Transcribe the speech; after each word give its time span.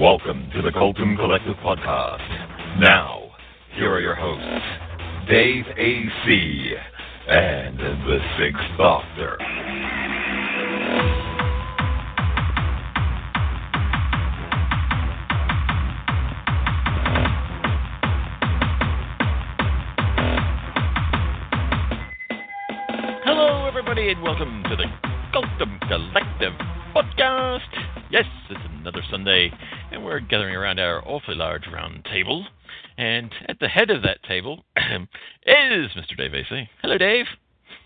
Welcome 0.00 0.48
to 0.54 0.62
the 0.62 0.70
Cultdom 0.70 1.16
Collective 1.16 1.56
Podcast. 1.56 2.78
Now, 2.78 3.32
here 3.74 3.92
are 3.92 4.00
your 4.00 4.14
hosts, 4.14 4.64
Dave 5.28 5.64
A.C. 5.76 6.74
and 7.26 7.76
the 7.76 8.18
Sixth 8.38 8.78
Doctor. 8.78 9.36
Hello, 23.24 23.66
everybody, 23.66 24.10
and 24.10 24.22
welcome 24.22 24.62
to 24.70 24.76
the 24.76 24.84
Cultdom 25.34 25.80
Collective 25.88 26.77
Podcast. 26.94 27.60
Yes, 28.10 28.24
it's 28.50 28.60
another 28.80 29.02
Sunday, 29.10 29.50
and 29.92 30.04
we're 30.04 30.20
gathering 30.20 30.54
around 30.54 30.78
our 30.80 31.06
awfully 31.06 31.36
large 31.36 31.66
round 31.72 32.04
table. 32.04 32.46
And 32.96 33.30
at 33.48 33.60
the 33.60 33.68
head 33.68 33.90
of 33.90 34.02
that 34.02 34.22
table 34.22 34.64
is 34.76 35.90
Mr. 35.96 36.16
Dave 36.16 36.34
AC. 36.34 36.68
Hello, 36.82 36.98
Dave. 36.98 37.26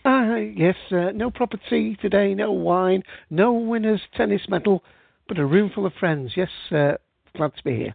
Uh, 0.05 0.37
yes, 0.37 0.77
uh, 0.91 1.11
no 1.15 1.31
proper 1.31 1.59
tea 1.69 1.97
today, 2.01 2.35
no 2.35 2.53
wine, 2.53 3.03
no 3.31 3.53
winner's 3.53 4.01
tennis 4.17 4.43
medal, 4.49 4.83
but 5.29 5.39
a 5.39 5.45
room 5.45 5.71
full 5.75 5.87
of 5.87 5.93
friends. 5.95 6.33
Yes, 6.37 6.51
uh, 6.71 6.93
glad 7.37 7.55
to 7.57 7.63
be 7.65 7.77
here. 7.77 7.95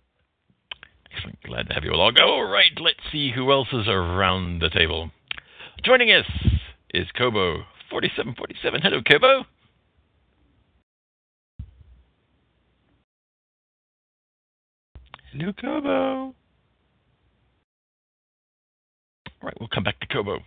Excellent. 1.14 1.42
Glad 1.44 1.68
to 1.68 1.74
have 1.74 1.84
you 1.84 1.92
along. 1.92 2.16
All 2.22 2.44
right, 2.44 2.72
let's 2.80 3.00
see 3.12 3.32
who 3.34 3.52
else 3.52 3.70
is 3.74 3.88
around 3.88 4.60
the 4.60 4.70
table. 4.70 5.12
Joining 5.84 6.12
us 6.12 6.26
is 6.94 7.08
Kobo 7.18 7.64
4747. 7.90 8.82
Hello, 8.82 9.02
Kobo. 9.02 9.46
Hello, 15.40 15.54
Kobo. 15.54 15.90
All 15.90 16.34
right, 19.44 19.54
we'll 19.60 19.70
come 19.70 19.84
back 19.84 20.00
to 20.00 20.08
Kobo. 20.08 20.40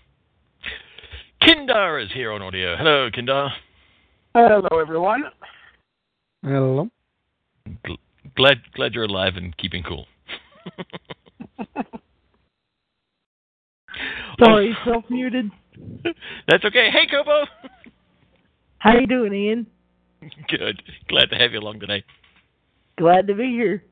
Kindar 1.43 2.03
is 2.05 2.11
here 2.13 2.33
on 2.33 2.43
audio. 2.43 2.77
Hello, 2.77 3.09
Kindar. 3.11 3.51
Hello, 4.35 4.67
everyone. 4.81 5.25
Hello. 6.43 6.91
Gl- 7.87 7.99
glad, 8.35 8.57
glad 8.75 8.95
you're 8.95 9.05
alive 9.05 9.35
and 9.37 9.57
keeping 9.59 9.85
cool. 9.85 10.07
Sorry, 14.43 14.77
self-muted. 14.85 15.53
That's 16.49 16.65
okay. 16.65 16.91
Hey, 16.91 17.07
Kobo. 17.09 17.45
How 18.79 18.99
you 18.99 19.07
doing, 19.07 19.35
Ian? 19.35 19.69
Good. 20.49 20.83
Glad 21.09 21.31
to 21.31 21.37
have 21.37 21.53
you 21.53 21.61
along 21.61 21.79
today. 21.79 22.03
Glad 22.99 23.29
to 23.29 23.35
be 23.35 23.51
here. 23.51 23.85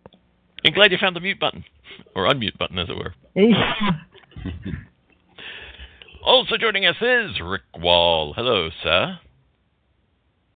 And 0.65 0.75
glad 0.75 0.93
you 0.93 0.99
found 1.01 1.15
the 1.17 1.21
mute 1.21 1.39
button, 1.41 1.65
or 2.15 2.27
unmute 2.29 2.59
button, 2.59 2.79
as 2.79 2.89
it 2.89 2.97
were. 2.97 3.15
Also 6.25 6.57
joining 6.59 6.85
us 6.85 6.97
is 7.01 7.41
Rick 7.43 7.63
Wall. 7.79 8.35
Hello, 8.35 8.69
sir. 8.83 9.19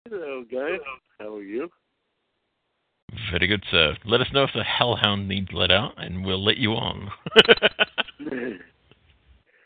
Hello, 0.10 0.44
guys. 0.52 0.80
How 1.20 1.36
are 1.36 1.44
you? 1.44 1.70
Very 3.32 3.46
good, 3.46 3.64
sir. 3.70 3.96
Let 4.04 4.20
us 4.22 4.28
know 4.34 4.44
if 4.46 4.50
the 4.56 4.64
hellhound 4.64 5.28
needs 5.28 5.50
let 5.54 5.70
out, 5.70 5.92
and 5.98 6.26
we'll 6.26 6.44
let 6.44 6.58
you 6.58 6.72
on. 6.72 7.12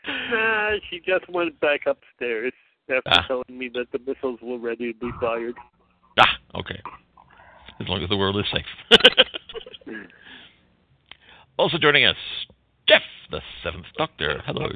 nah, 0.04 0.70
she 0.90 0.98
just 1.06 1.26
went 1.30 1.58
back 1.60 1.82
upstairs 1.86 2.52
after 2.90 3.02
Ah. 3.06 3.24
telling 3.26 3.44
me 3.58 3.70
that 3.72 3.86
the 3.92 3.98
missiles 4.00 4.40
were 4.42 4.58
ready 4.58 4.92
to 4.92 4.98
be 4.98 5.10
fired. 5.20 5.54
ah, 6.20 6.36
okay. 6.56 6.82
As 7.80 7.88
long 7.88 8.02
as 8.02 8.10
the 8.10 8.16
world 8.16 8.36
is 8.36 8.44
safe. 8.52 8.66
also 11.58 11.78
joining 11.78 12.04
us, 12.04 12.16
Jeff, 12.88 13.02
the 13.30 13.40
Seventh 13.62 13.86
Doctor. 13.96 14.42
Hello, 14.46 14.68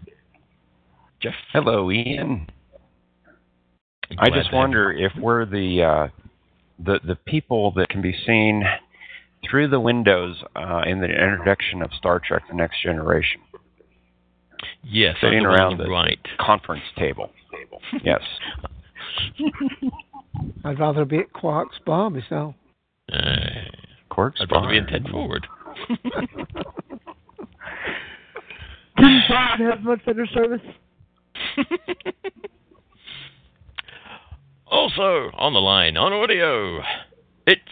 Jeff. 1.20 1.34
Hello, 1.52 1.90
Ian. 1.90 2.48
Glad 4.08 4.18
I 4.20 4.26
just 4.30 4.46
have 4.46 4.52
you. 4.52 4.58
wonder 4.58 4.92
if 4.92 5.12
we're 5.20 5.44
the 5.44 5.82
uh, 5.82 6.08
the 6.78 7.00
the 7.06 7.16
people 7.16 7.72
that 7.72 7.88
can 7.88 8.00
be 8.00 8.14
seen 8.26 8.64
through 9.48 9.68
the 9.68 9.80
windows 9.80 10.42
uh, 10.56 10.82
in 10.86 11.00
the 11.00 11.06
introduction 11.06 11.82
of 11.82 11.90
Star 11.98 12.20
Trek: 12.24 12.42
The 12.48 12.54
Next 12.56 12.82
Generation, 12.82 13.40
Yes, 14.82 15.16
sitting 15.20 15.42
the 15.42 15.48
around 15.48 15.78
the 15.78 15.84
the 15.84 15.90
right. 15.90 16.18
conference 16.40 16.84
table. 16.96 17.30
Yes. 18.04 18.20
I'd 20.64 20.78
rather 20.78 21.04
be 21.04 21.18
at 21.18 21.32
Quark's 21.32 21.78
bar 21.84 22.10
myself. 22.10 22.54
Uh, 23.12 23.18
Quark's 24.10 24.40
I'd 24.40 24.50
rather 24.50 24.68
be 24.68 24.78
in 24.78 24.84
bar. 24.84 24.92
Ten 24.98 25.10
Forward. 25.10 25.46
Didn't 28.96 29.22
God 29.28 29.60
have 29.60 29.82
much 29.82 30.04
better 30.04 30.26
service? 30.26 30.60
also 34.66 35.30
on 35.34 35.52
the 35.52 35.60
line 35.60 35.96
on 35.96 36.12
audio, 36.12 36.80
it's 37.46 37.62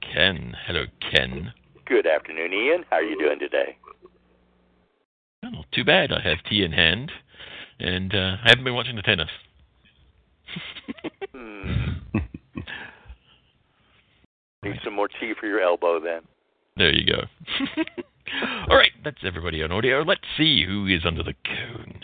Ken. 0.00 0.54
Hello, 0.66 0.84
Ken. 1.10 1.52
Good 1.86 2.06
afternoon, 2.06 2.52
Ian. 2.52 2.84
How 2.90 2.96
are 2.96 3.02
you 3.02 3.18
doing 3.18 3.38
today? 3.38 3.76
Well, 5.42 5.52
not 5.52 5.66
too 5.72 5.84
bad. 5.84 6.12
I 6.12 6.20
have 6.26 6.38
tea 6.48 6.64
in 6.64 6.72
hand, 6.72 7.12
and 7.78 8.14
uh, 8.14 8.36
I 8.42 8.48
haven't 8.48 8.64
been 8.64 8.74
watching 8.74 8.96
the 8.96 9.02
tennis. 9.02 9.30
Hmm. 11.32 11.90
Need 14.62 14.80
some 14.84 14.94
more 14.94 15.08
tea 15.08 15.32
for 15.38 15.46
your 15.46 15.60
elbow, 15.60 16.00
then. 16.00 16.22
There 16.76 16.90
you 16.92 17.06
go. 17.06 17.22
All 18.68 18.76
right, 18.76 18.90
that's 19.04 19.22
everybody 19.22 19.62
on 19.62 19.70
audio. 19.70 20.02
Let's 20.02 20.26
see 20.36 20.66
who 20.66 20.88
is 20.88 21.06
under 21.06 21.22
the 21.22 21.34
cone. 21.46 22.00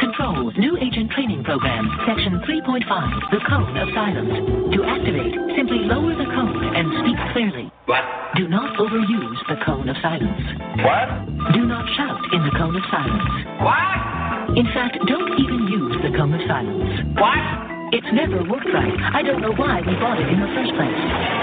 Control, 0.00 0.50
new 0.56 0.78
agent 0.80 1.12
training 1.12 1.44
program, 1.44 1.84
section 2.08 2.40
3.5, 2.48 2.80
the 3.28 3.44
cone 3.44 3.76
of 3.76 3.88
silence. 3.92 4.32
To 4.72 4.80
activate, 4.88 5.36
simply 5.52 5.84
lower 5.84 6.16
the 6.16 6.24
cone 6.24 6.72
and 6.72 6.88
speak 7.04 7.20
clearly. 7.36 7.68
What? 7.84 8.00
Do 8.40 8.48
not 8.48 8.72
overuse 8.80 9.40
the 9.52 9.60
cone 9.60 9.84
of 9.92 9.96
silence. 10.00 10.40
What? 10.80 11.52
Do 11.52 11.68
not 11.68 11.84
shout 11.92 12.24
in 12.32 12.40
the 12.48 12.54
cone 12.56 12.72
of 12.72 12.84
silence. 12.88 13.28
What? 13.60 14.56
In 14.56 14.64
fact, 14.72 14.96
don't 15.04 15.36
even 15.36 15.68
use 15.68 16.00
the 16.00 16.16
cone 16.16 16.32
of 16.32 16.40
silence. 16.48 17.04
What? 17.20 17.68
It's 17.92 18.08
never 18.12 18.44
worked 18.48 18.68
right. 18.72 18.96
I 19.12 19.20
don't 19.20 19.40
know 19.40 19.52
why 19.52 19.80
we 19.80 19.92
bought 19.96 20.20
it 20.20 20.28
in 20.28 20.40
the 20.40 20.50
first 20.56 20.72
place. 20.76 21.00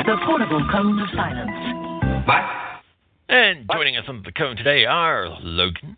The 0.09 0.17
portable 0.25 0.61
cone 0.73 0.97
of 0.97 1.09
silence. 1.13 1.74
What? 2.25 2.41
And 3.29 3.69
joining 3.71 3.97
us 3.97 4.05
under 4.07 4.23
the 4.23 4.31
cone 4.31 4.55
today 4.55 4.85
are 4.85 5.37
Logan, 5.41 5.95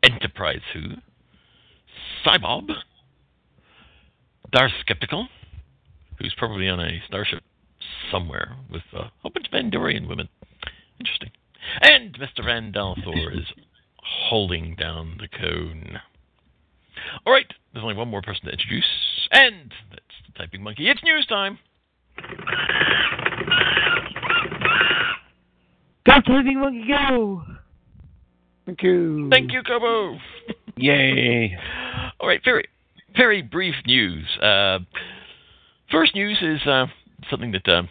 Enterprise 0.00 0.60
Who, 0.72 0.90
Cybob, 2.24 2.68
Dar 4.52 4.68
Skeptical, 4.80 5.26
who's 6.18 6.34
probably 6.38 6.68
on 6.68 6.78
a 6.78 7.02
starship 7.08 7.42
somewhere 8.12 8.56
with 8.70 8.82
a 8.92 9.10
whole 9.22 9.32
bunch 9.34 9.48
of 9.48 9.52
Andorian 9.52 10.08
women. 10.08 10.28
Interesting. 11.00 11.30
And 11.80 12.14
Mr. 12.14 12.44
Van 12.44 12.72
Dalthor 12.72 13.36
is 13.36 13.46
holding 14.28 14.76
down 14.76 15.18
the 15.18 15.26
cone. 15.26 15.98
All 17.26 17.32
right, 17.32 17.46
there's 17.72 17.82
only 17.82 17.96
one 17.96 18.08
more 18.08 18.22
person 18.22 18.44
to 18.44 18.52
introduce, 18.52 18.84
and 19.32 19.72
that's 19.90 20.02
the 20.26 20.38
typing 20.38 20.62
monkey. 20.62 20.88
It's 20.88 21.02
news 21.02 21.26
time. 21.26 21.58
Go, 26.06 26.14
Typing 26.14 26.60
Monkey, 26.60 26.84
go! 26.88 27.42
Thank 28.66 28.82
you. 28.82 29.28
Thank 29.30 29.52
you, 29.52 29.62
Kobo. 29.62 30.18
Yay! 30.76 31.56
All 32.18 32.28
right, 32.28 32.40
very, 32.44 32.68
very 33.16 33.42
brief 33.42 33.74
news. 33.86 34.24
Uh, 34.42 34.78
first 35.90 36.14
news 36.14 36.38
is 36.40 36.66
uh, 36.66 36.86
something 37.30 37.52
that 37.52 37.68
uh, 37.68 37.82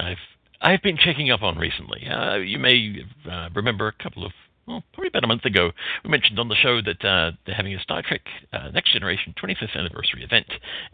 I've 0.00 0.16
I've 0.60 0.82
been 0.82 0.96
checking 0.96 1.30
up 1.30 1.42
on 1.42 1.56
recently. 1.56 2.06
Uh, 2.06 2.36
you 2.36 2.58
may 2.58 3.04
uh, 3.30 3.48
remember 3.54 3.88
a 3.88 4.02
couple 4.02 4.24
of 4.24 4.32
well, 4.66 4.84
probably 4.92 5.08
about 5.08 5.24
a 5.24 5.26
month 5.26 5.44
ago, 5.44 5.72
we 6.04 6.10
mentioned 6.10 6.38
on 6.38 6.48
the 6.48 6.54
show 6.54 6.80
that 6.82 7.04
uh, 7.04 7.32
they're 7.44 7.54
having 7.54 7.74
a 7.74 7.80
Star 7.80 8.02
Trek 8.02 8.20
uh, 8.52 8.70
Next 8.70 8.92
Generation 8.92 9.34
25th 9.42 9.76
anniversary 9.76 10.22
event 10.22 10.46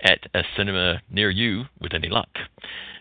at 0.02 0.20
a 0.35 0.43
cinema 0.56 1.02
near 1.11 1.31
you, 1.31 1.64
with 1.81 1.93
any 1.93 2.08
luck. 2.08 2.31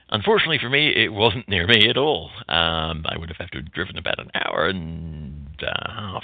Unfortunately 0.09 0.59
for 0.59 0.69
me, 0.69 0.94
it 0.95 1.12
wasn't 1.12 1.50
near 1.50 1.68
me 1.68 1.89
at 1.89 1.98
all. 1.98 2.30
Um, 2.48 3.06
I 3.06 3.18
would 3.18 3.30
have 3.30 3.38
had 3.38 3.51
to 3.51 3.57
have 3.59 3.74
driven 3.74 3.98
about 3.98 4.19
an 4.19 4.31
hour 4.33 4.68
and 4.68 5.48
a 5.62 5.92
half 5.92 6.24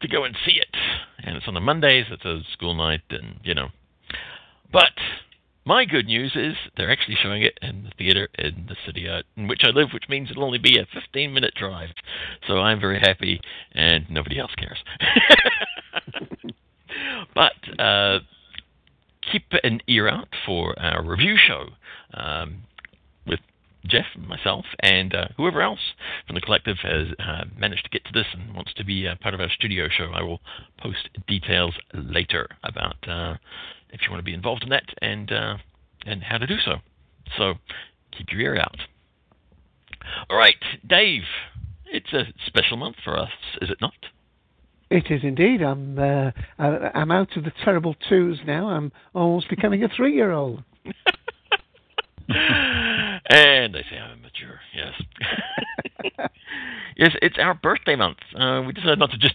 to 0.00 0.08
go 0.08 0.24
and 0.24 0.36
see 0.44 0.56
it. 0.60 0.76
And 1.24 1.36
it's 1.36 1.46
on 1.46 1.54
the 1.54 1.60
Mondays, 1.60 2.06
it's 2.10 2.24
a 2.24 2.40
school 2.52 2.74
night, 2.74 3.02
and, 3.10 3.38
you 3.44 3.54
know. 3.54 3.68
But 4.72 4.92
my 5.64 5.84
good 5.84 6.06
news 6.06 6.32
is 6.34 6.54
they're 6.76 6.90
actually 6.90 7.16
showing 7.22 7.42
it 7.42 7.58
in 7.62 7.84
the 7.84 7.90
theater 7.96 8.28
in 8.38 8.66
the 8.68 8.76
city 8.84 9.08
uh, 9.08 9.22
in 9.36 9.46
which 9.46 9.62
I 9.64 9.70
live, 9.70 9.88
which 9.94 10.08
means 10.08 10.30
it'll 10.30 10.44
only 10.44 10.58
be 10.58 10.78
a 10.78 10.86
15 10.92 11.32
minute 11.32 11.54
drive. 11.54 11.90
So 12.46 12.58
I'm 12.58 12.80
very 12.80 12.98
happy, 12.98 13.40
and 13.72 14.10
nobody 14.10 14.38
else 14.38 14.52
cares. 14.56 14.78
but 17.34 17.80
uh, 17.80 18.18
keep 19.32 19.44
an 19.62 19.80
ear 19.86 20.08
out 20.08 20.28
for 20.44 20.78
our 20.78 21.02
review 21.02 21.36
show 21.36 21.68
um, 22.12 22.64
Jeff, 23.86 24.06
myself, 24.16 24.64
and 24.80 25.14
uh, 25.14 25.28
whoever 25.36 25.60
else 25.60 25.80
from 26.26 26.34
the 26.34 26.40
collective 26.40 26.78
has 26.82 27.08
uh, 27.18 27.44
managed 27.56 27.84
to 27.84 27.90
get 27.90 28.04
to 28.04 28.12
this 28.12 28.26
and 28.32 28.54
wants 28.54 28.72
to 28.74 28.84
be 28.84 29.06
a 29.06 29.16
part 29.16 29.34
of 29.34 29.40
our 29.40 29.50
studio 29.50 29.88
show. 29.88 30.10
I 30.14 30.22
will 30.22 30.40
post 30.78 31.10
details 31.28 31.74
later 31.92 32.48
about 32.62 32.96
uh, 33.06 33.34
if 33.90 34.00
you 34.02 34.10
want 34.10 34.20
to 34.20 34.24
be 34.24 34.34
involved 34.34 34.62
in 34.62 34.70
that 34.70 34.84
and 35.02 35.30
uh, 35.30 35.56
and 36.06 36.22
how 36.22 36.38
to 36.38 36.46
do 36.46 36.56
so. 36.64 36.76
So 37.36 37.54
keep 38.16 38.28
your 38.30 38.40
ear 38.40 38.56
out. 38.56 38.78
All 40.30 40.36
right, 40.36 40.54
Dave. 40.86 41.22
It's 41.86 42.12
a 42.12 42.24
special 42.46 42.76
month 42.76 42.96
for 43.04 43.18
us, 43.18 43.30
is 43.62 43.70
it 43.70 43.78
not? 43.80 43.92
It 44.90 45.04
is 45.10 45.20
indeed. 45.22 45.62
I'm 45.62 45.98
uh, 45.98 46.30
I'm 46.58 47.10
out 47.10 47.36
of 47.36 47.44
the 47.44 47.52
terrible 47.64 47.94
twos 48.08 48.38
now. 48.46 48.68
I'm 48.68 48.92
almost 49.14 49.48
becoming 49.48 49.82
a 49.84 49.88
three-year-old. 49.88 50.62
and 53.26 53.74
they 53.74 53.84
say 53.90 53.98
I'm 53.98 54.22
mature. 54.22 54.60
Yes. 54.74 54.92
yes, 56.96 57.10
it's 57.22 57.36
our 57.38 57.54
birthday 57.54 57.96
month. 57.96 58.18
Uh, 58.38 58.62
we 58.66 58.72
decided 58.72 58.98
not 58.98 59.10
to 59.10 59.18
just 59.18 59.34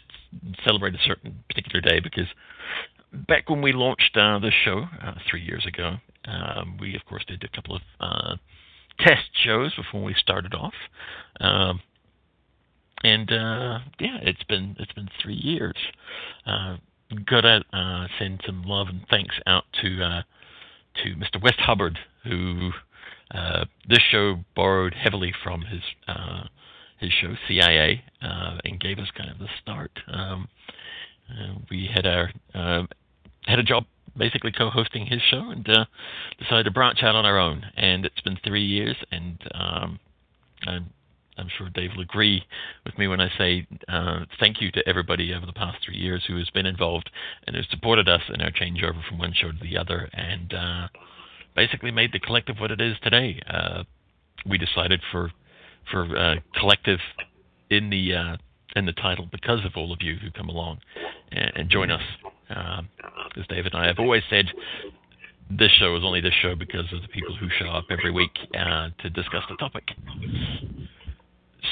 celebrate 0.63 0.93
a 0.95 0.99
certain 1.05 1.43
particular 1.47 1.81
day 1.81 1.99
because 1.99 2.27
back 3.27 3.49
when 3.49 3.61
we 3.61 3.73
launched 3.73 4.15
uh, 4.15 4.39
this 4.39 4.53
show 4.63 4.85
uh, 5.03 5.13
three 5.29 5.41
years 5.41 5.65
ago, 5.65 5.95
um, 6.25 6.77
we 6.79 6.95
of 6.95 7.05
course 7.05 7.25
did 7.27 7.43
a 7.43 7.55
couple 7.55 7.75
of 7.75 7.81
uh, 7.99 8.35
test 8.99 9.29
shows 9.43 9.73
before 9.75 10.03
we 10.03 10.13
started 10.13 10.53
off, 10.53 10.73
um, 11.39 11.81
and 13.03 13.31
uh, 13.31 13.79
yeah, 13.99 14.17
it's 14.21 14.43
been 14.43 14.75
it's 14.79 14.93
been 14.93 15.09
three 15.21 15.35
years. 15.35 15.77
Uh, 16.45 16.77
gotta 17.25 17.63
uh, 17.73 18.07
send 18.19 18.41
some 18.45 18.63
love 18.63 18.87
and 18.89 19.05
thanks 19.09 19.35
out 19.47 19.63
to 19.81 20.03
uh, 20.03 20.21
to 21.03 21.15
Mr. 21.15 21.41
West 21.41 21.59
Hubbard, 21.59 21.97
who 22.23 22.71
this 23.87 24.01
show 24.11 24.39
borrowed 24.55 24.93
heavily 24.93 25.33
from 25.43 25.61
his 25.61 25.81
his 26.99 27.11
show 27.13 27.33
CIA 27.47 28.03
and 28.21 28.79
gave 28.79 28.99
us 28.99 29.07
kind 29.15 29.29
of 29.29 29.39
the 29.39 29.47
start. 29.61 29.91
Um, 30.07 30.47
uh, 31.29 31.59
we 31.69 31.89
had 31.93 32.05
our 32.05 32.31
uh, 32.53 32.83
had 33.45 33.59
a 33.59 33.63
job 33.63 33.85
basically 34.17 34.51
co-hosting 34.51 35.05
his 35.05 35.21
show 35.29 35.49
and 35.49 35.67
uh, 35.69 35.85
decided 36.39 36.63
to 36.63 36.71
branch 36.71 37.03
out 37.03 37.15
on 37.15 37.25
our 37.25 37.37
own. 37.37 37.63
And 37.77 38.05
it's 38.05 38.21
been 38.21 38.37
three 38.43 38.65
years, 38.65 38.95
and 39.11 39.37
um, 39.53 39.99
I'm, 40.67 40.89
I'm 41.37 41.47
sure 41.57 41.69
Dave 41.69 41.91
will 41.95 42.03
agree 42.03 42.43
with 42.85 42.97
me 42.97 43.07
when 43.07 43.21
I 43.21 43.29
say 43.37 43.67
uh, 43.87 44.25
thank 44.39 44.61
you 44.61 44.71
to 44.71 44.87
everybody 44.87 45.33
over 45.33 45.45
the 45.45 45.53
past 45.53 45.77
three 45.85 45.97
years 45.97 46.23
who 46.27 46.37
has 46.37 46.49
been 46.49 46.65
involved 46.65 47.09
and 47.47 47.55
has 47.55 47.65
supported 47.69 48.09
us 48.09 48.21
in 48.33 48.41
our 48.41 48.51
changeover 48.51 49.07
from 49.07 49.19
one 49.19 49.33
show 49.33 49.51
to 49.51 49.57
the 49.61 49.77
other, 49.77 50.09
and 50.13 50.53
uh, 50.53 50.87
basically 51.59 51.91
made 51.91 52.13
the 52.13 52.19
collective 52.19 52.55
what 52.59 52.71
it 52.71 52.79
is 52.79 52.95
today. 53.03 53.37
Uh, 53.45 53.83
we 54.45 54.57
decided 54.57 55.01
for 55.11 55.29
for 55.91 56.03
uh, 56.17 56.35
collective 56.57 56.99
in 57.69 57.89
the 57.89 58.15
uh, 58.15 58.37
in 58.77 58.85
the 58.85 58.93
title 58.93 59.27
because 59.29 59.65
of 59.65 59.73
all 59.75 59.91
of 59.91 59.99
you 60.01 60.15
who 60.21 60.31
come 60.31 60.47
along 60.47 60.79
and, 61.33 61.51
and 61.55 61.69
join 61.69 61.91
us. 61.91 62.01
Um, 62.49 62.87
as 63.37 63.45
David 63.47 63.73
and 63.73 63.83
I 63.83 63.87
have 63.87 63.99
always 63.99 64.23
said, 64.29 64.45
this 65.51 65.71
show 65.71 65.95
is 65.97 66.03
only 66.03 66.21
this 66.21 66.33
show 66.41 66.55
because 66.55 66.87
of 66.93 67.01
the 67.01 67.09
people 67.09 67.35
who 67.35 67.47
show 67.59 67.69
up 67.69 67.85
every 67.91 68.11
week 68.11 68.35
uh, 68.57 68.89
to 69.01 69.09
discuss 69.09 69.43
the 69.49 69.57
topic. 69.57 69.83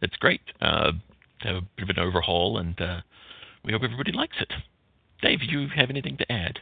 it's 0.00 0.16
great. 0.16 0.40
Uh, 0.60 0.92
a 1.44 1.60
bit 1.76 1.82
of 1.82 1.88
an 1.88 1.98
overhaul, 1.98 2.58
and 2.58 2.80
uh, 2.80 3.00
we 3.64 3.72
hope 3.72 3.82
everybody 3.82 4.12
likes 4.12 4.36
it. 4.40 4.52
Dave, 5.22 5.40
do 5.40 5.46
you 5.46 5.68
have 5.74 5.90
anything 5.90 6.16
to 6.16 6.32
add? 6.32 6.58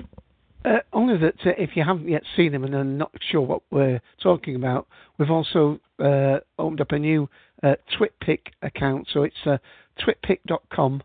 Uh, 0.64 0.78
only 0.92 1.16
that 1.16 1.34
uh, 1.46 1.50
if 1.56 1.70
you 1.74 1.82
haven't 1.82 2.08
yet 2.08 2.22
seen 2.36 2.52
them 2.52 2.64
and 2.64 2.74
are 2.74 2.84
not 2.84 3.10
sure 3.30 3.40
what 3.40 3.62
we're 3.70 4.00
talking 4.22 4.56
about, 4.56 4.86
we've 5.18 5.30
also 5.30 5.80
uh, 5.98 6.38
opened 6.58 6.80
up 6.80 6.92
a 6.92 6.98
new 6.98 7.28
uh, 7.62 7.74
TwitPic 7.98 8.40
account. 8.62 9.08
So 9.12 9.22
it's 9.22 9.34
uh, 9.46 9.56
twitpic.com 10.04 11.02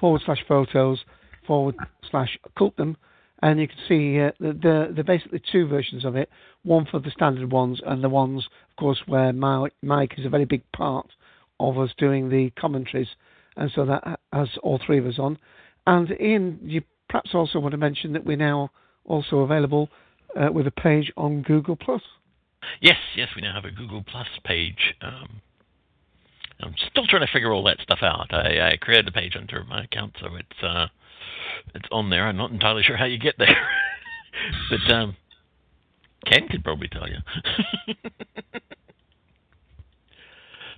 forward 0.00 0.22
slash 0.24 0.44
photos 0.46 0.98
forward 1.46 1.76
slash 2.10 2.38
occultum. 2.46 2.96
And 3.42 3.60
you 3.60 3.68
can 3.68 3.76
see 3.86 4.20
uh, 4.20 4.32
the, 4.40 4.52
the, 4.52 4.94
the 4.96 5.04
basically 5.04 5.40
two 5.52 5.66
versions 5.68 6.04
of 6.04 6.16
it 6.16 6.28
one 6.64 6.86
for 6.90 6.98
the 6.98 7.10
standard 7.10 7.50
ones, 7.50 7.80
and 7.86 8.02
the 8.02 8.08
ones, 8.08 8.46
of 8.70 8.76
course, 8.76 9.00
where 9.06 9.32
Mike 9.32 10.14
is 10.18 10.26
a 10.26 10.28
very 10.28 10.44
big 10.44 10.62
part 10.72 11.08
of 11.60 11.78
us 11.78 11.90
doing 11.98 12.28
the 12.28 12.50
commentaries. 12.58 13.08
And 13.56 13.70
so 13.74 13.86
that 13.86 14.20
has 14.32 14.48
all 14.62 14.80
three 14.84 14.98
of 14.98 15.06
us 15.06 15.18
on. 15.18 15.38
And 15.86 16.10
Ian, 16.20 16.58
you 16.62 16.82
perhaps 17.08 17.30
also 17.34 17.58
want 17.58 17.72
to 17.72 17.78
mention 17.78 18.12
that 18.12 18.24
we're 18.24 18.36
now 18.36 18.70
also 19.04 19.38
available 19.38 19.88
uh, 20.38 20.52
with 20.52 20.66
a 20.66 20.70
page 20.70 21.10
on 21.16 21.42
Google 21.42 21.76
Plus. 21.76 22.02
Yes, 22.80 22.96
yes, 23.16 23.28
we 23.34 23.42
now 23.42 23.54
have 23.54 23.64
a 23.64 23.70
Google 23.70 24.04
Plus 24.06 24.26
page. 24.44 24.94
Um, 25.00 25.40
I'm 26.60 26.74
still 26.90 27.06
trying 27.06 27.26
to 27.26 27.32
figure 27.32 27.52
all 27.52 27.62
that 27.64 27.78
stuff 27.80 28.00
out. 28.02 28.32
I, 28.32 28.72
I 28.72 28.76
created 28.76 29.08
a 29.08 29.12
page 29.12 29.36
under 29.36 29.62
my 29.64 29.84
account, 29.84 30.16
so 30.20 30.34
it's 30.34 30.62
uh, 30.62 30.86
it's 31.74 31.88
on 31.92 32.10
there. 32.10 32.26
I'm 32.26 32.36
not 32.36 32.50
entirely 32.50 32.82
sure 32.86 32.96
how 32.96 33.04
you 33.04 33.18
get 33.18 33.36
there, 33.38 33.68
but 34.70 34.92
um, 34.92 35.16
Ken 36.26 36.48
could 36.48 36.64
probably 36.64 36.88
tell 36.88 37.08
you. 37.08 37.18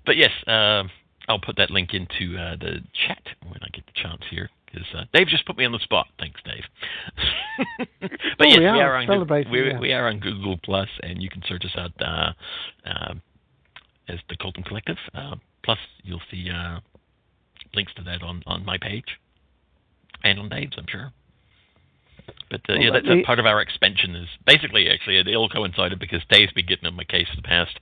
but 0.06 0.16
yes, 0.16 0.30
uh, 0.46 0.84
I'll 1.28 1.40
put 1.40 1.56
that 1.56 1.70
link 1.70 1.90
into 1.94 2.36
uh, 2.36 2.56
the 2.56 2.80
chat 3.06 3.22
when 3.42 3.60
I 3.62 3.68
get 3.72 3.86
the 3.86 3.92
chance 3.94 4.22
here. 4.30 4.50
Because 4.66 4.86
uh, 4.96 5.04
Dave 5.12 5.26
just 5.26 5.46
put 5.46 5.56
me 5.56 5.64
on 5.64 5.72
the 5.72 5.80
spot. 5.80 6.06
Thanks, 6.18 6.40
Dave. 6.44 6.62
but 7.80 7.98
Oh, 8.40 8.44
yes, 8.44 8.58
we 8.58 8.60
we 8.60 8.66
are 8.66 8.92
are 8.92 8.96
on 8.96 9.50
we, 9.50 9.76
we 9.80 9.92
are 9.92 10.06
on 10.06 10.20
Google 10.20 10.58
Plus, 10.62 10.88
and 11.02 11.20
you 11.20 11.28
can 11.28 11.42
search 11.48 11.64
us 11.64 11.72
out 11.76 11.90
uh, 12.00 12.32
uh, 12.88 13.14
as 14.10 14.18
the 14.28 14.36
Cultdom 14.36 14.64
Collective. 14.64 14.96
Uh, 15.14 15.36
plus, 15.62 15.78
you'll 16.02 16.22
see 16.30 16.48
uh, 16.50 16.80
links 17.74 17.92
to 17.94 18.02
that 18.04 18.22
on, 18.22 18.42
on 18.46 18.64
my 18.64 18.78
page 18.78 19.18
and 20.24 20.38
on 20.38 20.48
Dave's, 20.48 20.76
I'm 20.78 20.86
sure. 20.88 21.12
But 22.50 22.60
uh, 22.68 22.74
Well, 22.74 22.82
yeah, 22.82 22.90
that's 22.92 23.06
a 23.06 23.16
me- 23.16 23.24
part 23.24 23.38
of 23.38 23.46
our 23.46 23.60
expansion. 23.60 24.14
Is 24.14 24.28
basically 24.46 24.88
actually 24.88 25.18
it 25.18 25.34
all 25.34 25.48
coincided 25.48 25.98
because 25.98 26.20
Dave's 26.30 26.52
been 26.52 26.66
getting 26.66 26.86
on 26.86 26.94
my 26.94 27.04
case 27.04 27.26
for 27.28 27.36
the 27.36 27.42
past 27.42 27.76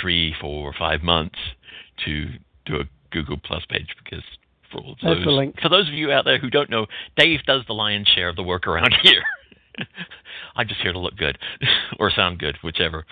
three, 0.00 0.34
four, 0.40 0.72
five 0.78 1.02
months 1.02 1.38
to 2.04 2.26
do 2.64 2.76
a 2.76 2.84
Google 3.10 3.36
Plus 3.42 3.62
page 3.68 3.88
because 4.02 4.24
for 4.72 4.78
all 4.80 4.96
those 5.02 5.24
the 5.24 5.30
link. 5.30 5.60
for 5.60 5.68
those 5.68 5.88
of 5.88 5.94
you 5.94 6.10
out 6.10 6.24
there 6.24 6.38
who 6.38 6.50
don't 6.50 6.70
know, 6.70 6.86
Dave 7.16 7.40
does 7.46 7.62
the 7.66 7.74
lion's 7.74 8.08
share 8.08 8.28
of 8.28 8.36
the 8.36 8.42
work 8.42 8.66
around 8.66 8.94
here. 9.02 9.22
I'm 10.56 10.66
just 10.66 10.80
here 10.80 10.92
to 10.92 10.98
look 10.98 11.16
good 11.16 11.38
or 12.00 12.10
sound 12.10 12.38
good, 12.38 12.56
whichever. 12.64 13.04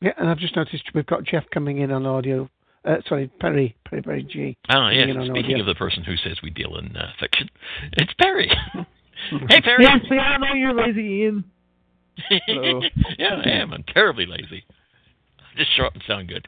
Yeah, 0.00 0.12
and 0.18 0.28
I've 0.28 0.38
just 0.38 0.56
noticed 0.56 0.84
we've 0.94 1.06
got 1.06 1.24
Jeff 1.24 1.44
coming 1.52 1.78
in 1.78 1.90
on 1.90 2.04
audio. 2.06 2.48
Uh, 2.84 2.96
sorry, 3.08 3.28
Perry, 3.40 3.74
Perry, 3.88 4.02
Perry 4.02 4.22
G. 4.24 4.56
Ah, 4.68 4.90
yes. 4.90 5.02
coming 5.02 5.14
in 5.14 5.20
on 5.22 5.26
Speaking 5.28 5.52
audio. 5.54 5.60
of 5.60 5.66
the 5.66 5.74
person 5.74 6.04
who 6.04 6.16
says 6.16 6.36
we 6.42 6.50
deal 6.50 6.76
in 6.76 6.94
uh, 6.96 7.10
fiction, 7.18 7.48
it's 7.94 8.12
Perry. 8.20 8.50
hey, 9.48 9.60
Perry. 9.62 9.84
Yes, 9.84 10.00
see, 10.08 10.16
I 10.16 10.36
know 10.38 10.52
you're 10.54 10.74
lazy, 10.74 11.00
Ian. 11.02 11.44
Yeah, 13.18 13.40
I 13.44 13.48
am. 13.48 13.72
I'm 13.72 13.84
terribly 13.92 14.26
lazy. 14.26 14.64
Just 15.56 15.70
show 15.76 15.84
up 15.84 15.94
and 15.94 16.02
sound 16.06 16.28
good. 16.28 16.46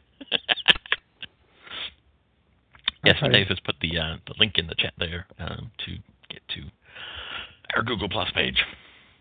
yes, 3.03 3.15
Okay. 3.21 3.33
Dave 3.33 3.47
has 3.47 3.59
put 3.65 3.75
the 3.81 3.97
uh, 3.97 4.15
the 4.27 4.33
link 4.39 4.53
in 4.57 4.67
the 4.67 4.75
chat 4.75 4.93
there 4.97 5.25
um, 5.39 5.71
to 5.85 5.91
get 6.29 6.41
to 6.49 6.61
our 7.75 7.83
Google 7.83 8.09
Plus 8.09 8.29
page. 8.33 8.57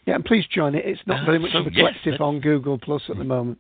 Yeah, 0.07 0.17
and 0.17 0.25
please 0.25 0.45
join 0.55 0.75
it. 0.75 0.85
It's 0.85 1.01
not 1.07 1.23
Uh, 1.23 1.27
very 1.27 1.39
much 1.39 1.53
so 1.53 1.59
of 1.59 1.67
a 1.67 1.71
collective 1.71 2.13
that's- 2.13 2.21
on 2.21 2.41
Google 2.41 2.79
Plus 2.79 3.03
at 3.09 3.17
the 3.17 3.25
moment. 3.25 3.59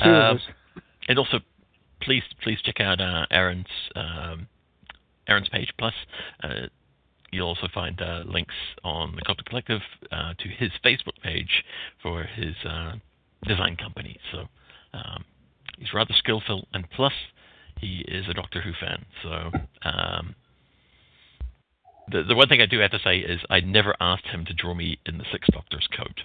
Uh. 0.00 0.34
And 1.08 1.18
also, 1.18 1.40
please 2.00 2.22
please 2.42 2.58
check 2.64 2.80
out 2.80 3.00
uh, 3.00 3.26
Aaron's 3.30 3.66
um, 3.94 4.48
Aaron's 5.28 5.48
page. 5.48 5.72
Plus, 5.78 5.94
uh, 6.42 6.66
you'll 7.30 7.48
also 7.48 7.68
find 7.72 8.00
uh, 8.00 8.22
links 8.26 8.54
on 8.84 9.16
the 9.16 9.22
Cultdom 9.22 9.46
Collective 9.46 9.80
uh, 10.10 10.34
to 10.38 10.48
his 10.48 10.70
Facebook 10.84 11.20
page 11.22 11.64
for 12.02 12.24
his 12.24 12.54
uh, 12.64 12.92
design 13.46 13.76
company. 13.76 14.18
So 14.32 14.46
um, 14.92 15.24
he's 15.78 15.92
rather 15.94 16.14
skillful, 16.18 16.66
and 16.72 16.88
plus 16.90 17.14
he 17.78 18.04
is 18.08 18.26
a 18.28 18.34
Doctor 18.34 18.60
Who 18.60 18.72
fan. 18.80 19.04
So. 19.22 19.50
Um, 19.82 20.34
the, 22.08 22.22
the 22.22 22.36
one 22.36 22.46
thing 22.48 22.60
I 22.60 22.66
do 22.66 22.78
have 22.78 22.92
to 22.92 23.00
say 23.02 23.18
is 23.18 23.40
I 23.50 23.58
never 23.58 23.96
asked 23.98 24.26
him 24.26 24.44
to 24.44 24.54
draw 24.54 24.74
me 24.74 25.00
in 25.06 25.18
the 25.18 25.24
Sixth 25.32 25.52
Doctor's 25.52 25.88
coat 25.88 26.20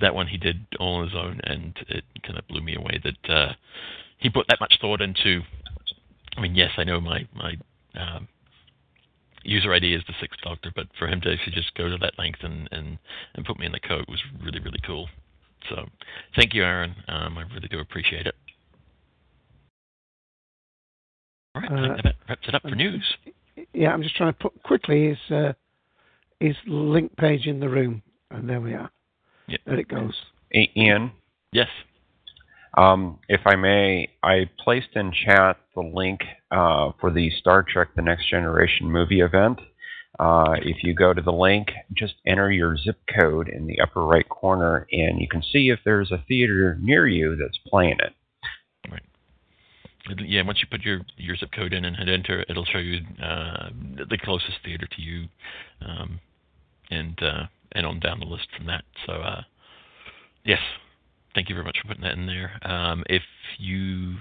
that 0.00 0.14
one 0.14 0.26
he 0.26 0.36
did 0.36 0.66
all 0.80 0.96
on 0.96 1.04
his 1.08 1.16
own, 1.16 1.40
and 1.44 1.76
it 1.88 2.04
kind 2.22 2.38
of 2.38 2.46
blew 2.48 2.62
me 2.62 2.76
away 2.76 3.00
that 3.04 3.32
uh, 3.32 3.52
he 4.18 4.30
put 4.30 4.46
that 4.48 4.60
much 4.60 4.74
thought 4.80 5.00
into. 5.00 5.40
I 6.36 6.40
mean, 6.40 6.54
yes, 6.54 6.70
I 6.76 6.84
know 6.84 7.00
my 7.00 7.26
my 7.34 7.54
um, 7.94 8.28
user 9.44 9.72
ID 9.72 9.94
is 9.94 10.02
the 10.06 10.14
Sixth 10.20 10.40
Doctor, 10.42 10.72
but 10.74 10.86
for 10.98 11.06
him 11.06 11.20
to 11.22 11.32
actually 11.32 11.52
just 11.52 11.74
go 11.74 11.88
to 11.88 11.98
that 11.98 12.18
length 12.18 12.40
and 12.42 12.68
and 12.72 12.98
and 13.34 13.44
put 13.44 13.58
me 13.58 13.66
in 13.66 13.72
the 13.72 13.80
coat 13.80 14.06
was 14.08 14.20
really 14.42 14.60
really 14.60 14.80
cool. 14.86 15.08
So, 15.68 15.86
thank 16.34 16.54
you, 16.54 16.64
Aaron. 16.64 16.94
Um, 17.06 17.38
I 17.38 17.42
really 17.54 17.68
do 17.68 17.78
appreciate 17.78 18.26
it. 18.26 18.34
All 21.54 21.62
right, 21.62 21.70
I 21.70 21.82
think 21.82 21.98
Uh, 21.98 22.02
that 22.02 22.14
wraps 22.28 22.48
it 22.48 22.54
up 22.54 22.62
for 22.62 22.74
news. 22.74 23.04
Yeah, 23.72 23.92
I'm 23.92 24.02
just 24.02 24.16
trying 24.16 24.32
to 24.32 24.38
put 24.38 24.60
quickly 24.62 25.08
his 25.10 25.30
uh, 25.30 25.52
his 26.40 26.56
link 26.66 27.14
page 27.16 27.46
in 27.46 27.60
the 27.60 27.68
room, 27.68 28.02
and 28.30 28.48
there 28.48 28.60
we 28.60 28.74
are. 28.74 28.90
Yeah. 29.48 29.58
There 29.66 29.78
it 29.78 29.88
goes. 29.88 30.14
I- 30.54 30.68
Ian, 30.76 31.12
Yes. 31.52 31.68
um, 32.76 33.18
if 33.28 33.40
I 33.46 33.56
may, 33.56 34.08
I 34.22 34.48
placed 34.58 34.94
in 34.94 35.12
chat 35.12 35.58
the 35.74 35.82
link 35.82 36.20
uh, 36.50 36.92
for 37.00 37.10
the 37.10 37.30
Star 37.30 37.62
Trek: 37.62 37.88
The 37.94 38.02
Next 38.02 38.28
Generation 38.28 38.90
movie 38.90 39.20
event. 39.20 39.60
Uh, 40.18 40.56
if 40.60 40.82
you 40.84 40.94
go 40.94 41.14
to 41.14 41.22
the 41.22 41.32
link, 41.32 41.72
just 41.94 42.14
enter 42.26 42.52
your 42.52 42.76
zip 42.76 42.98
code 43.18 43.48
in 43.48 43.66
the 43.66 43.80
upper 43.80 44.04
right 44.04 44.28
corner, 44.28 44.86
and 44.92 45.18
you 45.20 45.26
can 45.26 45.42
see 45.42 45.70
if 45.70 45.80
there's 45.84 46.12
a 46.12 46.18
theater 46.28 46.76
near 46.80 47.06
you 47.06 47.34
that's 47.36 47.58
playing 47.66 47.98
it. 48.00 48.12
It'll- 50.10 50.26
Yeah, 50.26 50.42
once 50.42 50.60
you 50.60 50.66
put 50.66 50.82
your 50.82 51.00
your 51.16 51.36
zip 51.36 51.52
code 51.52 51.72
in 51.72 51.84
and 51.84 51.96
hit 51.96 52.08
enter, 52.08 52.44
it'll 52.48 52.64
show 52.64 52.78
you 52.78 53.00
uh, 53.22 53.70
the 54.08 54.18
closest 54.18 54.58
theater 54.64 54.86
to 54.86 55.00
you, 55.02 55.28
um, 55.80 56.18
and 56.90 57.22
uh, 57.22 57.46
and 57.74 57.86
on 57.86 58.00
down 58.00 58.20
the 58.20 58.26
list 58.26 58.48
from 58.56 58.66
that. 58.66 58.84
So 59.06 59.14
uh, 59.14 59.42
yes, 60.44 60.60
thank 61.34 61.48
you 61.48 61.54
very 61.54 61.64
much 61.64 61.78
for 61.80 61.88
putting 61.88 62.02
that 62.02 62.12
in 62.12 62.26
there. 62.26 62.52
Um, 62.62 63.04
if 63.08 63.22
you 63.58 64.16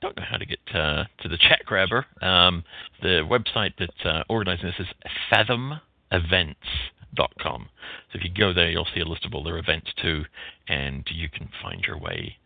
don't 0.00 0.16
know 0.16 0.24
how 0.28 0.36
to 0.36 0.46
get 0.46 0.58
uh, 0.74 1.04
to 1.22 1.28
the 1.28 1.38
chat 1.38 1.60
grabber, 1.64 2.06
um, 2.22 2.64
the 3.02 3.22
website 3.28 3.72
that's 3.78 4.04
uh, 4.04 4.24
organizing 4.28 4.66
this 4.66 4.80
is 4.80 4.86
fathomevents.com. 5.30 7.68
So 8.12 8.18
if 8.18 8.24
you 8.24 8.30
go 8.36 8.52
there, 8.52 8.68
you'll 8.70 8.88
see 8.94 9.00
a 9.00 9.06
list 9.06 9.24
of 9.24 9.34
all 9.34 9.44
their 9.44 9.58
events 9.58 9.90
too, 10.00 10.24
and 10.68 11.06
you 11.10 11.28
can 11.28 11.48
find 11.62 11.84
your 11.84 11.98
way 11.98 12.36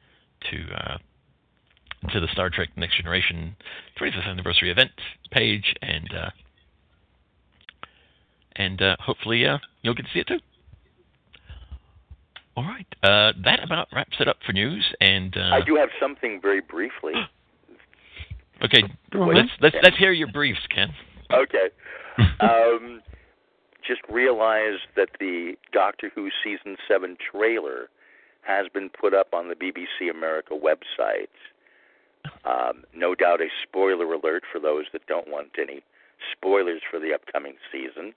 to. 0.50 0.64
Uh, 0.74 0.98
to 2.12 2.18
the 2.18 2.28
Star 2.32 2.48
Trek 2.48 2.70
Next 2.76 2.96
Generation 2.96 3.54
25th 4.00 4.26
anniversary 4.26 4.70
event 4.70 4.90
page, 5.30 5.74
and 5.82 6.08
uh, 6.14 6.30
and 8.60 8.82
uh, 8.82 8.96
hopefully 9.00 9.46
uh, 9.46 9.58
you'll 9.82 9.94
get 9.94 10.04
to 10.04 10.12
see 10.12 10.20
it 10.20 10.26
too. 10.26 10.38
All 12.56 12.64
right, 12.64 12.86
uh, 13.02 13.32
that 13.44 13.62
about 13.62 13.88
wraps 13.92 14.16
it 14.20 14.28
up 14.28 14.36
for 14.44 14.52
news. 14.52 14.84
And 15.00 15.34
uh, 15.36 15.54
I 15.54 15.60
do 15.64 15.76
have 15.76 15.88
something 16.00 16.40
very 16.42 16.60
briefly. 16.60 17.14
okay, 18.64 18.82
let's 19.14 19.48
let's 19.60 19.76
let's 19.82 19.96
hear 19.96 20.12
your 20.12 20.28
briefs, 20.28 20.60
Ken. 20.74 20.88
Okay. 21.32 21.70
um, 22.40 23.00
just 23.86 24.02
realized 24.10 24.82
that 24.96 25.08
the 25.20 25.54
Doctor 25.72 26.10
Who 26.14 26.28
season 26.44 26.76
seven 26.86 27.16
trailer 27.32 27.88
has 28.42 28.66
been 28.74 28.90
put 28.90 29.14
up 29.14 29.32
on 29.32 29.48
the 29.48 29.54
BBC 29.54 30.10
America 30.10 30.54
website. 30.54 31.28
Um, 32.44 32.84
no 32.94 33.14
doubt 33.14 33.40
a 33.40 33.48
spoiler 33.62 34.12
alert 34.12 34.42
for 34.52 34.60
those 34.60 34.84
that 34.92 35.06
don't 35.06 35.28
want 35.28 35.50
any 35.58 35.82
spoilers 36.32 36.82
for 36.90 37.00
the 37.00 37.14
upcoming 37.14 37.54
season. 37.72 38.12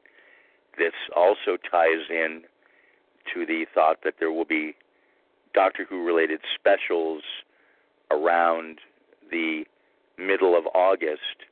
This 0.78 0.94
also 1.16 1.58
ties 1.70 2.10
in 2.10 2.44
to 3.34 3.46
the 3.46 3.66
thought 3.74 3.98
that 4.04 4.16
there 4.20 4.32
will 4.32 4.46
be 4.46 4.76
Doctor 5.54 5.86
Who 5.88 6.04
related 6.04 6.42
specials 6.56 7.22
around 8.12 8.80
the 9.32 9.64
middle 10.18 10.58
of 10.58 10.66
August 10.74 11.48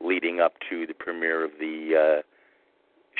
leading 0.00 0.40
up 0.40 0.54
to 0.70 0.86
the 0.86 0.94
premiere 0.94 1.44
of 1.44 1.52
the 1.58 2.18
uh, 2.18 2.22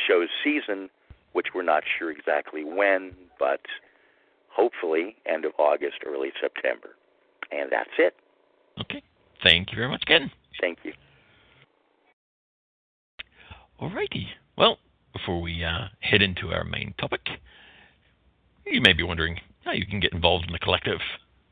show's 0.06 0.28
season, 0.42 0.90
which 1.32 1.48
we're 1.54 1.62
not 1.62 1.82
sure 1.98 2.10
exactly 2.10 2.64
when, 2.64 3.12
but 3.38 3.60
hopefully 4.50 5.16
end 5.26 5.44
of 5.44 5.52
August, 5.58 5.98
early 6.06 6.30
September. 6.40 6.90
And 7.50 7.70
that's 7.70 7.90
it. 7.98 8.14
Okay, 8.80 9.02
thank 9.42 9.70
you 9.70 9.76
very 9.76 9.88
much, 9.88 10.02
Ken. 10.06 10.30
Thank 10.60 10.78
you. 10.82 10.92
Alrighty. 13.80 14.26
Well, 14.56 14.78
before 15.14 15.40
we 15.40 15.64
uh, 15.64 15.86
head 16.00 16.20
into 16.20 16.52
our 16.52 16.64
main 16.64 16.92
topic, 16.98 17.22
you 18.66 18.82
may 18.82 18.92
be 18.92 19.02
wondering 19.02 19.38
how 19.64 19.72
you 19.72 19.86
can 19.86 20.00
get 20.00 20.12
involved 20.12 20.44
in 20.46 20.52
the 20.52 20.58
collective 20.58 20.98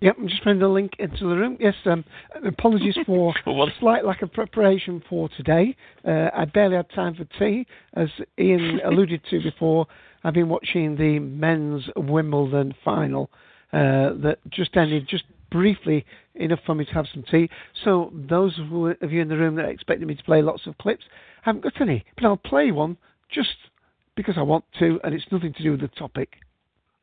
Yep, 0.00 0.16
I'm 0.20 0.28
just 0.28 0.44
putting 0.44 0.60
the 0.60 0.68
link 0.68 0.92
into 1.00 1.28
the 1.28 1.34
room. 1.34 1.56
Yes, 1.58 1.74
um, 1.86 2.04
apologies 2.46 2.96
for 3.04 3.34
a 3.36 3.72
slight 3.80 4.04
lack 4.04 4.22
of 4.22 4.32
preparation 4.32 5.02
for 5.08 5.28
today. 5.36 5.74
Uh, 6.06 6.28
I 6.32 6.44
barely 6.44 6.76
had 6.76 6.88
time 6.94 7.16
for 7.16 7.24
tea, 7.40 7.66
as 7.94 8.08
Ian 8.38 8.78
alluded 8.84 9.22
to 9.28 9.42
before. 9.42 9.88
I've 10.22 10.34
been 10.34 10.48
watching 10.48 10.94
the 10.94 11.18
men's 11.18 11.82
Wimbledon 11.96 12.76
final 12.84 13.28
uh, 13.72 14.14
that 14.22 14.38
just 14.50 14.76
ended 14.76 15.08
just 15.08 15.24
briefly 15.52 16.04
enough 16.34 16.60
for 16.64 16.74
me 16.74 16.84
to 16.86 16.92
have 16.92 17.06
some 17.12 17.22
tea. 17.30 17.48
So 17.84 18.10
those 18.28 18.58
of 18.58 19.12
you 19.12 19.20
in 19.20 19.28
the 19.28 19.36
room 19.36 19.54
that 19.56 19.68
expected 19.68 20.08
me 20.08 20.14
to 20.14 20.22
play 20.24 20.42
lots 20.42 20.66
of 20.66 20.76
clips, 20.78 21.04
haven't 21.42 21.62
got 21.62 21.80
any, 21.80 22.04
but 22.16 22.24
I'll 22.24 22.36
play 22.36 22.72
one 22.72 22.96
just 23.30 23.54
because 24.16 24.34
I 24.36 24.42
want 24.42 24.64
to, 24.78 24.98
and 25.04 25.14
it's 25.14 25.26
nothing 25.30 25.52
to 25.54 25.62
do 25.62 25.72
with 25.72 25.80
the 25.80 25.88
topic. 25.88 26.30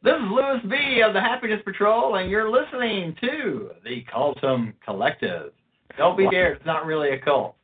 This 0.01 0.13
is 0.13 0.22
Louis 0.32 0.60
B. 0.70 1.01
of 1.06 1.13
the 1.13 1.22
Happiness 1.22 1.62
Patrol, 1.65 2.15
and 2.15 2.29
you're 2.29 2.50
listening 2.50 3.15
to 3.22 3.72
the 3.84 4.03
Cultdom 4.13 4.74
Collective. 4.84 5.51
Don't 5.98 6.18
be 6.18 6.25
scared; 6.27 6.58
it's 6.58 6.65
not 6.65 6.86
really 6.86 7.12
a 7.12 7.20
cult. 7.20 7.56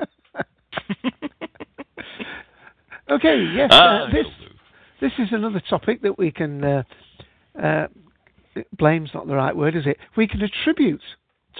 okay, 3.10 3.44
yes, 3.54 3.70
uh, 3.72 4.06
this 4.10 4.26
this 5.00 5.12
is 5.18 5.28
another 5.30 5.62
topic 5.70 6.02
that 6.02 6.18
we 6.18 6.32
can 6.32 6.64
uh, 6.64 6.82
uh, 7.62 7.86
blame's 8.76 9.10
not 9.14 9.26
the 9.26 9.34
right 9.34 9.56
word, 9.56 9.76
is 9.76 9.86
it? 9.86 9.98
We 10.16 10.26
can 10.26 10.42
attribute 10.42 11.02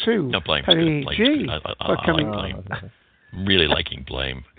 to 0.05 0.23
no, 0.23 0.41
blame. 0.41 0.65
Perry 0.65 1.07
G 1.17 1.47
I, 1.49 1.57
I, 1.57 1.87
for 1.87 2.01
I, 2.01 2.07
coming. 2.07 2.31
like 2.31 2.67
blame. 2.67 2.91
really 3.47 3.67
liking 3.67 4.05
blame. 4.07 4.45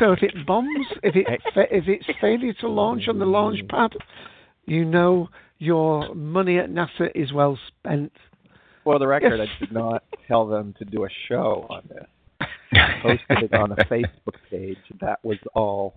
So 0.00 0.10
if 0.12 0.24
it 0.24 0.34
bombs, 0.44 0.86
if 1.04 1.14
it 1.14 1.26
if 1.54 1.84
it's 1.86 2.04
failure 2.20 2.52
to 2.54 2.68
launch 2.68 3.06
on 3.08 3.20
the 3.20 3.24
launch 3.24 3.60
pad, 3.68 3.92
you 4.66 4.84
know 4.84 5.28
your 5.58 6.14
money 6.14 6.58
at 6.58 6.68
NASA 6.68 7.10
is 7.14 7.32
well 7.32 7.58
spent. 7.68 8.12
For 8.84 8.98
the 8.98 9.06
record, 9.06 9.40
I 9.40 9.46
did 9.60 9.72
not 9.72 10.02
tell 10.26 10.46
them 10.46 10.74
to 10.78 10.84
do 10.84 11.04
a 11.04 11.08
show 11.28 11.66
on 11.70 11.82
this. 11.88 12.48
I 12.72 13.00
posted 13.02 13.50
it 13.50 13.54
on 13.54 13.72
a 13.72 13.76
Facebook 13.84 14.34
page. 14.50 14.78
That 15.00 15.24
was 15.24 15.38
all. 15.54 15.94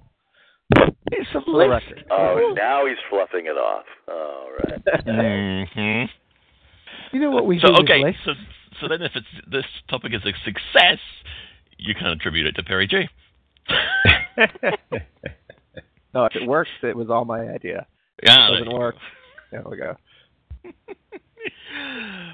It's 1.12 1.30
a 1.36 1.42
For 1.42 1.64
the 1.64 1.70
record. 1.70 2.06
Oh, 2.10 2.54
now 2.56 2.86
he's 2.86 2.98
fluffing 3.10 3.46
it 3.46 3.58
off. 3.58 3.86
All 4.08 4.48
right. 4.60 4.82
hmm 5.06 6.06
You 7.16 7.22
know 7.22 7.32
what 7.32 7.46
we 7.46 7.60
so 7.60 7.68
do 7.68 7.74
with 7.74 7.82
okay, 7.84 8.04
lists? 8.04 8.22
so 8.26 8.32
so 8.80 8.88
then 8.88 9.02
if 9.02 9.12
it's 9.16 9.28
this 9.50 9.66
topic 9.90 10.14
is 10.14 10.22
a 10.26 10.32
success, 10.46 11.00
you 11.78 11.94
can 11.94 12.08
attribute 12.08 12.48
it 12.48 12.54
to 12.54 12.64
Perry 12.64 12.88
J. 12.88 13.10
no, 16.14 16.26
if 16.26 16.36
it 16.36 16.48
works, 16.48 16.70
it 16.84 16.96
was 16.96 17.10
all 17.10 17.26
my 17.26 17.42
idea. 17.42 17.86
Yeah, 18.24 18.48
it 18.48 18.52
doesn't 18.52 18.72
you 18.72 18.78
work. 18.78 18.96
There 19.52 19.64
we 19.70 19.78
go. 19.78 19.96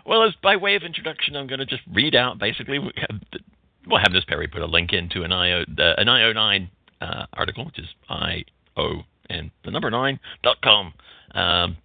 Well, 0.05 0.23
as 0.23 0.33
by 0.41 0.55
way 0.55 0.75
of 0.75 0.83
introduction, 0.83 1.35
I'm 1.35 1.47
going 1.47 1.59
to 1.59 1.65
just 1.65 1.81
read 1.93 2.15
out. 2.15 2.39
Basically, 2.39 2.79
we 2.79 2.91
have, 2.95 3.19
we'll 3.85 3.99
have 3.99 4.13
this 4.13 4.23
Perry 4.25 4.47
put 4.47 4.61
a 4.61 4.65
link 4.65 4.93
into 4.93 5.23
an 5.23 5.33
IO 5.33 5.63
uh, 5.63 5.93
an 5.97 6.07
IO9 6.07 6.69
uh, 7.01 7.25
article, 7.33 7.65
which 7.65 7.79
is 7.79 7.87
I 8.09 8.43
O 8.75 9.01
and 9.29 9.51
the 9.65 9.71
number 9.71 9.89
nine 9.91 10.19
dot 10.43 10.57
com. 10.61 10.93
Um, 11.31 11.77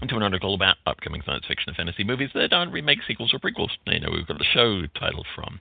into 0.00 0.14
an 0.14 0.22
article 0.22 0.54
about 0.54 0.76
upcoming 0.86 1.22
science 1.26 1.44
fiction 1.48 1.70
and 1.70 1.76
fantasy 1.76 2.04
movies 2.04 2.30
that 2.34 2.52
aren't 2.52 2.72
remakes, 2.72 3.04
sequels, 3.08 3.34
or 3.34 3.40
prequels. 3.40 3.70
You 3.86 3.98
know, 3.98 4.10
we've 4.12 4.26
got 4.26 4.38
the 4.38 4.44
show 4.44 4.82
titled 4.98 5.26
from. 5.34 5.60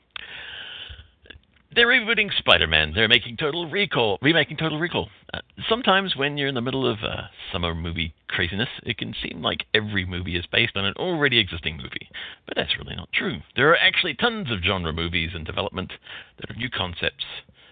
They're 1.76 1.88
rebooting 1.88 2.30
Spider-Man. 2.38 2.94
They're 2.96 3.08
making 3.08 3.38
Total 3.38 3.70
Recall, 3.70 4.18
remaking 4.22 4.58
Total 4.58 4.80
Recall. 4.80 5.10
Uh, 5.34 5.42
sometimes 5.68 6.16
when 6.16 6.38
you're 6.38 6.48
in 6.48 6.56
the 6.56 6.62
middle 6.62 6.90
of 6.90 7.00
uh, 7.04 7.24
summer 7.52 7.76
movie 7.76 8.14
craziness, 8.30 8.70
it 8.84 8.98
can 8.98 9.14
seem 9.22 9.42
like 9.42 9.66
every 9.74 10.06
movie 10.06 10.38
is 10.38 10.46
based 10.52 10.78
on 10.78 10.86
an 10.86 10.94
already 10.98 11.40
existing 11.40 11.78
movie, 11.78 12.10
but 12.48 12.56
that's 12.56 12.78
really 12.78 12.96
not 12.96 13.10
true. 13.12 13.40
There 13.56 13.70
are 13.72 13.78
actually 13.78 14.14
tons 14.16 14.52
of 14.52 14.64
genre 14.64 14.94
movies 14.94 15.32
in 15.36 15.44
development 15.44 15.94
that 16.40 16.50
are 16.50 16.56
new 16.56 16.70
concepts, 16.70 17.26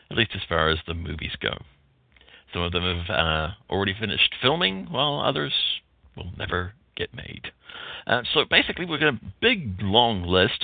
at 0.10 0.18
least 0.18 0.32
as 0.36 0.41
far 0.48 0.70
as 0.70 0.80
the 0.88 0.94
movies 0.94 1.36
go. 1.39 1.58
Some 2.54 2.62
of 2.62 2.72
them 2.72 2.84
have 2.84 3.10
uh, 3.10 3.52
already 3.70 3.96
finished 4.00 4.34
filming, 4.41 4.88
while 4.89 5.20
others 5.20 5.54
will 6.15 6.32
never 6.38 6.74
get 6.96 7.13
made. 7.13 7.52
Uh, 8.08 8.22
so 8.34 8.46
basically, 8.50 8.86
we've 8.86 9.00
got 9.00 9.13
a 9.13 9.20
big, 9.41 9.82
long 9.82 10.24
list, 10.24 10.63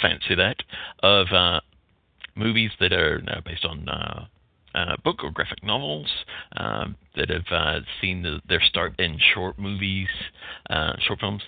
fancy 0.00 0.34
that, 0.34 0.56
of 1.02 1.28
uh, 1.32 1.60
movies 2.34 2.70
that 2.80 2.92
are 2.92 3.20
now 3.20 3.40
based 3.44 3.64
on 3.64 3.88
uh, 3.88 4.26
uh, 4.74 4.96
book 5.04 5.22
or 5.22 5.30
graphic 5.30 5.62
novels 5.62 6.08
um, 6.56 6.96
that 7.16 7.28
have 7.28 7.44
uh, 7.50 7.80
seen 8.00 8.22
the, 8.22 8.40
their 8.48 8.62
start 8.62 8.98
in 8.98 9.18
short 9.34 9.58
movies, 9.58 10.08
uh, 10.70 10.94
short 11.06 11.20
films. 11.20 11.42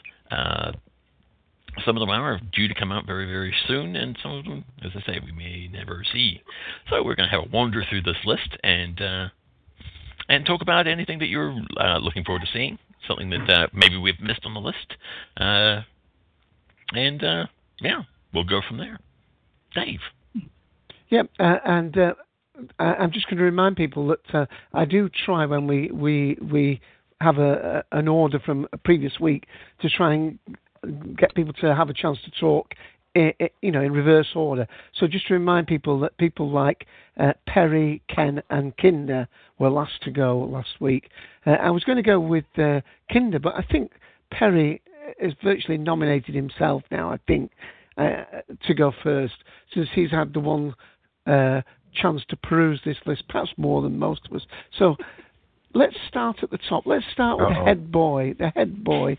Some 1.84 1.96
of 1.96 2.00
them 2.00 2.10
are 2.10 2.40
due 2.52 2.68
to 2.68 2.74
come 2.74 2.92
out 2.92 3.06
very, 3.06 3.26
very 3.26 3.54
soon, 3.66 3.96
and 3.96 4.16
some 4.22 4.32
of 4.32 4.44
them, 4.44 4.64
as 4.82 4.92
I 4.94 5.00
say, 5.06 5.20
we 5.24 5.32
may 5.32 5.68
never 5.68 6.04
see. 6.12 6.40
So 6.88 7.02
we're 7.02 7.14
going 7.14 7.28
to 7.28 7.36
have 7.36 7.46
a 7.46 7.50
wander 7.50 7.84
through 7.88 8.02
this 8.02 8.16
list 8.24 8.56
and 8.62 9.00
uh, 9.00 9.28
and 10.28 10.46
talk 10.46 10.62
about 10.62 10.86
anything 10.86 11.18
that 11.18 11.26
you're 11.26 11.54
uh, 11.76 11.98
looking 11.98 12.24
forward 12.24 12.42
to 12.42 12.48
seeing, 12.52 12.78
something 13.08 13.30
that 13.30 13.50
uh, 13.50 13.66
maybe 13.72 13.96
we've 13.96 14.20
missed 14.20 14.44
on 14.44 14.54
the 14.54 14.60
list, 14.60 14.94
uh, 15.36 15.82
and 16.92 17.24
uh, 17.24 17.46
yeah, 17.80 18.02
we'll 18.32 18.44
go 18.44 18.60
from 18.66 18.78
there. 18.78 18.98
Dave. 19.74 20.00
Yep, 21.10 21.30
uh, 21.38 21.56
and 21.64 21.96
I'm 22.78 23.10
just 23.12 23.26
going 23.26 23.38
to 23.38 23.44
remind 23.44 23.76
people 23.76 24.06
that 24.08 24.48
I 24.72 24.84
do 24.84 25.08
try 25.24 25.44
when 25.46 25.66
we 25.66 25.90
we 25.92 26.38
we 26.40 26.80
have 27.20 27.38
a 27.38 27.84
an 27.92 28.08
order 28.08 28.38
from 28.38 28.68
a 28.72 28.78
previous 28.78 29.18
week 29.20 29.46
to 29.80 29.88
try 29.88 30.14
and 30.14 30.38
get 31.16 31.34
people 31.34 31.52
to 31.54 31.74
have 31.74 31.90
a 31.90 31.94
chance 31.94 32.18
to 32.24 32.30
talk. 32.40 32.74
you 33.14 33.70
know, 33.70 33.80
in 33.80 33.92
reverse 33.92 34.30
order. 34.34 34.66
So 34.98 35.06
just 35.06 35.28
to 35.28 35.34
remind 35.34 35.68
people 35.68 36.00
that 36.00 36.16
people 36.18 36.50
like 36.50 36.86
uh, 37.16 37.32
Perry, 37.46 38.02
Ken, 38.08 38.42
and 38.50 38.76
Kinder 38.76 39.28
were 39.58 39.70
last 39.70 40.02
to 40.02 40.10
go 40.10 40.38
last 40.38 40.80
week. 40.80 41.10
Uh, 41.46 41.50
I 41.50 41.70
was 41.70 41.84
going 41.84 41.96
to 41.96 42.02
go 42.02 42.18
with 42.18 42.44
uh, 42.58 42.80
Kinder, 43.12 43.38
but 43.38 43.54
I 43.54 43.64
think 43.70 43.92
Perry 44.32 44.82
has 45.20 45.32
virtually 45.42 45.78
nominated 45.78 46.34
himself 46.34 46.82
now. 46.90 47.12
I 47.12 47.18
think 47.26 47.52
uh, 47.96 48.24
to 48.66 48.74
go 48.74 48.92
first, 49.02 49.34
since 49.72 49.88
he's 49.94 50.10
had 50.10 50.32
the 50.32 50.40
one 50.40 50.74
uh, 51.26 51.62
chance 51.94 52.22
to 52.28 52.36
peruse 52.36 52.80
this 52.84 52.96
list, 53.06 53.24
perhaps 53.28 53.50
more 53.56 53.82
than 53.82 53.98
most 53.98 54.22
of 54.26 54.34
us. 54.34 54.42
So 54.78 54.96
let's 55.74 55.96
start 56.08 56.36
at 56.42 56.50
the 56.50 56.58
top. 56.68 56.84
Let's 56.86 57.04
start 57.12 57.38
with 57.38 57.48
the 57.48 57.54
Uh-oh. 57.54 57.64
head 57.64 57.92
boy. 57.92 58.34
The 58.38 58.50
head 58.50 58.82
boy. 58.82 59.18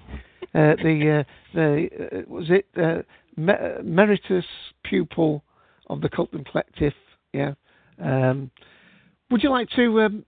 Uh, 0.53 0.75
the 0.81 1.19
uh, 1.19 1.23
the 1.53 1.89
uh, 1.99 2.21
was 2.27 2.49
it 2.49 2.65
uh, 2.77 3.01
me- 3.35 3.79
emeritus 3.79 4.45
pupil 4.83 5.43
of 5.87 6.01
the 6.01 6.09
Cultdom 6.09 6.45
Collective? 6.49 6.93
Yeah. 7.33 7.53
Um, 8.01 8.51
would 9.29 9.43
you 9.43 9.49
like 9.49 9.69
to, 9.75 10.01
um, 10.01 10.25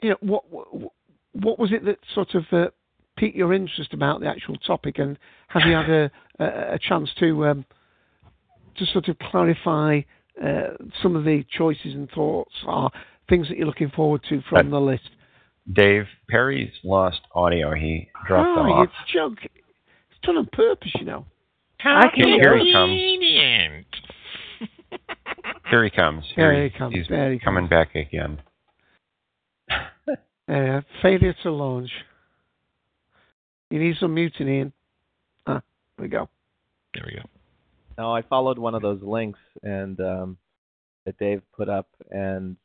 you 0.00 0.10
know, 0.10 0.16
what 0.20 0.50
what 0.50 0.92
what 1.32 1.58
was 1.58 1.72
it 1.72 1.84
that 1.84 1.98
sort 2.14 2.34
of 2.34 2.44
uh, 2.52 2.70
piqued 3.16 3.36
your 3.36 3.54
interest 3.54 3.92
about 3.94 4.20
the 4.20 4.26
actual 4.26 4.56
topic, 4.56 4.98
and 4.98 5.18
have 5.48 5.62
you 5.66 5.74
had 5.74 5.90
a 5.90 6.10
a, 6.40 6.74
a 6.74 6.78
chance 6.78 7.10
to 7.20 7.46
um, 7.46 7.64
to 8.76 8.86
sort 8.86 9.08
of 9.08 9.18
clarify 9.18 10.00
uh, 10.42 10.70
some 11.02 11.14
of 11.14 11.24
the 11.24 11.44
choices 11.56 11.94
and 11.94 12.10
thoughts 12.10 12.54
or 12.66 12.90
things 13.28 13.48
that 13.48 13.56
you're 13.56 13.66
looking 13.66 13.90
forward 13.90 14.22
to 14.28 14.42
from 14.48 14.70
the 14.70 14.80
list? 14.80 15.10
Dave, 15.70 16.04
Perry's 16.28 16.72
lost 16.82 17.20
audio. 17.34 17.74
He 17.74 18.08
dropped 18.26 18.58
oh, 18.58 18.62
off. 18.62 18.88
you 18.88 19.20
joke. 19.20 19.38
It's 19.42 20.20
done 20.22 20.36
on 20.36 20.48
purpose, 20.52 20.90
you 20.98 21.04
know. 21.04 21.26
I 21.84 22.08
can 22.14 22.28
hear 22.28 22.58
he 22.58 22.72
comes. 22.72 22.90
Convenient. 22.90 23.86
Here 25.70 25.84
he 25.84 25.90
comes. 25.90 26.24
There 26.36 26.52
Here 26.52 26.64
he 26.64 26.70
comes, 26.70 26.94
He's 26.94 27.06
there 27.08 27.32
he 27.32 27.38
coming 27.38 27.68
back 27.68 27.94
again. 27.94 28.40
Uh, 30.48 30.80
failure 31.00 31.34
to 31.42 31.50
launch. 31.50 31.90
You 33.70 33.78
need 33.78 33.96
some 33.98 34.12
muting 34.12 34.48
in. 34.48 34.72
Ah, 35.46 35.62
there 35.96 36.04
we 36.04 36.08
go. 36.08 36.28
There 36.92 37.04
we 37.06 37.14
go. 37.14 37.22
No, 37.96 38.14
I 38.14 38.22
followed 38.22 38.58
one 38.58 38.74
of 38.74 38.82
those 38.82 39.00
links 39.02 39.38
and 39.62 39.98
um, 40.00 40.36
that 41.06 41.16
Dave 41.18 41.42
put 41.56 41.68
up, 41.68 41.88
and 42.10 42.56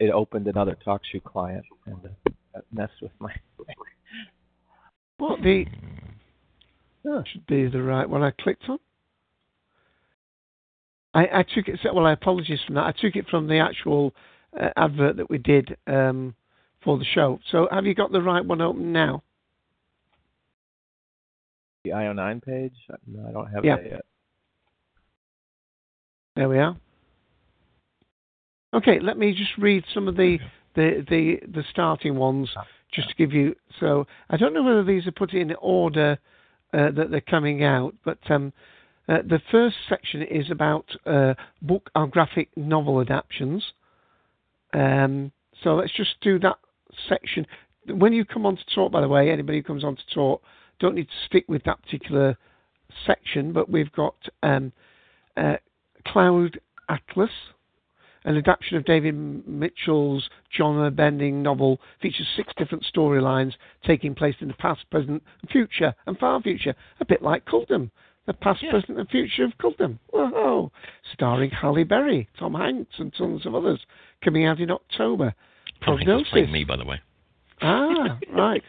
it 0.00 0.10
opened 0.10 0.46
another 0.46 0.76
TalkShoe 0.86 1.22
client 1.24 1.64
and 1.86 1.96
uh, 2.04 2.30
that 2.54 2.64
messed 2.72 3.00
with 3.02 3.12
my. 3.18 3.32
What 5.18 5.42
the? 5.42 5.64
Oh, 7.04 7.24
should 7.32 7.44
be 7.48 7.66
the 7.66 7.82
right 7.82 8.08
one 8.08 8.22
I 8.22 8.30
clicked 8.30 8.62
on. 8.68 8.78
I, 11.12 11.22
I 11.40 11.42
took 11.42 11.66
it. 11.66 11.80
Well, 11.92 12.06
I 12.06 12.12
apologize 12.12 12.60
for 12.66 12.74
that. 12.74 12.84
I 12.84 12.92
took 12.92 13.16
it 13.16 13.26
from 13.28 13.48
the 13.48 13.58
actual 13.58 14.14
uh, 14.58 14.68
advert 14.76 15.16
that 15.16 15.28
we 15.28 15.38
did 15.38 15.76
um, 15.88 16.36
for 16.84 16.98
the 16.98 17.04
show. 17.04 17.40
So, 17.50 17.66
have 17.72 17.84
you 17.84 17.94
got 17.94 18.12
the 18.12 18.22
right 18.22 18.44
one 18.44 18.60
open 18.60 18.92
now? 18.92 19.24
The 21.82 21.90
IO9 21.90 22.44
page? 22.44 22.74
No, 23.06 23.26
I 23.28 23.32
don't 23.32 23.50
have 23.50 23.64
Yeah. 23.64 23.76
that 23.76 23.90
yet. 23.90 24.04
There 26.36 26.48
we 26.48 26.58
are. 26.58 26.76
Okay, 28.74 28.98
let 29.00 29.16
me 29.18 29.32
just 29.32 29.56
read 29.58 29.84
some 29.94 30.08
of 30.08 30.16
the 30.16 30.38
the 30.74 31.04
the, 31.08 31.36
the 31.52 31.64
starting 31.70 32.16
ones 32.16 32.50
just 32.92 33.08
to 33.08 33.14
give 33.14 33.32
you. 33.32 33.54
So 33.80 34.06
I 34.30 34.36
don't 34.36 34.52
know 34.52 34.62
whether 34.62 34.84
these 34.84 35.06
are 35.06 35.12
put 35.12 35.32
in 35.32 35.54
order 35.60 36.18
uh, 36.72 36.90
that 36.90 37.10
they're 37.10 37.20
coming 37.20 37.64
out, 37.64 37.94
but 38.04 38.18
um, 38.30 38.52
uh, 39.08 39.18
the 39.26 39.40
first 39.50 39.76
section 39.88 40.22
is 40.22 40.50
about 40.50 40.84
uh, 41.06 41.34
book 41.62 41.90
or 41.94 42.06
graphic 42.06 42.50
novel 42.56 43.00
adaptions. 43.00 43.64
Um, 44.74 45.32
so 45.62 45.76
let's 45.76 45.92
just 45.96 46.20
do 46.20 46.38
that 46.40 46.56
section. 47.08 47.46
When 47.86 48.12
you 48.12 48.26
come 48.26 48.44
on 48.44 48.56
to 48.56 48.64
talk, 48.74 48.92
by 48.92 49.00
the 49.00 49.08
way, 49.08 49.30
anybody 49.30 49.58
who 49.58 49.64
comes 49.64 49.82
on 49.82 49.96
to 49.96 50.02
talk, 50.14 50.42
don't 50.78 50.94
need 50.94 51.08
to 51.08 51.26
stick 51.26 51.46
with 51.48 51.64
that 51.64 51.82
particular 51.82 52.36
section, 53.06 53.52
but 53.52 53.70
we've 53.70 53.92
got 53.92 54.14
um, 54.42 54.72
uh, 55.38 55.56
Cloud 56.06 56.60
Atlas, 56.88 57.30
an 58.24 58.36
adaptation 58.36 58.76
of 58.76 58.84
David 58.84 59.14
Mitchell's 59.46 60.28
genre 60.56 60.90
bending 60.90 61.42
novel, 61.42 61.80
features 62.02 62.26
six 62.36 62.52
different 62.56 62.84
storylines 62.94 63.52
taking 63.86 64.14
place 64.14 64.34
in 64.40 64.48
the 64.48 64.54
past, 64.54 64.88
present, 64.90 65.22
and 65.40 65.50
future, 65.50 65.94
and 66.06 66.18
far 66.18 66.40
future, 66.42 66.74
a 67.00 67.04
bit 67.04 67.22
like 67.22 67.44
Cultdom. 67.44 67.90
The 68.26 68.34
past, 68.34 68.62
present, 68.68 68.98
and 68.98 69.08
future 69.08 69.44
of 69.44 69.52
Cultdom. 69.58 69.98
Whoa! 70.12 70.70
Starring 71.14 71.50
Halle 71.50 71.84
Berry, 71.84 72.28
Tom 72.38 72.54
Hanks, 72.54 72.92
and 72.98 73.12
tons 73.16 73.46
of 73.46 73.54
others. 73.54 73.80
Coming 74.22 74.44
out 74.44 74.60
in 74.60 74.70
October. 74.70 75.34
Tom 75.84 75.96
Hanks 75.96 76.04
Prognosis. 76.04 76.28
playing 76.30 76.52
me, 76.52 76.64
by 76.64 76.76
the 76.76 76.84
way. 76.84 77.00
Ah, 77.62 78.18
right. 78.32 78.62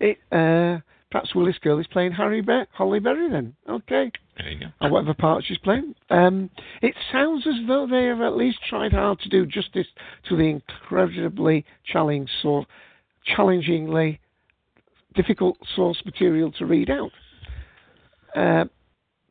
It, 0.00 0.18
uh, 0.32 0.78
perhaps 1.10 1.34
Willis 1.34 1.58
Girl 1.58 1.78
is 1.78 1.86
playing 1.86 2.12
Harry 2.12 2.40
Be- 2.40 2.64
Holly 2.72 3.00
Berry 3.00 3.30
then. 3.30 3.54
Okay. 3.68 4.10
There 4.36 4.50
you 4.50 4.60
go. 4.60 4.66
Or 4.80 4.90
whatever 4.90 5.14
part 5.14 5.44
she's 5.46 5.58
playing. 5.58 5.94
Um, 6.10 6.50
it 6.82 6.94
sounds 7.12 7.46
as 7.46 7.54
though 7.66 7.86
they 7.86 8.04
have 8.06 8.20
at 8.20 8.36
least 8.36 8.58
tried 8.68 8.92
hard 8.92 9.20
to 9.20 9.28
do 9.28 9.46
justice 9.46 9.86
to 10.28 10.36
the 10.36 10.44
incredibly 10.44 11.64
challenging 11.90 12.28
source, 12.42 12.66
challengingly 13.24 14.20
difficult 15.14 15.56
source 15.74 16.00
material 16.04 16.52
to 16.52 16.66
read 16.66 16.90
out. 16.90 17.10
Uh, 18.34 18.64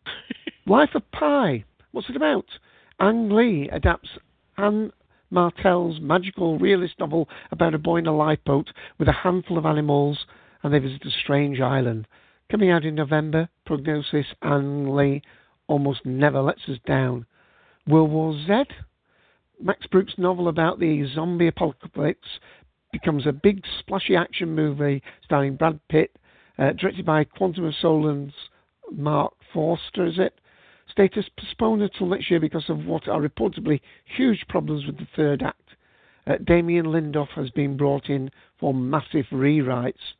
Life 0.66 0.96
of 0.96 1.04
Pi. 1.12 1.64
What's 1.92 2.10
it 2.10 2.16
about? 2.16 2.46
Ang 3.00 3.30
Lee 3.30 3.70
adapts 3.72 4.10
Yann 4.58 4.92
Martel's 5.30 6.00
magical 6.00 6.58
realist 6.58 6.96
novel 7.00 7.28
about 7.52 7.74
a 7.74 7.78
boy 7.78 7.98
in 7.98 8.08
a 8.08 8.16
lifeboat 8.16 8.70
with 8.98 9.08
a 9.08 9.14
handful 9.14 9.58
of 9.58 9.66
animals 9.66 10.18
and 10.66 10.74
they 10.74 10.80
visit 10.80 11.06
a 11.06 11.12
strange 11.12 11.62
island. 11.62 12.08
Coming 12.50 12.72
out 12.72 12.86
in 12.86 12.96
November, 12.96 13.48
Prognosis 13.68 14.26
Lee 14.44 15.22
almost 15.68 16.04
never 16.08 16.42
lets 16.42 16.68
us 16.68 16.80
down. 16.88 17.28
World 17.88 18.10
War 18.10 18.34
Z? 18.48 18.64
Max 19.62 19.86
Brooks' 19.86 20.16
novel 20.18 20.48
about 20.48 20.80
the 20.80 21.08
zombie 21.14 21.50
apocalypse 21.50 22.40
becomes 22.92 23.28
a 23.28 23.32
big 23.32 23.64
splashy 23.78 24.16
action 24.16 24.56
movie 24.56 25.04
starring 25.24 25.56
Brad 25.56 25.80
Pitt, 25.88 26.18
uh, 26.58 26.72
directed 26.72 27.06
by 27.06 27.26
Quantum 27.26 27.66
of 27.66 27.76
Solace's 27.80 28.34
Marc 28.92 29.36
Forster, 29.54 30.08
is 30.08 30.18
it? 30.18 30.34
Status 30.90 31.26
postponed 31.38 31.84
until 31.84 32.08
next 32.08 32.32
year 32.32 32.40
because 32.40 32.72
of 32.72 32.88
what 32.88 33.08
are 33.08 33.22
reportedly 33.22 33.82
huge 34.18 34.44
problems 34.50 34.88
with 34.88 34.98
the 34.98 35.08
third 35.16 35.44
act. 35.44 35.76
Uh, 36.26 36.38
Damon 36.44 36.86
Lindelof 36.86 37.30
has 37.36 37.52
been 37.52 37.78
brought 37.78 38.10
in 38.10 38.32
for 38.60 38.74
massive 38.74 39.28
rewrites. 39.32 40.16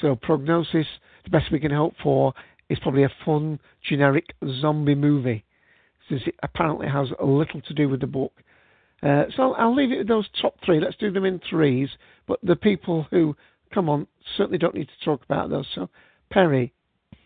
So, 0.00 0.16
prognosis, 0.16 0.86
the 1.24 1.30
best 1.30 1.52
we 1.52 1.60
can 1.60 1.70
hope 1.70 1.94
for 2.02 2.34
is 2.68 2.78
probably 2.80 3.04
a 3.04 3.12
fun, 3.24 3.60
generic 3.88 4.34
zombie 4.60 4.94
movie, 4.94 5.44
since 6.08 6.22
it 6.26 6.34
apparently 6.42 6.88
has 6.88 7.08
little 7.22 7.60
to 7.60 7.74
do 7.74 7.88
with 7.88 8.00
the 8.00 8.06
book. 8.06 8.32
Uh, 9.02 9.24
so 9.36 9.54
I'll 9.54 9.74
leave 9.74 9.90
it 9.90 9.98
with 9.98 10.08
those 10.08 10.28
top 10.40 10.54
three. 10.64 10.80
Let's 10.80 10.96
do 10.96 11.10
them 11.10 11.24
in 11.24 11.40
threes. 11.50 11.88
But 12.26 12.38
the 12.42 12.56
people 12.56 13.06
who 13.10 13.36
come 13.74 13.88
on 13.88 14.06
certainly 14.36 14.58
don't 14.58 14.74
need 14.74 14.88
to 14.88 15.04
talk 15.04 15.24
about 15.24 15.50
those. 15.50 15.66
So, 15.74 15.88
Perry, 16.30 16.72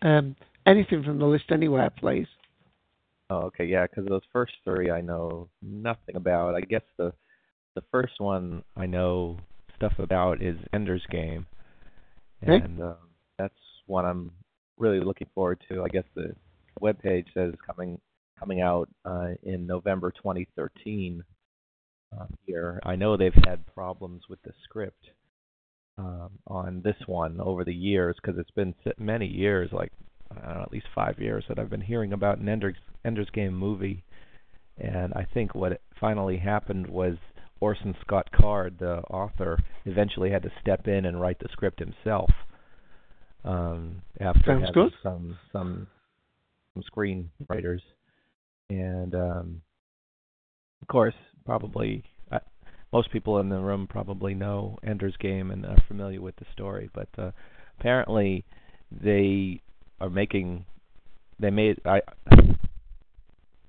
um, 0.01 0.35
anything 0.65 1.03
from 1.03 1.19
the 1.19 1.25
list 1.25 1.45
anywhere, 1.51 1.91
please. 1.91 2.27
Oh, 3.29 3.41
okay, 3.47 3.65
yeah, 3.65 3.85
because 3.85 4.05
those 4.07 4.21
first 4.31 4.53
three 4.63 4.89
I 4.89 5.01
know 5.01 5.49
nothing 5.61 6.15
about. 6.15 6.55
I 6.55 6.61
guess 6.61 6.83
the 6.97 7.13
the 7.75 7.83
first 7.91 8.13
one 8.19 8.63
I 8.75 8.87
know 8.87 9.37
stuff 9.75 9.93
about 9.99 10.41
is 10.41 10.57
Ender's 10.73 11.05
Game, 11.11 11.45
Okay. 12.43 12.63
and 12.63 12.81
um, 12.81 12.95
that's 13.37 13.53
one 13.85 14.05
I'm 14.05 14.31
really 14.77 14.99
looking 14.99 15.27
forward 15.33 15.61
to. 15.69 15.83
I 15.83 15.87
guess 15.87 16.03
the 16.15 16.35
webpage 16.81 17.25
says 17.33 17.53
coming 17.65 17.99
coming 18.39 18.61
out 18.61 18.89
uh, 19.05 19.29
in 19.43 19.65
November 19.65 20.11
2013. 20.11 21.23
Um, 22.17 22.27
here, 22.45 22.79
I 22.83 22.95
know 22.95 23.17
they've 23.17 23.33
had 23.45 23.65
problems 23.73 24.23
with 24.29 24.41
the 24.43 24.53
script 24.63 25.09
um, 25.97 26.29
on 26.45 26.81
this 26.83 26.95
one 27.05 27.41
over 27.41 27.63
the 27.63 27.73
years 27.73 28.15
because 28.21 28.39
it's 28.39 28.51
been 28.51 28.73
many 28.97 29.25
years, 29.25 29.69
like 29.73 29.91
I 30.31 30.35
don't 30.35 30.55
know, 30.55 30.61
at 30.61 30.71
least 30.71 30.87
five 30.93 31.19
years 31.19 31.43
that 31.49 31.59
I've 31.59 31.69
been 31.69 31.81
hearing 31.81 32.13
about 32.13 32.37
an 32.37 32.47
Ender's, 32.47 32.75
Ender's 33.03 33.29
Game 33.31 33.55
movie. 33.55 34.03
And 34.77 35.13
I 35.15 35.25
think 35.33 35.55
what 35.55 35.81
finally 35.99 36.37
happened 36.37 36.87
was 36.87 37.15
Orson 37.59 37.95
Scott 38.01 38.29
Card, 38.31 38.77
the 38.79 38.97
author, 39.09 39.57
eventually 39.85 40.29
had 40.29 40.43
to 40.43 40.51
step 40.61 40.87
in 40.87 41.05
and 41.05 41.19
write 41.19 41.39
the 41.39 41.49
script 41.51 41.79
himself. 41.79 42.29
Um, 43.43 44.01
after 44.19 44.41
Sounds 44.45 44.65
having 44.67 44.73
good. 44.73 44.93
some 45.01 45.37
some 45.53 45.87
some 46.73 46.83
screenwriters, 46.83 47.81
and 48.69 49.15
um, 49.15 49.61
of 50.81 50.87
course, 50.87 51.15
probably 51.45 52.03
uh, 52.31 52.39
most 52.91 53.11
people 53.11 53.39
in 53.39 53.49
the 53.49 53.59
room 53.59 53.87
probably 53.87 54.33
know 54.33 54.77
Ender's 54.83 55.15
Game 55.17 55.51
and 55.51 55.65
are 55.65 55.81
familiar 55.87 56.21
with 56.21 56.35
the 56.37 56.45
story. 56.51 56.89
But 56.93 57.09
uh, 57.17 57.31
apparently, 57.79 58.43
they 58.91 59.61
are 60.01 60.09
making 60.09 60.65
they 61.39 61.49
made 61.49 61.79
I 61.85 62.01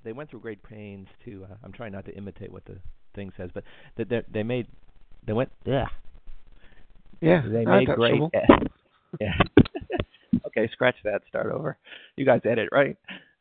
they 0.04 0.12
went 0.12 0.30
through 0.30 0.40
great 0.40 0.62
pains 0.62 1.06
to 1.24 1.46
uh, 1.50 1.54
I'm 1.62 1.72
trying 1.72 1.92
not 1.92 2.04
to 2.06 2.16
imitate 2.16 2.52
what 2.52 2.64
the 2.64 2.78
thing 3.18 3.32
says, 3.36 3.50
but 3.52 3.64
that 3.96 4.08
they, 4.08 4.22
they 4.32 4.42
made 4.42 4.66
they 5.26 5.32
went 5.32 5.50
yeah 5.64 5.86
Yeah, 7.20 7.42
they 7.46 7.64
made 7.64 7.86
great 7.86 8.10
trouble. 8.10 8.30
yeah 9.20 9.32
okay 10.46 10.68
scratch 10.72 10.96
that 11.04 11.22
start 11.28 11.52
over 11.52 11.76
you 12.16 12.24
guys 12.24 12.40
edit 12.44 12.68
right 12.72 12.96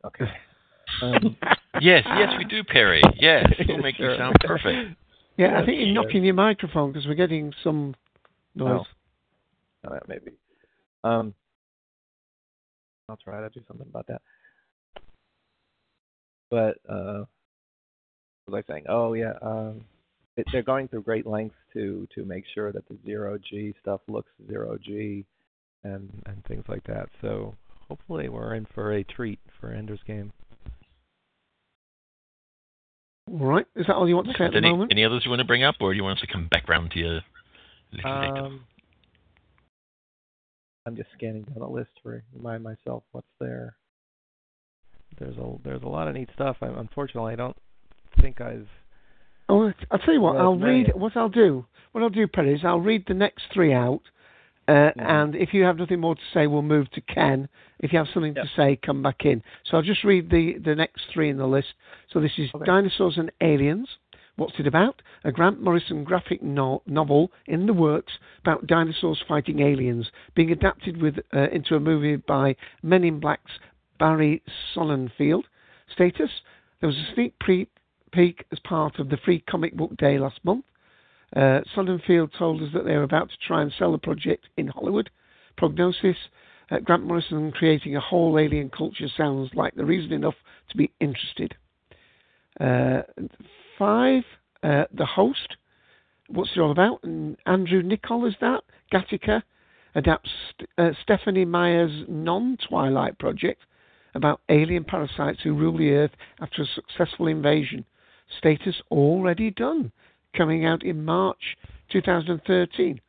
okay 0.05 0.25
um, 1.01 1.35
Yes, 1.81 2.03
yes, 2.17 2.29
we 2.37 2.45
do, 2.45 2.63
Perry. 2.63 3.01
Yes, 3.19 3.45
we'll 3.67 3.77
make 3.77 3.99
you 3.99 4.09
sound 4.17 4.35
perfect. 4.41 4.97
Yeah, 5.37 5.59
I 5.59 5.65
think 5.65 5.77
you're 5.77 5.93
sure. 5.93 6.03
knocking 6.03 6.23
your 6.23 6.33
microphone 6.33 6.91
because 6.91 7.05
we're 7.05 7.13
getting 7.13 7.53
some 7.63 7.93
noise. 8.55 8.85
Oh, 9.85 9.91
that 9.93 10.07
maybe. 10.07 10.31
Um, 11.03 11.33
that's 13.07 13.21
right 13.27 13.43
I'll 13.43 13.49
do 13.49 13.61
something 13.67 13.87
about 13.87 14.07
that. 14.07 14.21
But 16.49 16.77
uh, 16.89 17.19
what 17.19 17.27
was 18.47 18.63
I 18.67 18.71
saying? 18.71 18.85
Oh 18.87 19.13
yeah, 19.13 19.33
um, 19.41 19.81
it, 20.37 20.45
they're 20.51 20.63
going 20.63 20.87
through 20.87 21.03
great 21.03 21.25
lengths 21.25 21.55
to 21.73 22.07
to 22.15 22.25
make 22.25 22.45
sure 22.53 22.71
that 22.71 22.87
the 22.87 22.97
zero 23.05 23.37
G 23.37 23.73
stuff 23.81 24.01
looks 24.07 24.31
zero 24.47 24.77
G, 24.81 25.25
and 25.83 26.09
and 26.25 26.43
things 26.45 26.63
like 26.67 26.83
that. 26.85 27.09
So 27.21 27.55
hopefully 27.89 28.29
we're 28.29 28.55
in 28.55 28.65
for 28.73 28.93
a 28.93 29.03
treat 29.03 29.39
for 29.59 29.71
Ender's 29.71 29.99
Game. 30.05 30.31
All 33.29 33.45
right, 33.45 33.65
is 33.75 33.87
that 33.87 33.95
all 33.95 34.07
you 34.07 34.15
want 34.15 34.27
to 34.27 34.33
say 34.37 34.45
at 34.45 34.51
the 34.51 34.57
Any, 34.57 34.69
moment? 34.69 34.91
any 34.91 35.03
others 35.03 35.23
you 35.25 35.31
want 35.31 35.41
to 35.41 35.45
bring 35.45 35.63
up, 35.63 35.75
or 35.81 35.91
do 35.91 35.97
you 35.97 36.03
want 36.03 36.19
us 36.19 36.21
to 36.21 36.31
come 36.31 36.47
back 36.47 36.69
round 36.69 36.91
to 36.91 36.99
your? 36.99 37.21
Um, 38.05 38.63
I'm 40.85 40.95
just 40.95 41.09
scanning 41.17 41.43
down 41.43 41.59
the 41.59 41.67
list 41.67 41.89
to 42.03 42.21
remind 42.33 42.63
myself 42.63 43.03
what's 43.11 43.27
there. 43.39 43.75
There's 45.19 45.35
a 45.35 45.55
there's 45.63 45.83
a 45.83 45.87
lot 45.87 46.07
of 46.07 46.13
neat 46.13 46.29
stuff. 46.33 46.57
I, 46.61 46.67
unfortunately, 46.67 47.33
I 47.33 47.35
don't 47.35 47.57
think 48.21 48.41
I've. 48.41 48.67
Oh, 49.49 49.71
I'll 49.91 49.99
tell 49.99 50.13
you 50.13 50.21
what. 50.21 50.37
I'll 50.37 50.57
read 50.57 50.91
what 50.95 51.15
I'll 51.15 51.29
do. 51.29 51.65
What 51.93 52.03
I'll 52.03 52.09
do, 52.09 52.27
Perry, 52.27 52.53
is 52.53 52.61
I'll 52.63 52.81
read 52.81 53.05
the 53.07 53.13
next 53.13 53.43
three 53.53 53.73
out, 53.73 54.01
uh, 54.67 54.71
Mm-hmm. 54.71 54.99
and 54.99 55.35
if 55.35 55.53
you 55.53 55.63
have 55.63 55.77
nothing 55.77 56.01
more 56.01 56.15
to 56.15 56.21
say, 56.33 56.47
we'll 56.47 56.61
move 56.61 56.91
to 56.91 57.01
Ken. 57.01 57.47
If 57.79 57.93
you 57.93 57.99
have 57.99 58.07
something 58.13 58.35
to 58.35 58.49
say, 58.55 58.77
come 58.85 59.01
back 59.01 59.23
in. 59.23 59.41
So 59.65 59.77
I'll 59.77 59.83
just 59.83 60.03
read 60.03 60.29
the 60.29 60.57
the 60.63 60.75
next 60.75 61.03
three 61.13 61.29
in 61.29 61.37
the 61.37 61.47
list. 61.47 61.69
So 62.11 62.19
this 62.19 62.33
is 62.37 62.49
dinosaurs 62.65 63.17
and 63.17 63.31
aliens, 63.41 63.87
What's 64.37 64.59
it 64.59 64.67
about? 64.67 65.01
A 65.23 65.31
Grant 65.31 65.63
Morrison 65.63 66.03
graphic 66.03 66.43
no- 66.43 66.83
novel 66.85 67.31
in 67.47 67.65
the 67.65 67.73
works 67.73 68.13
about 68.39 68.67
dinosaurs 68.67 69.23
fighting 69.27 69.61
aliens, 69.61 70.11
being 70.35 70.51
adapted 70.51 71.01
with 71.01 71.15
uh, 71.35 71.47
into 71.49 71.75
a 71.75 71.79
movie 71.79 72.17
by 72.17 72.55
Men 72.83 73.03
in 73.03 73.19
Black's 73.19 73.53
Barry 73.97 74.43
Sonnenfeld. 74.75 75.41
Status: 75.91 76.29
There 76.79 76.87
was 76.87 76.97
a 76.97 77.13
sneak 77.15 77.39
pre- 77.39 77.67
as 78.51 78.59
part 78.63 78.97
of 78.97 79.09
the 79.09 79.17
Free 79.17 79.43
Comic 79.47 79.75
Book 79.75 79.95
Day 79.95 80.17
last 80.17 80.39
month. 80.43 80.65
Uh, 81.35 81.59
told 81.75 82.61
us 82.63 82.69
that 82.73 82.83
they 82.83 82.95
were 82.95 83.03
about 83.03 83.29
to 83.29 83.35
try 83.47 83.61
and 83.61 83.71
sell 83.77 83.91
the 83.91 83.97
project 83.99 84.47
in 84.57 84.67
Hollywood. 84.67 85.11
Prognosis: 85.55 86.15
uh, 86.71 86.79
Grant 86.79 87.05
Morrison 87.05 87.51
creating 87.51 87.95
a 87.95 87.99
whole 87.99 88.39
alien 88.39 88.71
culture 88.71 89.07
sounds 89.15 89.51
like 89.53 89.75
the 89.75 89.85
reason 89.85 90.13
enough 90.13 90.33
to 90.69 90.77
be 90.77 90.91
interested. 90.99 91.55
Uh, 92.59 93.03
five, 93.77 94.23
uh, 94.63 94.85
the 94.91 95.05
host. 95.05 95.55
What's 96.27 96.51
it 96.55 96.59
all 96.59 96.71
about? 96.71 97.03
And 97.03 97.37
Andrew 97.45 97.83
Niccol 97.83 98.27
is 98.27 98.35
that? 98.41 98.63
Gattaca 98.91 99.43
adapts 99.93 100.31
uh, 100.79 100.89
Stephenie 101.03 101.45
Meyer's 101.45 102.05
non-Twilight 102.07 103.19
project 103.19 103.61
about 104.15 104.41
alien 104.49 104.85
parasites 104.85 105.41
who 105.43 105.53
rule 105.53 105.77
the 105.77 105.91
Earth 105.91 106.11
after 106.41 106.63
a 106.63 106.65
successful 106.65 107.27
invasion. 107.27 107.85
Status 108.37 108.75
already 108.91 109.51
done, 109.51 109.91
coming 110.35 110.65
out 110.65 110.83
in 110.83 111.03
March 111.05 111.57
2013. 111.91 113.01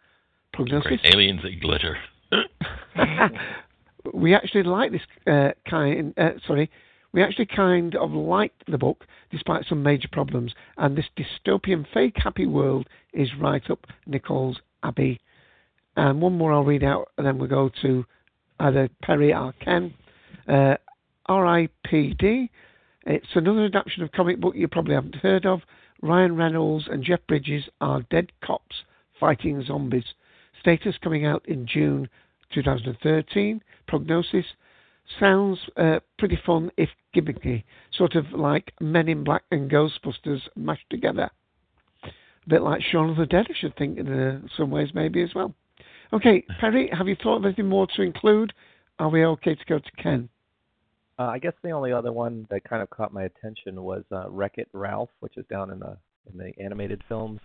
Prognosis. 0.52 1.00
Aliens 1.04 1.42
that 1.42 1.60
glitter. 1.60 1.98
we 4.14 4.34
actually 4.34 4.62
like 4.62 4.92
this 4.92 5.02
uh, 5.26 5.50
kind. 5.68 6.14
Uh, 6.16 6.30
sorry, 6.46 6.70
we 7.12 7.22
actually 7.22 7.46
kind 7.46 7.94
of 7.94 8.10
liked 8.10 8.64
the 8.70 8.78
book 8.78 9.04
despite 9.30 9.64
some 9.68 9.82
major 9.82 10.08
problems, 10.10 10.52
and 10.76 10.96
this 10.96 11.06
dystopian 11.16 11.86
fake 11.92 12.16
happy 12.16 12.46
world 12.46 12.86
is 13.12 13.28
right 13.40 13.68
up 13.70 13.86
Niccol's 14.06 14.58
Abbey. 14.82 15.20
And 15.96 16.20
one 16.20 16.36
more 16.38 16.52
I'll 16.52 16.64
read 16.64 16.84
out, 16.84 17.08
and 17.18 17.26
then 17.26 17.38
we'll 17.38 17.48
go 17.48 17.70
to 17.82 18.04
either 18.60 18.88
Perry 19.02 19.34
or 19.34 19.52
Ken. 19.64 19.94
Uh, 20.46 20.76
R.I.P.D. 21.26 22.50
It's 23.08 23.26
another 23.34 23.64
adaptation 23.64 24.02
of 24.02 24.12
comic 24.12 24.38
book 24.38 24.54
you 24.54 24.68
probably 24.68 24.94
haven't 24.94 25.14
heard 25.14 25.46
of. 25.46 25.62
Ryan 26.02 26.36
Reynolds 26.36 26.88
and 26.90 27.02
Jeff 27.02 27.20
Bridges 27.26 27.64
are 27.80 28.02
dead 28.10 28.30
cops 28.44 28.84
fighting 29.18 29.64
zombies. 29.64 30.04
Status 30.60 30.94
coming 31.02 31.24
out 31.24 31.42
in 31.48 31.66
June 31.66 32.10
2013. 32.52 33.62
Prognosis 33.86 34.44
sounds 35.18 35.58
uh, 35.78 36.00
pretty 36.18 36.38
fun 36.44 36.70
if 36.76 36.90
gimmicky, 37.16 37.64
sort 37.96 38.14
of 38.14 38.26
like 38.32 38.74
Men 38.78 39.08
in 39.08 39.24
Black 39.24 39.44
and 39.50 39.70
Ghostbusters 39.70 40.42
mashed 40.54 40.90
together. 40.90 41.30
A 42.04 42.10
bit 42.46 42.60
like 42.60 42.82
Shaun 42.82 43.08
of 43.08 43.16
the 43.16 43.24
Dead, 43.24 43.46
I 43.48 43.54
should 43.58 43.74
think, 43.76 43.96
in 43.96 44.12
uh, 44.12 44.40
some 44.54 44.70
ways, 44.70 44.90
maybe 44.92 45.22
as 45.22 45.34
well. 45.34 45.54
Okay, 46.12 46.44
Perry, 46.60 46.90
have 46.92 47.08
you 47.08 47.16
thought 47.16 47.38
of 47.38 47.46
anything 47.46 47.70
more 47.70 47.86
to 47.96 48.02
include? 48.02 48.52
Are 48.98 49.08
we 49.08 49.24
okay 49.24 49.54
to 49.54 49.64
go 49.66 49.78
to 49.78 50.02
Ken? 50.02 50.28
Uh, 51.18 51.24
I 51.24 51.38
guess 51.38 51.54
the 51.62 51.70
only 51.70 51.92
other 51.92 52.12
one 52.12 52.46
that 52.50 52.62
kind 52.62 52.80
of 52.80 52.90
caught 52.90 53.12
my 53.12 53.24
attention 53.24 53.82
was 53.82 54.04
uh, 54.12 54.30
Wreck 54.30 54.54
It 54.56 54.68
Ralph, 54.72 55.10
which 55.18 55.36
is 55.36 55.44
down 55.50 55.70
in 55.70 55.80
the 55.80 55.96
in 56.30 56.38
the 56.38 56.52
animated 56.62 57.02
films 57.08 57.40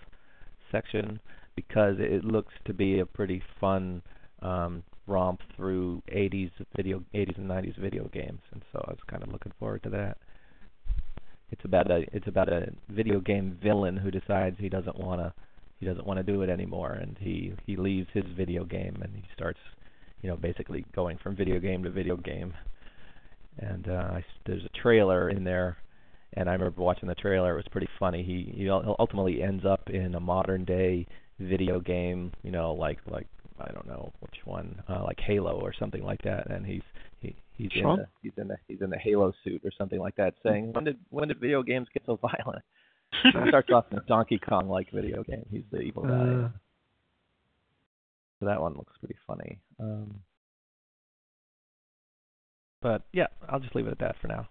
section 0.71 1.19
because 1.55 1.95
it 1.99 2.25
looks 2.25 2.53
to 2.65 2.73
be 2.73 2.99
a 2.99 3.05
pretty 3.05 3.41
fun 3.59 4.01
um, 4.41 4.83
romp 5.07 5.39
through 5.55 6.01
80s 6.13 6.51
video 6.75 7.01
80s 7.15 7.37
and 7.37 7.49
90s 7.49 7.77
video 7.79 8.07
games, 8.09 8.41
and 8.51 8.61
so 8.71 8.83
I 8.87 8.91
was 8.91 8.99
kind 9.09 9.23
of 9.23 9.31
looking 9.31 9.53
forward 9.59 9.81
to 9.83 9.89
that. 9.89 10.17
It's 11.51 11.65
about 11.65 11.89
a 11.89 12.05
it's 12.13 12.27
about 12.27 12.49
a 12.49 12.73
video 12.89 13.19
game 13.21 13.57
villain 13.61 13.97
who 13.97 14.11
decides 14.11 14.57
he 14.59 14.69
doesn't 14.69 14.99
want 14.99 15.21
to 15.21 15.33
he 15.79 15.87
doesn't 15.87 16.05
want 16.05 16.17
to 16.17 16.23
do 16.23 16.43
it 16.43 16.49
anymore, 16.49 16.91
and 16.91 17.17
he 17.19 17.53
he 17.65 17.75
leaves 17.75 18.07
his 18.13 18.25
video 18.37 18.65
game 18.65 18.99
and 19.01 19.15
he 19.15 19.23
starts 19.35 19.59
you 20.21 20.29
know 20.29 20.35
basically 20.37 20.85
going 20.93 21.17
from 21.17 21.35
video 21.35 21.59
game 21.59 21.83
to 21.83 21.89
video 21.89 22.17
game. 22.17 22.53
And 23.59 23.87
uh, 23.87 23.91
I, 24.15 24.25
there's 24.45 24.63
a 24.65 24.81
trailer 24.81 25.29
in 25.29 25.43
there, 25.43 25.77
and 26.33 26.49
I 26.49 26.53
remember 26.53 26.81
watching 26.81 27.07
the 27.07 27.15
trailer. 27.15 27.53
It 27.53 27.57
was 27.57 27.65
pretty 27.71 27.89
funny. 27.99 28.23
He 28.23 28.51
he 28.57 28.69
ultimately 28.69 29.41
ends 29.43 29.63
up 29.65 29.89
in 29.89 30.15
a 30.15 30.19
modern 30.19 30.65
day 30.65 31.05
video 31.39 31.79
game, 31.79 32.31
you 32.43 32.51
know, 32.51 32.73
like 32.73 32.99
like 33.07 33.27
I 33.59 33.71
don't 33.71 33.87
know 33.87 34.11
which 34.21 34.37
one, 34.45 34.81
uh, 34.89 35.03
like 35.03 35.19
Halo 35.19 35.59
or 35.61 35.73
something 35.77 36.03
like 36.03 36.21
that, 36.23 36.49
and 36.49 36.65
he's 36.65 36.81
he 37.19 37.35
he's 37.53 37.69
in 37.75 37.83
the, 37.97 38.07
he's 38.23 38.31
in 38.37 38.47
the 38.47 38.57
he's 38.67 38.81
in 38.81 38.89
the 38.89 38.97
Halo 38.97 39.31
suit 39.43 39.61
or 39.63 39.71
something 39.77 39.99
like 39.99 40.15
that, 40.15 40.33
saying 40.43 40.73
when 40.73 40.83
did 40.85 40.97
when 41.09 41.27
did 41.27 41.39
video 41.39 41.61
games 41.61 41.87
get 41.93 42.03
so 42.05 42.15
violent? 42.21 42.63
it 43.25 43.47
starts 43.49 43.69
off 43.71 43.85
in 43.91 43.99
a 43.99 44.01
Donkey 44.01 44.39
Kong 44.39 44.67
like 44.67 44.91
video 44.91 45.23
game. 45.23 45.45
He's 45.51 45.63
the 45.71 45.81
evil 45.81 46.03
guy. 46.03 46.09
Uh, 46.45 46.49
So 48.39 48.47
that 48.47 48.59
one 48.59 48.73
looks 48.73 48.93
pretty 48.99 49.15
funny. 49.27 49.59
Um, 49.79 50.15
but 52.83 53.01
yeah, 53.13 53.27
I'll 53.49 53.59
just 53.61 53.73
leave 53.75 53.87
it 53.87 53.91
at 53.91 53.99
that 53.99 54.15
for 54.21 54.27
now. 54.27 54.47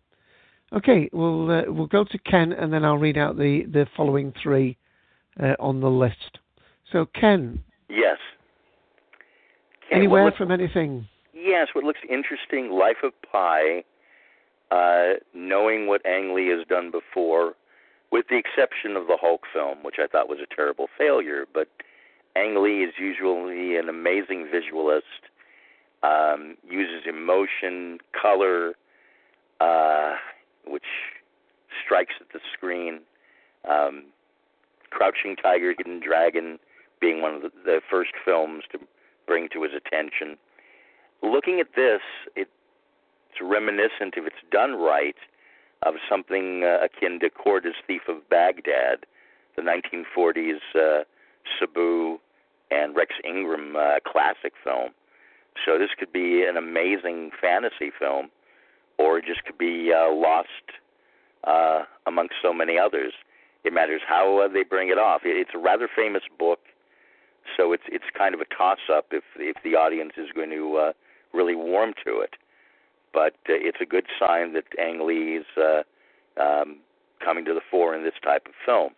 Okay, 0.72 1.08
we'll 1.12 1.50
uh, 1.50 1.62
we'll 1.68 1.86
go 1.86 2.02
to 2.04 2.18
Ken, 2.18 2.52
and 2.52 2.72
then 2.72 2.84
I'll 2.84 2.98
read 2.98 3.16
out 3.16 3.36
the 3.36 3.64
the 3.70 3.86
following 3.96 4.32
three 4.42 4.76
uh, 5.40 5.54
on 5.60 5.80
the 5.80 5.88
list. 5.90 6.38
So 6.90 7.06
Ken, 7.06 7.62
Yes. 7.88 8.18
Ken, 9.88 9.98
anywhere 9.98 10.24
what 10.24 10.30
look- 10.30 10.36
from 10.38 10.50
anything. 10.50 11.06
Yes, 11.44 11.68
what 11.74 11.84
looks 11.84 12.00
interesting, 12.08 12.70
Life 12.70 13.02
of 13.02 13.12
Pi, 13.30 13.84
uh, 14.70 15.20
knowing 15.34 15.86
what 15.86 16.00
Ang 16.06 16.34
Lee 16.34 16.48
has 16.48 16.66
done 16.66 16.90
before, 16.90 17.52
with 18.10 18.24
the 18.30 18.38
exception 18.38 18.96
of 18.96 19.08
the 19.08 19.18
Hulk 19.20 19.42
film, 19.52 19.82
which 19.82 19.96
I 19.98 20.06
thought 20.06 20.30
was 20.30 20.38
a 20.42 20.54
terrible 20.54 20.86
failure, 20.96 21.44
but 21.52 21.68
Ang 22.34 22.62
Lee 22.62 22.82
is 22.82 22.94
usually 22.98 23.76
an 23.76 23.90
amazing 23.90 24.48
visualist, 24.50 25.28
um, 26.02 26.56
uses 26.66 27.02
emotion, 27.06 27.98
color, 28.18 28.72
uh, 29.60 30.14
which 30.66 30.88
strikes 31.84 32.14
at 32.22 32.28
the 32.32 32.40
screen. 32.56 33.00
Um, 33.68 34.04
Crouching 34.88 35.36
Tiger, 35.36 35.74
Hidden 35.76 36.00
Dragon 36.00 36.58
being 37.02 37.20
one 37.20 37.34
of 37.34 37.42
the, 37.42 37.50
the 37.66 37.80
first 37.90 38.12
films 38.24 38.64
to 38.72 38.78
bring 39.26 39.50
to 39.52 39.62
his 39.62 39.72
attention. 39.76 40.38
Looking 41.24 41.58
at 41.58 41.68
this, 41.74 42.00
it, 42.36 42.48
it's 43.30 43.40
reminiscent, 43.40 44.14
if 44.16 44.26
it's 44.26 44.44
done 44.50 44.74
right, 44.74 45.16
of 45.82 45.94
something 46.08 46.64
uh, 46.64 46.84
akin 46.84 47.18
to 47.20 47.30
Korda's 47.30 47.76
Thief 47.86 48.02
of 48.08 48.28
Baghdad, 48.28 49.06
the 49.56 49.62
1940s 49.62 50.58
uh, 50.74 51.04
Sabu 51.58 52.18
and 52.70 52.94
Rex 52.94 53.14
Ingram 53.24 53.74
uh, 53.74 54.00
classic 54.06 54.52
film. 54.62 54.90
So 55.64 55.78
this 55.78 55.90
could 55.98 56.12
be 56.12 56.44
an 56.44 56.56
amazing 56.56 57.30
fantasy 57.40 57.90
film, 57.98 58.28
or 58.98 59.18
it 59.18 59.24
just 59.24 59.44
could 59.44 59.56
be 59.56 59.92
uh, 59.94 60.12
lost 60.12 60.48
uh, 61.44 61.84
amongst 62.06 62.34
so 62.42 62.52
many 62.52 62.78
others. 62.78 63.12
It 63.64 63.72
matters 63.72 64.02
how 64.06 64.40
uh, 64.44 64.48
they 64.52 64.62
bring 64.62 64.90
it 64.90 64.98
off. 64.98 65.22
It, 65.24 65.38
it's 65.38 65.52
a 65.54 65.58
rather 65.58 65.88
famous 65.94 66.22
book, 66.38 66.60
so 67.56 67.72
it's 67.72 67.84
it's 67.88 68.04
kind 68.16 68.34
of 68.34 68.40
a 68.40 68.54
toss-up 68.54 69.06
if 69.12 69.24
if 69.36 69.56
the 69.64 69.74
audience 69.76 70.12
is 70.18 70.28
going 70.34 70.50
to 70.50 70.76
uh, 70.76 70.92
really 71.34 71.54
warm 71.56 71.92
to 72.04 72.20
it. 72.20 72.34
But 73.12 73.34
uh, 73.48 73.54
it's 73.54 73.78
a 73.80 73.86
good 73.86 74.06
sign 74.18 74.54
that 74.54 74.64
Ang 74.78 75.06
Lee 75.06 75.38
is 75.38 75.46
uh, 75.56 75.82
um, 76.40 76.78
coming 77.24 77.44
to 77.44 77.54
the 77.54 77.60
fore 77.70 77.94
in 77.94 78.04
this 78.04 78.14
type 78.22 78.46
of 78.46 78.52
film. 78.64 78.92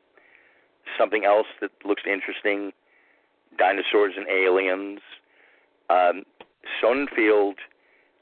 Something 0.98 1.24
else 1.24 1.46
that 1.60 1.70
looks 1.84 2.02
interesting: 2.06 2.72
dinosaurs 3.58 4.14
and 4.16 4.26
aliens. 4.28 5.00
Um, 5.88 6.24
Sonnenfeld, 6.82 7.54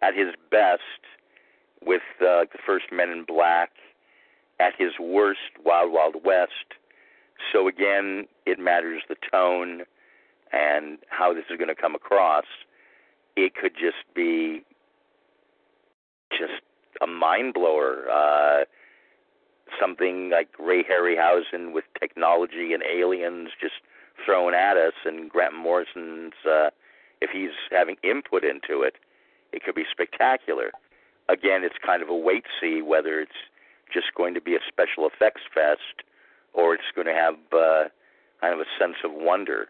at 0.03 0.14
his 0.14 0.35
best, 0.50 0.83
with 1.85 2.03
uh, 2.20 2.44
the 2.53 2.59
first 2.66 2.87
Men 2.92 3.11
in 3.11 3.24
Black, 3.24 3.70
at 4.61 4.72
his 4.79 4.92
worst, 5.00 5.40
Wild 5.64 5.92
Wild 5.92 6.16
West. 6.24 6.77
So 7.53 7.68
again, 7.68 8.27
it 8.46 8.59
matters 8.59 9.03
the 9.09 9.16
tone 9.31 9.83
and 10.53 10.98
how 11.09 11.35
this 11.35 11.44
is 11.50 11.57
going 11.57 11.68
to 11.68 11.74
come 11.74 11.94
across. 11.94 12.44
It 13.37 13.55
could 13.55 13.75
just 13.75 14.05
be 14.14 14.62
just 16.31 16.62
a 17.03 17.07
mind 17.07 17.55
blower. 17.55 18.05
Uh, 18.11 18.64
something 19.81 20.31
like 20.31 20.49
Ray 20.59 20.85
Harryhausen 20.85 21.73
with 21.73 21.85
technology 21.99 22.73
and 22.73 22.83
aliens 22.83 23.51
just 23.61 23.75
thrown 24.25 24.55
at 24.55 24.77
us, 24.77 24.92
and 25.05 25.29
Grant 25.29 25.55
Morrison's, 25.55 26.35
uh, 26.49 26.70
if 27.20 27.31
he's 27.31 27.51
having 27.70 27.97
input 28.03 28.44
into 28.44 28.83
it, 28.83 28.94
it 29.53 29.64
could 29.64 29.75
be 29.75 29.85
spectacular. 29.90 30.70
Again, 31.29 31.64
it's 31.64 31.77
kind 31.85 32.03
of 32.03 32.09
a 32.09 32.16
wait 32.16 32.44
see 32.61 32.83
whether 32.83 33.20
it's 33.20 33.33
just 33.92 34.14
going 34.16 34.35
to 34.35 34.40
be 34.40 34.55
a 34.55 34.61
special 34.68 35.09
effects 35.09 35.42
fest, 35.53 36.05
or 36.53 36.75
it's 36.75 36.85
going 36.94 37.07
to 37.07 37.14
have 37.14 37.35
uh, 37.53 37.88
kind 38.40 38.55
of 38.55 38.61
a 38.61 38.68
sense 38.79 38.97
of 39.05 39.12
wonder. 39.12 39.68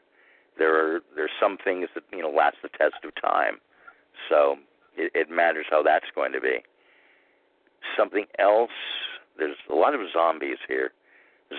There 0.59 0.75
are 0.75 1.01
there's 1.17 1.31
some 1.41 1.59
things 1.63 1.89
that 1.95 2.05
you 2.13 2.23
know 2.23 2.31
last 2.31 2.57
the 2.63 2.69
test 2.69 3.05
of 3.05 3.13
time, 3.21 3.59
so 4.29 4.57
it, 4.97 5.11
it 5.15 5.31
matters 5.31 5.67
how 5.71 5.83
that's 5.83 6.07
going 6.15 6.33
to 6.33 6.41
be. 6.41 6.59
Something 7.97 8.27
else. 8.39 8.71
There's 9.37 9.57
a 9.71 9.75
lot 9.75 9.95
of 9.95 10.01
zombies 10.13 10.59
here. 10.69 10.93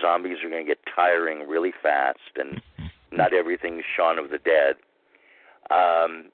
Zombies 0.00 0.38
are 0.42 0.50
going 0.50 0.64
to 0.64 0.68
get 0.68 0.78
tiring 0.94 1.46
really 1.46 1.72
fast, 1.82 2.18
and 2.36 2.60
not 3.12 3.32
everything's 3.32 3.84
Shaun 3.96 4.18
of 4.18 4.30
the 4.30 4.38
Dead. 4.38 4.76
Um, 5.70 6.30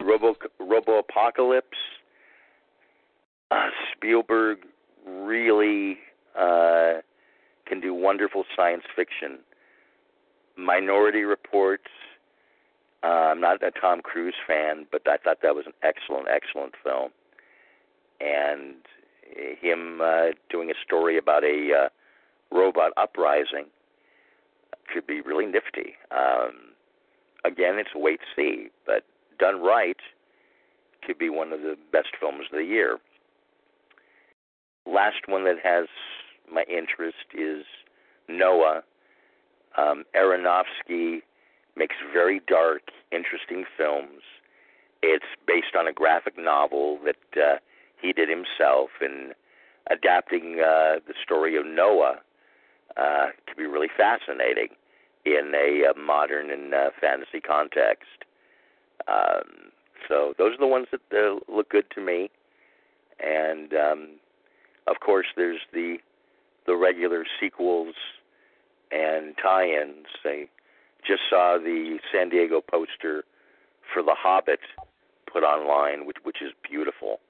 Robo 0.00 0.36
Robo 0.60 0.98
Apocalypse. 0.98 1.78
Uh, 3.50 3.68
Spielberg 3.94 4.58
really 5.06 5.98
uh, 6.38 7.00
can 7.66 7.80
do 7.80 7.94
wonderful 7.94 8.44
science 8.54 8.82
fiction. 8.94 9.38
Minority 10.58 11.22
Report. 11.22 11.80
Uh, 13.02 13.30
I'm 13.30 13.40
not 13.40 13.62
a 13.62 13.70
Tom 13.70 14.00
Cruise 14.02 14.34
fan, 14.46 14.86
but 14.90 15.02
I 15.06 15.16
thought 15.16 15.38
that 15.42 15.54
was 15.54 15.66
an 15.66 15.72
excellent, 15.82 16.26
excellent 16.28 16.74
film. 16.82 17.10
And 18.20 18.74
him 19.60 20.00
uh, 20.02 20.32
doing 20.50 20.70
a 20.70 20.74
story 20.84 21.16
about 21.16 21.44
a 21.44 21.86
uh, 21.86 22.54
robot 22.54 22.92
uprising 22.96 23.66
could 24.92 25.06
be 25.06 25.20
really 25.20 25.46
nifty. 25.46 25.94
Um, 26.10 26.74
again, 27.44 27.78
it's 27.78 27.90
wait 27.94 28.20
see, 28.34 28.68
but 28.86 29.04
done 29.38 29.62
right, 29.62 29.98
could 31.06 31.18
be 31.18 31.28
one 31.28 31.52
of 31.52 31.60
the 31.60 31.76
best 31.92 32.08
films 32.18 32.46
of 32.50 32.58
the 32.58 32.64
year. 32.64 32.98
Last 34.86 35.26
one 35.26 35.44
that 35.44 35.56
has 35.62 35.86
my 36.52 36.64
interest 36.68 37.26
is 37.36 37.64
Noah. 38.28 38.82
Um, 39.78 40.04
Aronofsky 40.14 41.20
makes 41.76 41.94
very 42.12 42.40
dark, 42.48 42.82
interesting 43.12 43.64
films. 43.76 44.22
It's 45.02 45.24
based 45.46 45.76
on 45.78 45.86
a 45.86 45.92
graphic 45.92 46.36
novel 46.36 46.98
that 47.04 47.40
uh, 47.40 47.58
he 48.02 48.12
did 48.12 48.28
himself, 48.28 48.90
and 49.00 49.34
adapting 49.88 50.60
uh, 50.60 50.98
the 51.06 51.14
story 51.22 51.56
of 51.56 51.64
Noah 51.64 52.16
uh, 52.96 53.26
can 53.46 53.56
be 53.56 53.66
really 53.66 53.88
fascinating 53.96 54.68
in 55.24 55.52
a 55.54 55.90
uh, 55.90 55.98
modern 55.98 56.50
and 56.50 56.74
uh, 56.74 56.90
fantasy 57.00 57.40
context. 57.40 58.24
Um, 59.06 59.70
so 60.08 60.34
those 60.38 60.54
are 60.54 60.58
the 60.58 60.66
ones 60.66 60.88
that 60.90 61.00
uh, 61.12 61.38
look 61.52 61.70
good 61.70 61.86
to 61.94 62.00
me, 62.00 62.30
and 63.20 63.72
um, 63.74 64.08
of 64.88 64.96
course 65.00 65.26
there's 65.36 65.60
the 65.72 65.98
the 66.66 66.76
regular 66.76 67.24
sequels 67.40 67.94
and 68.90 69.34
tie-ins. 69.42 70.06
I 70.24 70.48
just 71.06 71.22
saw 71.30 71.58
the 71.58 71.98
San 72.12 72.28
Diego 72.28 72.60
poster 72.60 73.24
for 73.92 74.02
The 74.02 74.14
Hobbit 74.16 74.60
put 75.32 75.42
online, 75.42 76.06
which 76.06 76.18
which 76.22 76.42
is 76.42 76.52
beautiful. 76.68 77.20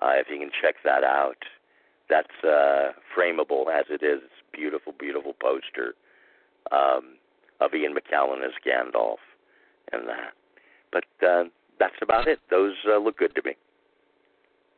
Uh, 0.00 0.12
if 0.14 0.28
you 0.30 0.38
can 0.38 0.50
check 0.62 0.76
that 0.84 1.04
out, 1.04 1.36
that's 2.08 2.28
uh, 2.44 2.92
frameable 3.16 3.66
as 3.72 3.86
it 3.90 4.02
is. 4.02 4.20
It's 4.24 4.42
beautiful, 4.52 4.94
beautiful 4.98 5.34
poster 5.40 5.94
um, 6.72 7.16
of 7.60 7.74
Ian 7.74 7.94
McKellen 7.94 8.44
as 8.44 8.52
Gandalf 8.66 9.16
and 9.92 10.08
that. 10.08 10.32
But 10.92 11.04
uh, 11.26 11.44
that's 11.78 11.94
about 12.02 12.28
it. 12.28 12.38
Those 12.50 12.74
uh, 12.88 12.98
look 12.98 13.18
good 13.18 13.34
to 13.34 13.42
me. 13.44 13.56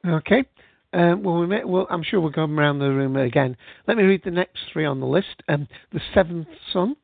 Okay. 0.06 0.44
Um, 0.92 1.22
well, 1.22 1.38
we 1.38 1.46
may, 1.46 1.64
well, 1.64 1.86
I'm 1.90 2.02
sure 2.02 2.20
we'll 2.20 2.32
come 2.32 2.58
around 2.58 2.78
the 2.78 2.90
room 2.90 3.16
again. 3.16 3.56
Let 3.86 3.96
me 3.96 4.02
read 4.02 4.22
the 4.24 4.30
next 4.30 4.58
three 4.72 4.84
on 4.84 5.00
the 5.00 5.06
list. 5.06 5.42
Um, 5.48 5.66
the 5.92 6.00
Seventh 6.14 6.48
Son, 6.72 6.96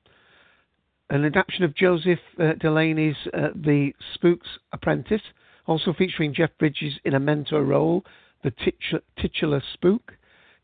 an 1.11 1.24
adaptation 1.24 1.64
of 1.64 1.74
Joseph 1.74 2.18
uh, 2.38 2.53
Delaney's 2.61 3.16
uh, 3.33 3.48
The 3.55 3.92
Spook's 4.14 4.48
Apprentice, 4.72 5.22
also 5.66 5.94
featuring 5.96 6.35
Jeff 6.35 6.51
Bridges 6.59 6.94
in 7.05 7.14
a 7.14 7.20
mentor 7.20 7.64
role, 7.64 8.05
the 8.44 8.53
titular 9.16 9.62
spook, 9.72 10.12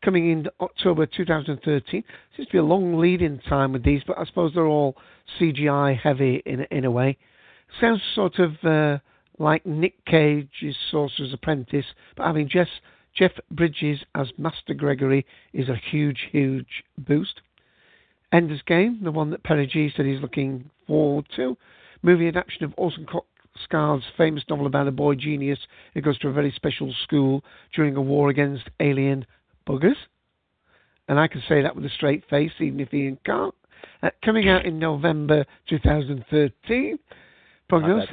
coming 0.03 0.31
in 0.31 0.47
October 0.61 1.07
2013. 1.07 2.03
Seems 2.35 2.47
to 2.47 2.51
be 2.51 2.57
a 2.59 2.63
long 2.63 2.99
lead-in 2.99 3.39
time 3.49 3.73
with 3.73 3.83
these, 3.83 4.01
but 4.05 4.19
I 4.19 4.25
suppose 4.25 4.51
they're 4.53 4.65
all 4.67 4.95
CGI 5.39 5.97
heavy 5.97 6.43
in 6.45 6.65
in 6.71 6.85
a 6.85 6.91
way. 6.91 7.17
Sounds 7.81 8.01
sort 8.13 8.39
of 8.39 8.51
uh, 8.63 8.99
like 9.39 9.65
Nick 9.65 10.05
Cage's 10.05 10.77
Sorcerer's 10.91 11.33
Apprentice, 11.33 11.85
but 12.15 12.27
having 12.27 12.47
Jeff, 12.47 12.67
Jeff 13.15 13.31
Bridges 13.49 13.99
as 14.13 14.27
Master 14.37 14.73
Gregory 14.73 15.25
is 15.53 15.69
a 15.69 15.75
huge, 15.75 16.27
huge 16.31 16.83
boost. 16.97 17.41
Ender's 18.31 18.61
Game, 18.63 18.99
the 19.03 19.11
one 19.11 19.29
that 19.29 19.43
Perry 19.43 19.67
G 19.67 19.91
said 19.95 20.05
he's 20.05 20.21
looking 20.21 20.69
forward 20.87 21.25
to. 21.35 21.57
Movie 22.01 22.27
adaptation 22.27 22.65
of 22.65 22.73
Orson 22.77 23.05
Scott 23.07 23.25
Card's 23.71 24.03
famous 24.17 24.43
novel 24.49 24.67
about 24.67 24.87
a 24.87 24.91
boy 24.91 25.15
genius 25.15 25.59
who 25.93 26.01
goes 26.01 26.17
to 26.19 26.27
a 26.27 26.33
very 26.33 26.51
special 26.51 26.93
school 27.03 27.43
during 27.73 27.95
a 27.95 28.01
war 28.01 28.29
against 28.29 28.69
alien 28.79 29.25
buggers. 29.67 29.95
And 31.07 31.19
I 31.19 31.27
can 31.27 31.41
say 31.47 31.61
that 31.61 31.75
with 31.75 31.85
a 31.85 31.89
straight 31.89 32.23
face, 32.29 32.51
even 32.59 32.79
if 32.79 32.93
Ian 32.93 33.17
can't. 33.25 33.55
Uh, 34.03 34.09
coming 34.23 34.49
out 34.49 34.65
in 34.65 34.79
November 34.79 35.45
2013. 35.69 36.99
Prognosis? 37.69 38.09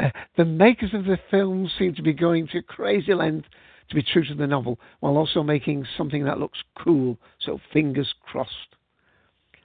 The 0.36 0.44
makers 0.44 0.94
of 0.94 1.04
the 1.04 1.18
film 1.30 1.70
seem 1.78 1.94
to 1.96 2.02
be 2.02 2.12
going 2.12 2.48
to 2.48 2.62
crazy 2.62 3.12
length 3.12 3.46
to 3.90 3.94
be 3.94 4.02
true 4.02 4.24
to 4.24 4.34
the 4.34 4.46
novel, 4.46 4.78
while 5.00 5.16
also 5.16 5.42
making 5.42 5.86
something 5.96 6.24
that 6.24 6.38
looks 6.38 6.58
cool. 6.78 7.18
So 7.40 7.60
fingers 7.72 8.14
crossed. 8.22 8.76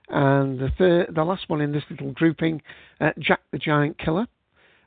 And 0.10 0.60
the 0.60 0.70
third, 0.78 1.14
the 1.16 1.24
last 1.24 1.48
one 1.48 1.62
in 1.62 1.72
this 1.72 1.84
little 1.90 2.12
grouping, 2.12 2.62
uh, 3.00 3.12
Jack 3.20 3.42
the 3.52 3.58
Giant 3.58 3.98
Killer. 3.98 4.28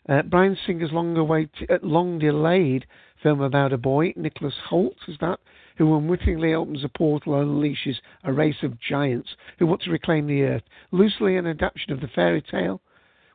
Uh, 0.08 0.22
Bryan 0.22 0.56
Singer's 0.66 0.92
long 0.92 1.16
awaited, 1.16 1.70
uh, 1.70 1.78
long 1.82 2.18
delayed 2.18 2.86
film 3.22 3.40
about 3.40 3.72
a 3.72 3.78
boy, 3.78 4.12
Nicholas 4.16 4.54
Hoult, 4.70 4.96
is 5.06 5.16
that, 5.20 5.38
who 5.76 5.96
unwittingly 5.96 6.54
opens 6.54 6.82
a 6.84 6.88
portal 6.88 7.34
and 7.34 7.48
unleashes 7.48 7.96
a 8.24 8.32
race 8.32 8.62
of 8.62 8.80
giants 8.80 9.28
who 9.58 9.66
want 9.66 9.82
to 9.82 9.90
reclaim 9.90 10.26
the 10.26 10.42
earth. 10.42 10.62
Loosely 10.92 11.36
an 11.36 11.46
adaptation 11.46 11.92
of 11.92 12.00
the 12.00 12.08
fairy 12.08 12.42
tale. 12.42 12.80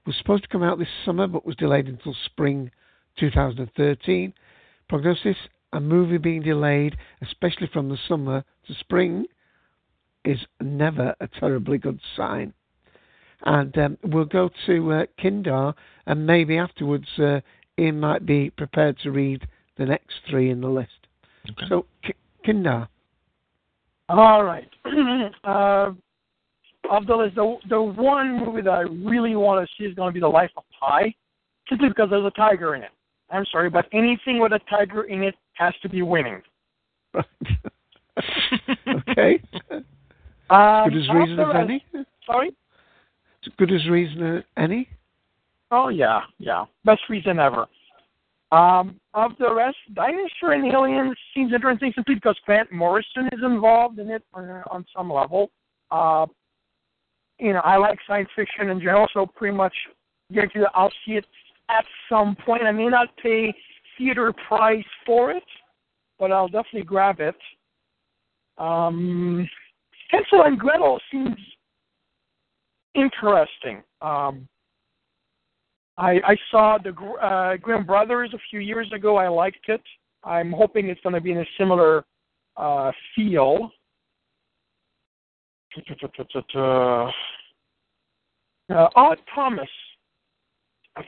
Was 0.06 0.16
supposed 0.18 0.44
to 0.44 0.50
come 0.50 0.63
out 0.63 0.80
this 0.80 0.88
summer 1.06 1.28
but 1.28 1.46
was 1.46 1.56
delayed 1.56 1.88
until 1.88 2.16
spring 2.26 2.72
2013. 3.20 4.34
Prognosis 4.89 5.38
a 5.74 5.80
movie 5.80 6.18
being 6.18 6.42
delayed, 6.42 6.96
especially 7.22 7.68
from 7.74 7.89
the 7.89 7.98
summer 8.08 8.44
to 8.68 8.74
spring, 8.76 9.26
is 10.24 10.39
never 10.62 11.16
a 11.20 11.28
terribly 11.39 11.78
good 11.78 12.00
sign. 12.16 12.54
And 13.46 13.78
um, 13.78 13.98
we'll 14.04 14.26
go 14.26 14.50
to 14.68 14.92
uh, 14.92 15.06
Kindar, 15.20 15.74
and 16.06 16.26
maybe 16.26 16.58
afterwards 16.58 17.08
uh, 17.18 17.42
Ian 17.78 18.00
might 18.00 18.26
be 18.26 18.52
prepared 18.52 18.98
to 19.00 19.12
read 19.12 19.46
the 19.78 19.86
next 19.86 20.16
three 20.30 20.50
in 20.50 20.62
the 20.62 20.70
list. 20.70 20.92
Okay. 21.50 21.66
So, 21.68 21.86
K- 22.04 22.13
Kindar. 22.46 22.88
All 24.08 24.44
right. 24.44 24.70
uh, 25.44 25.92
of 26.89 27.08
the 27.08 27.15
list, 27.15 27.36
the, 27.36 27.58
the 27.69 27.82
one 27.82 28.46
movie 28.46 28.62
that 28.62 28.72
I 28.72 28.82
really 28.82 29.36
want 29.36 29.67
to 29.67 29.74
see 29.78 29.88
is 29.88 29.96
going 29.96 30.10
to 30.10 30.13
be 30.13 30.19
The 30.19 30.28
Life 30.28 30.52
of 30.58 30.63
Pi, 30.80 31.13
simply 31.69 31.89
because 31.89 32.10
there's 32.10 32.26
a 32.26 32.32
tiger 32.32 32.76
in 32.76 32.84
it. 32.84 32.91
I'm 33.30 33.46
sorry, 33.52 33.69
but 33.69 33.86
anything 33.93 34.39
with 34.39 34.54
a 34.54 34.60
tiger 34.69 35.04
in 35.04 35.24
it 35.24 35.36
has 35.54 35.74
to 35.82 35.89
be 35.89 36.02
winning. 36.02 36.41
okay. 37.15 37.24
Um, 40.50 40.89
good 40.89 41.00
as 41.00 41.10
reason 41.10 41.39
as 41.39 41.56
any. 41.56 41.86
Sorry. 42.26 42.52
Good 43.58 43.72
as 43.72 43.88
reason 43.89 44.38
as 44.38 44.43
any. 44.58 44.89
Oh 45.72 45.89
yeah, 45.89 46.22
yeah, 46.38 46.65
best 46.86 47.02
reason 47.10 47.39
ever. 47.39 47.65
Um, 48.52 49.00
of 49.15 49.32
the 49.39 49.52
rest, 49.52 49.78
Dinosaur 49.96 50.52
and 50.52 50.72
Aliens 50.72 51.17
seems 51.34 51.52
interesting 51.52 51.91
simply 51.96 52.13
because 52.13 52.38
Grant 52.46 52.72
Morrison 52.72 53.28
is 53.32 53.39
involved 53.43 53.98
in 53.98 54.12
it 54.12 54.22
on, 54.36 54.48
on 54.69 54.86
some 54.96 55.12
level. 55.12 55.50
Uh, 55.89 56.28
you 57.39 57.53
know, 57.53 57.61
I 57.63 57.77
like 57.77 57.99
science 58.07 58.29
fiction 58.36 58.69
in 58.69 58.79
general, 58.79 59.07
so 59.13 59.25
pretty 59.25 59.55
much 59.55 59.73
guarantee 60.31 60.59
that 60.59 60.71
I'll 60.73 60.91
see 61.05 61.13
it 61.13 61.25
at 61.69 61.86
some 62.09 62.36
point. 62.45 62.63
I 62.63 62.71
may 62.71 62.88
not 62.88 63.15
pay 63.17 63.53
theater 63.97 64.34
price 64.47 64.86
for 65.05 65.31
it, 65.31 65.43
but 66.19 66.31
I'll 66.31 66.47
definitely 66.47 66.84
grab 66.84 67.19
it. 67.19 67.36
Um, 68.57 69.47
Hansel 70.09 70.43
and 70.43 70.59
Gretel 70.59 70.99
seems 71.11 71.36
interesting. 72.95 73.84
Um, 74.01 74.47
I, 75.97 76.19
I 76.25 76.36
saw 76.49 76.77
the 76.77 76.93
uh, 77.21 77.57
Grimm 77.57 77.86
Brothers 77.86 78.31
a 78.34 78.39
few 78.49 78.59
years 78.59 78.91
ago. 78.93 79.17
I 79.17 79.27
liked 79.27 79.69
it. 79.69 79.81
I'm 80.23 80.51
hoping 80.51 80.89
it's 80.89 81.01
going 81.01 81.15
to 81.15 81.21
be 81.21 81.31
in 81.31 81.39
a 81.39 81.45
similar 81.57 82.05
uh, 82.57 82.91
feel 83.15 83.71
uh, 88.69 88.88
Odd 88.95 89.19
Thomas 89.34 89.69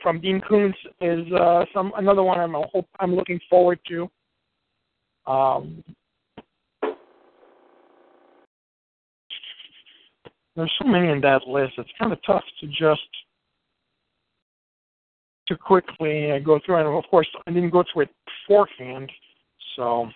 from 0.02 0.20
Dean 0.20 0.40
Koontz 0.40 0.78
is 1.00 1.32
uh, 1.32 1.64
some 1.72 1.92
another 1.96 2.22
one 2.22 2.38
I'm 2.40 2.54
uh, 2.54 2.62
hope 2.72 2.88
I'm 2.98 3.14
looking 3.14 3.40
forward 3.48 3.78
to. 3.88 4.10
Um, 5.26 5.82
there's 10.56 10.72
so 10.80 10.88
many 10.88 11.08
in 11.10 11.20
that 11.20 11.46
list. 11.46 11.74
It's 11.78 11.90
kind 11.98 12.12
of 12.12 12.18
tough 12.24 12.44
to 12.60 12.66
just 12.66 13.00
to 15.48 15.56
quickly 15.56 16.32
uh, 16.32 16.38
go 16.40 16.58
through. 16.64 16.76
And 16.76 16.88
of 16.88 17.04
course, 17.10 17.28
I 17.46 17.52
didn't 17.52 17.70
go 17.70 17.84
through 17.92 18.02
it 18.02 18.10
beforehand, 18.48 19.10
so. 19.76 20.08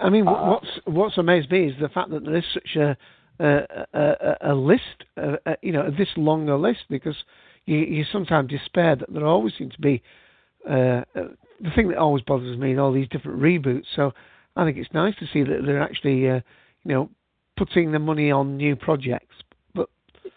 I 0.00 0.10
mean, 0.10 0.26
uh, 0.26 0.32
what's 0.32 0.80
what's 0.84 1.18
amazed 1.18 1.50
me 1.50 1.68
is 1.68 1.74
the 1.80 1.88
fact 1.88 2.10
that 2.10 2.24
there's 2.24 2.44
such 2.52 2.76
a 2.76 2.96
a, 3.40 3.86
a, 3.92 4.36
a 4.42 4.54
list, 4.54 5.04
uh, 5.16 5.36
you 5.62 5.72
know, 5.72 5.90
this 5.90 6.08
long 6.16 6.48
a 6.48 6.56
list, 6.56 6.80
because 6.88 7.16
you 7.66 7.78
you 7.78 8.04
sometimes 8.12 8.50
despair 8.50 8.96
that 8.96 9.12
there 9.12 9.26
always 9.26 9.54
seem 9.58 9.70
to 9.70 9.80
be 9.80 10.02
uh, 10.68 11.02
uh, 11.14 11.28
the 11.60 11.70
thing 11.74 11.88
that 11.88 11.98
always 11.98 12.22
bothers 12.22 12.58
me 12.58 12.72
in 12.72 12.78
all 12.78 12.92
these 12.92 13.08
different 13.08 13.40
reboots. 13.40 13.86
So 13.96 14.12
I 14.56 14.64
think 14.64 14.76
it's 14.76 14.92
nice 14.92 15.14
to 15.18 15.26
see 15.32 15.42
that 15.42 15.62
they're 15.64 15.82
actually, 15.82 16.28
uh, 16.28 16.40
you 16.84 16.94
know, 16.94 17.10
putting 17.56 17.92
the 17.92 17.98
money 17.98 18.30
on 18.30 18.56
new 18.56 18.76
projects. 18.76 19.34
But 19.74 19.88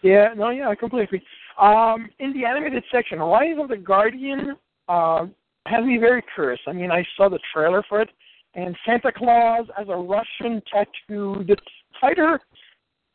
Yeah, 0.02 0.28
no, 0.36 0.50
yeah, 0.50 0.68
I 0.68 0.74
completely 0.74 1.04
agree. 1.04 1.22
Um, 1.60 2.08
in 2.18 2.32
the 2.32 2.44
animated 2.44 2.84
section, 2.90 3.18
Rise 3.18 3.56
of 3.60 3.68
the 3.68 3.76
Guardian 3.76 4.56
uh, 4.88 5.26
has 5.66 5.84
me 5.84 5.98
very 5.98 6.22
curious. 6.34 6.60
I 6.66 6.72
mean, 6.72 6.90
I 6.90 7.04
saw 7.16 7.28
the 7.28 7.40
trailer 7.52 7.82
for 7.88 8.00
it, 8.00 8.10
and 8.54 8.76
Santa 8.86 9.12
Claus 9.12 9.66
as 9.78 9.88
a 9.88 9.96
Russian 9.96 10.62
tattooed 10.72 11.60
fighter 12.00 12.40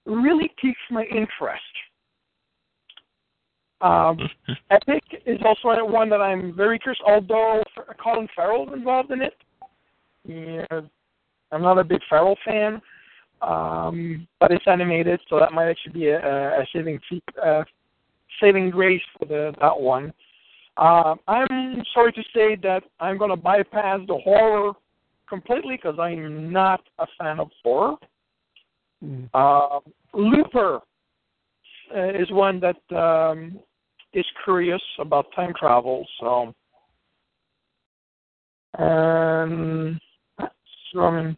really 0.06 0.52
piques 0.62 0.80
my 0.92 1.04
interest. 1.04 1.62
Um, 3.82 4.18
Epic 4.72 5.04
is 5.26 5.40
also 5.46 5.86
one 5.86 6.10
that 6.10 6.22
I'm 6.22 6.56
very 6.56 6.80
curious, 6.80 7.02
although 7.06 7.64
Colin 8.02 8.28
Farrell 8.36 8.68
is 8.68 8.74
involved 8.74 9.12
in 9.12 9.22
it. 9.22 9.34
Yeah, 10.26 10.82
I'm 11.52 11.62
not 11.62 11.78
a 11.78 11.84
big 11.84 12.00
Farrell 12.10 12.38
fan, 12.46 12.82
um, 13.42 14.26
but 14.40 14.52
it's 14.52 14.64
animated, 14.68 15.20
so 15.30 15.38
that 15.40 15.52
might 15.52 15.70
actually 15.70 15.94
be 15.94 16.08
a, 16.08 16.18
a 16.18 16.66
saving 16.74 17.00
uh, 17.44 17.64
saving 18.42 18.70
grace 18.70 19.02
for 19.20 19.26
the 19.26 19.54
that 19.60 19.80
one. 19.80 20.14
Uh, 20.78 21.16
I'm 21.28 21.84
sorry 21.94 22.14
to 22.14 22.24
say 22.34 22.56
that 22.64 22.84
I'm 23.00 23.18
going 23.18 23.30
to 23.30 23.36
bypass 23.36 24.00
the 24.08 24.18
horror 24.18 24.74
completely 25.30 25.76
because 25.76 26.00
I'm 26.00 26.52
not 26.52 26.82
a 27.00 27.06
fan 27.20 27.40
of 27.40 27.50
horror. 27.64 27.98
Uh, 29.34 29.80
Looper 30.14 30.80
uh, 31.96 32.10
is 32.10 32.32
one 32.32 32.62
that 32.62 32.96
um, 32.96 33.60
is 34.14 34.26
curious 34.44 34.82
about 35.00 35.26
time 35.36 35.54
travel. 35.60 36.06
So, 36.20 36.54
and 38.78 40.00
so 40.94 41.00
I 41.02 41.24
mean, 41.24 41.38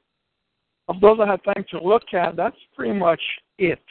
of 0.87 1.01
those 1.01 1.19
I 1.21 1.31
had 1.31 1.43
time 1.43 1.65
to 1.71 1.81
look 1.81 2.13
at, 2.13 2.35
that's 2.35 2.57
pretty 2.75 2.97
much 2.97 3.21
it. 3.57 3.81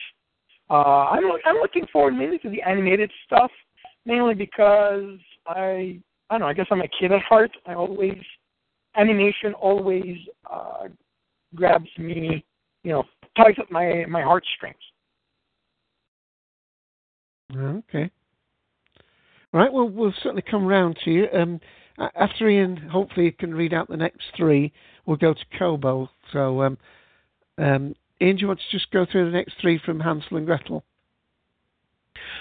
Uh, 0.70 1.08
I'm 1.08 1.24
I'm 1.44 1.56
looking 1.56 1.86
forward 1.92 2.14
mainly 2.14 2.38
to 2.38 2.50
the 2.50 2.62
animated 2.62 3.10
stuff, 3.26 3.50
mainly 4.06 4.34
because 4.34 5.18
I 5.46 5.98
I 6.30 6.34
don't 6.34 6.40
know. 6.40 6.46
I 6.46 6.54
guess 6.54 6.66
I'm 6.70 6.80
a 6.80 6.88
kid 7.00 7.12
at 7.12 7.22
heart. 7.22 7.50
I 7.66 7.74
always 7.74 8.18
animation 8.96 9.54
always 9.54 10.16
uh, 10.50 10.84
grabs 11.54 11.88
me, 11.98 12.44
you 12.82 12.92
know, 12.92 13.04
tugs 13.36 13.58
at 13.58 13.70
my 13.70 14.04
my 14.08 14.22
heartstrings. 14.22 14.76
Okay. 17.56 18.10
Right. 19.52 19.72
Well, 19.72 19.88
we'll 19.88 20.14
certainly 20.22 20.42
come 20.42 20.66
round 20.66 20.98
to 21.04 21.10
you. 21.10 21.26
Um, 21.32 21.60
after 22.16 22.48
Ian, 22.48 22.76
hopefully, 22.76 23.26
you 23.26 23.32
can 23.32 23.54
read 23.54 23.72
out 23.72 23.88
the 23.88 23.96
next 23.96 24.24
three. 24.36 24.72
We'll 25.06 25.16
go 25.16 25.34
to 25.34 25.58
Kobo. 25.58 26.10
So, 26.32 26.62
um, 26.62 26.78
um, 27.58 27.94
Ian, 28.20 28.36
do 28.36 28.40
you 28.40 28.48
want 28.48 28.60
to 28.60 28.76
just 28.76 28.90
go 28.90 29.06
through 29.10 29.26
the 29.26 29.36
next 29.36 29.54
three 29.60 29.78
from 29.84 30.00
Hansel 30.00 30.36
and 30.36 30.46
Gretel? 30.46 30.82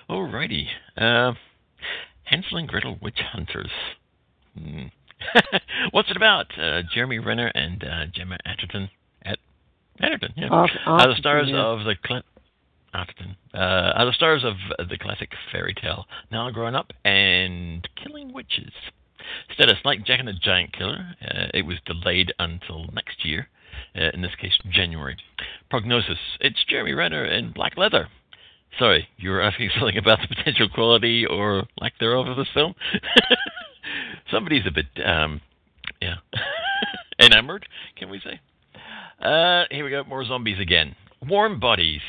Alrighty. 0.10 0.66
Uh, 0.98 1.34
Hansel 2.24 2.58
and 2.58 2.68
Gretel 2.68 2.98
Witch 3.02 3.20
Hunters. 3.32 3.72
Hmm. 4.58 4.84
What's 5.92 6.10
it 6.10 6.18
about? 6.18 6.48
Uh, 6.60 6.82
Jeremy 6.94 7.20
Renner 7.20 7.52
and 7.54 7.84
uh, 7.84 8.06
Gemma 8.14 8.38
Atherton. 8.46 8.90
At 10.00 10.12
Atherton, 10.14 10.34
yeah. 10.36 10.48
Are 10.50 11.08
the 11.08 11.16
stars 11.18 11.48
yeah. 11.50 11.58
of 11.58 11.86
the 11.86 11.96
cl- 12.06 12.24
Atherton. 12.94 13.36
Uh, 13.54 13.94
are 13.96 14.06
the 14.06 14.14
stars 14.14 14.44
of 14.44 14.56
the 14.90 14.98
classic 14.98 15.32
fairy 15.52 15.74
tale 15.74 16.06
now 16.32 16.50
grown 16.52 16.76
up 16.76 16.92
and 17.04 17.88
killing 17.96 18.34
witches. 18.34 18.72
Status 19.54 19.78
like 19.84 20.06
Jack 20.06 20.20
and 20.20 20.28
the 20.28 20.34
Giant 20.34 20.74
Killer, 20.74 21.16
uh, 21.22 21.48
it 21.54 21.66
was 21.66 21.78
delayed 21.86 22.34
until 22.40 22.86
next 22.94 23.26
year. 23.26 23.48
Uh, 23.96 24.10
in 24.14 24.22
this 24.22 24.36
case, 24.40 24.58
January. 24.70 25.18
Prognosis: 25.70 26.20
It's 26.40 26.64
Jeremy 26.68 26.94
Renner 26.94 27.26
in 27.26 27.52
black 27.52 27.78
leather. 27.78 28.10
Sorry, 28.78 29.08
you 29.18 29.30
were 29.30 29.42
asking 29.42 29.70
something 29.80 29.98
about 29.98 30.20
the 30.22 30.36
potential 30.36 30.68
quality 30.70 31.26
or 31.26 31.64
lack 31.80 31.98
thereof 32.00 32.28
of 32.28 32.38
this 32.38 32.50
film. 32.54 32.76
Somebody's 34.32 34.66
a 34.68 34.72
bit, 34.72 34.86
um, 35.06 35.42
yeah, 36.02 36.16
enamored, 37.20 37.68
can 37.96 38.10
we 38.10 38.20
say? 38.20 38.40
Uh, 39.20 39.64
here 39.72 39.86
we 39.86 39.92
go, 39.92 40.04
more 40.04 40.26
zombies 40.26 40.60
again. 40.60 40.96
Warm 41.28 41.60
Bodies. 41.60 42.02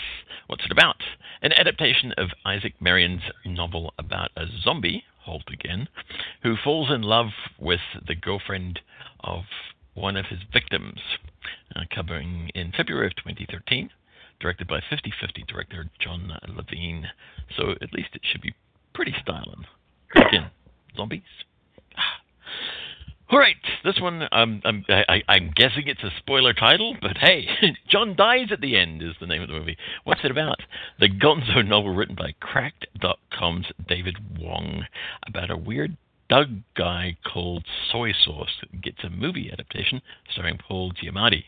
What's 0.46 0.64
it 0.64 0.72
about? 0.72 0.96
An 1.42 1.52
adaptation 1.52 2.12
of 2.16 2.28
Isaac 2.44 2.74
Marion's 2.80 3.22
novel 3.44 3.92
about 3.98 4.30
a 4.36 4.46
zombie, 4.62 5.04
Hoult 5.26 5.52
again, 5.52 5.88
who 6.42 6.56
falls 6.62 6.90
in 6.90 7.02
love 7.02 7.28
with 7.58 7.80
the 8.06 8.14
girlfriend 8.14 8.80
of 9.20 9.42
one 9.94 10.16
of 10.16 10.26
his 10.26 10.40
victims. 10.52 11.00
Uh, 11.76 11.82
covering 11.94 12.50
in 12.54 12.72
February 12.76 13.06
of 13.06 13.16
2013, 13.16 13.90
directed 14.40 14.66
by 14.66 14.80
50-50 14.80 15.46
director 15.46 15.90
John 16.00 16.32
Levine. 16.48 17.06
So 17.56 17.72
at 17.82 17.92
least 17.92 18.10
it 18.14 18.22
should 18.24 18.40
be 18.40 18.54
pretty 18.94 19.14
styling. 19.20 19.64
Again, 20.16 20.50
zombies. 20.96 21.22
All 23.34 23.40
right, 23.40 23.56
this 23.82 24.00
one 24.00 24.28
um, 24.30 24.62
I'm, 24.64 24.84
I, 24.88 25.20
I'm 25.26 25.50
guessing 25.56 25.88
it's 25.88 26.04
a 26.04 26.12
spoiler 26.18 26.52
title, 26.52 26.96
but 27.02 27.18
hey, 27.18 27.48
John 27.90 28.14
dies 28.14 28.52
at 28.52 28.60
the 28.60 28.76
end 28.76 29.02
is 29.02 29.16
the 29.18 29.26
name 29.26 29.42
of 29.42 29.48
the 29.48 29.54
movie. 29.54 29.76
What's 30.04 30.20
it 30.22 30.30
about? 30.30 30.60
The 31.00 31.08
Gonzo 31.08 31.66
novel 31.66 31.92
written 31.96 32.14
by 32.14 32.36
Cracked.com's 32.38 33.66
David 33.88 34.18
Wong 34.38 34.84
about 35.26 35.50
a 35.50 35.56
weird 35.56 35.96
Doug 36.28 36.60
guy 36.76 37.16
called 37.26 37.64
Soy 37.90 38.12
Sauce 38.12 38.60
that 38.60 38.80
gets 38.80 39.02
a 39.02 39.10
movie 39.10 39.50
adaptation 39.52 40.00
starring 40.30 40.56
Paul 40.56 40.92
Giamatti. 40.92 41.42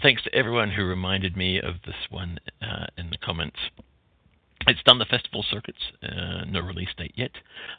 Thanks 0.00 0.22
to 0.22 0.34
everyone 0.34 0.70
who 0.70 0.82
reminded 0.82 1.36
me 1.36 1.60
of 1.60 1.74
this 1.84 2.08
one 2.08 2.38
uh, 2.62 2.86
in 2.96 3.10
the 3.10 3.18
comments. 3.18 3.58
It's 4.66 4.82
done 4.84 4.98
the 4.98 5.04
festival 5.04 5.44
circuits, 5.50 5.82
uh, 6.02 6.46
no 6.48 6.60
release 6.60 6.94
date 6.96 7.12
yet. 7.16 7.32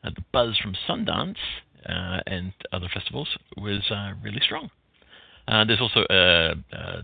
Uh, 0.04 0.12
the 0.16 0.24
buzz 0.32 0.56
from 0.60 0.76
Sundance 0.88 1.38
uh, 1.88 2.22
and 2.28 2.54
other 2.72 2.88
festivals 2.94 3.30
was 3.58 3.82
uh, 3.92 4.14
really 4.24 4.40
strong. 4.42 4.70
Uh, 5.48 5.66
there's 5.66 5.82
also 5.82 6.02
uh, 6.06 6.56
uh, 6.76 7.02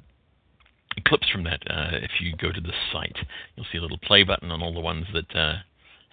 clips 1.06 1.30
from 1.30 1.44
that. 1.44 1.62
Uh, 1.70 1.90
if 2.02 2.12
you 2.22 2.36
go 2.38 2.52
to 2.52 2.62
the 2.62 2.74
site, 2.92 3.18
you'll 3.56 3.66
see 3.72 3.78
a 3.78 3.82
little 3.82 3.98
play 4.00 4.24
button 4.24 4.52
on 4.52 4.62
all 4.62 4.74
the 4.74 4.80
ones 4.80 5.06
that 5.14 5.36
uh, 5.36 5.56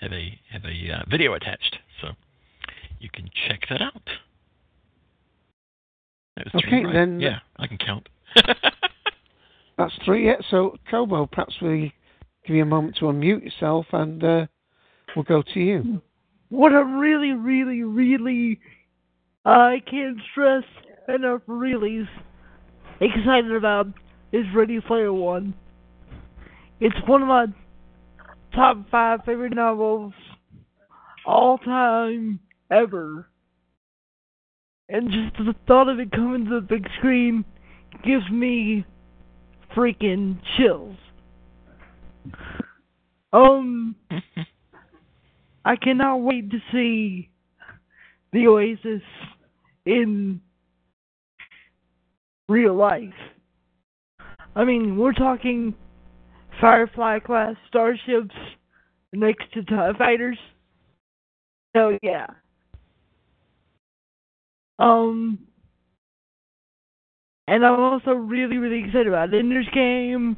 have 0.00 0.12
a 0.12 0.38
have 0.50 0.64
a 0.64 0.92
uh, 0.92 1.02
video 1.10 1.34
attached. 1.34 1.78
So 2.00 2.08
you 2.98 3.08
can 3.12 3.30
check 3.48 3.60
that 3.70 3.80
out. 3.82 4.02
That 6.36 6.48
Okay, 6.54 6.84
right? 6.84 6.92
then- 6.92 7.20
Yeah, 7.20 7.38
I 7.56 7.66
can 7.66 7.78
count. 7.78 8.08
That's 9.78 9.94
three. 10.04 10.26
Yeah. 10.26 10.36
So, 10.50 10.76
Kobo, 10.90 11.26
perhaps 11.26 11.54
we 11.60 11.92
give 12.46 12.56
you 12.56 12.62
a 12.62 12.66
moment 12.66 12.96
to 12.96 13.06
unmute 13.06 13.44
yourself, 13.44 13.86
and 13.92 14.22
uh, 14.24 14.46
we'll 15.14 15.22
go 15.24 15.42
to 15.54 15.60
you. 15.60 16.00
What 16.48 16.72
I'm 16.72 16.98
really, 16.98 17.32
really, 17.32 17.82
really, 17.82 18.60
I 19.44 19.82
can't 19.90 20.18
stress 20.30 20.62
enough, 21.08 21.42
really 21.46 22.08
excited 23.00 23.52
about 23.52 23.88
is 24.32 24.44
Ready 24.54 24.80
Player 24.80 25.12
One. 25.12 25.54
It's 26.78 26.96
one 27.06 27.22
of 27.22 27.28
my 27.28 27.46
top 28.54 28.88
five 28.90 29.20
favorite 29.26 29.54
novels 29.54 30.12
all 31.26 31.58
time 31.58 32.38
ever. 32.70 33.28
And 34.88 35.10
just 35.10 35.36
the 35.38 35.54
thought 35.66 35.88
of 35.88 35.98
it 35.98 36.12
coming 36.12 36.44
to 36.44 36.60
the 36.60 36.60
big 36.60 36.86
screen 36.98 37.44
gives 38.04 38.30
me 38.30 38.84
freaking 39.76 40.38
chills. 40.56 40.96
Um, 43.32 43.96
I 45.66 45.74
cannot 45.74 46.18
wait 46.18 46.48
to 46.52 46.58
see 46.70 47.28
the 48.32 48.46
Oasis 48.46 49.02
in 49.84 50.40
real 52.48 52.72
life. 52.72 53.02
I 54.54 54.64
mean, 54.64 54.96
we're 54.96 55.12
talking 55.12 55.74
Firefly 56.60 57.18
class 57.18 57.56
starships 57.66 58.34
next 59.12 59.52
to 59.54 59.64
TIE 59.64 59.92
fighters. 59.98 60.38
So 61.76 61.98
yeah. 62.00 62.26
Um, 64.78 65.40
and 67.48 67.66
I'm 67.66 67.80
also 67.80 68.12
really, 68.12 68.58
really 68.58 68.84
excited 68.84 69.08
about 69.08 69.34
Ender's 69.34 69.68
Game. 69.74 70.36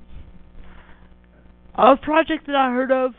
A 1.74 1.99
project 1.99 2.47
that 2.47 2.57
I 2.57 2.70
heard 2.70 2.91
of 2.91 3.12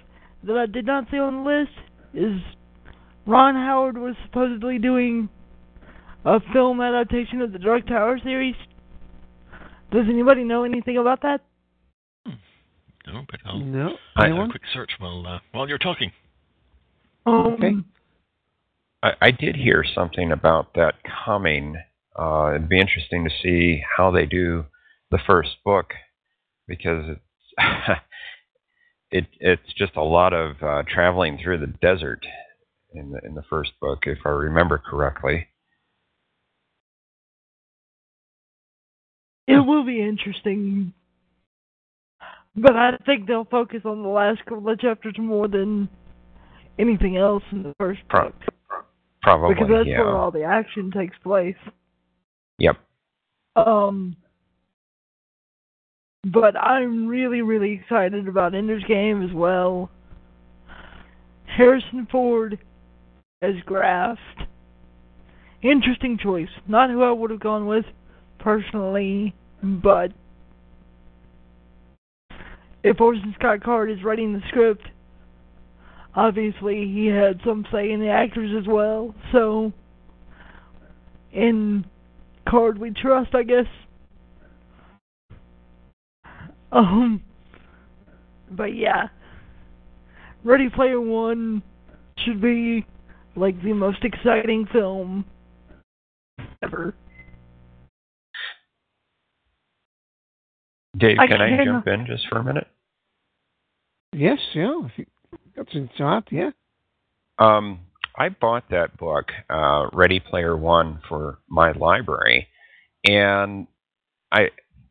that 0.46 0.58
I 0.58 0.66
did 0.66 0.88
not 0.88 1.06
see 1.12 1.20
on 1.20 1.44
the 1.44 1.50
list 1.50 1.89
is 2.14 2.40
Ron 3.26 3.56
Howard 3.56 3.98
was 3.98 4.16
supposedly 4.26 4.78
doing 4.80 5.30
a 6.26 6.40
film 6.54 6.82
adaptation 6.82 7.42
of 7.42 7.52
the 7.52 7.60
Dark 7.60 7.88
Tower 7.88 8.20
series. 8.24 8.56
Does 9.92 10.06
anybody 10.10 10.44
know 10.44 10.64
anything 10.64 10.98
about 10.98 11.22
that? 11.22 11.42
No, 13.08 13.24
but 13.30 13.40
I'll 13.46 13.60
No. 13.60 13.96
do 14.18 14.42
a 14.42 14.50
quick 14.50 14.62
search 14.74 14.92
while 15.00 15.26
uh, 15.26 15.40
while 15.52 15.68
you're 15.68 15.78
talking. 15.80 16.12
Um, 17.26 17.54
Okay. 17.54 17.72
I, 19.02 19.14
I 19.22 19.32
did 19.32 19.56
hear 19.56 19.84
something 19.96 20.32
about 20.32 20.74
that 20.76 20.96
coming. 21.26 21.76
Uh, 22.18 22.52
it'd 22.56 22.70
be 22.70 22.80
interesting 22.80 23.24
to 23.24 23.32
see 23.42 23.82
how 23.98 24.12
they 24.12 24.26
do 24.26 24.66
the 25.10 25.20
first 25.26 25.52
book 25.64 25.94
because 26.68 27.06
it's 27.10 27.22
it 29.12 29.26
it's 29.40 29.74
just 29.78 29.96
a 29.96 30.04
lot 30.04 30.34
of 30.34 30.62
uh, 30.62 30.84
traveling 30.88 31.40
through 31.42 31.60
the 31.60 31.74
desert 31.82 32.26
in 32.94 33.12
the 33.12 33.20
in 33.26 33.36
the 33.36 33.44
first 33.50 33.72
book, 33.82 34.00
if 34.06 34.20
I 34.26 34.30
remember 34.30 34.78
correctly. 34.78 35.48
It 39.48 39.66
will 39.66 39.84
be 39.84 40.00
interesting. 40.02 40.94
But 42.56 42.76
I 42.76 42.98
think 43.06 43.28
they'll 43.28 43.46
focus 43.46 43.82
on 43.86 44.04
the 44.04 44.10
last 44.10 44.44
couple 44.46 44.70
of 44.70 44.80
chapters 44.80 45.16
more 45.18 45.48
than 45.48 45.90
anything 46.78 47.18
else 47.18 47.44
in 47.52 47.64
the 47.64 47.74
first 47.80 48.02
Pro- 48.10 48.26
book. 48.26 48.36
probably, 49.24 49.56
because 49.56 49.70
that's 49.72 49.88
yeah. 49.88 50.00
where 50.00 50.18
all 50.18 50.32
the 50.32 50.44
action 50.44 50.92
takes 50.92 51.18
place. 51.24 51.56
Yep. 52.60 52.78
Um, 53.56 54.18
but 56.26 56.56
I'm 56.58 57.08
really, 57.08 57.42
really 57.42 57.74
excited 57.74 58.28
about 58.28 58.54
Ender's 58.54 58.84
Game 58.86 59.24
as 59.24 59.34
well. 59.34 59.90
Harrison 61.46 62.08
Ford 62.12 62.60
as 63.42 63.56
Graff. 63.66 64.18
Interesting 65.62 66.18
choice. 66.22 66.50
Not 66.68 66.90
who 66.90 67.04
I 67.04 67.12
would 67.12 67.32
have 67.32 67.40
gone 67.40 67.68
with 67.68 67.86
personally, 68.40 69.34
but 69.62 70.12
if 72.84 73.00
Orson 73.00 73.34
Scott 73.38 73.64
Card 73.64 73.92
is 73.92 74.04
writing 74.04 74.34
the 74.34 74.42
script, 74.50 74.88
obviously 76.16 76.86
he 76.94 77.08
had 77.08 77.40
some 77.46 77.66
say 77.72 77.92
in 77.92 78.00
the 78.00 78.10
actors 78.10 78.52
as 78.58 78.68
well. 78.68 79.14
So, 79.32 79.74
in 81.34 81.86
Card 82.48 82.78
we 82.78 82.92
trust, 82.92 83.36
I 83.36 83.44
guess. 83.44 83.66
Um, 86.72 87.22
but 88.52 88.76
yeah, 88.76 89.08
Ready 90.44 90.70
Player 90.70 91.02
One 91.02 91.64
should 92.20 92.42
be 92.42 92.86
like 93.36 93.62
the 93.64 93.74
most 93.74 94.04
exciting 94.04 94.68
film 94.72 95.26
ever. 96.64 96.94
Dave, 100.98 101.18
I 101.20 101.28
can 101.28 101.42
I 101.42 101.50
can- 101.56 101.66
jump 101.66 101.88
in 101.88 102.06
just 102.06 102.28
for 102.28 102.40
a 102.40 102.44
minute? 102.44 102.68
Yes, 104.12 104.40
yeah. 104.54 104.86
If 104.86 104.92
you 104.98 105.06
got 105.56 105.68
something 105.72 105.90
to 105.98 106.04
add, 106.04 106.24
yeah. 106.32 106.50
Um, 107.38 107.82
I 108.18 108.30
bought 108.30 108.64
that 108.72 108.98
book, 108.98 109.32
uh, 109.50 109.88
Ready 109.94 110.20
Player 110.20 110.58
One, 110.58 111.00
for 111.08 111.40
my 111.48 111.72
library, 111.74 112.48
and 113.08 113.68
I 114.32 114.50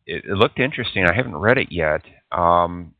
it, 0.08 0.24
it 0.24 0.36
looked 0.36 0.58
interesting. 0.58 1.04
I 1.04 1.14
haven't 1.14 1.36
read 1.36 1.58
it 1.58 1.68
yet. 1.70 2.02
Um, 2.32 2.94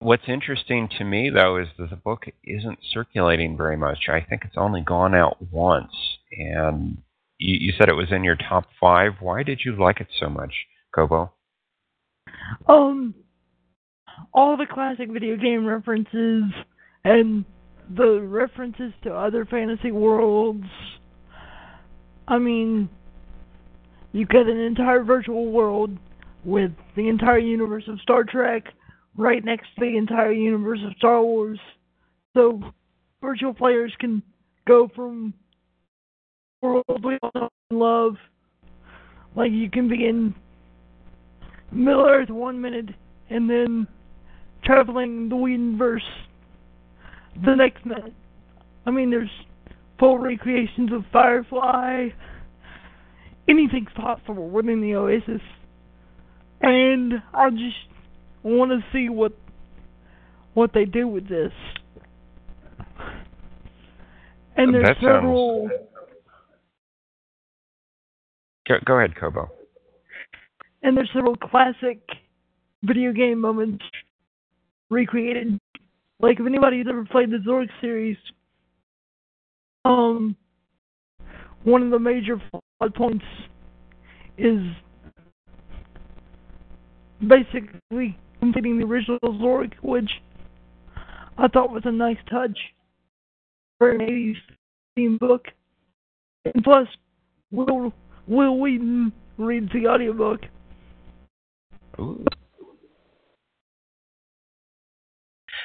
what's 0.00 0.28
interesting 0.28 0.88
to 0.98 1.04
me, 1.04 1.30
though, 1.30 1.56
is 1.56 1.68
that 1.78 1.90
the 1.90 1.96
book 1.96 2.24
isn't 2.42 2.78
circulating 2.92 3.56
very 3.56 3.76
much. 3.76 4.08
I 4.08 4.20
think 4.20 4.42
it's 4.44 4.56
only 4.58 4.82
gone 4.82 5.14
out 5.14 5.36
once, 5.52 5.92
and 6.32 6.98
you, 7.38 7.56
you 7.68 7.72
said 7.78 7.88
it 7.88 7.94
was 7.94 8.10
in 8.10 8.24
your 8.24 8.36
top 8.36 8.64
five. 8.80 9.12
Why 9.20 9.44
did 9.44 9.60
you 9.64 9.76
like 9.80 10.00
it 10.00 10.08
so 10.20 10.28
much, 10.28 10.52
Kobo? 10.94 11.32
Um, 12.68 13.14
all 14.32 14.56
the 14.56 14.66
classic 14.66 15.10
video 15.10 15.36
game 15.36 15.64
references 15.64 16.42
and 17.04 17.44
the 17.88 18.20
references 18.20 18.92
to 19.04 19.14
other 19.14 19.44
fantasy 19.44 19.92
worlds. 19.92 20.66
I 22.26 22.38
mean, 22.38 22.88
you 24.14 24.24
get 24.26 24.46
an 24.46 24.58
entire 24.58 25.02
virtual 25.02 25.50
world 25.50 25.90
with 26.44 26.70
the 26.94 27.08
entire 27.08 27.38
universe 27.38 27.82
of 27.88 28.00
Star 28.00 28.22
Trek 28.22 28.62
right 29.16 29.44
next 29.44 29.66
to 29.74 29.80
the 29.80 29.96
entire 29.98 30.30
universe 30.30 30.78
of 30.86 30.92
Star 30.96 31.20
Wars. 31.20 31.58
So, 32.34 32.60
virtual 33.20 33.52
players 33.52 33.92
can 33.98 34.22
go 34.68 34.88
from 34.94 35.34
worlds 36.62 36.84
we 37.02 37.18
all 37.24 37.48
and 37.70 37.78
love. 37.80 38.14
Like, 39.34 39.50
you 39.50 39.68
can 39.68 39.88
be 39.88 40.06
in 40.06 40.32
Middle 41.72 42.06
Earth 42.06 42.30
one 42.30 42.60
minute 42.60 42.90
and 43.30 43.50
then 43.50 43.88
traveling 44.64 45.28
the 45.28 45.34
Whedonverse 45.34 45.98
the 47.44 47.56
next 47.56 47.84
minute. 47.84 48.14
I 48.86 48.92
mean, 48.92 49.10
there's 49.10 49.28
full 49.98 50.18
recreations 50.18 50.92
of 50.92 51.02
Firefly. 51.12 52.10
Anything's 53.48 53.92
possible 53.94 54.48
within 54.48 54.80
the 54.80 54.94
Oasis. 54.94 55.42
And 56.60 57.14
I 57.34 57.50
just 57.50 57.76
want 58.42 58.70
to 58.70 58.80
see 58.92 59.08
what 59.08 59.32
what 60.54 60.72
they 60.72 60.84
do 60.84 61.08
with 61.08 61.28
this. 61.28 61.52
And 64.56 64.72
there's 64.72 64.84
That 64.84 64.96
sounds- 65.00 65.16
several 65.22 65.68
Go, 68.66 68.76
go 68.86 68.96
ahead, 68.98 69.14
Kobo. 69.16 69.50
and 70.82 70.96
there's 70.96 71.10
several 71.12 71.36
classic 71.36 72.00
video 72.82 73.12
game 73.12 73.38
moments 73.40 73.84
recreated. 74.90 75.58
Like 76.20 76.40
if 76.40 76.46
anybody's 76.46 76.86
ever 76.88 77.04
played 77.04 77.30
the 77.30 77.38
Zork 77.38 77.68
series, 77.82 78.16
um, 79.84 80.34
one 81.64 81.82
of 81.82 81.90
the 81.90 81.98
major 81.98 82.40
plot 82.84 82.94
points 82.94 83.24
is 84.36 84.60
basically 87.26 88.18
completing 88.40 88.78
the 88.78 88.84
original 88.84 89.18
Zork, 89.24 89.72
which 89.82 90.10
I 91.38 91.48
thought 91.48 91.70
was 91.70 91.82
a 91.84 91.92
nice 91.92 92.18
touch 92.28 92.58
for 93.78 93.90
an 93.90 94.00
80s 94.00 94.36
theme 94.94 95.18
book. 95.18 95.46
And 96.44 96.62
plus, 96.62 96.86
Will 97.50 97.92
Wil 98.26 98.58
Wheaton 98.58 99.12
reads 99.38 99.70
the 99.72 99.88
audiobook. 99.88 100.40
Ooh. 101.98 102.24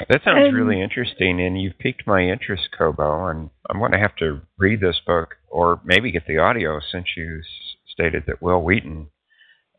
That 0.08 0.24
sounds 0.24 0.48
And- 0.48 0.56
really 0.56 0.82
interesting, 0.82 1.42
and 1.42 1.62
you've 1.62 1.78
piqued 1.78 2.08
my 2.08 2.22
interest, 2.22 2.70
Kobo. 2.78 3.28
And 3.28 3.50
I'm 3.70 3.80
going 3.80 3.92
to 3.92 3.98
have 4.00 4.16
to 4.18 4.42
read 4.58 4.80
this 4.80 5.00
book, 5.06 5.36
or 5.50 5.82
maybe 5.84 6.12
get 6.12 6.26
the 6.26 6.38
audio, 6.38 6.80
since 6.80 7.18
you 7.18 7.40
s- 7.40 7.76
stated 7.88 8.24
that 8.28 8.42
Wil 8.42 8.64
Wheaton 8.64 9.10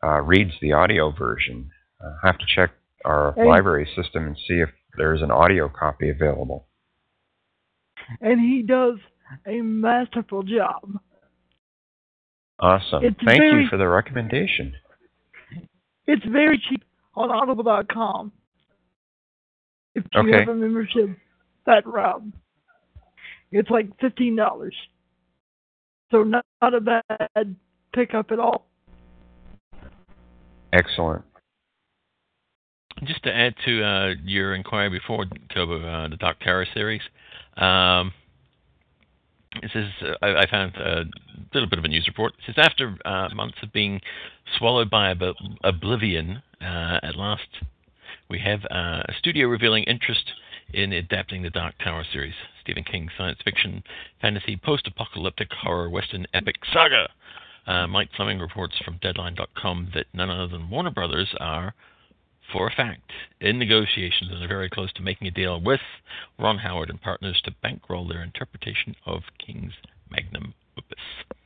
uh, 0.03 0.21
reads 0.21 0.53
the 0.61 0.73
audio 0.73 1.11
version. 1.11 1.71
Uh, 2.03 2.13
I 2.23 2.27
have 2.27 2.37
to 2.39 2.45
check 2.47 2.71
our 3.05 3.33
Hey. 3.33 3.45
library 3.45 3.85
system 3.95 4.27
and 4.27 4.37
see 4.37 4.59
if 4.59 4.69
there's 4.97 5.21
an 5.21 5.31
audio 5.31 5.69
copy 5.69 6.09
available. 6.09 6.67
and 8.19 8.41
he 8.41 8.61
does 8.61 8.97
a 9.45 9.61
masterful 9.61 10.43
job. 10.43 10.99
Awesome. 12.59 13.03
It's 13.05 13.15
Thank 13.23 13.39
very- 13.39 13.63
you 13.63 13.69
for 13.69 13.77
the 13.77 13.87
recommendation. 13.87 14.75
It's 16.07 16.25
very 16.25 16.57
cheap 16.57 16.83
on 17.15 17.31
Audible.com. 17.31 18.31
If 19.95 20.05
you 20.13 20.21
Okay. 20.21 20.39
have 20.39 20.47
a 20.47 20.55
membership 20.55 21.09
that 21.65 21.85
route, 21.85 22.23
it's 23.51 23.69
like 23.69 23.87
fifteen 23.99 24.35
dollars. 24.35 24.75
So 26.11 26.23
not, 26.23 26.45
not 26.61 26.73
a 26.73 26.81
bad 26.81 27.55
pickup 27.93 28.31
at 28.31 28.39
all. 28.39 28.67
Excellent. 30.73 31.23
Just 33.03 33.23
to 33.23 33.33
add 33.33 33.55
to 33.65 33.83
uh, 33.83 34.13
your 34.23 34.53
inquiry 34.53 34.89
before, 34.89 35.25
Kobo, 35.53 35.81
uh, 35.81 36.07
the 36.09 36.17
Dark 36.17 36.39
Tower 36.41 36.67
series, 36.73 37.01
um, 37.57 38.13
it 39.63 39.71
says 39.73 39.85
uh, 40.01 40.13
I, 40.21 40.41
I 40.41 40.49
found 40.49 40.75
a 40.75 41.05
little 41.53 41.69
bit 41.69 41.79
of 41.79 41.85
a 41.85 41.87
news 41.87 42.07
report. 42.07 42.33
It 42.39 42.53
says 42.53 42.55
after 42.57 42.95
uh, 43.05 43.29
months 43.33 43.57
of 43.63 43.73
being 43.73 44.01
swallowed 44.57 44.89
by 44.89 45.11
ob- 45.11 45.35
oblivion, 45.63 46.41
uh, 46.61 46.99
at 47.03 47.15
last 47.15 47.47
we 48.31 48.39
have 48.39 48.63
uh, 48.71 49.03
a 49.09 49.13
studio 49.19 49.47
revealing 49.47 49.83
interest 49.83 50.31
in 50.73 50.93
adapting 50.93 51.41
the 51.43 51.49
Dark 51.49 51.75
Tower 51.83 52.05
series, 52.13 52.33
Stephen 52.63 52.85
King's 52.85 53.11
science 53.17 53.39
fiction, 53.43 53.83
fantasy, 54.21 54.55
post-apocalyptic 54.55 55.49
horror 55.51 55.89
western 55.89 56.25
epic 56.33 56.55
saga. 56.71 57.09
Uh, 57.67 57.87
Mike 57.87 58.09
Fleming 58.15 58.39
reports 58.39 58.75
from 58.85 58.97
Deadline.com 59.01 59.91
that 59.93 60.05
none 60.13 60.29
other 60.29 60.47
than 60.47 60.69
Warner 60.69 60.91
Brothers 60.91 61.35
are 61.41 61.75
for 62.53 62.67
a 62.67 62.71
fact, 62.71 63.11
in 63.39 63.59
negotiations 63.59 64.31
and 64.31 64.43
are 64.43 64.47
very 64.47 64.69
close 64.69 64.91
to 64.93 65.01
making 65.01 65.27
a 65.27 65.31
deal 65.31 65.61
with 65.61 65.79
Ron 66.39 66.57
Howard 66.57 66.89
and 66.89 67.01
partners 67.01 67.41
to 67.45 67.55
bankroll 67.61 68.07
their 68.07 68.23
interpretation 68.23 68.95
of 69.05 69.21
King's 69.45 69.73
magnum 70.09 70.53
opus. 70.77 71.40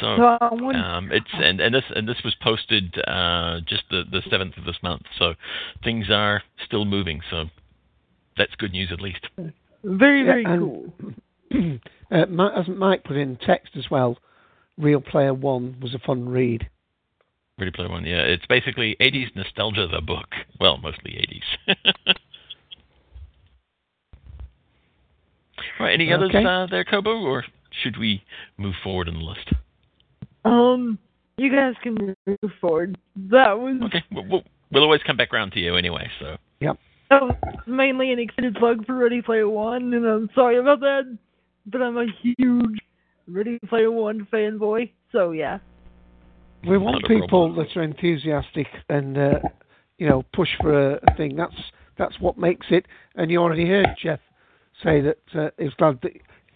So 0.00 0.16
So 0.16 0.22
I 0.40 0.48
wonder- 0.54 0.78
um, 0.78 1.10
it's 1.12 1.26
and, 1.32 1.60
and 1.60 1.74
this 1.74 1.84
and 1.94 2.08
this 2.08 2.18
was 2.24 2.34
posted 2.42 2.96
uh, 3.06 3.60
just 3.66 3.82
the 3.90 4.04
the 4.10 4.22
seventh 4.30 4.56
of 4.56 4.64
this 4.64 4.76
month. 4.82 5.02
So 5.18 5.34
things 5.82 6.06
are 6.10 6.42
still 6.64 6.84
moving. 6.84 7.20
So 7.30 7.46
that's 8.36 8.54
good 8.56 8.72
news 8.72 8.90
at 8.92 9.00
least. 9.00 9.26
Very, 9.84 10.22
very 10.22 10.42
Yeah, 10.42 10.52
and- 10.54 10.60
cool. 10.62 10.92
uh, 12.12 12.26
Mi- 12.26 12.50
as 12.56 12.68
Mike 12.68 13.04
put 13.04 13.16
in 13.16 13.36
text 13.36 13.76
as 13.76 13.90
well, 13.90 14.18
Real 14.76 15.00
Player 15.00 15.34
One 15.34 15.76
was 15.80 15.94
a 15.94 15.98
fun 15.98 16.28
read. 16.28 16.68
Ready 17.58 17.72
Player 17.72 17.88
One, 17.88 18.04
yeah. 18.04 18.20
It's 18.22 18.46
basically 18.46 18.94
80s 19.00 19.34
nostalgia, 19.34 19.88
the 19.88 20.00
book. 20.00 20.26
Well, 20.60 20.78
mostly 20.78 21.12
80s. 21.66 21.74
right, 25.80 25.92
any 25.94 26.12
others 26.12 26.32
uh, 26.34 26.66
there, 26.70 26.84
Kobo, 26.84 27.18
or 27.18 27.44
should 27.82 27.98
we 27.98 28.22
move 28.56 28.74
forward 28.82 29.08
in 29.08 29.14
the 29.14 29.20
list? 29.20 29.52
Um, 30.48 30.98
you 31.36 31.54
guys 31.54 31.74
can 31.82 32.16
move 32.26 32.52
forward. 32.60 32.98
That 33.30 33.58
was 33.58 33.80
Okay, 33.86 34.02
we'll, 34.10 34.24
we'll, 34.28 34.42
we'll 34.72 34.82
always 34.82 35.02
come 35.06 35.16
back 35.16 35.32
around 35.32 35.52
to 35.52 35.60
you 35.60 35.76
anyway, 35.76 36.08
so. 36.18 36.36
Yep. 36.60 36.78
that 37.10 37.22
was 37.22 37.36
mainly 37.66 38.12
an 38.12 38.18
extended 38.18 38.54
plug 38.56 38.86
for 38.86 38.94
Ready 38.94 39.20
Player 39.20 39.48
One, 39.48 39.92
and 39.92 40.06
I'm 40.06 40.30
sorry 40.34 40.58
about 40.58 40.80
that, 40.80 41.18
but 41.66 41.82
I'm 41.82 41.98
a 41.98 42.06
huge 42.22 42.78
Ready 43.26 43.58
Player 43.68 43.90
One 43.90 44.26
fanboy. 44.32 44.90
So 45.12 45.32
yeah. 45.32 45.58
We 46.66 46.78
want 46.78 47.02
Not 47.02 47.10
a 47.10 47.20
people 47.20 47.54
that 47.54 47.76
are 47.76 47.82
enthusiastic 47.82 48.66
and 48.88 49.16
uh, 49.16 49.38
you 49.98 50.08
know 50.08 50.24
push 50.34 50.48
for 50.60 50.94
a, 50.94 51.00
a 51.06 51.16
thing. 51.16 51.36
That's 51.36 51.54
that's 51.98 52.18
what 52.20 52.38
makes 52.38 52.66
it. 52.70 52.86
And 53.14 53.30
you 53.30 53.38
already 53.38 53.66
heard 53.66 53.88
Jeff 54.02 54.20
say 54.82 55.00
that 55.02 55.18
uh, 55.34 55.50
he's 55.58 55.74
glad 55.74 56.00
that 56.02 56.12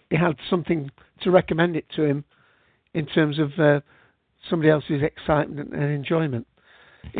he 0.09 0.17
had 0.17 0.35
something 0.49 0.91
to 1.21 1.31
recommend 1.31 1.75
it 1.75 1.85
to 1.95 2.03
him 2.03 2.25
in 2.93 3.05
terms 3.05 3.39
of 3.39 3.51
uh, 3.59 3.81
somebody 4.49 4.69
else's 4.69 5.01
excitement 5.01 5.73
and 5.73 5.83
enjoyment. 5.83 6.47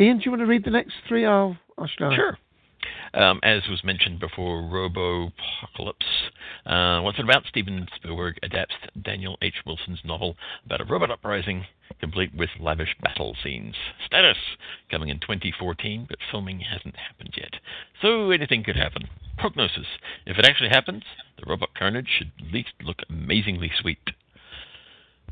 Ian, 0.00 0.18
do 0.18 0.24
you 0.24 0.30
want 0.30 0.40
to 0.40 0.46
read 0.46 0.64
the 0.64 0.70
next 0.70 0.94
three? 1.08 1.24
Or, 1.24 1.58
or 1.76 1.88
should 1.88 2.06
I? 2.06 2.16
Sure. 2.16 2.38
Um, 3.14 3.40
as 3.42 3.62
was 3.68 3.84
mentioned 3.84 4.18
before, 4.18 4.62
Robopocalypse. 4.62 6.02
Uh, 6.66 7.00
what's 7.00 7.18
it 7.18 7.24
about? 7.24 7.44
Steven 7.46 7.86
Spielberg 7.94 8.38
adapts 8.42 8.74
Daniel 9.00 9.38
H. 9.40 9.54
Wilson's 9.64 10.00
novel 10.04 10.36
about 10.66 10.80
a 10.80 10.84
robot 10.84 11.10
uprising, 11.10 11.64
complete 12.00 12.34
with 12.34 12.50
lavish 12.60 12.96
battle 13.00 13.36
scenes. 13.42 13.76
Status 14.04 14.36
coming 14.90 15.08
in 15.08 15.20
2014, 15.20 16.06
but 16.08 16.18
filming 16.30 16.60
hasn't 16.60 16.96
happened 16.96 17.34
yet. 17.36 17.54
So 18.02 18.30
anything 18.30 18.64
could 18.64 18.76
happen. 18.76 19.08
Prognosis: 19.38 19.86
If 20.26 20.38
it 20.38 20.44
actually 20.44 20.70
happens, 20.70 21.04
the 21.38 21.48
robot 21.48 21.70
carnage 21.78 22.08
should 22.08 22.32
at 22.40 22.52
least 22.52 22.72
look 22.82 22.98
amazingly 23.08 23.70
sweet. 23.80 24.10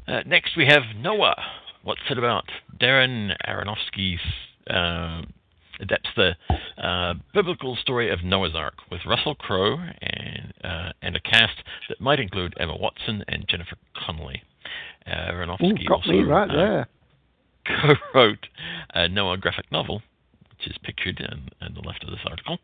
Uh, 0.07 0.21
next, 0.27 0.57
we 0.57 0.67
have 0.67 0.83
Noah. 0.97 1.37
What's 1.83 2.01
it 2.11 2.19
about? 2.19 2.45
Darren 2.81 3.35
Aronofsky's 3.49 4.21
uh, 4.69 5.23
adapts 5.81 6.11
the 6.17 6.33
uh, 6.83 7.15
biblical 7.35 7.77
story 7.77 8.11
of 8.11 8.23
Noah's 8.25 8.55
Ark 8.55 8.75
with 8.91 9.01
Russell 9.07 9.35
Crowe 9.35 9.77
and 10.01 10.53
uh, 10.65 10.93
and 11.03 11.17
a 11.17 11.21
cast 11.21 11.63
that 11.89 12.01
might 12.01 12.21
include 12.21 12.55
Emma 12.59 12.77
Watson 12.77 13.25
and 13.29 13.45
Jennifer 13.49 13.77
Connelly. 13.97 14.43
Uh, 15.07 15.33
Aronofsky 15.33 15.83
Ooh, 15.83 15.89
got 15.89 15.95
also 15.95 16.13
me 16.13 16.23
right 16.23 16.51
uh, 16.51 16.55
there. 16.57 16.89
co-wrote 17.67 18.47
a 18.95 19.09
Noah 19.09 19.37
graphic 19.37 19.71
novel, 19.73 20.03
which 20.51 20.71
is 20.71 20.77
pictured 20.83 21.21
on, 21.31 21.49
on 21.61 21.75
the 21.75 21.81
left 21.81 22.05
of 22.05 22.11
this 22.11 22.21
article. 22.25 22.59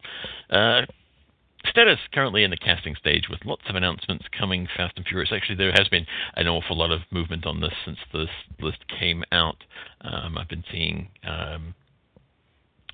Status 1.67 1.99
currently 2.13 2.45
in 2.45 2.51
the 2.51 2.57
casting 2.57 2.95
stage 2.95 3.29
with 3.29 3.41
lots 3.45 3.63
of 3.69 3.75
announcements 3.75 4.25
coming 4.37 4.69
fast 4.77 4.95
and 4.97 5.05
furious. 5.07 5.33
Actually, 5.33 5.57
there 5.57 5.73
has 5.73 5.89
been 5.89 6.07
an 6.35 6.49
awful 6.49 6.77
lot 6.77 6.91
of 6.91 7.01
movement 7.11 7.47
on 7.47 7.61
this 7.61 7.73
since 7.85 7.99
this 8.13 8.29
list 8.61 8.79
came 8.99 9.25
out. 9.33 9.65
Um, 10.01 10.39
I've 10.39 10.49
been 10.49 10.65
seeing 10.71 11.09
um, 11.25 11.75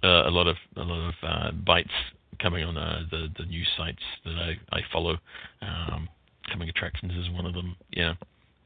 uh, 0.03 0.29
a 0.29 0.31
lot 0.31 0.47
of 0.47 0.57
a 0.77 0.83
lot 0.83 1.09
of 1.09 1.15
uh, 1.23 1.51
bites 1.53 1.93
coming 2.41 2.65
on 2.65 2.77
uh, 2.77 3.05
the 3.11 3.29
the 3.39 3.45
news 3.47 3.69
sites 3.77 4.03
that 4.25 4.35
I 4.35 4.77
I 4.77 4.81
follow. 4.93 5.19
Um, 5.63 6.09
coming 6.51 6.69
attractions 6.69 7.13
is 7.13 7.31
one 7.31 7.47
of 7.47 7.55
them. 7.55 7.77
Yeah. 7.91 8.15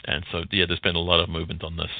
And 0.04 0.24
so, 0.30 0.44
yeah, 0.52 0.64
there's 0.66 0.80
been 0.80 0.94
a 0.94 1.00
lot 1.00 1.20
of 1.20 1.28
movement 1.28 1.64
on 1.64 1.76
this. 1.76 1.90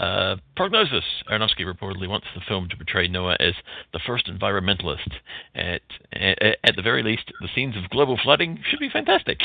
Uh, 0.00 0.36
prognosis: 0.56 1.04
Aronofsky 1.30 1.60
reportedly 1.60 2.08
wants 2.08 2.26
the 2.34 2.40
film 2.48 2.68
to 2.70 2.76
portray 2.76 3.06
Noah 3.06 3.36
as 3.38 3.54
the 3.92 4.00
first 4.06 4.26
environmentalist. 4.26 5.12
At, 5.54 5.82
at 6.12 6.58
at 6.64 6.76
the 6.76 6.82
very 6.82 7.02
least, 7.02 7.30
the 7.40 7.48
scenes 7.54 7.76
of 7.76 7.90
global 7.90 8.18
flooding 8.22 8.60
should 8.68 8.80
be 8.80 8.88
fantastic. 8.88 9.40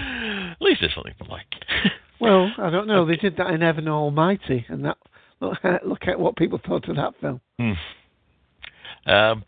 at 0.00 0.56
least 0.60 0.80
there's 0.80 0.94
something 0.94 1.14
to 1.22 1.30
like. 1.30 1.46
Well, 2.18 2.50
I 2.56 2.70
don't 2.70 2.86
know. 2.86 3.04
They 3.04 3.16
did 3.16 3.36
that 3.36 3.50
in 3.50 3.62
Evan 3.62 3.88
Almighty, 3.88 4.64
and 4.68 4.84
that 4.84 4.96
look 5.40 5.58
at, 5.64 5.86
look 5.86 6.06
at 6.06 6.18
what 6.18 6.36
people 6.36 6.60
thought 6.66 6.88
of 6.88 6.96
that 6.96 7.14
film. 7.20 7.40
Hmm. 7.58 9.10
Um, 9.10 9.44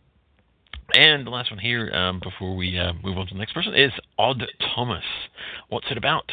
and 0.95 1.27
the 1.27 1.31
last 1.31 1.51
one 1.51 1.59
here, 1.59 1.91
um, 1.93 2.21
before 2.23 2.57
we 2.57 2.79
uh, 2.79 2.93
move 3.03 3.19
on 3.19 3.27
to 3.27 3.35
the 3.35 3.39
next 3.39 3.53
person, 3.53 3.75
is 3.75 3.93
Odd 4.19 4.43
Thomas. 4.75 5.05
What's 5.69 5.87
it 5.91 5.99
about? 5.99 6.31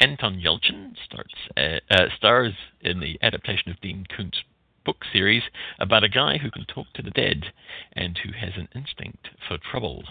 Anton 0.00 0.40
Yelchin 0.40 0.94
starts, 1.04 1.34
uh, 1.56 1.80
uh, 1.90 2.08
stars 2.16 2.54
in 2.80 3.00
the 3.00 3.18
adaptation 3.22 3.70
of 3.70 3.80
Dean 3.80 4.06
Koontz 4.14 4.42
book 4.84 5.04
series 5.12 5.42
about 5.78 6.04
a 6.04 6.08
guy 6.08 6.38
who 6.38 6.50
can 6.50 6.64
talk 6.64 6.86
to 6.94 7.02
the 7.02 7.10
dead 7.10 7.52
and 7.92 8.18
who 8.18 8.32
has 8.32 8.52
an 8.56 8.68
instinct 8.74 9.28
for 9.46 9.58
trouble. 9.58 10.04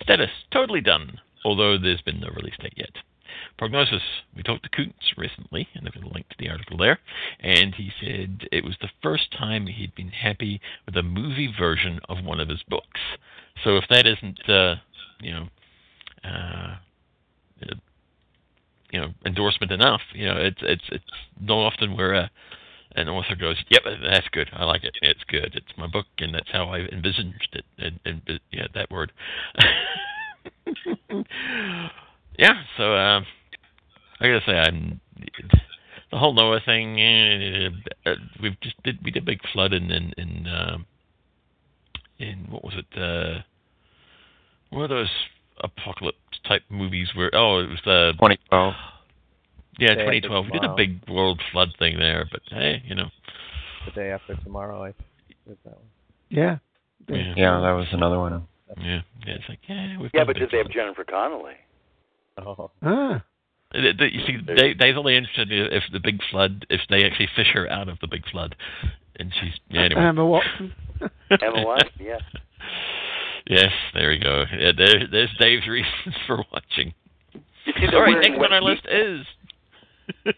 Status 0.00 0.30
totally 0.52 0.80
done, 0.80 1.20
although 1.44 1.76
there's 1.76 2.02
been 2.02 2.20
no 2.20 2.28
release 2.28 2.56
date 2.60 2.74
yet. 2.76 2.92
Prognosis: 3.58 4.02
We 4.36 4.42
talked 4.42 4.62
to 4.62 4.68
Koontz 4.68 5.16
recently, 5.16 5.68
and 5.74 5.86
I've 5.86 5.94
got 5.94 6.04
a 6.04 6.08
link 6.08 6.28
to 6.28 6.36
the 6.38 6.48
article 6.48 6.76
there, 6.76 7.00
and 7.40 7.74
he 7.74 7.90
said 8.00 8.46
it 8.52 8.64
was 8.64 8.76
the 8.80 8.90
first 9.02 9.32
time 9.32 9.66
he'd 9.66 9.94
been 9.94 10.10
happy 10.10 10.60
with 10.86 10.96
a 10.96 11.02
movie 11.02 11.52
version 11.58 12.00
of 12.08 12.24
one 12.24 12.40
of 12.40 12.48
his 12.48 12.62
books. 12.68 13.00
So 13.62 13.76
if 13.76 13.84
that 13.90 14.06
isn't, 14.06 14.48
uh, 14.48 14.76
you 15.20 15.32
know, 15.32 15.48
uh, 16.22 16.76
you 18.94 19.00
know, 19.00 19.08
endorsement 19.26 19.72
enough, 19.72 20.02
you 20.14 20.24
know, 20.24 20.36
it's 20.36 20.60
it's 20.62 20.84
it's 20.92 21.04
not 21.40 21.56
often 21.56 21.96
where 21.96 22.12
a 22.12 22.30
an 22.94 23.08
author 23.08 23.34
goes, 23.34 23.56
"Yep, 23.70 23.82
that's 24.08 24.28
good. 24.28 24.48
I 24.52 24.64
like 24.64 24.84
it. 24.84 24.94
It's 25.02 25.24
good. 25.26 25.50
It's 25.54 25.76
my 25.76 25.88
book, 25.88 26.06
and 26.18 26.32
that's 26.32 26.50
how 26.52 26.68
I 26.68 26.78
envisaged 26.78 27.48
it." 27.54 27.64
And, 27.76 27.98
and 28.04 28.40
yeah, 28.52 28.68
that 28.74 28.88
word. 28.88 29.10
yeah. 32.38 32.62
So 32.76 32.94
um, 32.94 33.26
I 34.20 34.28
gotta 34.28 34.42
say, 34.46 34.52
I'm 34.52 35.00
the 36.12 36.18
whole 36.18 36.34
Noah 36.34 36.60
thing. 36.64 37.00
eh, 37.00 37.70
uh, 38.06 38.14
we've 38.40 38.60
just 38.60 38.80
did 38.84 39.00
we 39.02 39.10
did 39.10 39.24
a 39.24 39.26
big 39.26 39.40
flood 39.52 39.72
in 39.72 39.90
in 39.90 40.12
in, 40.16 40.46
um, 40.46 40.86
in 42.20 42.46
what 42.48 42.62
was 42.62 42.74
it? 42.74 42.86
Uh, 42.96 43.42
one 44.70 44.84
of 44.84 44.90
those 44.90 45.10
apocalypse 45.62 46.18
type 46.46 46.62
movies 46.68 47.08
where 47.14 47.30
oh 47.34 47.58
it 47.60 47.68
was 47.68 47.78
the 47.84 48.12
2012. 48.20 48.74
yeah 49.78 49.94
Day 49.94 50.20
2012 50.20 50.46
we 50.46 50.50
did 50.58 50.64
a 50.70 50.74
big 50.74 50.98
world 51.08 51.40
flood 51.52 51.68
thing 51.78 51.98
there 51.98 52.26
but 52.30 52.40
hey 52.50 52.82
you 52.86 52.94
know 52.94 53.08
The 53.86 53.92
day 53.92 54.10
after 54.10 54.34
tomorrow, 54.42 54.82
I 54.84 54.92
did 55.46 55.56
that 55.64 55.74
one. 55.74 55.88
Yeah. 56.28 56.56
yeah 57.08 57.34
Yeah, 57.36 57.60
that 57.60 57.72
was 57.72 57.86
another 57.92 58.18
one. 58.18 58.46
yeah, 58.80 59.00
yeah 59.26 59.34
it's 59.34 59.48
like 59.48 59.60
yeah 59.68 59.98
we've 59.98 60.10
Yeah, 60.14 60.24
but 60.24 60.36
did 60.36 60.50
they 60.50 60.58
have. 60.58 60.70
Jennifer 60.70 61.04
Connelly? 61.04 61.54
Oh. 62.38 62.70
Ah. 62.82 63.22
Uh, 63.74 63.80
the- 63.98 64.12
you 64.12 64.20
see 64.26 64.36
they, 64.46 64.74
they're 64.78 64.96
only 64.96 65.16
interested 65.16 65.48
if 65.50 65.82
the 65.92 66.00
big 66.00 66.20
flood 66.30 66.66
if 66.70 66.80
they 66.90 67.04
actually 67.04 67.28
fish 67.36 67.48
her 67.54 67.68
out 67.70 67.88
of 67.88 67.98
the 68.00 68.06
big 68.08 68.24
flood 68.30 68.54
and 69.18 69.32
she's 69.40 69.52
yeah 69.70 69.82
anyway 69.82 70.02
Emma 70.02 70.26
Watson. 70.26 70.72
Emma 71.30 71.64
Watson, 71.64 71.90
yeah. 72.00 72.18
yes 73.46 73.72
there 73.92 74.10
we 74.10 74.18
go 74.18 74.44
yeah, 74.58 74.72
there, 74.76 75.06
there's 75.10 75.36
Dave's 75.38 75.66
reasons 75.66 76.14
for 76.26 76.44
watching 76.52 76.94
see, 77.64 77.72
all 77.92 78.02
right 78.02 78.18
next 78.20 78.38
on 78.42 78.52
our 78.52 78.62
list 78.62 78.86
is 78.90 79.26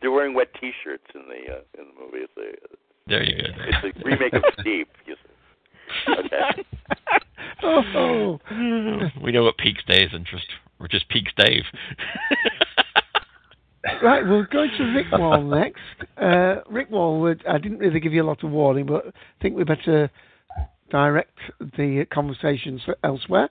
They're 0.00 0.12
wearing 0.12 0.34
wet 0.34 0.48
T-shirts 0.60 1.04
in 1.14 1.22
the 1.22 1.54
uh, 1.54 1.60
in 1.78 1.86
the 1.88 2.00
movie. 2.00 2.24
It's 2.24 2.32
a 2.36 2.76
there 3.08 3.24
you 3.24 3.42
go 3.42 3.48
it's 3.58 3.98
a 3.98 4.04
remake 4.04 4.32
of 4.34 4.42
Steve. 4.60 4.86
You 5.06 5.14
see. 5.14 6.12
Okay. 6.12 6.64
oh. 7.62 8.38
we 9.22 9.32
know 9.32 9.44
what 9.44 9.56
piques 9.58 9.82
Dave's 9.88 10.14
interest 10.14 10.46
or 10.78 10.88
just 10.88 11.08
piques 11.08 11.32
Dave 11.36 11.64
Right, 14.02 14.26
we'll 14.26 14.44
go 14.44 14.66
to 14.66 14.84
Rick 14.92 15.06
Wall 15.12 15.42
next. 15.42 15.80
Uh, 16.18 16.56
Rick 16.68 16.90
Wall, 16.90 17.34
I 17.48 17.58
didn't 17.58 17.78
really 17.78 18.00
give 18.00 18.12
you 18.12 18.22
a 18.22 18.26
lot 18.26 18.44
of 18.44 18.50
warning, 18.50 18.84
but 18.84 19.06
I 19.06 19.12
think 19.40 19.56
we 19.56 19.64
better 19.64 20.10
direct 20.90 21.38
the 21.60 22.06
conversations 22.12 22.82
elsewhere. 23.04 23.48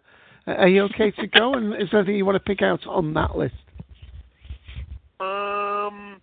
Uh, 0.47 0.51
are 0.51 0.67
you 0.67 0.83
okay 0.83 1.11
to 1.11 1.27
go? 1.27 1.53
And 1.53 1.73
is 1.81 1.89
there 1.91 1.99
anything 2.01 2.15
you 2.15 2.25
want 2.25 2.35
to 2.35 2.39
pick 2.39 2.61
out 2.61 2.85
on 2.87 3.13
that 3.13 3.35
list? 3.37 3.55
Um, 5.19 6.21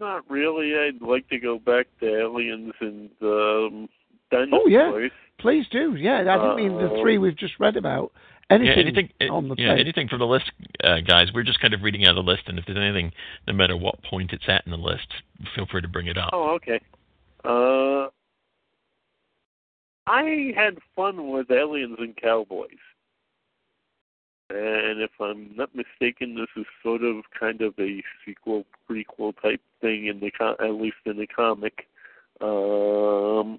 not 0.00 0.28
really. 0.28 0.74
I'd 0.74 1.00
like 1.00 1.28
to 1.28 1.38
go 1.38 1.58
back 1.58 1.86
to 2.00 2.20
Aliens 2.20 2.72
and 2.80 3.10
um, 3.22 3.88
Dinosaurs. 4.30 4.62
Oh 4.64 4.68
yeah, 4.68 5.08
please 5.38 5.66
do. 5.70 5.94
Yeah, 5.96 6.20
I 6.20 6.36
didn't 6.36 6.56
mean 6.56 6.76
the 6.78 6.92
Uh, 6.92 7.00
three 7.00 7.18
we've 7.18 7.36
just 7.36 7.54
read 7.60 7.76
about. 7.76 8.12
Anything, 8.50 8.66
yeah, 8.66 8.82
anything, 8.82 9.30
on 9.30 9.48
the 9.48 9.54
yeah, 9.56 9.70
tape. 9.74 9.80
anything 9.80 10.06
from 10.06 10.18
the 10.18 10.26
list, 10.26 10.50
uh, 10.82 11.00
guys. 11.00 11.28
We're 11.34 11.44
just 11.44 11.60
kind 11.60 11.72
of 11.72 11.82
reading 11.82 12.04
out 12.06 12.14
the 12.14 12.20
list, 12.20 12.42
and 12.46 12.58
if 12.58 12.66
there's 12.66 12.76
anything, 12.76 13.10
no 13.48 13.54
matter 13.54 13.74
what 13.74 14.02
point 14.02 14.34
it's 14.34 14.44
at 14.48 14.66
in 14.66 14.70
the 14.70 14.76
list, 14.76 15.06
feel 15.54 15.64
free 15.64 15.80
to 15.80 15.88
bring 15.88 16.08
it 16.08 16.18
up. 16.18 16.28
Oh, 16.34 16.50
okay. 16.56 16.78
Uh, 17.42 18.08
I 20.06 20.52
had 20.54 20.78
fun 20.94 21.30
with 21.30 21.50
Aliens 21.50 21.96
and 21.98 22.16
Cowboys. 22.16 22.68
And 24.50 25.00
if 25.00 25.10
I'm 25.20 25.56
not 25.56 25.70
mistaken, 25.74 26.34
this 26.34 26.48
is 26.56 26.66
sort 26.82 27.02
of 27.02 27.24
kind 27.38 27.62
of 27.62 27.74
a 27.78 28.02
sequel, 28.24 28.66
prequel 28.88 29.32
type 29.40 29.60
thing 29.80 30.06
in 30.06 30.20
the 30.20 30.30
co- 30.30 30.56
at 30.60 30.74
least 30.74 30.96
in 31.06 31.16
the 31.16 31.26
comic. 31.26 31.86
Um, 32.42 33.58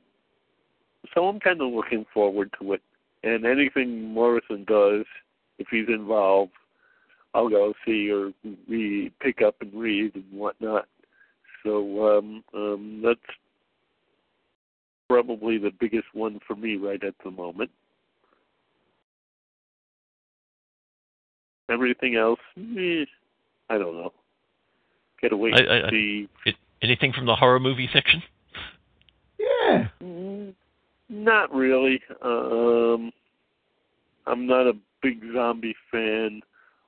so 1.14 1.28
I'm 1.28 1.40
kind 1.40 1.62
of 1.62 1.72
looking 1.72 2.06
forward 2.14 2.54
to 2.62 2.74
it. 2.74 2.82
And 3.24 3.46
anything 3.46 4.14
Morrison 4.14 4.64
does, 4.66 5.06
if 5.58 5.68
he's 5.72 5.88
involved, 5.88 6.52
I'll 7.34 7.50
go 7.50 7.74
see 7.86 8.12
or 8.12 8.32
read, 8.68 9.12
pick 9.20 9.42
up 9.42 9.56
and 9.62 9.74
read 9.74 10.14
and 10.14 10.24
whatnot. 10.32 10.88
So 11.64 12.18
um, 12.18 12.44
um, 12.54 13.02
that's 13.04 13.20
probably 15.16 15.58
the 15.58 15.72
biggest 15.80 16.08
one 16.14 16.40
for 16.46 16.56
me 16.56 16.76
right 16.76 17.02
at 17.04 17.16
the 17.24 17.32
moment. 17.32 17.70
Everything 21.70 22.16
else, 22.16 22.40
eh, 22.58 23.06
I 23.70 23.78
don't 23.78 23.96
know. 23.96 24.14
Gotta 25.22 25.38
wait 25.38 25.56
I- 25.56 25.64
I- 25.64 25.88
I- 25.88 26.28
It, 26.46 26.56
anything 26.82 27.14
from 27.14 27.26
the 27.26 27.36
horror 27.36 27.60
movie 27.60 27.88
section? 27.88 28.22
Yeah. 29.40 29.88
Mm, 30.02 30.54
Not 31.08 31.54
really. 31.54 32.02
Um, 32.22 33.14
I'm 34.26 34.48
not 34.48 34.68
a 34.68 34.76
big 35.02 35.22
zombie 35.34 35.76
fan, 35.92 36.42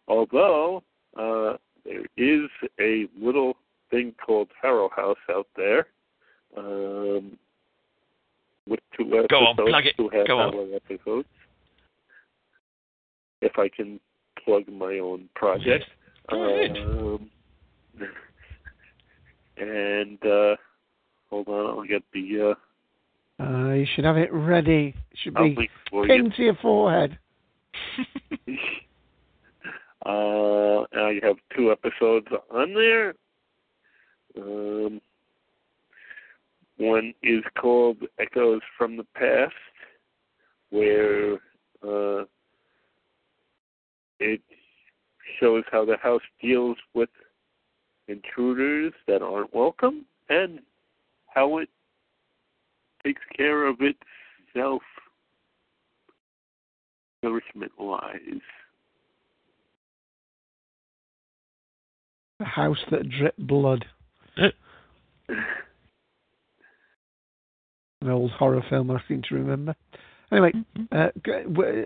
although 0.07 0.83
uh, 1.15 1.57
there 1.85 2.05
is 2.17 2.49
a 2.79 3.07
little 3.15 3.57
thing 3.89 4.13
called 4.23 4.49
Harrow 4.61 4.89
House 4.89 5.17
out 5.29 5.47
there. 5.55 5.87
Um, 6.57 7.37
with 8.67 8.79
two 8.97 9.05
episodes, 9.07 9.27
Go 9.29 9.37
on, 9.47 9.55
plug 9.55 9.85
it. 9.85 9.95
two 9.97 10.09
half 10.09 10.27
Go 10.27 10.39
on. 10.39 10.73
episodes. 10.73 11.27
If 13.41 13.57
I 13.57 13.69
can 13.69 13.99
plug 14.43 14.67
my 14.67 14.99
own 14.99 15.29
project. 15.35 15.85
Go 16.29 16.43
ahead. 16.43 16.77
Um, 16.77 17.29
and 19.57 20.25
uh, 20.25 20.55
hold 21.29 21.47
on, 21.47 21.65
I'll 21.79 21.83
get 21.83 22.03
the. 22.13 22.55
Uh, 23.39 23.43
Uh, 23.43 23.73
you 23.73 23.85
should 23.95 24.05
have 24.05 24.17
it 24.17 24.31
ready. 24.33 24.95
It 25.11 25.17
should 25.23 25.37
I'll 25.37 25.43
be 25.43 25.55
link 25.55 25.69
for 25.89 26.05
you. 26.07 26.09
pinned 26.13 26.33
to 26.35 26.43
your 26.43 26.55
forehead. 26.61 27.17
Uh, 30.05 30.83
I 30.95 31.19
have 31.21 31.35
two 31.55 31.71
episodes 31.71 32.27
on 32.51 32.73
there. 32.73 33.13
Um, 34.37 35.01
one 36.77 37.13
is 37.23 37.43
called 37.59 37.97
Echoes 38.19 38.61
from 38.77 38.97
the 38.97 39.05
Past, 39.15 39.53
where 40.69 41.33
uh, 41.83 42.25
it 44.19 44.41
shows 45.39 45.63
how 45.71 45.85
the 45.85 45.97
house 45.97 46.21
deals 46.41 46.77
with 46.93 47.09
intruders 48.07 48.93
that 49.07 49.21
aren't 49.21 49.53
welcome 49.53 50.05
and 50.29 50.59
how 51.27 51.57
it 51.57 51.69
takes 53.03 53.21
care 53.35 53.65
of 53.67 53.77
itself 53.81 54.81
nourishment 57.23 57.71
wise. 57.77 58.41
The 62.39 62.45
house 62.45 62.77
that 62.91 63.09
dripped 63.09 63.45
blood. 63.47 63.85
An 68.01 68.09
old 68.09 68.31
horror 68.31 68.63
film 68.69 68.91
I 68.91 69.01
seem 69.07 69.23
to 69.29 69.35
remember. 69.35 69.75
Anyway, 70.31 70.51
uh, 70.91 71.09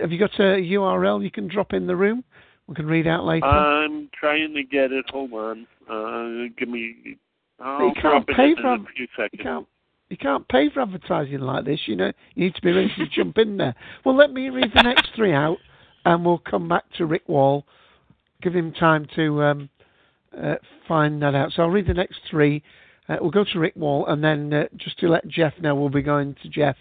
have 0.01 0.11
you 0.11 0.19
got 0.19 0.33
a 0.39 0.57
URL 0.61 1.23
you 1.23 1.31
can 1.31 1.47
drop 1.47 1.73
in 1.73 1.87
the 1.87 1.95
room? 1.95 2.23
We 2.67 2.75
can 2.75 2.87
read 2.87 3.07
out 3.07 3.23
later. 3.23 3.45
I'm 3.45 4.09
trying 4.19 4.53
to 4.55 4.63
get 4.63 4.91
it. 4.91 5.05
Hold 5.09 5.33
on. 5.33 5.67
Uh, 5.89 6.49
give 6.57 6.67
me. 6.69 7.17
I'll 7.59 7.87
you 7.87 7.93
drop 8.01 8.25
can't 8.25 8.29
it 8.29 8.35
pay 8.35 8.49
in 8.49 8.55
for 8.57 8.67
a 8.67 8.73
ad- 8.73 8.85
few 8.95 9.03
you 9.03 9.07
seconds. 9.15 9.41
can't 9.41 9.67
you 10.09 10.17
can't 10.17 10.45
pay 10.49 10.69
for 10.69 10.81
advertising 10.81 11.39
like 11.39 11.63
this. 11.63 11.79
You 11.85 11.95
know, 11.95 12.11
you 12.35 12.45
need 12.45 12.55
to 12.55 12.61
be 12.61 12.71
ready 12.73 12.91
to 12.97 13.05
jump 13.15 13.37
in 13.37 13.55
there. 13.57 13.75
Well, 14.03 14.15
let 14.15 14.33
me 14.33 14.49
read 14.49 14.71
the 14.75 14.83
next 14.83 15.11
three 15.15 15.33
out, 15.33 15.57
and 16.03 16.25
we'll 16.25 16.39
come 16.39 16.67
back 16.67 16.83
to 16.97 17.05
Rick 17.05 17.29
Wall. 17.29 17.65
Give 18.41 18.53
him 18.53 18.73
time 18.73 19.07
to 19.15 19.41
um, 19.43 19.69
uh, 20.37 20.55
find 20.87 21.21
that 21.21 21.35
out. 21.35 21.53
So 21.53 21.61
I'll 21.63 21.69
read 21.69 21.87
the 21.87 21.93
next 21.93 22.19
three. 22.29 22.61
Uh, 23.11 23.17
we'll 23.19 23.31
go 23.31 23.43
to 23.43 23.59
Rick 23.59 23.75
Wall, 23.75 24.05
and 24.07 24.23
then 24.23 24.53
uh, 24.53 24.63
just 24.77 24.97
to 24.99 25.09
let 25.09 25.27
Jeff 25.27 25.53
know, 25.59 25.75
we'll 25.75 25.89
be 25.89 26.01
going 26.01 26.35
to 26.41 26.49
Jeff 26.49 26.77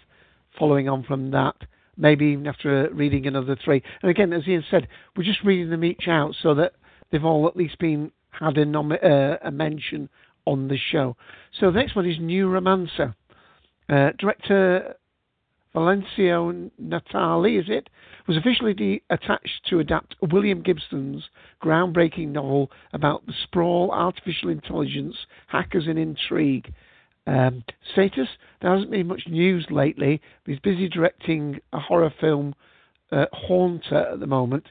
following 0.57 0.87
on 0.87 1.03
from 1.03 1.31
that. 1.31 1.55
Maybe 1.97 2.27
even 2.27 2.47
after 2.47 2.85
uh, 2.85 2.89
reading 2.93 3.27
another 3.27 3.57
three. 3.63 3.83
And 4.01 4.09
again, 4.09 4.31
as 4.31 4.47
Ian 4.47 4.63
said, 4.71 4.87
we're 5.15 5.25
just 5.25 5.43
reading 5.43 5.69
them 5.69 5.83
each 5.83 6.07
out 6.07 6.33
so 6.41 6.55
that 6.55 6.73
they've 7.11 7.25
all 7.25 7.47
at 7.47 7.57
least 7.57 7.77
been 7.79 8.11
had 8.29 8.57
a, 8.57 8.63
nom- 8.63 8.93
uh, 8.93 9.35
a 9.43 9.51
mention 9.51 10.07
on 10.45 10.69
the 10.69 10.77
show. 10.77 11.17
So 11.59 11.69
the 11.69 11.79
next 11.79 11.97
one 11.97 12.09
is 12.09 12.17
Neuromancer. 12.17 13.13
Uh, 13.89 14.11
director 14.17 14.95
Valencio 15.73 16.69
Natali, 16.81 17.59
is 17.59 17.69
it, 17.69 17.89
was 18.27 18.37
officially 18.37 18.73
de- 18.73 19.01
attached 19.09 19.65
to 19.69 19.79
adapt 19.79 20.15
William 20.21 20.61
Gibson's 20.61 21.29
groundbreaking 21.63 22.29
novel 22.29 22.71
about 22.93 23.25
the 23.25 23.33
sprawl, 23.43 23.91
artificial 23.91 24.49
intelligence, 24.49 25.15
hackers, 25.47 25.87
and 25.87 25.97
intrigue. 25.97 26.73
Um, 27.25 27.63
status: 27.93 28.27
There 28.61 28.71
hasn't 28.71 28.91
been 28.91 29.07
much 29.07 29.23
news 29.27 29.67
lately. 29.69 30.21
He's 30.45 30.59
busy 30.59 30.89
directing 30.89 31.59
a 31.71 31.79
horror 31.79 32.13
film, 32.19 32.55
uh, 33.11 33.27
Haunter, 33.31 34.07
at 34.13 34.19
the 34.19 34.27
moment. 34.27 34.67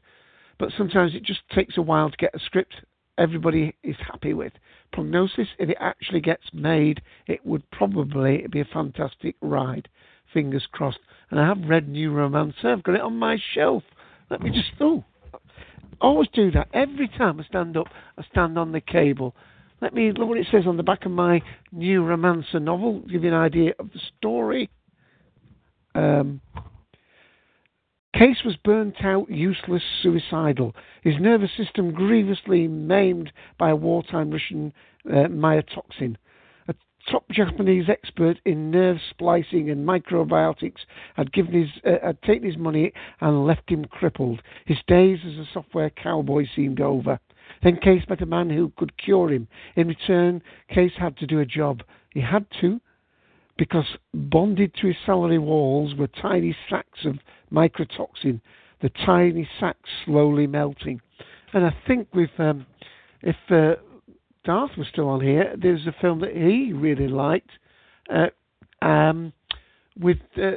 But 0.59 0.73
sometimes 0.77 1.15
it 1.15 1.23
just 1.23 1.49
takes 1.55 1.79
a 1.79 1.83
while 1.83 2.11
to 2.11 2.17
get 2.17 2.35
a 2.35 2.41
script 2.41 2.75
everybody 3.21 3.75
is 3.83 3.97
happy 4.01 4.35
with. 4.35 4.53
Prognosis: 4.93 5.49
If 5.59 5.69
it 5.69 5.77
actually 5.79 6.21
gets 6.21 6.53
made, 6.53 7.03
it 7.27 7.45
would 7.47 7.71
probably 7.71 8.47
be 8.51 8.61
a 8.61 8.65
fantastic 8.65 9.37
ride. 9.41 9.89
Fingers 10.33 10.67
crossed. 10.71 10.99
And 11.31 11.41
I 11.41 11.47
have 11.47 11.69
read 11.69 11.89
Neuromancer. 11.89 12.67
I've 12.67 12.83
got 12.83 12.95
it 12.95 13.01
on 13.01 13.17
my 13.17 13.39
shelf. 13.55 13.83
Let 14.31 14.43
me 14.43 14.51
just 14.51 14.71
oh, 14.81 15.05
I 15.33 15.39
always 16.01 16.29
do 16.33 16.51
that 16.53 16.69
every 16.73 17.09
time 17.09 17.41
I 17.41 17.45
stand 17.45 17.77
up. 17.77 17.87
I 18.17 18.25
stand 18.31 18.59
on 18.59 18.73
the 18.73 18.81
cable. 18.81 19.35
Let 19.81 19.95
me 19.95 20.13
look 20.13 20.29
what 20.29 20.39
it 20.39 20.47
says 20.51 20.67
on 20.67 20.77
the 20.77 20.83
back 20.83 21.07
of 21.07 21.13
my 21.13 21.41
Neuromancer 21.75 22.61
novel. 22.61 23.01
Give 23.01 23.25
you 23.25 23.31
an 23.31 23.35
idea 23.35 23.73
of 23.79 23.91
the 23.93 24.01
story. 24.19 24.71
Um, 25.95 26.41
Case 28.15 28.43
was 28.45 28.57
burnt 28.57 28.97
out, 29.05 29.31
useless, 29.31 29.83
suicidal. 30.03 30.75
His 31.03 31.15
nervous 31.21 31.51
system 31.57 31.93
grievously 31.93 32.67
maimed 32.67 33.33
by 33.57 33.71
a 33.71 33.77
wartime 33.77 34.31
Russian 34.31 34.73
uh, 35.09 35.29
mycotoxin. 35.29 36.17
Top 37.09 37.25
Japanese 37.31 37.89
expert 37.89 38.39
in 38.45 38.71
nerve 38.71 38.99
splicing 39.11 39.71
and 39.71 39.87
microbionics 39.87 40.81
had 41.15 41.33
given 41.33 41.53
his 41.55 41.71
uh, 41.85 42.07
had 42.07 42.23
taken 42.23 42.47
his 42.47 42.59
money 42.59 42.93
and 43.21 43.47
left 43.47 43.71
him 43.71 43.85
crippled. 43.85 44.43
His 44.67 44.79
days 44.87 45.19
as 45.27 45.35
a 45.35 45.49
software 45.53 45.91
cowboy 45.91 46.47
seemed 46.55 46.81
over. 46.81 47.19
Then 47.63 47.77
Case 47.77 48.03
met 48.09 48.23
a 48.23 48.27
man 48.27 48.51
who 48.51 48.73
could 48.77 48.97
cure 48.97 49.33
him. 49.33 49.49
In 49.77 49.89
return, 49.89 50.43
Case 50.69 50.93
had 50.97 51.17
to 51.19 51.27
do 51.27 51.41
a 51.41 51.47
job. 51.47 51.83
He 52.11 52.21
had 52.21 52.47
to, 52.61 52.81
because 53.59 53.97
bonded 54.15 54.75
to 54.81 54.87
his 54.89 54.97
salary 55.05 55.39
walls 55.39 55.95
were 55.95 56.07
tiny 56.07 56.57
sacks 56.69 57.05
of 57.05 57.19
mycotoxin, 57.53 58.41
the 58.81 58.91
tiny 59.05 59.49
sacks 59.59 59.91
slowly 60.05 60.47
melting. 60.47 61.01
And 61.53 61.67
I 61.67 61.75
think 61.87 62.09
with 62.15 62.31
um, 62.39 62.67
if 63.23 63.37
uh, 63.51 63.75
Darth 64.45 64.71
was 64.77 64.87
still 64.89 65.09
on 65.09 65.21
here, 65.21 65.55
there's 65.61 65.87
a 65.87 65.95
film 66.01 66.21
that 66.21 66.35
he 66.35 66.73
really 66.73 67.09
liked 67.09 67.51
uh, 68.13 68.29
um, 68.85 69.33
with 69.99 70.19
uh, 70.37 70.53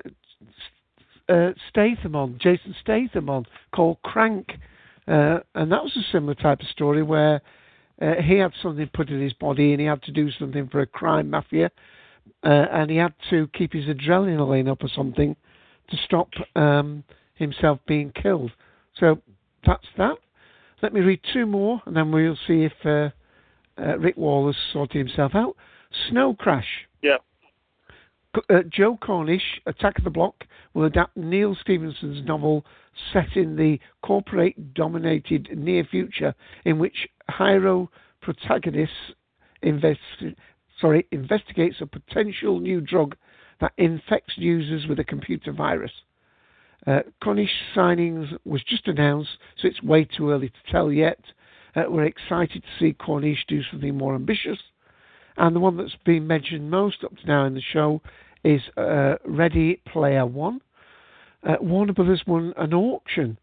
uh, 1.30 1.52
Statham 1.70 2.16
on, 2.16 2.38
Jason 2.42 2.76
Statham 2.82 3.30
on, 3.30 3.46
called 3.74 3.98
Crank. 4.04 4.52
Uh, 5.08 5.40
and 5.56 5.72
that 5.72 5.84
was 5.84 5.96
a 5.98 6.12
similar 6.12 6.36
type 6.36 6.62
of 6.62 6.68
story 6.68 7.04
where 7.04 7.42
uh, 8.02 8.16
he 8.24 8.38
had 8.38 8.52
something 8.62 8.90
put 8.94 9.10
in 9.10 9.22
his 9.22 9.34
body 9.34 9.72
and 9.72 9.82
he 9.82 9.88
had 9.88 10.02
to 10.04 10.12
do 10.12 10.32
something 10.32 10.68
for 10.70 10.82
a 10.82 10.88
crime 10.88 11.30
mafia. 11.30 11.70
Uh, 12.44 12.66
and 12.72 12.90
he 12.90 12.98
had 12.98 13.14
to 13.30 13.48
keep 13.54 13.74
his 13.74 13.86
adrenaline 13.86 14.70
up 14.70 14.82
or 14.82 14.90
something 14.96 15.36
to 15.90 15.98
stop 16.06 16.30
um, 16.56 17.04
himself 17.36 17.80
being 17.86 18.12
killed. 18.12 18.52
So 18.98 19.22
that's 19.66 19.86
that. 19.98 20.16
Let 20.82 20.94
me 20.94 21.02
read 21.02 21.20
two 21.34 21.46
more, 21.46 21.82
and 21.86 21.96
then 21.96 22.12
we'll 22.12 22.38
see 22.48 22.64
if 22.64 23.14
uh, 23.78 23.98
Rick 23.98 24.18
Wall 24.18 24.48
has 24.48 24.56
sorted 24.72 25.08
himself 25.08 25.34
out. 25.36 25.56
Snow 26.10 26.34
Crash. 26.34 26.88
Yeah. 27.02 27.18
uh, 28.50 28.64
Joe 28.70 28.98
Cornish, 29.02 29.62
Attack 29.66 29.98
of 30.00 30.04
the 30.04 30.10
Block, 30.10 30.44
will 30.74 30.86
adapt 30.86 31.16
Neal 31.16 31.56
Stephenson's 31.62 32.26
novel 32.26 32.66
set 33.12 33.36
in 33.36 33.56
the 33.56 33.80
corporate 34.02 34.74
dominated 34.74 35.50
near 35.56 35.84
future 35.84 36.34
in 36.66 36.80
which 36.80 37.08
Hiro 37.38 37.90
protagonist 38.22 38.92
invest, 39.62 40.00
sorry, 40.80 41.08
investigates 41.12 41.78
a 41.82 41.86
potential 41.86 42.60
new 42.60 42.82
drug 42.82 43.16
that 43.62 43.74
infects 43.78 44.34
users 44.36 44.88
with 44.88 45.00
a 45.00 45.04
computer 45.04 45.52
virus. 45.52 45.92
Uh, 46.86 47.00
Cornish 47.24 47.50
signings 47.76 48.38
was 48.44 48.62
just 48.64 48.88
announced, 48.88 49.30
so 49.58 49.68
it's 49.68 49.82
way 49.82 50.04
too 50.04 50.32
early 50.32 50.50
to 50.50 50.72
tell 50.72 50.92
yet. 50.92 51.20
Uh, 51.76 51.84
we're 51.88 52.06
excited 52.06 52.64
to 52.64 52.80
see 52.80 52.94
Cornish 52.94 53.46
do 53.48 53.62
something 53.72 53.98
more 53.98 54.16
ambitious. 54.16 54.60
And 55.38 55.56
the 55.56 55.60
one 55.60 55.78
that's 55.78 55.96
been 56.06 56.28
mentioned 56.28 56.70
most 56.70 57.04
up 57.04 57.18
to 57.18 57.28
now 57.28 57.46
in 57.46 57.56
the 57.56 57.62
show 57.62 58.02
is 58.44 58.62
uh, 58.78 59.16
Ready 59.26 59.82
Player 59.88 60.26
One. 60.26 60.62
Uh, 61.44 61.56
Warner 61.60 61.94
Brothers 61.94 62.24
won 62.28 62.54
an 62.58 62.74
auction 62.74 63.38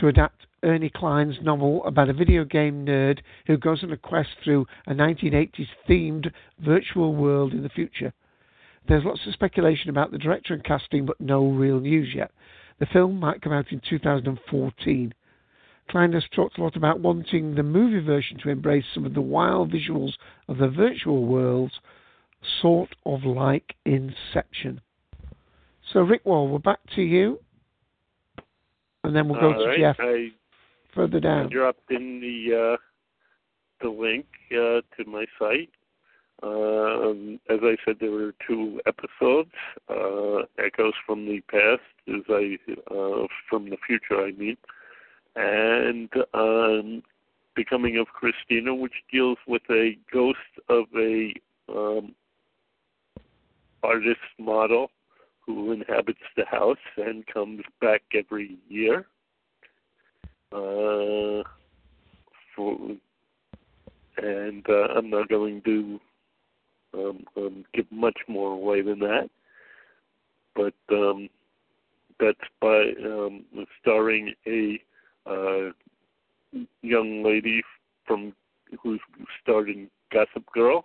to 0.00 0.08
adapt 0.08 0.46
Ernie 0.62 0.90
Cline's 0.90 1.36
novel 1.42 1.84
about 1.84 2.08
a 2.08 2.12
video 2.12 2.44
game 2.44 2.84
nerd 2.84 3.20
who 3.46 3.56
goes 3.56 3.82
on 3.82 3.92
a 3.92 3.96
quest 3.96 4.30
through 4.42 4.66
a 4.86 4.92
1980s 4.92 5.68
themed 5.88 6.32
virtual 6.58 7.14
world 7.14 7.52
in 7.52 7.62
the 7.62 7.68
future. 7.68 8.12
There's 8.88 9.04
lots 9.04 9.26
of 9.26 9.32
speculation 9.32 9.90
about 9.90 10.10
the 10.10 10.18
director 10.18 10.54
and 10.54 10.64
casting, 10.64 11.06
but 11.06 11.20
no 11.20 11.46
real 11.46 11.80
news 11.80 12.14
yet. 12.14 12.30
The 12.78 12.86
film 12.86 13.18
might 13.18 13.42
come 13.42 13.52
out 13.52 13.72
in 13.72 13.80
2014. 13.88 15.14
Cline 15.90 16.12
has 16.12 16.24
talked 16.34 16.58
a 16.58 16.62
lot 16.62 16.76
about 16.76 17.00
wanting 17.00 17.54
the 17.54 17.62
movie 17.62 18.04
version 18.04 18.38
to 18.42 18.50
embrace 18.50 18.84
some 18.92 19.06
of 19.06 19.14
the 19.14 19.20
wild 19.20 19.70
visuals 19.72 20.12
of 20.48 20.58
the 20.58 20.68
virtual 20.68 21.24
worlds, 21.24 21.74
sort 22.60 22.90
of 23.04 23.24
like 23.24 23.74
Inception. 23.84 24.80
So, 25.92 26.00
Rick 26.00 26.24
Wall, 26.26 26.48
we're 26.48 26.58
back 26.58 26.80
to 26.96 27.02
you, 27.02 27.38
and 29.04 29.14
then 29.14 29.28
we'll 29.28 29.40
go 29.40 29.52
All 29.52 29.60
to 29.60 29.68
right, 29.68 29.78
Jeff 29.78 29.96
I 30.00 30.28
further 30.94 31.20
down. 31.20 31.50
dropped 31.50 31.90
in 31.90 32.20
the 32.20 32.74
uh, 32.74 32.76
the 33.80 33.90
link 33.90 34.26
uh, 34.52 34.80
to 34.96 35.08
my 35.08 35.26
site. 35.38 35.70
Um, 36.42 37.38
as 37.48 37.60
I 37.62 37.76
said, 37.84 37.96
there 38.00 38.10
were 38.10 38.34
two 38.46 38.80
episodes. 38.86 39.50
Uh, 39.88 40.44
Echoes 40.58 40.92
from 41.06 41.26
the 41.26 41.40
past, 41.50 41.82
as 42.08 42.22
I 42.28 42.58
uh, 42.90 43.26
from 43.48 43.70
the 43.70 43.78
future, 43.86 44.20
I 44.20 44.32
mean, 44.32 44.56
and 45.36 46.08
um, 46.34 47.02
Becoming 47.54 47.96
of 47.96 48.08
Christina, 48.08 48.74
which 48.74 48.92
deals 49.10 49.38
with 49.46 49.62
a 49.70 49.96
ghost 50.12 50.38
of 50.68 50.84
a 50.94 51.32
um, 51.68 52.14
artist 53.82 54.20
model 54.38 54.90
who 55.40 55.72
inhabits 55.72 56.18
the 56.36 56.44
house 56.44 56.76
and 56.96 57.26
comes 57.26 57.62
back 57.80 58.02
every 58.14 58.58
year. 58.68 59.06
Uh, 60.52 61.42
for 62.54 62.78
and 64.18 64.64
uh, 64.68 64.88
I'm 64.96 65.10
not 65.10 65.28
going 65.28 65.62
to 65.62 66.00
um, 66.94 67.24
um, 67.36 67.64
give 67.74 67.86
much 67.90 68.18
more 68.28 68.52
away 68.52 68.82
than 68.82 68.98
that. 69.00 69.28
But 70.54 70.74
um, 70.90 71.28
that's 72.18 72.38
by 72.60 72.92
um, 73.04 73.44
starring 73.80 74.32
a 74.46 74.80
uh, 75.26 75.70
young 76.82 77.22
lady 77.22 77.62
from 78.06 78.32
who 78.82 78.98
starred 79.42 79.68
in 79.68 79.88
Gossip 80.12 80.44
Girl. 80.52 80.84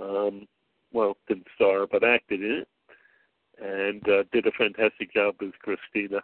Um, 0.00 0.46
well, 0.92 1.16
didn't 1.28 1.46
star 1.54 1.86
but 1.90 2.04
acted 2.04 2.40
in 2.40 2.62
it, 2.62 2.68
and 3.60 4.08
uh, 4.08 4.24
did 4.32 4.46
a 4.46 4.52
fantastic 4.52 5.12
job 5.12 5.36
as 5.42 5.52
Christina. 5.62 6.20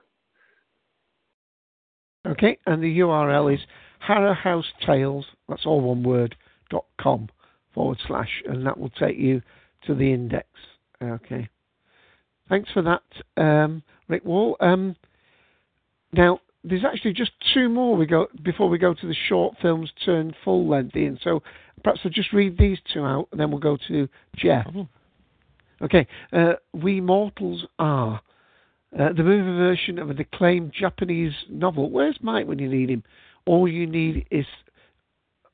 Okay, 2.26 2.58
and 2.66 2.82
the 2.82 2.98
URL 2.98 3.52
is 3.54 3.60
Harrow 4.00 4.34
House 4.34 4.66
Tales, 4.86 5.26
that's 5.48 5.66
all 5.66 5.80
one 5.80 6.02
word, 6.02 6.36
dot 6.70 6.84
com 7.00 7.28
forward 7.74 7.98
slash, 8.06 8.42
and 8.46 8.66
that 8.66 8.78
will 8.78 8.90
take 8.90 9.16
you 9.16 9.40
to 9.86 9.94
the 9.94 10.12
index. 10.12 10.46
Okay. 11.02 11.48
Thanks 12.48 12.68
for 12.72 12.82
that, 12.82 13.02
um, 13.42 13.82
Rick 14.08 14.24
Wall. 14.24 14.56
Um, 14.60 14.96
now, 16.12 16.40
there's 16.62 16.84
actually 16.84 17.12
just 17.12 17.32
two 17.54 17.68
more 17.68 17.96
we 17.96 18.06
go 18.06 18.26
before 18.42 18.68
we 18.68 18.78
go 18.78 18.94
to 18.94 19.06
the 19.06 19.16
short 19.28 19.56
films 19.62 19.90
turn 20.04 20.34
full 20.44 20.68
length, 20.68 20.94
Ian. 20.96 21.18
So 21.22 21.42
perhaps 21.82 22.00
I'll 22.04 22.10
just 22.10 22.32
read 22.32 22.58
these 22.58 22.78
two 22.92 23.04
out, 23.04 23.28
and 23.32 23.40
then 23.40 23.50
we'll 23.50 23.60
go 23.60 23.78
to 23.88 24.08
Jeff. 24.36 24.66
Okay, 25.82 26.06
uh, 26.32 26.54
We 26.74 27.00
Mortals 27.00 27.66
Are. 27.78 28.20
Uh, 28.98 29.12
the 29.12 29.22
movie 29.22 29.56
version 29.56 29.98
of 29.98 30.10
an 30.10 30.18
acclaimed 30.18 30.72
Japanese 30.78 31.32
novel. 31.48 31.90
Where's 31.90 32.18
Mike 32.20 32.46
when 32.46 32.58
you 32.58 32.68
need 32.68 32.90
him? 32.90 33.04
All 33.46 33.68
you 33.68 33.86
need 33.86 34.26
is 34.30 34.46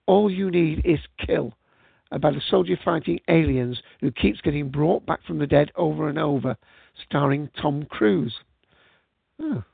all 0.06 0.30
you 0.30 0.50
need 0.50 0.82
is 0.84 0.98
kill. 1.24 1.52
About 2.12 2.36
a 2.36 2.40
soldier 2.48 2.78
fighting 2.84 3.20
aliens 3.28 3.82
who 4.00 4.10
keeps 4.10 4.40
getting 4.40 4.70
brought 4.70 5.04
back 5.06 5.24
from 5.26 5.38
the 5.38 5.46
dead 5.46 5.70
over 5.76 6.08
and 6.08 6.18
over, 6.18 6.56
starring 7.04 7.50
Tom 7.60 7.84
Cruise. 7.90 8.34
Oh. 9.40 9.64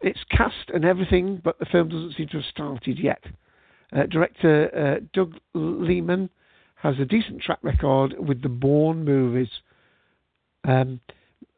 It's 0.00 0.20
cast 0.30 0.70
and 0.72 0.84
everything, 0.84 1.40
but 1.42 1.58
the 1.58 1.66
film 1.66 1.88
doesn't 1.88 2.14
seem 2.14 2.28
to 2.28 2.38
have 2.38 2.46
started 2.50 2.98
yet. 2.98 3.22
Uh, 3.92 4.04
director 4.06 4.70
uh, 4.76 5.04
Doug 5.12 5.34
Liman 5.54 6.30
has 6.76 6.98
a 7.00 7.04
decent 7.04 7.42
track 7.42 7.58
record 7.62 8.14
with 8.18 8.42
the 8.42 8.48
Bourne 8.48 9.04
movies. 9.04 9.48
Um, 10.64 11.00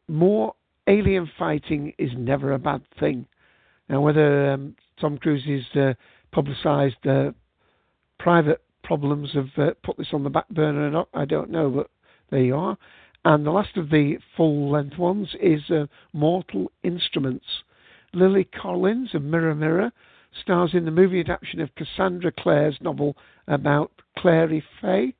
more 0.08 0.54
alien 0.86 1.30
fighting 1.38 1.92
is 1.98 2.10
never 2.16 2.52
a 2.52 2.58
bad 2.58 2.82
thing. 2.98 3.26
Now, 3.88 4.00
whether 4.00 4.52
um, 4.52 4.76
Tom 5.00 5.18
Cruise's 5.18 5.66
uh, 5.74 5.94
publicised 6.32 7.06
uh, 7.06 7.32
private 8.18 8.62
problems 8.82 9.30
have 9.34 9.50
uh, 9.58 9.70
put 9.82 9.96
this 9.96 10.08
on 10.12 10.24
the 10.24 10.30
back 10.30 10.48
burner 10.48 10.86
or 10.86 10.90
not, 10.90 11.08
I 11.12 11.24
don't 11.24 11.50
know, 11.50 11.68
but 11.68 11.90
there 12.30 12.42
you 12.42 12.56
are. 12.56 12.78
And 13.24 13.44
the 13.44 13.50
last 13.50 13.76
of 13.76 13.90
the 13.90 14.18
full 14.36 14.70
length 14.70 14.96
ones 14.96 15.34
is 15.40 15.68
uh, 15.70 15.86
Mortal 16.12 16.70
Instruments. 16.82 17.44
Lily 18.12 18.44
Collins 18.44 19.14
of 19.14 19.22
Mirror 19.22 19.54
Mirror 19.54 19.92
stars 20.42 20.74
in 20.74 20.84
the 20.84 20.90
movie 20.90 21.20
adaptation 21.20 21.60
of 21.60 21.74
Cassandra 21.74 22.32
Clare's 22.32 22.80
novel 22.80 23.16
about 23.46 23.92
Clary 24.18 24.62
Fay, 24.80 25.14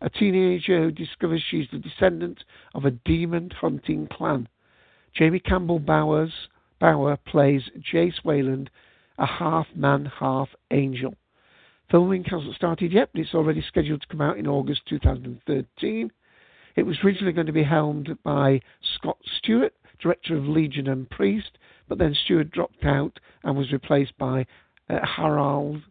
a 0.00 0.10
teenager 0.10 0.82
who 0.82 0.90
discovers 0.90 1.42
she's 1.42 1.68
the 1.70 1.78
descendant 1.78 2.44
of 2.74 2.84
a 2.84 2.90
demon 2.90 3.50
hunting 3.50 4.08
clan. 4.08 4.48
Jamie 5.14 5.40
Campbell 5.40 5.78
Bowers 5.78 6.48
Bauer 6.78 7.16
plays 7.16 7.70
Jace 7.78 8.22
Wayland, 8.24 8.70
a 9.18 9.26
half 9.26 9.66
man, 9.74 10.04
half 10.04 10.48
angel. 10.70 11.14
Filming 11.90 12.24
hasn't 12.24 12.56
started 12.56 12.92
yet, 12.92 13.10
but 13.12 13.20
it's 13.20 13.34
already 13.34 13.62
scheduled 13.62 14.02
to 14.02 14.08
come 14.08 14.20
out 14.20 14.36
in 14.36 14.46
August 14.46 14.82
2013. 14.86 16.10
It 16.74 16.82
was 16.82 16.98
originally 17.02 17.32
going 17.32 17.46
to 17.46 17.52
be 17.52 17.62
helmed 17.62 18.18
by 18.22 18.60
Scott 18.96 19.18
Stewart, 19.38 19.72
director 20.02 20.36
of 20.36 20.46
Legion 20.46 20.88
and 20.88 21.08
Priest, 21.08 21.56
but 21.88 21.98
then 21.98 22.14
Stewart 22.24 22.50
dropped 22.50 22.84
out 22.84 23.18
and 23.44 23.56
was 23.56 23.72
replaced 23.72 24.16
by 24.18 24.46
uh, 24.88 24.98
Harold 25.04 25.82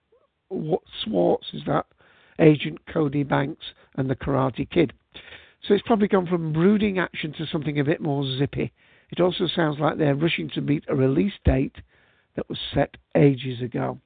Swartz, 1.04 1.48
is 1.54 1.62
that? 1.68 1.86
Agent 2.40 2.80
Cody 2.92 3.24
Banks 3.24 3.66
and 3.96 4.10
the 4.10 4.16
Karate 4.16 4.70
Kid. 4.70 4.94
So 5.68 5.74
it's 5.74 5.86
probably 5.86 6.08
gone 6.08 6.28
from 6.28 6.54
brooding 6.54 7.00
action 7.00 7.34
to 7.38 7.48
something 7.48 7.80
a 7.80 7.84
bit 7.84 8.02
more 8.02 8.24
zippy. 8.38 8.72
It 9.12 9.20
also 9.20 9.48
sounds 9.48 9.80
like 9.80 9.98
they're 9.98 10.16
rushing 10.16 10.50
to 10.52 10.62
meet 10.62 10.84
a 10.88 10.96
release 10.96 11.34
date 11.44 11.76
that 12.36 12.50
was 12.50 12.60
set 12.74 12.98
ages 13.16 13.62
ago. 13.62 14.00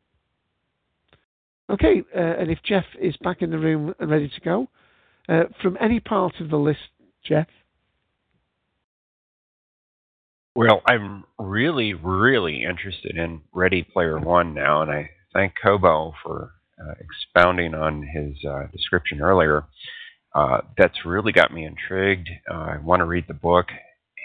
Okay, 1.69 2.01
uh, 2.15 2.19
and 2.19 2.49
if 2.49 2.59
Jeff 2.63 2.85
is 2.99 3.15
back 3.17 3.41
in 3.41 3.51
the 3.51 3.59
room 3.59 3.93
and 3.99 4.09
ready 4.09 4.27
to 4.27 4.41
go, 4.41 4.67
uh, 5.27 5.43
from 5.61 5.77
any 5.79 5.99
part 5.99 6.39
of 6.39 6.49
the 6.49 6.57
list, 6.57 6.79
Jeff? 7.23 7.47
Well, 10.55 10.81
I'm 10.87 11.25
really, 11.37 11.93
really 11.93 12.63
interested 12.63 13.15
in 13.15 13.41
Ready 13.53 13.83
Player 13.83 14.19
One 14.19 14.53
now, 14.53 14.81
and 14.81 14.91
I 14.91 15.11
thank 15.33 15.53
Kobo 15.63 16.13
for 16.23 16.51
uh, 16.81 16.93
expounding 16.99 17.75
on 17.75 18.01
his 18.03 18.35
uh, 18.49 18.67
description 18.71 19.21
earlier. 19.21 19.63
Uh, 20.33 20.61
that's 20.77 21.05
really 21.05 21.31
got 21.31 21.53
me 21.53 21.65
intrigued. 21.65 22.29
Uh, 22.49 22.55
I 22.55 22.77
want 22.83 23.01
to 23.01 23.05
read 23.05 23.25
the 23.27 23.33
book, 23.33 23.67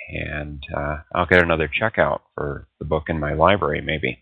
and 0.08 0.62
uh, 0.74 0.98
I'll 1.14 1.26
get 1.26 1.42
another 1.42 1.68
checkout 1.68 2.20
for 2.34 2.68
the 2.78 2.84
book 2.84 3.04
in 3.08 3.20
my 3.20 3.34
library, 3.34 3.80
maybe. 3.82 4.18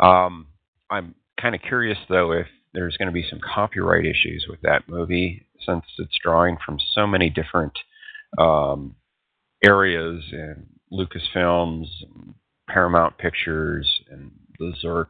Um, 0.00 0.48
I'm 0.90 1.14
kind 1.40 1.54
of 1.54 1.62
curious, 1.62 1.98
though, 2.08 2.32
if 2.32 2.46
there's 2.74 2.96
going 2.96 3.08
to 3.08 3.12
be 3.12 3.26
some 3.28 3.40
copyright 3.40 4.04
issues 4.04 4.46
with 4.48 4.60
that 4.62 4.88
movie, 4.88 5.46
since 5.64 5.84
it's 5.98 6.18
drawing 6.22 6.56
from 6.64 6.78
so 6.94 7.06
many 7.06 7.30
different 7.30 7.72
um, 8.38 8.96
areas 9.64 10.24
and 10.32 10.66
Lucasfilms, 10.92 11.86
Paramount 12.68 13.18
Pictures, 13.18 13.88
and 14.10 14.30
the 14.58 14.72
Zork 14.84 15.06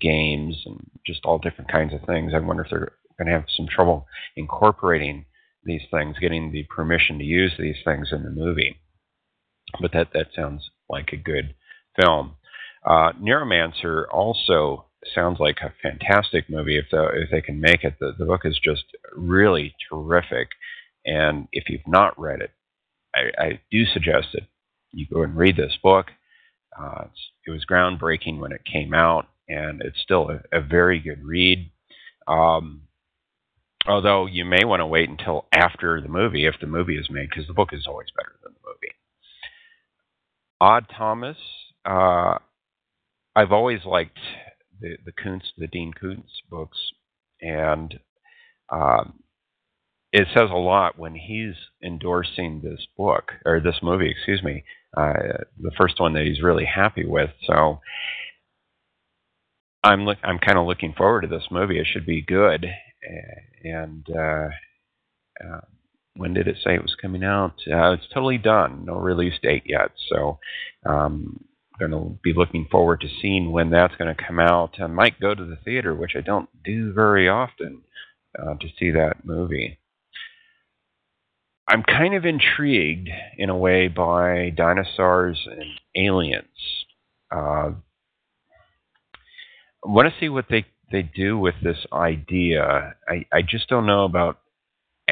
games, 0.00 0.56
and 0.66 0.90
just 1.06 1.24
all 1.24 1.38
different 1.38 1.70
kinds 1.70 1.92
of 1.94 2.00
things. 2.06 2.32
I 2.34 2.38
wonder 2.38 2.64
if 2.64 2.70
they're 2.70 2.92
going 3.18 3.26
to 3.26 3.32
have 3.32 3.46
some 3.56 3.66
trouble 3.68 4.06
incorporating 4.36 5.24
these 5.64 5.82
things, 5.90 6.16
getting 6.20 6.52
the 6.52 6.64
permission 6.64 7.18
to 7.18 7.24
use 7.24 7.52
these 7.58 7.76
things 7.84 8.08
in 8.12 8.22
the 8.22 8.30
movie. 8.30 8.78
But 9.80 9.92
that 9.92 10.08
that 10.14 10.28
sounds 10.34 10.70
like 10.88 11.10
a 11.12 11.16
good 11.16 11.54
film. 12.00 12.36
Uh, 12.84 13.12
Neuromancer 13.20 14.04
also 14.12 14.86
sounds 15.14 15.38
like 15.40 15.58
a 15.62 15.74
fantastic 15.82 16.48
movie 16.48 16.78
if 16.78 16.86
the, 16.90 17.08
if 17.14 17.30
they 17.30 17.40
can 17.40 17.60
make 17.60 17.82
it. 17.84 17.94
The 17.98 18.12
the 18.16 18.24
book 18.24 18.42
is 18.44 18.58
just 18.62 18.84
really 19.14 19.74
terrific, 19.90 20.48
and 21.04 21.48
if 21.52 21.64
you've 21.68 21.86
not 21.86 22.18
read 22.18 22.40
it, 22.40 22.50
I, 23.14 23.42
I 23.42 23.60
do 23.70 23.84
suggest 23.86 24.28
that 24.34 24.42
you 24.92 25.06
go 25.12 25.22
and 25.22 25.36
read 25.36 25.56
this 25.56 25.76
book. 25.82 26.06
Uh, 26.78 27.04
it 27.46 27.50
was 27.50 27.64
groundbreaking 27.64 28.38
when 28.38 28.52
it 28.52 28.62
came 28.70 28.92
out, 28.94 29.26
and 29.48 29.80
it's 29.82 30.00
still 30.02 30.30
a, 30.30 30.58
a 30.58 30.60
very 30.60 31.00
good 31.00 31.22
read. 31.24 31.70
Um, 32.28 32.82
although 33.86 34.26
you 34.26 34.44
may 34.44 34.64
want 34.64 34.80
to 34.80 34.86
wait 34.86 35.08
until 35.08 35.46
after 35.52 36.00
the 36.00 36.08
movie 36.08 36.46
if 36.46 36.54
the 36.60 36.66
movie 36.66 36.96
is 36.96 37.08
made, 37.10 37.28
because 37.30 37.46
the 37.46 37.54
book 37.54 37.70
is 37.72 37.86
always 37.86 38.08
better 38.16 38.36
than 38.42 38.52
the 38.52 38.68
movie. 38.68 38.94
Odd 40.60 40.86
Thomas, 40.96 41.36
uh, 41.84 42.38
I've 43.34 43.52
always 43.52 43.84
liked 43.84 44.18
the 44.80 44.96
the 45.04 45.12
Koontz, 45.12 45.46
the 45.56 45.66
Dean 45.66 45.92
Koontz 45.92 46.30
books, 46.50 46.78
and 47.40 47.98
um, 48.70 49.20
it 50.16 50.28
says 50.32 50.48
a 50.50 50.56
lot 50.56 50.98
when 50.98 51.14
he's 51.14 51.54
endorsing 51.84 52.62
this 52.62 52.86
book 52.96 53.32
or 53.44 53.60
this 53.60 53.76
movie, 53.82 54.10
excuse 54.10 54.42
me, 54.42 54.64
uh, 54.96 55.12
the 55.60 55.72
first 55.76 56.00
one 56.00 56.14
that 56.14 56.24
he's 56.24 56.42
really 56.42 56.64
happy 56.64 57.04
with. 57.04 57.28
So 57.46 57.80
I'm 59.84 60.06
look, 60.06 60.16
I'm 60.24 60.38
kind 60.38 60.58
of 60.58 60.66
looking 60.66 60.94
forward 60.96 61.22
to 61.22 61.28
this 61.28 61.48
movie. 61.50 61.78
It 61.78 61.86
should 61.92 62.06
be 62.06 62.22
good. 62.22 62.64
And 63.62 64.06
uh, 64.08 64.48
uh, 65.44 65.60
when 66.16 66.32
did 66.32 66.48
it 66.48 66.56
say 66.64 66.74
it 66.74 66.82
was 66.82 66.96
coming 67.00 67.22
out? 67.22 67.56
Uh, 67.70 67.92
it's 67.92 68.08
totally 68.14 68.38
done. 68.38 68.86
No 68.86 68.94
release 68.94 69.38
date 69.42 69.64
yet. 69.66 69.90
So 70.08 70.38
um, 70.86 71.44
going 71.78 71.90
to 71.90 72.18
be 72.24 72.32
looking 72.32 72.68
forward 72.70 73.02
to 73.02 73.08
seeing 73.20 73.52
when 73.52 73.68
that's 73.68 73.96
going 73.96 74.16
to 74.16 74.24
come 74.26 74.40
out. 74.40 74.80
I 74.80 74.86
might 74.86 75.20
go 75.20 75.34
to 75.34 75.44
the 75.44 75.58
theater, 75.62 75.94
which 75.94 76.16
I 76.16 76.22
don't 76.22 76.48
do 76.64 76.94
very 76.94 77.28
often, 77.28 77.82
uh, 78.38 78.54
to 78.54 78.68
see 78.78 78.92
that 78.92 79.26
movie. 79.26 79.78
I'm 81.68 81.82
kind 81.82 82.14
of 82.14 82.24
intrigued 82.24 83.08
in 83.38 83.50
a 83.50 83.56
way 83.56 83.88
by 83.88 84.50
dinosaurs 84.56 85.48
and 85.50 85.64
aliens. 85.96 86.46
Uh, 87.34 87.72
I 89.84 89.88
want 89.88 90.08
to 90.12 90.20
see 90.20 90.28
what 90.28 90.46
they, 90.48 90.64
they 90.92 91.02
do 91.02 91.38
with 91.38 91.56
this 91.62 91.78
idea. 91.92 92.94
I, 93.08 93.26
I 93.32 93.42
just 93.42 93.68
don't 93.68 93.86
know 93.86 94.04
about 94.04 94.38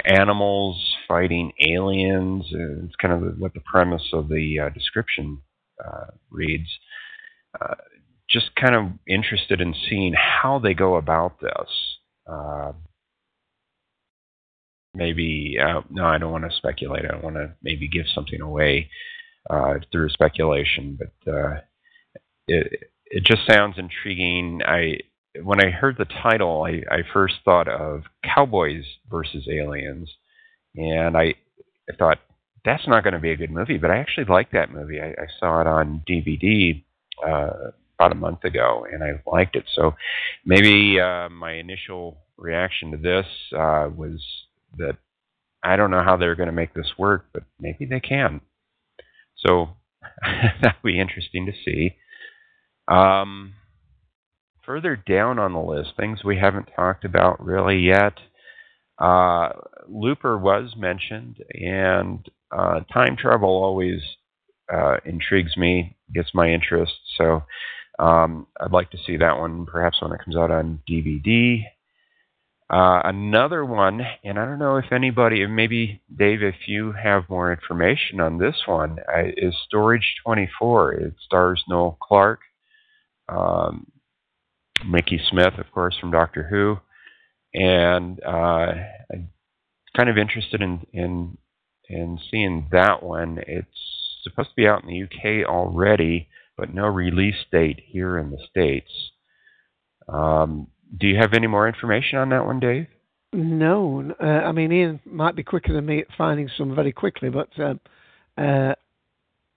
animals 0.05 0.95
fighting 1.09 1.53
aliens. 1.69 2.45
It's 2.51 2.97
kind 2.97 3.15
of 3.15 3.39
what 3.39 3.55
the 3.55 3.61
premise 3.61 4.09
of 4.13 4.29
the 4.29 4.61
uh, 4.61 4.69
description 4.71 5.43
uh, 5.85 6.07
reads. 6.31 6.69
Uh, 7.61 7.75
just 8.29 8.55
kind 8.57 8.75
of 8.75 8.87
interested 9.09 9.61
in 9.61 9.75
seeing 9.89 10.15
how 10.15 10.59
they 10.59 10.75
go 10.75 10.97
about 10.97 11.41
this. 11.41 11.99
Maybe 14.95 15.57
uh, 15.61 15.83
no, 15.91 16.05
I 16.05 16.19
don't 16.19 16.33
want 16.33 16.45
to 16.45 16.57
speculate. 16.57 17.05
I 17.05 17.09
don't 17.09 17.25
want 17.25 17.37
to 17.37 17.55
maybe 17.63 17.89
give 17.89 18.07
something 18.15 18.41
away 18.41 18.89
uh, 19.51 19.75
through 19.91 20.11
speculation, 20.11 20.99
but 20.99 21.33
uh, 21.33 21.61
it 22.47 22.91
it 23.07 23.25
just 23.25 23.43
sounds 23.47 23.77
intriguing. 23.79 24.61
I 24.67 24.99
when 25.43 25.65
I 25.65 25.71
heard 25.71 25.97
the 25.99 26.05
title, 26.05 26.65
I, 26.65 26.83
I 26.93 27.03
first 27.13 27.35
thought 27.45 27.69
of 27.69 28.03
Cowboys 28.23 28.85
versus 29.11 29.49
Aliens, 29.51 30.11
and 30.77 31.17
I, 31.17 31.35
I 31.91 31.97
thought 31.99 32.19
that's 32.65 32.87
not 32.87 33.03
going 33.03 33.15
to 33.15 33.21
be 33.21 33.33
a 33.33 33.37
good 33.37 33.51
movie. 33.51 33.79
But 33.79 33.91
I 33.91 33.99
actually 33.99 34.27
liked 34.27 34.53
that 34.53 34.73
movie. 34.73 35.01
I, 35.01 35.09
I 35.09 35.27
saw 35.39 35.61
it 35.61 35.67
on 35.67 36.03
DVD 36.09 36.83
uh, 37.27 37.71
about 37.99 38.13
a 38.13 38.17
month 38.17 38.45
ago, 38.45 38.87
and 38.91 39.03
I 39.03 39.21
liked 39.27 39.57
it. 39.57 39.65
So 39.75 39.95
maybe 40.45 41.01
uh, 41.01 41.29
my 41.31 41.55
initial 41.55 42.19
reaction 42.37 42.93
to 42.93 42.97
this 42.97 43.27
uh, 43.57 43.89
was 43.95 44.23
that 44.79 44.97
I 45.63 45.77
don't 45.77 45.91
know 45.91 46.03
how 46.05 46.17
they're 46.17 46.35
going 46.35 46.49
to 46.49 46.53
make 46.53 46.75
this 46.75 46.93
work, 46.99 47.27
but 47.33 47.45
maybe 47.59 47.87
they 47.87 48.01
can. 48.01 48.41
So 49.37 49.71
that'll 50.63 50.79
be 50.85 51.01
interesting 51.01 51.47
to 51.47 51.53
see. 51.65 51.97
Um, 52.89 53.55
further 54.65 54.97
down 54.97 55.39
on 55.39 55.53
the 55.53 55.61
list, 55.61 55.93
things 55.97 56.25
we 56.25 56.39
haven't 56.39 56.69
talked 56.77 57.05
about 57.05 57.45
really 57.45 57.79
yet. 57.79 58.15
Uh, 58.99 59.49
Looper 59.89 60.39
was 60.39 60.75
mentioned, 60.77 61.39
and 61.53 62.27
uh, 62.51 62.81
time 62.93 63.17
travel 63.17 63.49
always 63.49 64.01
uh, 64.73 64.97
intrigues 65.05 65.57
me, 65.57 65.97
gets 66.15 66.31
my 66.35 66.51
interest. 66.53 66.93
So 67.17 67.43
um, 67.99 68.47
I'd 68.61 68.73
like 68.73 68.91
to 68.91 68.99
see 69.07 69.17
that 69.17 69.39
one 69.39 69.67
perhaps 69.67 70.01
when 70.01 70.13
it 70.13 70.21
comes 70.25 70.37
out 70.37 70.51
on 70.51 70.81
DVD. 70.89 71.65
Uh, 72.75 73.03
another 73.05 73.65
one, 73.65 74.01
and 74.25 74.37
I 74.37 74.45
don't 74.45 74.59
know 74.59 74.79
if 74.79 74.91
anybody, 74.91 75.47
maybe 75.47 76.03
Dave, 76.19 76.43
if 76.43 76.57
you 76.67 76.91
have 76.91 77.29
more 77.29 77.53
information 77.53 78.19
on 78.19 78.39
this 78.39 78.57
one, 78.67 78.99
uh, 79.17 79.29
is 79.37 79.55
Storage 79.65 80.17
24. 80.25 80.95
It 80.95 81.15
stars 81.25 81.63
Noel 81.69 81.97
Clarke, 82.03 82.41
um, 83.29 83.87
Mickey 84.85 85.21
Smith, 85.31 85.55
of 85.57 85.71
course, 85.71 85.97
from 86.01 86.11
Doctor 86.11 86.43
Who, 86.51 86.79
and 87.57 88.21
uh, 88.27 88.73
I'm 89.13 89.29
kind 89.97 90.09
of 90.09 90.19
interested 90.19 90.61
in, 90.61 90.85
in 90.93 91.39
in 91.89 92.19
seeing 92.29 92.67
that 92.73 93.05
one. 93.05 93.39
It's 93.47 93.69
supposed 94.25 94.49
to 94.49 94.57
be 94.57 94.67
out 94.67 94.83
in 94.83 94.89
the 94.89 95.05
UK 95.05 95.49
already, 95.49 96.27
but 96.57 96.75
no 96.75 96.87
release 96.87 97.45
date 97.53 97.81
here 97.87 98.19
in 98.19 98.33
the 98.33 98.45
states. 98.51 98.91
Um, 100.09 100.67
do 100.99 101.07
you 101.07 101.17
have 101.17 101.33
any 101.35 101.47
more 101.47 101.67
information 101.69 102.19
on 102.19 102.29
that 102.31 102.45
one, 102.47 102.61
Dave? 102.61 102.87
No, 103.33 104.15
uh, 104.23 104.25
I 104.25 104.53
mean 104.53 104.71
Ian 104.73 105.01
might 105.05 105.35
be 105.35 105.43
quicker 105.43 105.73
than 105.73 105.87
me 105.87 106.01
at 106.01 106.07
finding 106.17 106.49
some 106.57 106.75
very 106.75 106.93
quickly, 106.93 107.31
but 107.31 107.49
uh, 107.59 107.75
uh, 108.41 108.75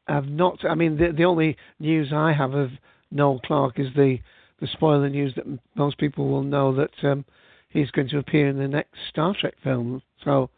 I've 0.07 0.27
not. 0.27 0.65
I 0.65 0.73
mean, 0.75 0.97
the 0.97 1.11
the 1.15 1.25
only 1.25 1.57
news 1.79 2.11
I 2.13 2.33
have 2.33 2.53
of 2.53 2.71
Noel 3.11 3.39
Clarke 3.45 3.79
is 3.79 3.93
the 3.95 4.17
the 4.59 4.67
spoiler 4.67 5.09
news 5.09 5.33
that 5.35 5.45
most 5.75 5.97
people 5.99 6.27
will 6.27 6.43
know 6.43 6.73
that 6.75 6.91
um, 7.03 7.25
he's 7.69 7.91
going 7.91 8.09
to 8.09 8.17
appear 8.17 8.47
in 8.47 8.57
the 8.57 8.67
next 8.67 8.97
Star 9.09 9.35
Trek 9.39 9.53
film. 9.63 10.01
So 10.23 10.49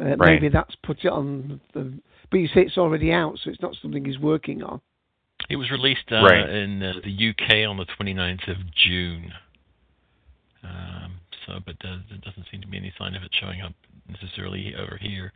uh, 0.00 0.16
Right. 0.16 0.40
maybe 0.40 0.48
that's 0.48 0.74
put 0.82 1.04
it 1.04 1.08
on 1.08 1.60
the. 1.72 1.92
But 2.30 2.38
you 2.38 2.48
say 2.48 2.62
it's 2.62 2.78
already 2.78 3.12
out, 3.12 3.38
so 3.42 3.50
it's 3.50 3.60
not 3.60 3.76
something 3.80 4.04
he's 4.04 4.18
working 4.18 4.62
on. 4.62 4.80
It 5.50 5.56
was 5.56 5.70
released 5.70 6.10
uh, 6.10 6.22
Right. 6.22 6.48
in 6.48 6.82
uh, 6.82 6.94
the 7.04 7.28
UK 7.30 7.68
on 7.68 7.76
the 7.76 7.84
29th 7.84 8.48
of 8.48 8.56
June. 8.74 9.32
Um, 10.64 11.12
so, 11.46 11.60
but 11.64 11.76
uh, 11.84 11.98
there 12.08 12.18
doesn't 12.24 12.46
seem 12.50 12.60
to 12.62 12.66
be 12.66 12.76
any 12.78 12.92
sign 12.98 13.14
of 13.14 13.22
it 13.22 13.30
showing 13.38 13.60
up 13.60 13.72
necessarily 14.08 14.74
over 14.76 14.98
here. 15.00 15.32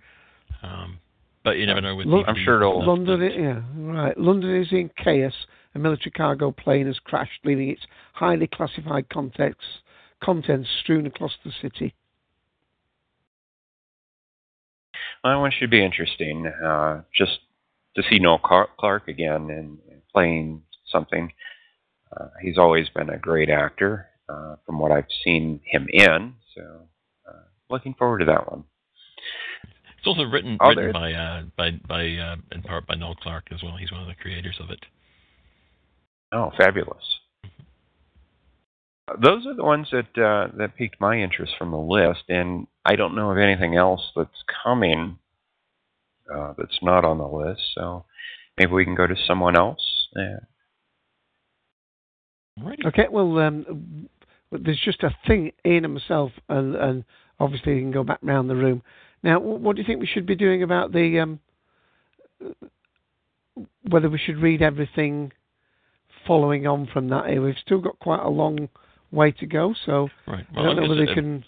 Um, 0.62 0.98
but 1.44 1.56
you 1.58 1.66
never 1.66 1.80
know 1.80 1.94
with 1.96 2.06
Lon- 2.06 2.24
DVD. 2.24 2.86
London, 2.86 3.22
i- 3.22 3.36
yeah, 3.36 3.62
right. 3.76 4.18
London 4.18 4.56
is 4.60 4.68
in 4.72 4.90
chaos. 5.02 5.34
A 5.74 5.78
military 5.78 6.10
cargo 6.10 6.50
plane 6.50 6.86
has 6.86 6.98
crashed, 6.98 7.40
leaving 7.44 7.68
its 7.70 7.82
highly 8.14 8.46
classified 8.46 9.08
contents 9.10 9.60
contents 10.20 10.68
strewn 10.82 11.06
across 11.06 11.32
the 11.44 11.52
city. 11.62 11.94
Well, 15.22 15.32
that 15.34 15.40
one 15.40 15.52
should 15.56 15.70
be 15.70 15.84
interesting. 15.84 16.46
Uh, 16.46 17.02
just 17.14 17.38
to 17.96 18.02
see 18.10 18.18
Noel 18.18 18.38
Car- 18.44 18.68
Clarke 18.78 19.08
again 19.08 19.50
and, 19.50 19.78
and 19.90 20.00
playing 20.12 20.62
something. 20.90 21.32
Uh, 22.16 22.28
he's 22.42 22.58
always 22.58 22.88
been 22.88 23.10
a 23.10 23.18
great 23.18 23.50
actor 23.50 24.07
uh, 24.28 24.56
from 24.66 24.78
what 24.78 24.92
I've 24.92 25.10
seen 25.24 25.60
him 25.64 25.86
in. 25.92 26.34
So, 26.54 26.62
uh, 27.28 27.44
looking 27.70 27.94
forward 27.94 28.18
to 28.18 28.24
that 28.26 28.50
one. 28.50 28.64
It's 29.98 30.06
also 30.06 30.22
written 30.22 30.58
Oh, 30.60 30.68
written 30.68 30.92
by 30.92 31.12
uh, 31.12 31.42
by 31.56 31.70
by 31.86 32.14
uh, 32.14 32.36
in 32.52 32.62
part 32.62 32.86
by 32.86 32.94
Noel 32.94 33.16
Clarke 33.16 33.48
as 33.52 33.62
well. 33.62 33.76
He's 33.76 33.90
one 33.90 34.02
of 34.02 34.08
the 34.08 34.14
creators 34.14 34.56
of 34.60 34.70
it. 34.70 34.84
Oh, 36.32 36.52
fabulous. 36.56 37.02
Those 39.20 39.46
are 39.46 39.54
the 39.54 39.64
ones 39.64 39.88
that 39.90 40.22
uh, 40.22 40.56
that 40.56 40.76
piqued 40.76 41.00
my 41.00 41.16
interest 41.16 41.54
from 41.58 41.70
the 41.70 41.78
list, 41.78 42.24
and 42.28 42.66
I 42.84 42.94
don't 42.96 43.16
know 43.16 43.30
of 43.30 43.38
anything 43.38 43.74
else 43.74 44.02
that's 44.14 44.44
coming 44.62 45.18
uh, 46.32 46.52
that's 46.56 46.78
not 46.82 47.04
on 47.04 47.18
the 47.18 47.26
list. 47.26 47.62
So 47.74 48.04
maybe 48.58 48.72
we 48.72 48.84
can 48.84 48.94
go 48.94 49.06
to 49.06 49.16
someone 49.26 49.56
else. 49.56 50.08
Yeah. 50.14 50.38
Okay, 52.86 53.06
well, 53.10 53.38
um, 53.38 54.08
but 54.50 54.64
there's 54.64 54.80
just 54.84 55.02
a 55.02 55.14
thing, 55.26 55.52
in 55.64 55.82
himself, 55.82 56.32
and, 56.48 56.74
and 56.74 57.04
obviously 57.40 57.74
he 57.74 57.80
can 57.80 57.92
go 57.92 58.04
back 58.04 58.18
round 58.22 58.48
the 58.48 58.56
room. 58.56 58.82
Now, 59.22 59.40
what 59.40 59.76
do 59.76 59.82
you 59.82 59.86
think 59.86 60.00
we 60.00 60.06
should 60.06 60.26
be 60.26 60.36
doing 60.36 60.62
about 60.62 60.92
the 60.92 61.18
um, 61.18 61.40
whether 63.88 64.08
we 64.08 64.18
should 64.18 64.38
read 64.38 64.62
everything 64.62 65.32
following 66.26 66.66
on 66.66 66.88
from 66.92 67.08
that? 67.08 67.24
Eh, 67.28 67.38
We've 67.38 67.56
still 67.64 67.80
got 67.80 67.98
quite 67.98 68.22
a 68.22 68.28
long 68.28 68.68
way 69.10 69.32
to 69.32 69.46
go, 69.46 69.74
so 69.86 70.08
Right. 70.26 70.46
I 70.56 70.62
don't 70.62 70.76
know 70.76 70.88
whether 70.88 71.02
uh, 71.10 71.14
can. 71.14 71.44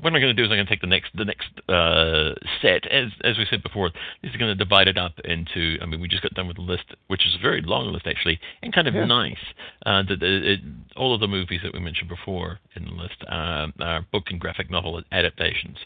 What 0.00 0.12
I'm 0.12 0.20
going 0.20 0.34
to 0.34 0.40
do 0.40 0.44
is 0.44 0.50
I'm 0.50 0.56
going 0.56 0.66
to 0.66 0.70
take 0.70 0.80
the 0.80 0.86
next 0.86 1.10
the 1.14 1.24
next 1.24 1.48
uh, 1.68 2.34
set, 2.62 2.86
as 2.86 3.10
as 3.24 3.36
we 3.36 3.46
said 3.50 3.62
before, 3.62 3.90
this 4.22 4.30
is 4.30 4.36
going 4.36 4.50
to 4.50 4.54
divide 4.54 4.88
it 4.88 4.96
up 4.96 5.12
into. 5.24 5.76
I 5.82 5.86
mean, 5.86 6.00
we 6.00 6.08
just 6.08 6.22
got 6.22 6.34
done 6.34 6.46
with 6.46 6.56
the 6.56 6.62
list, 6.62 6.84
which 7.08 7.26
is 7.26 7.34
a 7.34 7.42
very 7.42 7.62
long 7.62 7.92
list 7.92 8.06
actually, 8.06 8.38
and 8.62 8.72
kind 8.72 8.86
of 8.86 8.94
Yeah. 8.94 9.04
nice. 9.04 9.44
Uh, 9.84 10.02
the, 10.02 10.16
it, 10.20 10.60
all 10.96 11.14
of 11.14 11.20
the 11.20 11.28
movies 11.28 11.60
that 11.62 11.72
we 11.72 11.80
mentioned 11.80 12.08
before 12.08 12.60
in 12.76 12.84
the 12.84 12.92
list 12.92 13.24
uh, 13.28 13.66
are 13.80 14.06
book 14.12 14.24
and 14.30 14.40
graphic 14.40 14.70
novel 14.70 15.02
adaptations. 15.12 15.78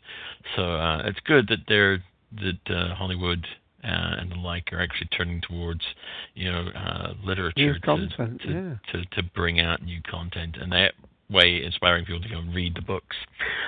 So 0.56 0.74
uh, 0.74 1.02
it's 1.06 1.20
good 1.20 1.48
that 1.48 1.60
they're 1.68 2.02
that 2.32 2.70
uh, 2.74 2.94
Hollywood. 2.94 3.46
Uh, 3.84 4.14
and 4.20 4.30
the 4.30 4.36
like 4.36 4.72
are 4.72 4.80
actually 4.80 5.08
turning 5.08 5.40
towards, 5.40 5.80
you 6.34 6.48
know, 6.48 6.68
uh, 6.68 7.14
literature 7.24 7.74
to, 7.74 7.80
content, 7.80 8.40
to, 8.40 8.48
yeah. 8.48 8.74
to 8.92 9.04
to 9.06 9.28
bring 9.34 9.58
out 9.58 9.82
new 9.82 10.00
content, 10.08 10.56
and 10.56 10.70
that 10.70 10.94
way 11.32 11.62
inspiring 11.64 12.04
people 12.04 12.20
to 12.22 12.28
go 12.28 12.38
and 12.38 12.54
read 12.54 12.74
the 12.74 12.82
books. 12.82 13.16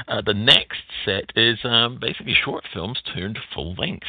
Uh, 0.09 0.23
the 0.25 0.35
next 0.35 0.83
set 1.05 1.31
is 1.37 1.59
um, 1.65 1.99
basically 2.01 2.35
short 2.45 2.65
films 2.73 2.99
turned 3.15 3.39
full 3.55 3.75
length. 3.75 4.07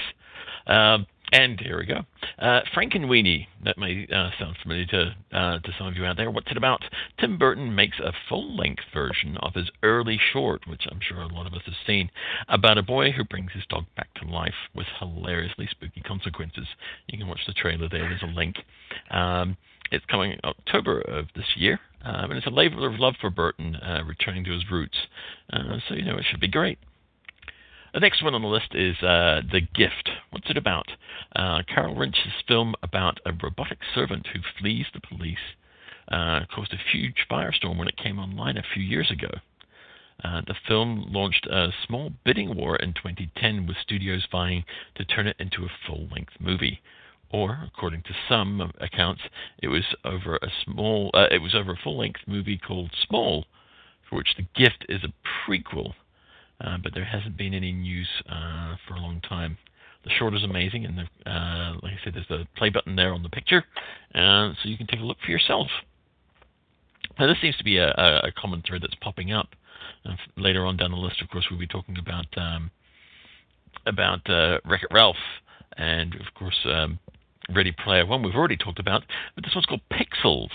Um, 0.68 1.06
and 1.32 1.60
here 1.60 1.80
we 1.80 1.86
go. 1.86 2.02
Uh, 2.38 2.62
Frankenweenie. 2.76 3.48
That 3.64 3.78
may 3.80 4.08
uh, 4.14 4.30
sound 4.40 4.58
familiar 4.62 4.86
to 4.88 5.16
uh, 5.34 5.60
to 5.60 5.72
some 5.78 5.88
of 5.88 5.96
you 5.96 6.06
out 6.06 6.18
there. 6.18 6.30
What's 6.30 6.52
it 6.52 6.58
about? 6.58 6.82
Tim 7.20 7.38
Burton 7.38 7.74
makes 7.74 8.00
a 8.00 8.14
full-length 8.30 8.84
version 8.94 9.38
of 9.38 9.56
his 9.56 9.70
early 9.82 10.20
short, 10.34 10.68
which 10.68 10.84
I'm 10.90 11.00
sure 11.02 11.22
a 11.22 11.28
lot 11.28 11.48
of 11.48 11.54
us 11.54 11.64
have 11.66 11.74
seen, 11.88 12.12
about 12.48 12.78
a 12.78 12.84
boy 12.84 13.12
who 13.12 13.24
brings 13.24 13.52
his 13.54 13.66
dog 13.70 13.86
back 13.98 14.14
to 14.16 14.28
life 14.28 14.54
with 14.76 14.86
hilariously 15.00 15.68
spooky 15.72 16.02
consequences. 16.02 16.68
You 17.08 17.18
can 17.18 17.28
watch 17.28 17.42
the 17.48 17.54
trailer 17.54 17.90
there. 17.90 18.08
There's 18.08 18.22
a 18.22 18.28
link. 18.28 18.58
Um, 19.10 19.58
it's 19.92 20.06
coming 20.06 20.38
October 20.44 21.02
of 21.02 21.26
this 21.36 21.46
year, 21.56 21.80
um, 22.06 22.32
and 22.32 22.38
it's 22.38 22.48
a 22.48 22.52
labor 22.52 22.88
of 22.88 23.00
love 23.00 23.16
for 23.20 23.30
Burton, 23.30 23.76
uh, 23.76 24.04
returning 24.06 24.44
to 24.46 24.52
his 24.52 24.70
roots. 24.72 24.98
Uh, 25.52 25.78
so 25.88 25.96
you 25.96 26.06
know 26.06 26.18
it 26.18 26.26
should 26.30 26.40
be 26.40 26.48
great. 26.48 26.78
The 27.94 28.00
next 28.02 28.22
one 28.22 28.36
on 28.36 28.42
the 28.42 28.48
list 28.48 28.76
is 28.76 28.98
uh, 29.02 29.42
The 29.50 29.62
Gift. 29.62 30.10
What's 30.30 30.50
it 30.50 30.58
about? 30.58 30.88
Uh, 31.36 31.62
Carl 31.74 31.96
Rinsch's 31.96 32.44
film 32.46 32.76
about 32.84 33.20
a 33.26 33.32
robotic 33.32 33.80
servant 33.94 34.28
who 34.34 34.40
flees 34.60 34.86
the 34.94 35.00
police 35.00 35.56
uh, 36.10 36.42
caused 36.54 36.74
a 36.74 36.92
huge 36.92 37.26
firestorm 37.32 37.78
when 37.78 37.88
it 37.88 37.98
came 37.98 38.20
online 38.20 38.58
a 38.58 38.64
few 38.74 38.84
years 38.84 39.10
ago. 39.10 39.30
Uh, 40.24 40.42
the 40.46 40.56
film 40.68 41.06
launched 41.10 41.46
a 41.48 41.70
small 41.88 42.12
bidding 42.24 42.56
war 42.56 42.76
in 42.76 42.94
2010 42.94 43.66
with 43.66 43.78
studios 43.78 44.28
vying 44.32 44.64
to 44.96 45.06
turn 45.06 45.28
it 45.28 45.36
into 45.40 45.64
a 45.64 45.88
full 45.88 46.08
length 46.12 46.34
movie. 46.40 46.82
Or, 47.32 47.68
according 47.68 48.04
to 48.04 48.14
some 48.30 48.72
accounts, 48.80 49.22
it 49.62 49.68
was 49.68 49.84
over 50.06 50.38
a 50.38 50.48
small, 50.64 51.12
uh, 51.14 51.28
it 51.32 51.42
was 51.42 51.54
over 51.54 51.74
a 51.74 51.80
full-length 51.84 52.22
movie 52.28 52.58
called 52.58 52.92
Small, 53.08 53.46
for 54.10 54.18
which 54.18 54.36
The 54.38 54.46
Gift 54.56 54.86
is 54.88 55.02
a 55.04 55.12
prequel 55.50 55.94
uh, 56.62 56.78
but 56.82 56.94
there 56.94 57.06
hasn't 57.06 57.38
been 57.38 57.54
any 57.54 57.72
news 57.72 58.08
uh, 58.30 58.76
for 58.88 58.96
a 58.96 59.00
long 59.00 59.22
time. 59.22 59.58
The 60.04 60.12
short 60.12 60.36
is 60.36 60.44
amazing, 60.44 60.86
and 60.86 60.98
the, 60.98 61.30
uh, 61.30 61.74
like 61.82 61.94
I 61.94 62.04
said, 62.04 62.14
there's 62.14 62.28
the 62.28 62.46
play 62.56 62.70
button 62.70 62.96
there 62.96 63.14
on 63.14 63.24
the 63.24 63.30
picture, 63.30 63.64
uh, 64.14 64.54
so 64.62 64.70
you 64.70 64.78
can 64.78 64.88
take 64.88 65.00
a 65.00 65.04
look 65.04 65.18
for 65.26 65.32
yourself. 65.32 65.68
Now, 67.20 67.28
this 67.28 67.38
seems 67.42 67.58
to 67.58 67.64
be 67.64 67.78
a, 67.78 67.90
a, 67.90 68.32
common 68.38 68.62
thread 68.68 68.82
that's 68.82 68.96
popping 69.02 69.32
up. 69.32 69.50
Uh, 70.06 70.14
later 70.38 70.66
on 70.66 70.78
down 70.78 70.92
the 70.92 70.98
list, 70.98 71.22
of 71.22 71.30
course, 71.30 71.46
we'll 71.50 71.60
be 71.60 71.68
talking 71.68 71.98
about 71.98 72.26
um, 72.38 72.70
about 73.88 74.28
uh, 74.30 74.60
Wreck-It 74.66 74.90
Ralph, 74.92 75.16
and 75.78 76.14
of 76.16 76.34
course, 76.36 76.58
um, 76.66 77.00
Ready 77.54 77.72
Player 77.72 78.06
One. 78.06 78.24
We've 78.24 78.36
already 78.36 78.58
talked 78.58 78.80
about, 78.80 79.04
but 79.36 79.44
this 79.44 79.54
one's 79.54 79.68
called 79.68 79.82
Pixels. 79.92 80.50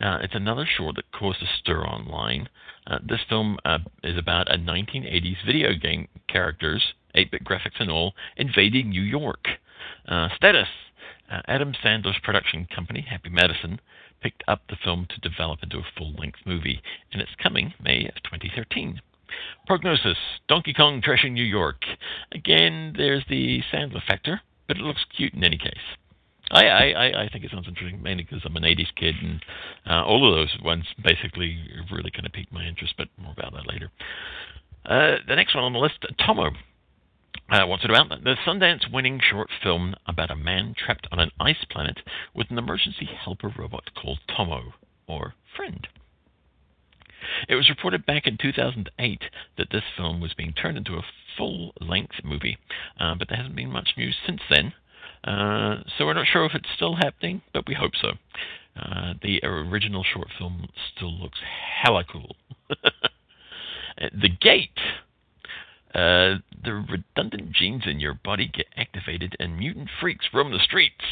Uh, 0.00 0.18
it's 0.22 0.34
another 0.34 0.66
short 0.66 0.96
that 0.96 1.12
caused 1.12 1.42
a 1.42 1.46
stir 1.58 1.84
online. 1.84 2.48
Uh, 2.86 2.98
this 3.06 3.20
film 3.28 3.58
uh, 3.64 3.78
is 4.02 4.16
about 4.16 4.52
a 4.52 4.56
1980s 4.56 5.44
video 5.44 5.74
game 5.74 6.08
characters, 6.28 6.94
8-bit 7.14 7.44
graphics 7.44 7.80
and 7.80 7.90
all, 7.90 8.14
invading 8.36 8.90
New 8.90 9.02
York. 9.02 9.46
Uh, 10.08 10.28
status: 10.34 10.68
uh, 11.30 11.42
Adam 11.46 11.74
Sandler's 11.84 12.18
production 12.22 12.66
company, 12.74 13.06
Happy 13.08 13.28
Madison, 13.28 13.80
picked 14.20 14.42
up 14.48 14.62
the 14.68 14.76
film 14.82 15.06
to 15.10 15.28
develop 15.28 15.62
into 15.62 15.78
a 15.78 15.86
full-length 15.96 16.38
movie, 16.46 16.80
and 17.12 17.20
it's 17.20 17.34
coming 17.42 17.74
May 17.82 18.06
of 18.06 18.22
2013. 18.24 19.02
Prognosis: 19.66 20.18
Donkey 20.48 20.72
Kong 20.72 21.02
trashing 21.02 21.32
New 21.32 21.44
York. 21.44 21.82
Again, 22.32 22.94
there's 22.96 23.24
the 23.28 23.62
Sandler 23.72 24.02
factor, 24.02 24.40
but 24.66 24.78
it 24.78 24.82
looks 24.82 25.04
cute 25.14 25.34
in 25.34 25.44
any 25.44 25.58
case. 25.58 25.96
I, 26.52 26.64
I, 26.66 27.22
I- 27.24 27.28
think 27.32 27.44
it 27.44 27.50
sounds 27.50 27.66
interesting, 27.66 28.02
mainly 28.02 28.24
because 28.24 28.42
I'm 28.44 28.56
an 28.56 28.62
80s 28.62 28.94
kid, 28.94 29.14
and 29.22 29.42
uh, 29.88 30.04
all 30.04 30.28
of 30.28 30.36
those 30.36 30.56
ones 30.62 30.84
basically 31.02 31.58
really 31.90 32.10
kind 32.10 32.26
of 32.26 32.32
piqued 32.32 32.52
my 32.52 32.64
interest, 32.64 32.94
but 32.98 33.08
more 33.16 33.32
about 33.36 33.52
that 33.54 33.66
later. 33.66 33.90
Uh, 34.84 35.16
the 35.26 35.34
next 35.36 35.54
one 35.54 35.64
on 35.64 35.72
the 35.72 35.78
list, 35.78 36.04
Tomo. 36.24 36.50
Uh, 37.50 37.66
what's 37.66 37.84
it 37.84 37.90
about? 37.90 38.08
The 38.22 38.36
Sundance 38.46 38.90
winning 38.92 39.20
short 39.20 39.48
film 39.62 39.94
about 40.06 40.30
a 40.30 40.36
man 40.36 40.74
trapped 40.76 41.06
on 41.10 41.18
an 41.18 41.30
ice 41.40 41.64
planet 41.70 41.98
with 42.34 42.50
an 42.50 42.58
emergency 42.58 43.06
helper 43.06 43.52
robot 43.56 43.90
called 43.94 44.18
Tomo, 44.34 44.74
or 45.06 45.34
Friend. 45.56 45.86
It 47.48 47.54
was 47.54 47.68
reported 47.68 48.04
back 48.04 48.26
in 48.26 48.36
2008 48.36 49.22
that 49.56 49.68
this 49.70 49.84
film 49.96 50.20
was 50.20 50.34
being 50.34 50.52
turned 50.52 50.76
into 50.76 50.96
a 50.96 51.04
full 51.36 51.72
length 51.80 52.16
movie, 52.24 52.58
uh, 53.00 53.14
but 53.14 53.28
there 53.28 53.36
hasn't 53.38 53.56
been 53.56 53.70
much 53.70 53.90
news 53.96 54.16
since 54.26 54.40
then. 54.50 54.72
Uh, 55.24 55.76
so 55.96 56.04
we're 56.06 56.14
not 56.14 56.26
sure 56.26 56.44
if 56.44 56.54
it's 56.54 56.68
still 56.74 56.96
happening, 56.96 57.42
but 57.52 57.66
we 57.66 57.74
hope 57.74 57.92
so. 58.00 58.12
Uh, 58.76 59.14
the 59.22 59.40
original 59.42 60.02
short 60.02 60.28
film 60.38 60.68
still 60.94 61.12
looks 61.12 61.38
hella 61.82 62.04
cool. 62.10 62.36
the 63.98 64.28
Gate. 64.40 64.70
Uh, 65.94 66.40
the 66.64 66.72
redundant 66.72 67.52
genes 67.52 67.82
in 67.84 68.00
your 68.00 68.14
body 68.14 68.48
get 68.48 68.64
activated 68.78 69.36
and 69.38 69.58
mutant 69.58 69.90
freaks 70.00 70.24
roam 70.32 70.50
the 70.50 70.58
streets, 70.58 71.04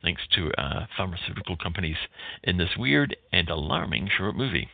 thanks 0.00 0.22
to 0.32 0.52
uh, 0.52 0.86
pharmaceutical 0.96 1.56
companies 1.56 1.96
in 2.44 2.56
this 2.56 2.76
weird 2.78 3.16
and 3.32 3.48
alarming 3.48 4.08
short 4.16 4.36
movie. 4.36 4.68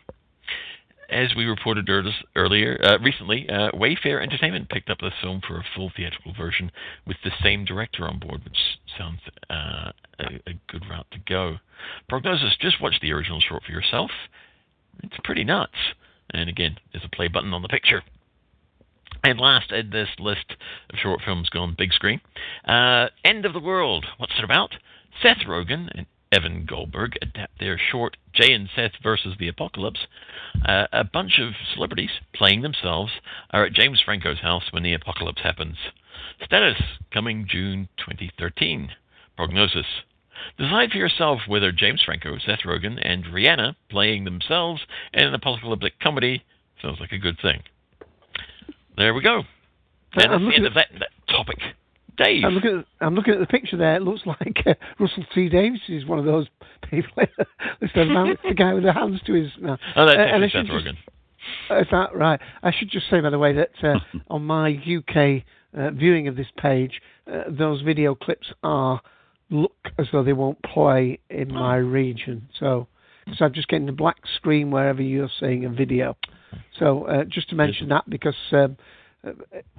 As 1.11 1.35
we 1.37 1.45
reported 1.45 1.89
earlier, 2.35 2.81
uh, 2.83 2.99
recently, 2.99 3.49
uh, 3.49 3.71
Wayfare 3.73 4.23
Entertainment 4.23 4.69
picked 4.69 4.91
up 4.91 4.99
this 5.01 5.13
film 5.21 5.41
for 5.47 5.57
a 5.57 5.65
full 5.75 5.93
theatrical 5.95 6.33
version 6.35 6.71
with 7.07 7.17
the 7.23 7.31
same 7.43 7.65
director 7.65 8.07
on 8.07 8.19
board, 8.19 8.43
which 8.45 8.57
sounds 8.99 9.21
uh, 9.51 9.93
a, 10.19 10.25
a 10.47 10.55
good 10.69 10.83
route 10.89 11.07
to 11.13 11.19
go. 11.29 11.57
Prognosis: 12.09 12.57
Just 12.61 12.81
watch 12.81 12.95
the 13.01 13.13
original 13.13 13.41
short 13.41 13.63
for 13.65 13.73
yourself. 13.73 14.11
It's 15.03 15.17
pretty 15.25 15.45
nuts. 15.45 15.95
And 16.31 16.49
again, 16.49 16.79
there's 16.93 17.05
a 17.05 17.15
play 17.15 17.29
button 17.29 17.53
on 17.53 17.63
the 17.63 17.69
picture. 17.69 18.03
And 19.23 19.39
last 19.39 19.73
in 19.73 19.91
this 19.91 20.09
list 20.19 20.55
of 20.91 20.99
short 20.99 21.21
films 21.25 21.49
gone 21.49 21.75
big 21.77 21.93
screen, 21.93 22.21
uh, 22.67 23.09
End 23.25 23.45
of 23.47 23.53
the 23.53 23.61
World. 23.61 24.07
What's 24.19 24.39
it 24.39 24.45
about? 24.45 24.75
Seth 25.23 25.47
Rogen 25.47 25.89
and 25.95 26.07
Evan 26.35 26.67
Goldberg 26.67 27.17
adapt 27.23 27.61
their 27.61 27.79
short 27.79 28.17
Jay 28.33 28.53
and 28.53 28.69
Seth 28.75 28.93
versus 29.03 29.37
the 29.39 29.47
Apocalypse. 29.47 30.07
Uh, 30.67 30.87
a 30.93 31.05
bunch 31.05 31.39
of 31.39 31.53
celebrities 31.73 32.11
playing 32.35 32.63
themselves 32.63 33.13
are 33.51 33.65
at 33.67 33.73
James 33.73 34.01
Franco's 34.05 34.41
house 34.41 34.65
when 34.73 34.83
the 34.83 34.95
apocalypse 34.95 35.43
happens. 35.43 35.77
Status 36.45 36.83
coming 37.13 37.47
June 37.49 37.89
2013. 37.99 38.91
Prognosis. 39.37 39.87
Decide 40.59 40.91
for 40.91 40.99
yourself 40.99 41.41
whether 41.47 41.71
James 41.71 42.03
Franco, 42.05 42.37
Seth 42.39 42.61
Rogen, 42.67 42.99
and 43.01 43.25
Rihanna 43.25 43.77
playing 43.89 44.25
themselves 44.25 44.83
in 45.13 45.25
an 45.25 45.35
apocalyptic 45.35 46.01
comedy 46.01 46.43
sounds 46.83 46.99
like 47.01 47.13
a 47.13 47.19
good 47.19 47.39
thing. 47.41 47.63
There 48.97 49.15
we 49.15 49.23
go. 49.23 49.43
And 50.15 50.33
that's 50.33 50.43
the 50.43 50.55
end 50.55 50.67
of 50.67 50.75
that, 50.75 50.89
that. 50.99 51.09
Dave. 52.17 52.45
I'm 52.45 52.55
looking, 52.55 52.79
at, 52.79 53.07
I'm 53.07 53.15
looking 53.15 53.35
at 53.35 53.41
the 53.41 53.47
picture 53.47 53.77
there. 53.77 53.97
It 53.97 54.03
looks 54.03 54.23
like 54.27 54.63
uh, 54.67 54.75
Russell 54.99 55.25
T 55.35 55.49
Davies 55.49 55.81
is 55.89 56.07
one 56.07 56.19
of 56.19 56.25
those 56.25 56.47
people. 56.91 57.25
The 57.81 58.37
the 58.49 58.55
guy 58.55 58.75
with 58.75 58.85
the 58.85 58.93
hands 58.93 59.21
to 59.27 59.33
his 59.33 59.51
mouth. 59.61 59.79
Oh, 59.97 60.07
that's 60.07 60.19
Uh, 60.19 60.21
and 60.21 60.43
I 60.43 60.47
actually 60.47 60.51
should 60.51 60.67
Seth 60.67 60.95
Rogen. 60.95 60.97
Is 61.71 61.87
that 61.91 62.15
right? 62.15 62.41
I 62.63 62.73
should 62.73 62.91
just 62.91 63.09
say, 63.11 63.21
by 63.21 63.31
the 63.31 63.39
way, 63.39 63.55
that 63.55 63.71
uh, 63.83 63.99
on 64.29 64.45
my 64.45 64.71
UK 64.71 65.45
uh, 65.77 65.91
viewing 65.91 66.29
of 66.29 66.37
this 66.37 66.47
page, 66.57 67.01
uh, 67.31 67.45
those 67.49 67.83
video 67.83 68.15
clips 68.15 68.53
are 68.63 69.01
look 69.51 69.77
as 69.99 70.07
though 70.13 70.23
they 70.23 70.33
won't 70.33 70.63
play 70.63 71.19
in 71.31 71.53
my 71.53 71.77
region. 71.77 72.49
So, 72.59 72.89
so 73.37 73.45
I'm 73.45 73.53
just 73.53 73.69
getting 73.69 73.87
the 73.87 73.93
black 73.93 74.17
screen 74.37 74.71
wherever 74.71 75.03
you're 75.03 75.31
seeing 75.39 75.65
a 75.65 75.71
video. 75.71 76.17
So, 76.79 77.05
uh, 77.05 77.25
just 77.25 77.51
to 77.51 77.57
mention 77.57 77.89
that 77.89 78.09
because 78.09 78.37
um, 78.53 78.63
uh, 78.63 78.67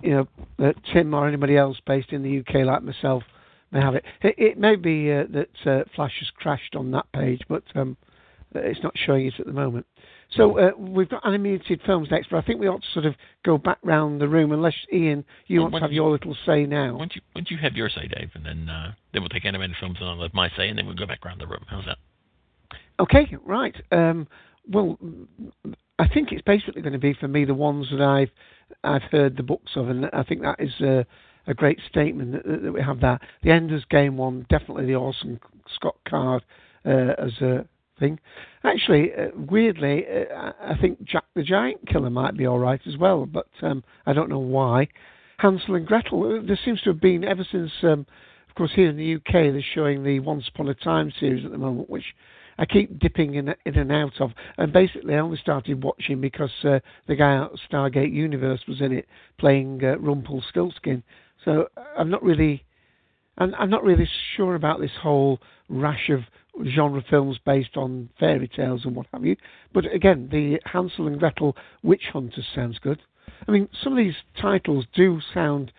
you 0.01 0.11
know 0.11 0.27
uh, 0.59 0.73
Tim 0.93 1.13
or 1.13 1.27
anybody 1.27 1.57
else 1.57 1.77
based 1.85 2.11
in 2.11 2.23
the 2.23 2.39
UK 2.39 2.65
like 2.65 2.83
myself 2.83 3.23
may 3.71 3.81
have 3.81 3.95
it. 3.95 4.05
It, 4.21 4.35
it 4.37 4.57
may 4.57 4.75
be 4.75 5.11
uh, 5.11 5.25
that 5.31 5.49
uh, 5.65 5.83
Flash 5.95 6.13
has 6.19 6.29
crashed 6.35 6.75
on 6.75 6.91
that 6.91 7.11
page, 7.13 7.41
but 7.47 7.63
um, 7.75 7.97
uh, 8.55 8.59
it's 8.59 8.81
not 8.83 8.93
showing 8.95 9.27
it 9.27 9.33
at 9.39 9.45
the 9.45 9.53
moment. 9.53 9.85
So 10.31 10.57
uh, 10.57 10.71
we've 10.77 11.09
got 11.09 11.25
animated 11.25 11.81
films 11.85 12.09
next, 12.09 12.29
but 12.29 12.37
I 12.37 12.41
think 12.41 12.59
we 12.59 12.67
ought 12.67 12.81
to 12.81 12.87
sort 12.93 13.05
of 13.05 13.15
go 13.45 13.57
back 13.57 13.77
round 13.83 14.19
the 14.19 14.27
room, 14.27 14.51
unless 14.51 14.73
Ian, 14.91 15.23
you 15.47 15.61
Well, 15.61 15.69
want 15.69 15.75
to 15.75 15.79
have 15.81 15.89
don't 15.89 15.95
your 15.95 16.11
little 16.11 16.35
say 16.45 16.65
now. 16.65 16.97
Once 16.97 17.13
you 17.15 17.21
once 17.35 17.51
you 17.51 17.57
have 17.57 17.73
your 17.75 17.89
say, 17.89 18.07
Dave, 18.07 18.31
and 18.33 18.45
then 18.45 18.69
uh, 18.69 18.93
then 19.13 19.21
we'll 19.21 19.29
take 19.29 19.45
animated 19.45 19.75
films 19.79 19.97
and 19.99 20.09
I'll 20.09 20.21
have 20.21 20.33
my 20.33 20.49
say, 20.57 20.69
and 20.69 20.77
then 20.77 20.85
we'll 20.85 20.95
go 20.95 21.05
back 21.05 21.23
round 21.23 21.39
the 21.39 21.47
room. 21.47 21.63
How's 21.67 21.85
that? 21.85 21.97
Okay, 22.99 23.35
right. 23.45 23.75
Um, 23.91 24.27
well, 24.67 24.97
I 25.99 26.07
think 26.07 26.31
it's 26.31 26.41
basically 26.41 26.81
going 26.81 26.93
to 26.93 26.99
be 26.99 27.13
for 27.13 27.27
me 27.27 27.45
the 27.45 27.53
ones 27.53 27.87
that 27.91 28.01
I've 28.01 28.31
I've 28.83 29.03
heard 29.03 29.37
the 29.37 29.43
books 29.43 29.71
of, 29.75 29.89
and 29.89 30.05
I 30.13 30.23
think 30.23 30.41
that 30.41 30.59
is 30.59 30.73
a, 30.81 31.05
a 31.47 31.53
great 31.53 31.79
statement 31.89 32.31
that, 32.33 32.63
that 32.63 32.71
we 32.71 32.81
have 32.81 33.01
that. 33.01 33.21
The 33.43 33.51
Ender's 33.51 33.85
Game 33.85 34.17
one, 34.17 34.45
definitely 34.49 34.85
the 34.85 34.95
Orson 34.95 35.39
Scott 35.75 35.95
Card 36.07 36.43
uh, 36.85 37.13
as 37.17 37.31
a 37.41 37.65
thing. 37.99 38.19
Actually, 38.63 39.11
uh, 39.13 39.27
weirdly, 39.35 40.05
uh, 40.07 40.51
I 40.61 40.75
think 40.79 41.03
Jack 41.03 41.25
the 41.35 41.43
Giant 41.43 41.87
Killer 41.87 42.09
might 42.09 42.37
be 42.37 42.45
all 42.45 42.59
right 42.59 42.81
as 42.87 42.97
well, 42.97 43.25
but 43.25 43.47
um, 43.61 43.83
I 44.05 44.13
don't 44.13 44.29
know 44.29 44.39
why. 44.39 44.87
Hansel 45.37 45.75
and 45.75 45.85
Gretel, 45.85 46.23
uh, 46.23 46.45
there 46.45 46.59
seems 46.63 46.81
to 46.81 46.91
have 46.91 47.01
been 47.01 47.23
ever 47.23 47.45
since, 47.51 47.71
um, 47.83 48.05
of 48.49 48.55
course, 48.55 48.71
here 48.75 48.89
in 48.89 48.97
the 48.97 49.15
UK, 49.15 49.51
they're 49.51 49.63
showing 49.73 50.03
the 50.03 50.19
Once 50.19 50.47
Upon 50.53 50.69
a 50.69 50.73
Time 50.73 51.11
series 51.19 51.45
at 51.45 51.51
the 51.51 51.57
moment, 51.57 51.89
which 51.89 52.05
I 52.57 52.65
keep 52.65 52.99
dipping 52.99 53.35
in, 53.35 53.53
in 53.65 53.75
and 53.75 53.91
out 53.91 54.19
of. 54.19 54.31
And 54.57 54.71
basically, 54.71 55.15
I 55.15 55.19
only 55.19 55.37
started 55.37 55.83
watching 55.83 56.21
because 56.21 56.51
uh, 56.63 56.79
the 57.07 57.15
guy 57.15 57.35
out 57.35 57.53
of 57.53 57.59
Stargate 57.69 58.13
Universe 58.13 58.61
was 58.67 58.81
in 58.81 58.91
it 58.91 59.07
playing 59.37 59.83
uh, 59.83 59.97
Rumpelstiltskin. 59.97 61.03
So 61.43 61.67
I'm 61.97 62.09
not 62.09 62.23
really, 62.23 62.63
I'm, 63.37 63.53
I'm 63.55 63.69
not 63.69 63.83
really 63.83 64.09
sure 64.35 64.55
about 64.55 64.79
this 64.79 64.91
whole 65.01 65.39
rash 65.69 66.09
of 66.09 66.21
genre 66.73 67.03
films 67.09 67.37
based 67.45 67.75
on 67.75 68.09
fairy 68.19 68.47
tales 68.47 68.85
and 68.85 68.95
what 68.95 69.07
have 69.13 69.25
you. 69.25 69.35
But 69.73 69.85
again, 69.93 70.29
the 70.31 70.59
Hansel 70.65 71.07
and 71.07 71.19
Gretel 71.19 71.55
Witch 71.83 72.03
Hunters 72.13 72.45
sounds 72.55 72.79
good. 72.79 73.01
I 73.47 73.51
mean, 73.51 73.67
some 73.83 73.93
of 73.93 73.97
these 73.97 74.15
titles 74.41 74.85
do 74.95 75.19
sound 75.33 75.71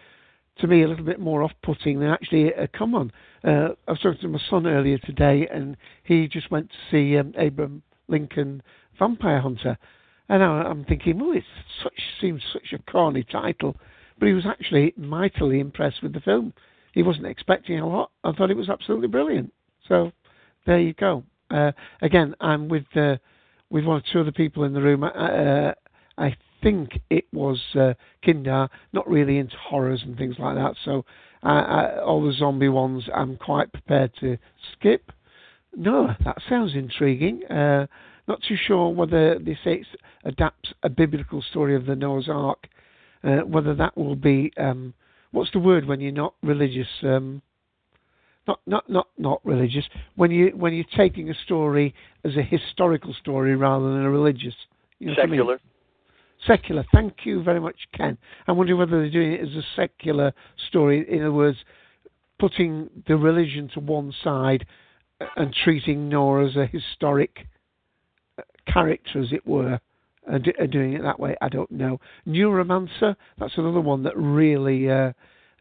to 0.58 0.66
me 0.66 0.82
a 0.82 0.88
little 0.88 1.04
bit 1.04 1.20
more 1.20 1.42
off-putting 1.42 2.00
than 2.00 2.08
actually 2.08 2.54
uh, 2.54 2.66
come 2.76 2.94
on. 2.94 3.12
Uh, 3.44 3.68
I 3.86 3.92
was 3.92 4.00
talking 4.00 4.20
to 4.22 4.28
my 4.28 4.40
son 4.50 4.66
earlier 4.66 4.98
today, 4.98 5.46
and 5.52 5.76
he 6.04 6.28
just 6.28 6.50
went 6.50 6.70
to 6.70 6.76
see 6.90 7.18
um, 7.18 7.34
Abraham 7.36 7.82
Lincoln 8.08 8.62
Vampire 8.98 9.40
Hunter, 9.40 9.76
and 10.28 10.42
I, 10.42 10.46
I'm 10.46 10.84
thinking, 10.84 11.18
well, 11.18 11.36
it 11.36 11.44
such 11.82 12.00
seems 12.20 12.42
such 12.52 12.72
a 12.72 12.90
corny 12.90 13.24
title, 13.24 13.76
but 14.18 14.26
he 14.26 14.34
was 14.34 14.46
actually 14.46 14.94
mightily 14.96 15.60
impressed 15.60 16.02
with 16.02 16.12
the 16.12 16.20
film. 16.20 16.52
He 16.92 17.02
wasn't 17.02 17.26
expecting 17.26 17.78
a 17.78 17.88
lot. 17.88 18.10
I 18.24 18.32
thought 18.32 18.50
it 18.50 18.56
was 18.56 18.70
absolutely 18.70 19.08
brilliant. 19.08 19.52
So 19.86 20.12
there 20.64 20.80
you 20.80 20.94
go. 20.94 21.24
Uh, 21.50 21.72
again, 22.00 22.34
I'm 22.40 22.68
with 22.68 22.84
uh, 22.96 23.16
with 23.70 23.84
one 23.84 23.98
or 23.98 24.02
two 24.12 24.20
other 24.20 24.32
people 24.32 24.64
in 24.64 24.72
the 24.72 24.80
room. 24.80 25.04
Uh, 25.04 25.72
I 26.18 26.36
think 26.66 27.00
it 27.10 27.26
was 27.32 27.60
uh, 27.78 27.94
Kindar, 28.24 28.68
not 28.92 29.08
really 29.08 29.38
into 29.38 29.54
horrors 29.56 30.02
and 30.04 30.18
things 30.18 30.34
like 30.36 30.56
that. 30.56 30.74
So 30.84 31.04
uh, 31.44 31.46
uh, 31.46 32.02
all 32.04 32.26
the 32.26 32.32
zombie 32.32 32.68
ones, 32.68 33.04
I'm 33.14 33.36
quite 33.36 33.72
prepared 33.72 34.10
to 34.18 34.36
skip. 34.72 35.12
No, 35.76 36.08
that 36.24 36.38
sounds 36.48 36.74
intriguing. 36.74 37.44
Uh, 37.44 37.86
not 38.26 38.40
too 38.48 38.56
sure 38.66 38.88
whether 38.88 39.38
this 39.38 39.58
adapts 40.24 40.72
a 40.82 40.88
biblical 40.88 41.40
story 41.40 41.76
of 41.76 41.86
the 41.86 41.94
Noah's 41.94 42.28
Ark. 42.28 42.66
Uh, 43.22 43.38
whether 43.38 43.74
that 43.74 43.96
will 43.96 44.16
be 44.16 44.52
um, 44.56 44.92
what's 45.30 45.50
the 45.52 45.58
word 45.60 45.86
when 45.86 46.00
you're 46.00 46.12
not 46.12 46.34
religious? 46.42 46.88
Um, 47.02 47.42
not 48.48 48.60
not 48.66 48.88
not 48.90 49.08
not 49.18 49.40
religious. 49.44 49.84
When 50.16 50.32
you 50.32 50.48
when 50.48 50.74
you're 50.74 50.84
taking 50.96 51.30
a 51.30 51.34
story 51.44 51.94
as 52.24 52.36
a 52.36 52.42
historical 52.42 53.14
story 53.14 53.54
rather 53.54 53.88
than 53.92 54.02
a 54.02 54.10
religious. 54.10 54.54
You 54.98 55.08
know 55.08 55.14
Secular. 55.16 55.54
I? 55.54 55.75
Secular. 56.46 56.84
Thank 56.92 57.24
you 57.24 57.42
very 57.42 57.60
much, 57.60 57.76
Ken. 57.94 58.16
I'm 58.46 58.56
wondering 58.56 58.78
whether 58.78 59.00
they're 59.00 59.10
doing 59.10 59.32
it 59.32 59.40
as 59.40 59.54
a 59.56 59.62
secular 59.74 60.32
story. 60.68 61.06
In 61.10 61.22
other 61.22 61.32
words, 61.32 61.58
putting 62.38 62.90
the 63.06 63.16
religion 63.16 63.70
to 63.74 63.80
one 63.80 64.12
side 64.22 64.66
and 65.36 65.54
treating 65.64 66.08
Nora 66.08 66.48
as 66.48 66.56
a 66.56 66.66
historic 66.66 67.46
uh, 68.38 68.42
character, 68.70 69.20
as 69.20 69.32
it 69.32 69.46
were, 69.46 69.80
and 70.26 70.46
doing 70.70 70.94
it 70.94 71.02
that 71.02 71.18
way. 71.18 71.36
I 71.40 71.48
don't 71.48 71.70
know. 71.70 72.00
Neuromancer. 72.26 73.16
That's 73.38 73.56
another 73.56 73.80
one 73.80 74.02
that 74.04 74.16
really. 74.16 74.90
Uh, 74.90 75.12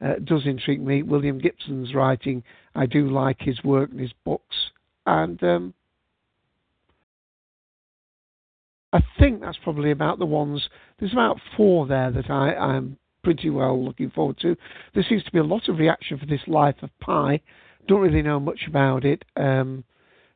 uh, 0.01 0.15
does 0.23 0.45
intrigue 0.45 0.81
me. 0.81 1.03
William 1.03 1.39
Gibson's 1.39 1.93
writing, 1.93 2.43
I 2.75 2.85
do 2.85 3.09
like 3.09 3.37
his 3.39 3.63
work 3.63 3.91
and 3.91 3.99
his 3.99 4.11
books, 4.25 4.55
and 5.05 5.41
um, 5.43 5.73
I 8.93 8.99
think 9.19 9.41
that's 9.41 9.57
probably 9.63 9.91
about 9.91 10.19
the 10.19 10.25
ones. 10.25 10.67
There's 10.99 11.11
about 11.11 11.39
four 11.57 11.87
there 11.87 12.11
that 12.11 12.29
I, 12.29 12.55
I'm 12.55 12.97
pretty 13.23 13.49
well 13.49 13.83
looking 13.83 14.11
forward 14.11 14.37
to. 14.41 14.55
There 14.93 15.05
seems 15.07 15.23
to 15.23 15.31
be 15.31 15.39
a 15.39 15.43
lot 15.43 15.67
of 15.67 15.79
reaction 15.79 16.17
for 16.17 16.25
this 16.25 16.41
Life 16.47 16.75
of 16.81 16.89
Pi. 16.99 17.41
Don't 17.87 18.01
really 18.01 18.21
know 18.21 18.39
much 18.39 18.61
about 18.67 19.03
it, 19.03 19.25
um, 19.35 19.83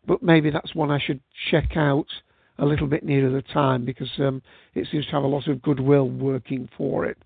but 0.06 0.22
maybe 0.22 0.50
that's 0.50 0.76
one 0.76 0.92
I 0.92 1.00
should 1.00 1.22
check 1.52 1.78
out 1.78 2.08
a 2.58 2.66
little 2.66 2.88
bit 2.88 3.04
nearer 3.04 3.32
the 3.32 3.42
time 3.42 3.86
because 3.86 4.10
um, 4.20 4.42
it 4.76 4.88
seems 4.92 5.06
to 5.06 5.12
have 5.14 5.24
a 5.24 5.28
lot 5.28 5.48
of 5.48 5.62
goodwill 5.62 6.10
working 6.10 6.68
for 6.78 7.06
it. 7.06 7.18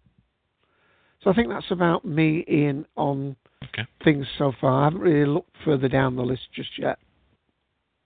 So 1.24 1.30
I 1.30 1.34
think 1.34 1.50
that's 1.50 1.72
about 1.72 2.06
me, 2.06 2.45
Ian, 2.50 2.86
on 2.95 3.36
okay. 3.64 3.88
things 4.04 4.26
so 4.38 4.52
far. 4.60 4.82
I 4.82 4.84
haven't 4.86 5.02
really 5.02 5.26
looked 5.26 5.56
further 5.64 5.88
down 5.88 6.16
the 6.16 6.24
list 6.24 6.44
just 6.54 6.78
yet. 6.78 7.00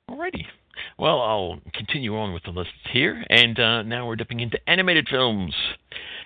Alrighty. 0.10 0.45
Well, 0.99 1.21
I'll 1.21 1.59
continue 1.75 2.17
on 2.17 2.33
with 2.33 2.41
the 2.43 2.49
list 2.49 2.71
here, 2.91 3.23
and 3.29 3.59
uh, 3.59 3.83
now 3.83 4.07
we're 4.07 4.15
dipping 4.15 4.39
into 4.39 4.57
animated 4.67 5.07
films. 5.07 5.53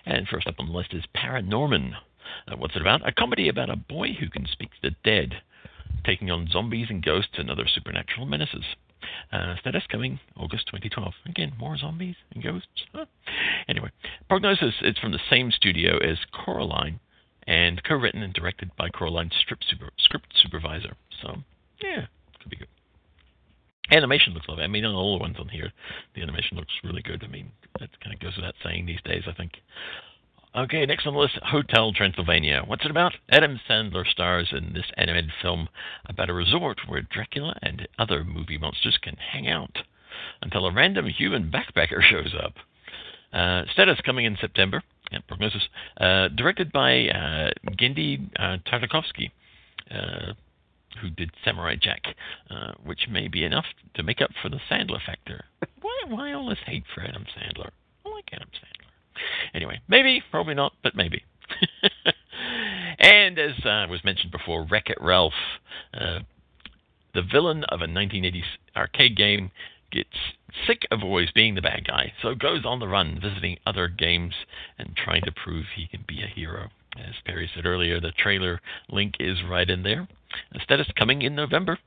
And 0.06 0.30
first 0.30 0.48
up 0.48 0.56
on 0.60 0.68
the 0.68 0.72
list 0.72 0.94
is 0.94 1.04
Paranorman. 1.14 1.92
Uh, 2.48 2.56
what's 2.56 2.78
it 2.78 2.82
about? 2.82 3.06
A 3.06 3.12
comedy 3.12 3.50
about 3.50 3.70
a 3.70 3.76
boy 3.76 4.14
who 4.18 4.30
can 4.30 4.48
speak 4.50 4.70
to 4.72 4.90
the 4.90 4.96
dead, 5.04 5.42
taking 6.06 6.32
on 6.32 6.48
zombies 6.50 6.88
and 6.90 7.04
ghosts 7.04 7.34
and 7.38 7.52
other 7.52 7.68
supernatural 7.68 8.26
menaces. 8.26 8.64
Uh, 9.34 9.56
status 9.60 9.84
coming 9.90 10.22
August 10.38 10.68
2012. 10.68 11.14
Again, 11.26 11.52
more 11.60 11.78
zombies 11.78 12.16
and 12.34 12.42
ghosts. 12.42 12.86
Huh. 12.94 13.06
Anyway, 13.68 13.90
Prognosis 14.30 14.76
It's 14.82 15.00
from 15.00 15.12
the 15.12 15.20
same 15.30 15.52
studio 15.52 15.98
as 15.98 16.18
Coraline 16.32 17.02
and 17.46 17.84
co-written 17.84 18.24
and 18.24 18.34
directed 18.34 18.72
by 18.78 18.88
Coraline's 18.88 19.36
script, 19.42 19.66
super, 19.70 19.90
script 19.98 20.28
supervisor. 20.42 20.96
So, 21.22 21.36
yeah, 21.84 22.06
could 22.40 22.52
be 22.52 22.56
good. 22.56 22.68
Animation 23.92 24.34
looks 24.34 24.48
lovely. 24.48 24.64
I 24.64 24.68
mean, 24.68 24.86
all 24.86 25.18
the 25.18 25.22
ones 25.22 25.36
on 25.40 25.50
here, 25.50 25.72
the 26.16 26.22
animation 26.22 26.58
looks 26.58 26.74
really 26.84 27.02
good. 27.02 27.24
I 27.24 27.28
mean, 27.28 27.52
that 27.80 27.90
kind 28.02 28.14
of 28.14 28.22
goes 28.22 28.36
without 28.36 28.56
saying 28.64 28.86
these 28.86 29.02
days, 29.04 29.24
I 29.28 29.34
think. 29.34 29.52
Okay, 30.54 30.86
next 30.86 31.06
on 31.06 31.14
the 31.14 31.20
list, 31.20 31.40
Hotel 31.44 31.94
Transylvania. 31.94 32.64
What's 32.66 32.84
it 32.84 32.92
about? 32.92 33.14
Adam 33.30 33.58
Sandler 33.70 34.06
stars 34.06 34.50
in 34.52 34.74
this 34.74 34.86
animated 34.98 35.32
film 35.42 35.70
about 36.08 36.30
a 36.30 36.34
resort 36.34 36.80
where 36.88 37.02
Dracula 37.02 37.56
and 37.62 37.88
other 37.98 38.26
movie 38.26 38.58
monsters 38.58 38.98
can 39.02 39.16
hang 39.16 39.48
out 39.48 39.78
until 40.42 40.66
a 40.66 40.74
random 40.74 41.08
human 41.08 41.50
backpacker 41.50 42.02
shows 42.10 42.36
up. 42.38 42.54
Uh, 43.32 43.64
status 43.72 44.00
coming 44.06 44.26
in 44.26 44.38
September. 44.42 44.84
Yeah, 45.10 45.20
prognosis. 45.28 45.64
Uh, 45.98 46.28
directed 46.30 46.72
by 46.72 47.08
uh, 47.08 47.52
Genndy 47.80 48.30
uh, 48.38 48.58
Tartakovsky, 48.70 49.32
uh, 49.90 50.34
who 51.02 51.10
did 51.10 51.32
Samurai 51.44 51.76
Jack, 51.82 52.02
uh, 52.50 52.74
which 52.84 53.08
may 53.10 53.28
be 53.28 53.44
enough 53.44 53.66
to 53.96 54.04
make 54.04 54.22
up 54.22 54.32
for 54.42 54.50
the 54.50 54.60
Sandler 54.70 55.00
factor. 55.06 55.46
Why, 55.82 56.02
why 56.08 56.34
all 56.34 56.50
this 56.50 56.60
hate 56.66 56.84
for 56.94 57.02
Adam 57.02 57.26
Sandler? 57.26 57.70
I 58.06 58.10
like 58.10 58.30
Adam 58.32 58.50
Sandler. 58.50 58.82
Anyway, 59.54 59.82
maybe, 59.88 60.24
probably 60.32 60.54
not, 60.54 60.74
but 60.84 60.96
maybe. 60.96 61.24
and 63.00 63.38
as 63.38 63.66
uh, 63.66 63.88
was 63.90 64.04
mentioned 64.04 64.32
before, 64.32 64.66
Wreck 64.70 64.90
It 64.90 64.98
Ralph, 65.02 65.34
uh, 65.94 66.20
the 67.14 67.22
villain 67.22 67.64
of 67.66 67.82
a 67.82 67.88
1980s 67.88 68.44
arcade 68.76 69.18
game, 69.18 69.52
gets 69.92 70.10
sick 70.66 70.88
of 70.92 71.04
always 71.04 71.32
being 71.32 71.56
the 71.56 71.62
bad 71.62 71.86
guy, 71.86 72.14
so 72.22 72.34
goes 72.34 72.66
on 72.66 72.80
the 72.80 72.88
run, 72.88 73.20
visiting 73.22 73.58
other 73.66 73.88
games 73.88 74.34
and 74.78 74.96
trying 74.96 75.22
to 75.24 75.32
prove 75.32 75.66
he 75.76 75.88
can 75.88 76.04
be 76.08 76.22
a 76.24 76.28
hero. 76.28 76.70
As 76.98 77.16
Perry 77.26 77.50
said 77.54 77.66
earlier, 77.66 78.02
the 78.02 78.12
trailer 78.12 78.62
link 78.90 79.16
is 79.20 79.44
right 79.44 79.70
in 79.70 79.84
there. 79.84 80.08
A 80.54 80.60
status 80.60 80.88
coming 80.98 81.22
in 81.22 81.36
November. 81.36 81.78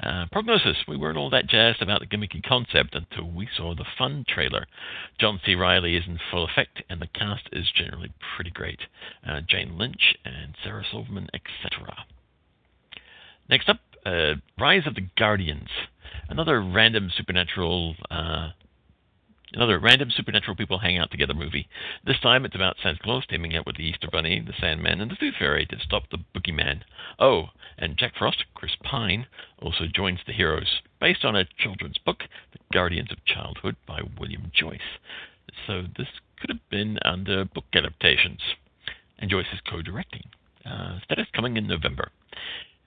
Uh, 0.00 0.26
prognosis: 0.30 0.86
We 0.86 0.96
weren't 0.96 1.18
all 1.18 1.30
that 1.30 1.48
jazzed 1.48 1.82
about 1.82 2.00
the 2.00 2.06
gimmicky 2.06 2.42
concept 2.42 2.94
until 2.94 3.28
we 3.28 3.48
saw 3.56 3.74
the 3.74 3.84
fun 3.98 4.24
trailer. 4.28 4.66
John 5.18 5.40
C. 5.44 5.54
Reilly 5.56 5.96
is 5.96 6.06
in 6.06 6.18
full 6.30 6.44
effect, 6.44 6.82
and 6.88 7.00
the 7.00 7.08
cast 7.08 7.48
is 7.52 7.72
generally 7.72 8.12
pretty 8.36 8.50
great. 8.50 8.80
Uh, 9.26 9.40
Jane 9.40 9.78
Lynch 9.78 10.16
and 10.24 10.54
Sarah 10.62 10.84
Silverman, 10.88 11.28
etc. 11.34 12.06
Next 13.48 13.68
up, 13.68 13.80
uh, 14.06 14.34
Rise 14.58 14.86
of 14.86 14.94
the 14.94 15.08
Guardians. 15.16 15.70
Another 16.28 16.60
random 16.60 17.10
supernatural 17.10 17.96
uh, 18.10 18.50
Another 19.54 19.78
random 19.78 20.10
supernatural 20.10 20.56
people 20.56 20.78
hang 20.78 20.96
out 20.96 21.10
together 21.10 21.34
movie. 21.34 21.68
This 22.06 22.18
time 22.20 22.46
it's 22.46 22.54
about 22.54 22.76
Santa 22.82 22.98
Claus 23.02 23.26
teaming 23.26 23.54
up 23.54 23.66
with 23.66 23.76
the 23.76 23.84
Easter 23.84 24.08
Bunny, 24.10 24.40
the 24.40 24.54
Sandman, 24.58 25.00
and 25.00 25.10
the 25.10 25.16
Tooth 25.16 25.34
Fairy 25.38 25.66
to 25.66 25.78
stop 25.78 26.04
the 26.10 26.18
Boogeyman. 26.34 26.80
Oh, 27.18 27.48
and 27.76 27.98
Jack 27.98 28.14
Frost, 28.16 28.44
Chris 28.54 28.72
Pine, 28.82 29.26
also 29.60 29.84
joins 29.92 30.20
the 30.26 30.32
heroes, 30.32 30.80
based 31.00 31.24
on 31.24 31.36
a 31.36 31.44
children's 31.58 31.98
book, 31.98 32.20
The 32.52 32.60
Guardians 32.72 33.12
of 33.12 33.24
Childhood 33.26 33.76
by 33.86 34.00
William 34.18 34.50
Joyce. 34.54 34.80
So 35.66 35.82
this 35.98 36.08
could 36.40 36.48
have 36.48 36.70
been 36.70 36.98
under 37.04 37.44
book 37.44 37.64
adaptations. 37.74 38.40
And 39.18 39.30
Joyce 39.30 39.46
is 39.52 39.60
co-directing. 39.68 40.24
Uh, 40.64 40.98
status 41.04 41.26
coming 41.34 41.58
in 41.58 41.66
November. 41.66 42.10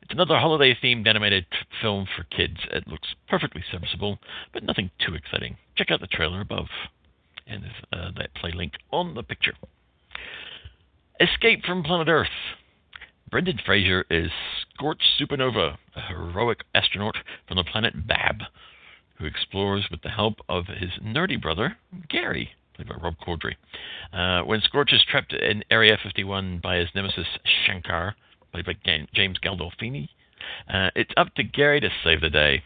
It's 0.06 0.14
Another 0.14 0.38
holiday 0.38 0.76
themed 0.76 1.08
animated 1.08 1.48
film 1.82 2.06
for 2.16 2.26
kids. 2.26 2.58
It 2.72 2.88
looks 2.88 3.16
perfectly 3.28 3.64
serviceable, 3.72 4.20
but 4.54 4.62
nothing 4.62 4.92
too 5.04 5.16
exciting. 5.16 5.58
Check 5.76 5.90
out 5.90 6.00
the 6.00 6.06
trailer 6.06 6.42
above, 6.42 6.68
and 7.48 7.64
uh, 7.92 8.12
that 8.16 8.36
play 8.36 8.52
link 8.52 8.74
on 8.92 9.16
the 9.16 9.24
picture. 9.24 9.56
Escape 11.20 11.66
from 11.66 11.82
Planet 11.82 12.08
Earth. 12.08 12.28
Brendan 13.32 13.60
Fraser 13.66 14.06
is 14.12 14.30
Scorch 14.76 15.02
Supernova, 15.20 15.78
a 15.96 16.02
heroic 16.02 16.66
astronaut 16.76 17.18
from 17.48 17.58
the 17.58 17.64
planet 17.64 18.08
Baab, 18.08 18.44
who 19.18 19.26
explores 19.26 19.88
with 19.90 20.04
the 20.04 20.10
help 20.10 20.36
of 20.48 20.68
his 20.68 20.92
nerdy 21.04 21.42
brother, 21.42 21.78
Gary, 22.10 22.52
played 22.76 22.88
by 22.88 22.96
Rob 22.96 23.16
Corddry. 23.26 23.56
Uh, 24.14 24.46
when 24.46 24.62
Scorch 24.62 24.94
is 24.94 25.04
trapped 25.10 25.34
in 25.34 25.64
Area 25.72 25.98
51 26.02 26.60
by 26.62 26.76
his 26.76 26.90
nemesis 26.94 27.26
Shanker, 27.68 28.14
played 28.56 28.66
by 28.86 29.04
James 29.14 29.38
Gandolfini, 29.44 30.08
uh, 30.72 30.90
it's 30.96 31.12
up 31.18 31.34
to 31.36 31.44
Gary 31.44 31.82
to 31.82 31.90
save 32.04 32.22
the 32.22 32.30
day. 32.30 32.64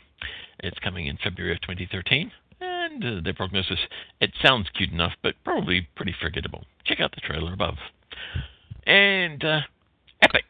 It's 0.59 0.77
coming 0.79 1.07
in 1.07 1.17
February 1.23 1.53
of 1.53 1.61
2013, 1.61 2.31
and 2.61 3.03
uh, 3.03 3.21
the 3.23 3.33
prognosis, 3.33 3.79
it 4.21 4.31
sounds 4.43 4.67
cute 4.75 4.91
enough, 4.91 5.13
but 5.23 5.35
probably 5.43 5.87
pretty 5.95 6.13
forgettable. 6.19 6.65
Check 6.85 6.99
out 6.99 7.15
the 7.15 7.21
trailer 7.21 7.53
above. 7.53 7.75
And 8.85 9.43
uh, 9.43 9.61
Epic, 10.21 10.45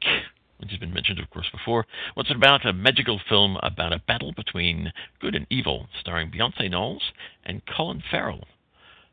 which 0.57 0.71
has 0.71 0.79
been 0.79 0.93
mentioned, 0.93 1.19
of 1.19 1.29
course, 1.29 1.47
before. 1.51 1.85
What's 2.15 2.29
it 2.29 2.35
about? 2.35 2.65
A 2.65 2.73
magical 2.73 3.21
film 3.29 3.57
about 3.63 3.93
a 3.93 4.01
battle 4.07 4.33
between 4.33 4.91
good 5.21 5.35
and 5.35 5.47
evil, 5.49 5.87
starring 6.01 6.31
Beyonce 6.31 6.69
Knowles 6.69 7.03
and 7.45 7.61
Colin 7.65 8.03
Farrell. 8.11 8.45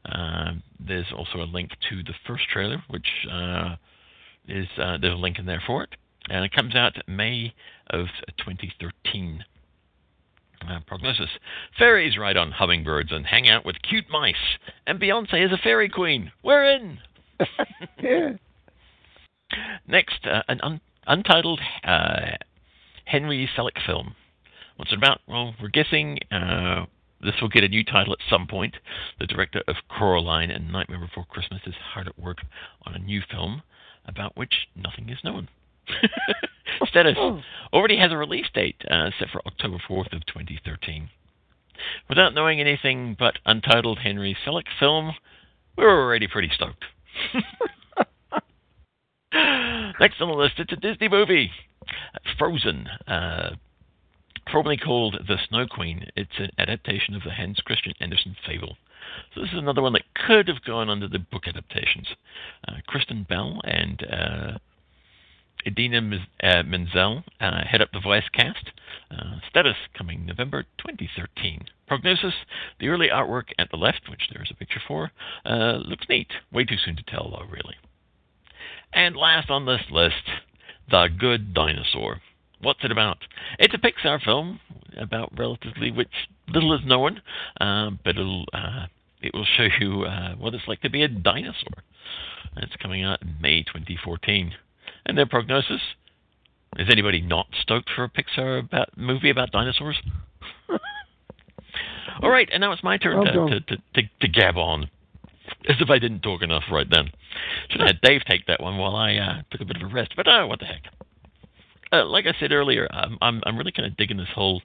Uh, 0.04 0.54
there's 0.80 1.12
also 1.16 1.38
a 1.38 1.46
link 1.52 1.70
to 1.90 2.02
the 2.02 2.14
first 2.26 2.44
trailer, 2.52 2.82
which 2.88 3.06
uh, 3.30 3.76
is 4.48 4.66
uh, 4.78 4.98
there's 4.98 5.14
a 5.14 5.16
link 5.16 5.38
in 5.38 5.46
there 5.46 5.62
for 5.66 5.82
it, 5.84 5.90
and 6.28 6.44
it 6.44 6.52
comes 6.52 6.74
out 6.74 6.96
May 7.06 7.54
of 7.90 8.06
2013. 8.38 9.44
Uh, 10.68 10.80
prognosis: 10.86 11.30
Fairies 11.78 12.16
ride 12.16 12.36
on 12.36 12.50
hummingbirds 12.50 13.12
and 13.12 13.26
hang 13.26 13.48
out 13.48 13.64
with 13.64 13.76
cute 13.82 14.06
mice, 14.10 14.34
and 14.86 14.98
Beyonce 14.98 15.44
is 15.44 15.52
a 15.52 15.58
fairy 15.62 15.88
queen. 15.88 16.32
We're 16.42 16.64
in. 16.64 16.98
yeah. 18.02 18.30
Next, 19.86 20.26
uh, 20.26 20.42
an 20.48 20.60
un- 20.62 20.80
untitled 21.06 21.60
uh, 21.84 22.32
Henry 23.04 23.48
Selick 23.56 23.84
film. 23.84 24.16
What's 24.76 24.92
it 24.92 24.98
about? 24.98 25.20
Well, 25.28 25.54
we're 25.60 25.68
guessing 25.68 26.18
uh, 26.30 26.86
this 27.22 27.34
will 27.40 27.48
get 27.48 27.64
a 27.64 27.68
new 27.68 27.84
title 27.84 28.12
at 28.12 28.18
some 28.28 28.46
point. 28.46 28.76
The 29.18 29.26
director 29.26 29.62
of 29.68 29.76
Coraline 29.88 30.50
and 30.50 30.70
Nightmare 30.70 31.00
Before 31.00 31.24
Christmas 31.24 31.62
is 31.66 31.74
hard 31.92 32.08
at 32.08 32.18
work 32.18 32.38
on 32.84 32.94
a 32.94 32.98
new 32.98 33.22
film 33.30 33.62
about 34.06 34.36
which 34.36 34.68
nothing 34.74 35.08
is 35.08 35.18
known. 35.24 35.48
Status 36.88 37.16
already 37.72 37.98
has 37.98 38.12
a 38.12 38.16
release 38.16 38.46
date 38.54 38.76
uh, 38.90 39.10
set 39.18 39.28
for 39.30 39.40
October 39.46 39.78
4th 39.88 40.12
of 40.12 40.26
2013. 40.26 41.08
Without 42.08 42.34
knowing 42.34 42.60
anything 42.60 43.16
but 43.18 43.38
untitled 43.44 43.98
Henry 43.98 44.36
Selick 44.46 44.66
film, 44.78 45.12
we 45.76 45.84
were 45.84 46.02
already 46.02 46.26
pretty 46.26 46.50
stoked. 46.54 46.84
Next 50.00 50.20
on 50.20 50.28
the 50.28 50.34
list, 50.34 50.54
it's 50.58 50.72
a 50.72 50.76
Disney 50.76 51.08
movie, 51.08 51.50
Frozen. 52.38 52.86
Uh, 53.06 53.56
formerly 54.50 54.76
called 54.76 55.16
The 55.26 55.38
Snow 55.48 55.66
Queen, 55.66 56.06
it's 56.14 56.38
an 56.38 56.50
adaptation 56.58 57.14
of 57.14 57.22
the 57.22 57.32
Hans 57.32 57.60
Christian 57.64 57.92
Andersen 58.00 58.36
fable. 58.46 58.76
So 59.34 59.40
this 59.40 59.50
is 59.50 59.58
another 59.58 59.82
one 59.82 59.92
that 59.94 60.14
could 60.14 60.48
have 60.48 60.64
gone 60.64 60.88
under 60.88 61.08
the 61.08 61.18
book 61.18 61.44
adaptations. 61.46 62.08
Uh, 62.66 62.74
Kristen 62.86 63.26
Bell 63.28 63.60
and 63.64 64.04
uh, 64.04 64.58
Idina 65.66 66.26
uh, 66.42 66.62
Menzel 66.64 67.24
uh, 67.40 67.64
head 67.64 67.82
up 67.82 67.90
the 67.92 68.00
voice 68.00 68.28
cast. 68.32 68.70
Uh, 69.10 69.38
status 69.48 69.76
coming 69.96 70.26
November 70.26 70.64
2013. 70.78 71.66
Prognosis: 71.86 72.34
the 72.80 72.88
early 72.88 73.08
artwork 73.08 73.52
at 73.58 73.70
the 73.70 73.76
left, 73.76 74.08
which 74.10 74.28
there 74.32 74.42
is 74.42 74.50
a 74.50 74.54
picture 74.54 74.80
for, 74.86 75.12
uh, 75.44 75.78
looks 75.84 76.08
neat. 76.08 76.28
Way 76.52 76.64
too 76.64 76.76
soon 76.76 76.96
to 76.96 77.04
tell, 77.04 77.30
though, 77.30 77.46
really. 77.48 77.76
And 78.92 79.16
last 79.16 79.50
on 79.50 79.66
this 79.66 79.82
list, 79.90 80.30
The 80.90 81.08
Good 81.16 81.54
Dinosaur. 81.54 82.20
What's 82.60 82.84
it 82.84 82.90
about? 82.90 83.18
It's 83.58 83.74
a 83.74 83.78
Pixar 83.78 84.22
film 84.22 84.60
about 84.96 85.38
relatively 85.38 85.90
which 85.90 86.08
little 86.48 86.72
is 86.74 86.84
known, 86.84 87.20
um, 87.60 88.00
but 88.02 88.16
it'll 88.16 88.46
uh, 88.52 88.86
it 89.22 89.34
will 89.34 89.46
show 89.56 89.68
you 89.80 90.04
uh, 90.04 90.34
what 90.36 90.54
it's 90.54 90.66
like 90.66 90.80
to 90.80 90.90
be 90.90 91.02
a 91.02 91.08
dinosaur. 91.08 91.82
It's 92.56 92.76
coming 92.76 93.02
out 93.02 93.20
in 93.22 93.36
May 93.40 93.62
2014. 93.62 94.54
And 95.06 95.16
their 95.16 95.26
prognosis: 95.26 95.80
Is 96.78 96.88
anybody 96.90 97.20
not 97.20 97.46
stoked 97.60 97.90
for 97.94 98.04
a 98.04 98.10
Pixar 98.10 98.60
about, 98.60 98.96
movie 98.96 99.30
about 99.30 99.52
dinosaurs? 99.52 99.96
All 102.22 102.30
right, 102.30 102.48
and 102.52 102.60
now 102.60 102.72
it's 102.72 102.82
my 102.82 102.98
turn 102.98 103.18
Well 103.18 103.48
to, 103.48 103.60
to, 103.60 103.76
to, 103.76 103.76
to, 103.94 104.02
to 104.20 104.28
gab 104.28 104.56
on. 104.56 104.90
As 105.68 105.76
if 105.80 105.90
I 105.90 105.98
didn't 105.98 106.20
talk 106.20 106.42
enough 106.42 106.64
right 106.70 106.88
then. 106.90 107.10
Should 107.70 107.80
have 107.80 107.88
had 107.88 108.00
Dave 108.00 108.22
take 108.24 108.46
that 108.46 108.60
one 108.60 108.78
while 108.78 108.96
I 108.96 109.16
uh, 109.16 109.42
took 109.50 109.60
a 109.60 109.64
bit 109.64 109.76
of 109.76 109.82
a 109.82 109.92
rest. 109.92 110.14
But 110.16 110.26
oh, 110.28 110.46
what 110.46 110.58
the 110.58 110.66
heck. 110.66 110.82
Uh, 111.92 112.04
like 112.04 112.26
I 112.26 112.34
said 112.40 112.50
earlier, 112.50 112.88
I'm 112.90 113.16
I'm, 113.20 113.42
I'm 113.46 113.56
really 113.56 113.72
kind 113.72 113.86
of 113.86 113.96
digging 113.96 114.16
this 114.16 114.28
whole 114.34 114.60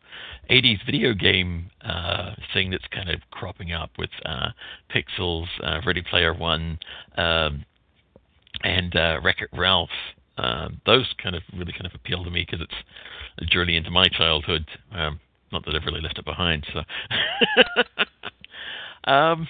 80s 0.50 0.84
video 0.86 1.14
game 1.14 1.70
uh, 1.82 2.32
thing 2.54 2.72
that's 2.72 2.88
kind 2.92 3.10
of 3.10 3.20
cropping 3.30 3.74
up 3.74 3.92
with 3.98 4.10
uh, 4.26 4.50
Pixels, 4.94 5.46
uh, 5.64 5.82
Ready 5.86 6.02
Player 6.02 6.34
One, 6.34 6.80
um, 7.18 7.64
and 8.64 8.96
uh, 8.96 9.20
Wreck-It 9.24 9.50
Ralph. 9.54 9.90
Um, 10.38 10.82
those 10.86 11.14
kind 11.22 11.36
of 11.36 11.44
really 11.54 11.74
kind 11.74 11.86
of 11.86 11.94
appeal 11.94 12.24
to 12.24 12.32
me 12.32 12.46
because 12.46 12.62
it's 12.62 12.74
a 13.40 13.46
journey 13.46 13.76
into 13.76 13.92
my 13.92 14.08
childhood. 14.08 14.66
Um, 14.92 15.20
not 15.52 15.66
that 15.66 15.76
I've 15.76 15.86
really 15.86 16.02
left 16.02 16.18
it 16.18 16.26
behind. 16.26 16.66
So, 16.74 16.82
um, 19.12 19.48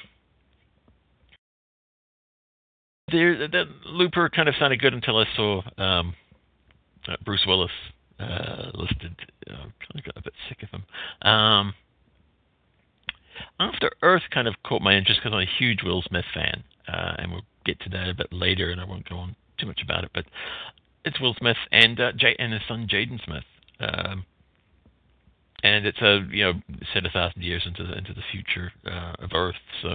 there, 3.12 3.48
that 3.48 3.66
Looper 3.86 4.30
kind 4.30 4.50
of 4.50 4.56
sounded 4.60 4.82
good 4.82 4.94
until 4.94 5.18
I 5.18 5.26
saw 5.36 5.62
um, 5.78 6.16
Bruce 7.24 7.46
Willis 7.46 7.72
uh, 8.20 8.72
listed. 8.74 9.16
Uh, 9.50 9.54
kind 9.56 9.96
of 9.96 10.04
got 10.04 10.18
a 10.18 10.22
bit 10.24 10.34
sick 10.50 10.64
of 10.64 10.70
him. 10.70 10.84
Um, 11.22 11.74
After 13.60 13.92
Earth 14.02 14.24
kind 14.34 14.48
of 14.48 14.56
caught 14.64 14.82
my 14.82 14.96
interest 14.96 15.20
because 15.24 15.36
I'm 15.36 15.48
a 15.48 15.60
huge 15.60 15.84
Will 15.84 16.02
Smith 16.02 16.26
fan, 16.34 16.64
uh, 16.88 17.16
and 17.20 17.32
we'll 17.32 17.46
get 17.66 17.80
to 17.82 17.90
that 17.90 18.10
a 18.10 18.14
bit 18.16 18.32
later, 18.32 18.72
and 18.72 18.82
I 18.82 18.86
won't 18.86 19.08
go 19.08 19.18
on 19.18 19.36
too 19.62 19.68
much 19.68 19.82
about 19.84 20.04
it. 20.04 20.12
But 20.14 20.26
it's 21.06 21.20
Will 21.22 21.36
Smith 21.40 21.58
and 21.72 22.00
uh, 22.00 22.12
J- 22.14 22.36
and 22.38 22.54
his 22.54 22.62
son 22.68 22.88
Jaden 22.92 23.24
Smith. 23.24 23.44
Um, 23.80 24.26
and 25.64 25.86
it's 25.86 26.02
a 26.02 26.26
you 26.32 26.44
know 26.44 26.54
set 26.94 27.06
a 27.06 27.10
thousand 27.10 27.44
years 27.44 27.64
into 27.66 27.86
the 27.86 27.98
into 27.98 28.14
the 28.14 28.22
future 28.32 28.72
uh, 28.86 29.14
of 29.20 29.32
Earth, 29.34 29.56
so 29.82 29.90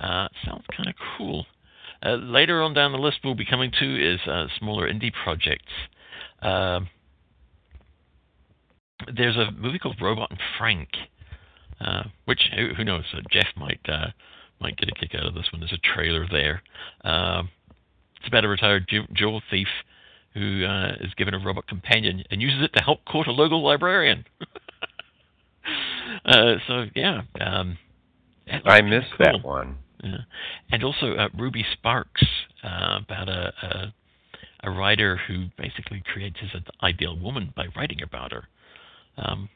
uh, 0.00 0.28
sounds 0.44 0.64
kind 0.74 0.88
of 0.88 0.94
cool. 1.16 1.46
Uh, 2.04 2.16
later 2.16 2.62
on 2.62 2.74
down 2.74 2.92
the 2.92 2.98
list, 2.98 3.18
we'll 3.24 3.34
be 3.34 3.46
coming 3.46 3.70
to 3.78 4.14
is 4.14 4.20
uh, 4.26 4.46
smaller 4.58 4.90
indie 4.90 5.12
projects. 5.24 5.72
Um, 6.42 6.88
there's 9.14 9.36
a 9.36 9.50
movie 9.52 9.78
called 9.78 9.96
Robot 10.00 10.30
and 10.30 10.40
Frank, 10.58 10.88
uh, 11.80 12.04
which 12.24 12.40
who, 12.54 12.74
who 12.74 12.84
knows? 12.84 13.04
Uh, 13.14 13.20
Jeff 13.30 13.48
might 13.56 13.80
might 14.60 14.76
get 14.78 14.88
a 14.88 14.92
kick 14.92 15.14
out 15.14 15.26
of 15.26 15.34
this 15.34 15.46
one. 15.52 15.60
There's 15.60 15.72
a 15.72 15.94
trailer 15.94 16.26
there. 16.30 16.62
Um, 17.04 17.50
it's 18.26 18.32
about 18.32 18.44
a 18.44 18.48
retired 18.48 18.88
ju- 18.88 19.06
jewel 19.12 19.40
thief 19.50 19.68
who 20.34 20.64
uh, 20.64 20.96
is 21.00 21.14
given 21.14 21.32
a 21.32 21.38
robot 21.38 21.66
companion 21.68 22.24
and 22.28 22.42
uses 22.42 22.62
it 22.62 22.72
to 22.74 22.82
help 22.82 23.04
court 23.04 23.28
a 23.28 23.32
local 23.32 23.62
librarian. 23.62 24.24
uh, 26.24 26.54
so 26.66 26.86
yeah, 26.96 27.22
um, 27.40 27.78
I 28.64 28.82
missed 28.82 29.14
that 29.20 29.44
one. 29.44 29.78
Yeah. 30.02 30.18
And 30.72 30.82
also 30.82 31.14
uh, 31.14 31.28
Ruby 31.38 31.64
Sparks 31.72 32.24
uh, 32.64 32.98
about 33.04 33.28
a, 33.28 33.52
a 33.62 33.94
a 34.64 34.70
writer 34.70 35.20
who 35.28 35.46
basically 35.56 36.02
creates 36.12 36.38
his 36.40 36.50
ideal 36.82 37.16
woman 37.16 37.52
by 37.54 37.66
writing 37.76 38.02
about 38.02 38.32
her. 38.32 38.48
Um, 39.16 39.48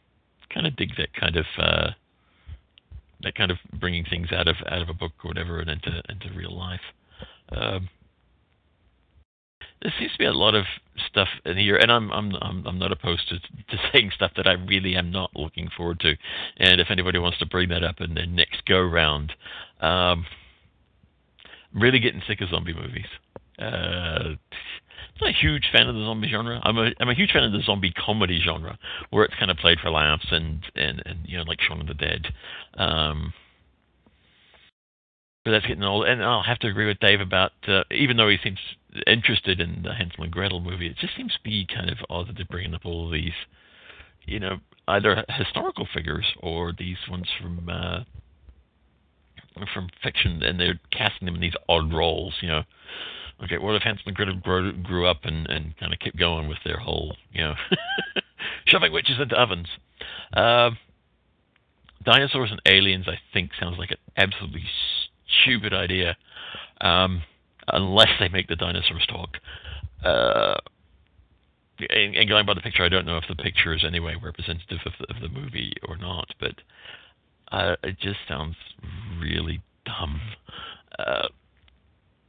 kind 0.55 0.67
of 0.67 0.77
dig 0.77 0.91
that 0.97 1.13
kind 1.19 1.37
of 1.37 1.47
uh, 1.59 1.91
that 3.23 3.35
kind 3.35 3.51
of 3.51 3.59
bringing 3.81 4.05
things 4.05 4.29
out 4.33 4.47
of 4.47 4.57
out 4.71 4.81
of 4.81 4.89
a 4.89 4.95
book 4.95 5.13
or 5.25 5.29
whatever 5.29 5.59
and 5.59 5.69
into 5.69 6.03
into 6.09 6.33
real 6.37 6.57
life. 6.57 6.81
Um, 7.51 7.89
there 9.83 9.93
seems 9.99 10.13
to 10.13 10.19
be 10.19 10.27
a 10.27 10.33
lot 10.33 10.55
of 10.55 10.65
stuff 11.09 11.29
in 11.45 11.57
here, 11.57 11.77
and 11.77 11.91
I'm 11.91 12.11
I'm 12.11 12.35
I'm, 12.41 12.67
I'm 12.67 12.79
not 12.79 12.93
opposed 12.93 13.29
to, 13.29 13.39
to 13.39 13.83
saying 13.93 14.13
stuff 14.15 14.33
that 14.37 14.47
I 14.47 14.53
really 14.53 14.97
am 14.97 15.11
not 15.11 15.31
looking 15.35 15.69
forward 15.75 16.01
to. 16.01 16.15
And 16.59 16.81
if 16.81 16.89
anybody 16.91 17.19
wants 17.19 17.39
to 17.39 17.47
bring 17.47 17.69
that 17.71 17.83
up 17.83 18.01
in 18.01 18.15
their 18.15 18.27
next 18.27 18.65
go 18.67 18.81
round, 18.81 19.33
um, 19.81 20.27
I'm 21.75 21.81
really 21.81 22.01
getting 22.01 22.23
sick 22.27 22.41
of 22.41 22.51
zombie 22.51 22.75
movies. 22.75 23.07
Uh, 23.59 24.35
I'm 25.21 25.27
not 25.27 25.31
a 25.31 25.39
huge 25.41 25.69
fan 25.73 25.89
of 25.89 25.95
the 25.95 26.05
zombie 26.05 26.29
genre. 26.29 26.61
I'm 26.63 26.79
a 26.79 26.91
I'm 27.01 27.09
a 27.09 27.15
huge 27.15 27.33
fan 27.33 27.45
of 27.45 27.53
the 27.53 27.63
zombie 27.63 27.93
comedy 27.93 28.41
genre, 28.45 28.79
where 29.11 29.25
it's 29.25 29.35
kind 29.39 29.51
of 29.51 29.57
played 29.57 29.79
for 29.81 29.91
laughs 29.91 30.27
and 30.31 30.63
and, 30.75 31.03
and 31.07 31.19
you 31.25 31.39
know 31.39 31.45
like 31.45 31.61
Shaun 31.61 31.81
of 31.81 31.87
the 31.87 31.95
Dead. 31.95 32.27
Um, 32.75 33.33
that's 35.51 35.67
getting 35.67 35.83
old. 35.85 36.07
And 36.07 36.23
I'll 36.23 36.43
have 36.43 36.59
to 36.61 36.69
agree 36.69 36.87
with 36.87 36.99
Dave 37.01 37.21
about 37.21 37.53
uh, 37.67 37.85
even 37.91 38.17
though 38.17 38.29
he 38.29 38.39
seems 38.43 38.59
interested 39.07 39.61
in 39.61 39.83
the 39.83 39.95
Hansel 39.95 40.25
and 40.25 40.33
Gretel 40.33 40.61
movie, 40.61 40.87
it 40.87 40.97
just 40.97 41.17
seems 41.17 41.33
to 41.33 41.41
be 41.43 41.67
kind 41.67 41.91
of 41.91 41.99
odd 42.09 42.29
that 42.29 42.37
they're 42.37 42.47
bringing 42.49 42.75
up 42.75 42.85
all 42.85 43.07
of 43.07 43.13
these, 43.13 43.33
you 44.27 44.41
know, 44.41 44.59
either 44.89 45.25
historical 45.29 45.87
figures 45.93 46.27
or 46.41 46.73
these 46.77 46.99
ones 47.09 47.29
from 47.41 47.69
uh, 47.69 48.01
from 49.75 49.89
fiction, 50.03 50.43
and 50.43 50.59
they're 50.59 50.81
casting 50.93 51.27
them 51.27 51.35
in 51.35 51.41
these 51.41 51.57
odd 51.69 51.93
roles. 51.93 52.35
You 52.41 52.49
know, 52.49 52.63
okay, 53.45 53.59
what 53.59 53.75
if 53.75 53.83
Hansel 53.83 54.05
and 54.07 54.17
Gretel 54.17 54.37
grew, 54.37 54.73
grew 54.73 55.07
up 55.07 55.25
and 55.25 55.47
and 55.49 55.77
kind 55.79 55.93
of 55.93 55.99
kept 55.99 56.17
going 56.17 56.49
with 56.49 56.59
their 56.65 56.79
whole, 56.79 57.17
you 57.33 57.43
know, 57.43 57.55
shoving 58.67 58.93
witches 58.93 59.19
into 59.21 59.41
ovens? 59.41 59.69
Uh, 60.33 60.71
dinosaurs 62.05 62.51
and 62.51 62.61
aliens, 62.67 63.07
I 63.09 63.19
think, 63.33 63.51
sounds 63.59 63.79
like 63.79 63.91
an 63.91 63.99
absolutely 64.17 64.65
stupid 65.43 65.73
idea, 65.73 66.17
um, 66.81 67.23
unless 67.69 68.11
they 68.19 68.29
make 68.29 68.49
the 68.49 68.57
dinosaurs 68.57 69.07
talk. 69.09 69.37
Uh, 70.05 70.57
and, 71.89 72.15
and, 72.15 72.29
going 72.29 72.47
by 72.47 72.55
the 72.55 72.61
picture, 72.61 72.85
I 72.85 72.89
don't 72.89 73.07
know 73.07 73.17
if 73.17 73.25
the 73.29 73.43
picture 73.43 73.75
is 73.75 73.85
anyway 73.85 74.15
representative 74.23 74.79
of 74.85 74.93
the, 74.99 75.15
of 75.15 75.23
the 75.23 75.29
movie 75.29 75.73
or 75.89 75.97
not, 75.97 76.29
but 76.39 76.55
uh, 77.53 77.77
it 77.83 77.99
just 78.01 78.19
sounds 78.29 78.57
really 79.21 79.61
dumb. 79.87 80.21
Uh, 80.99 81.29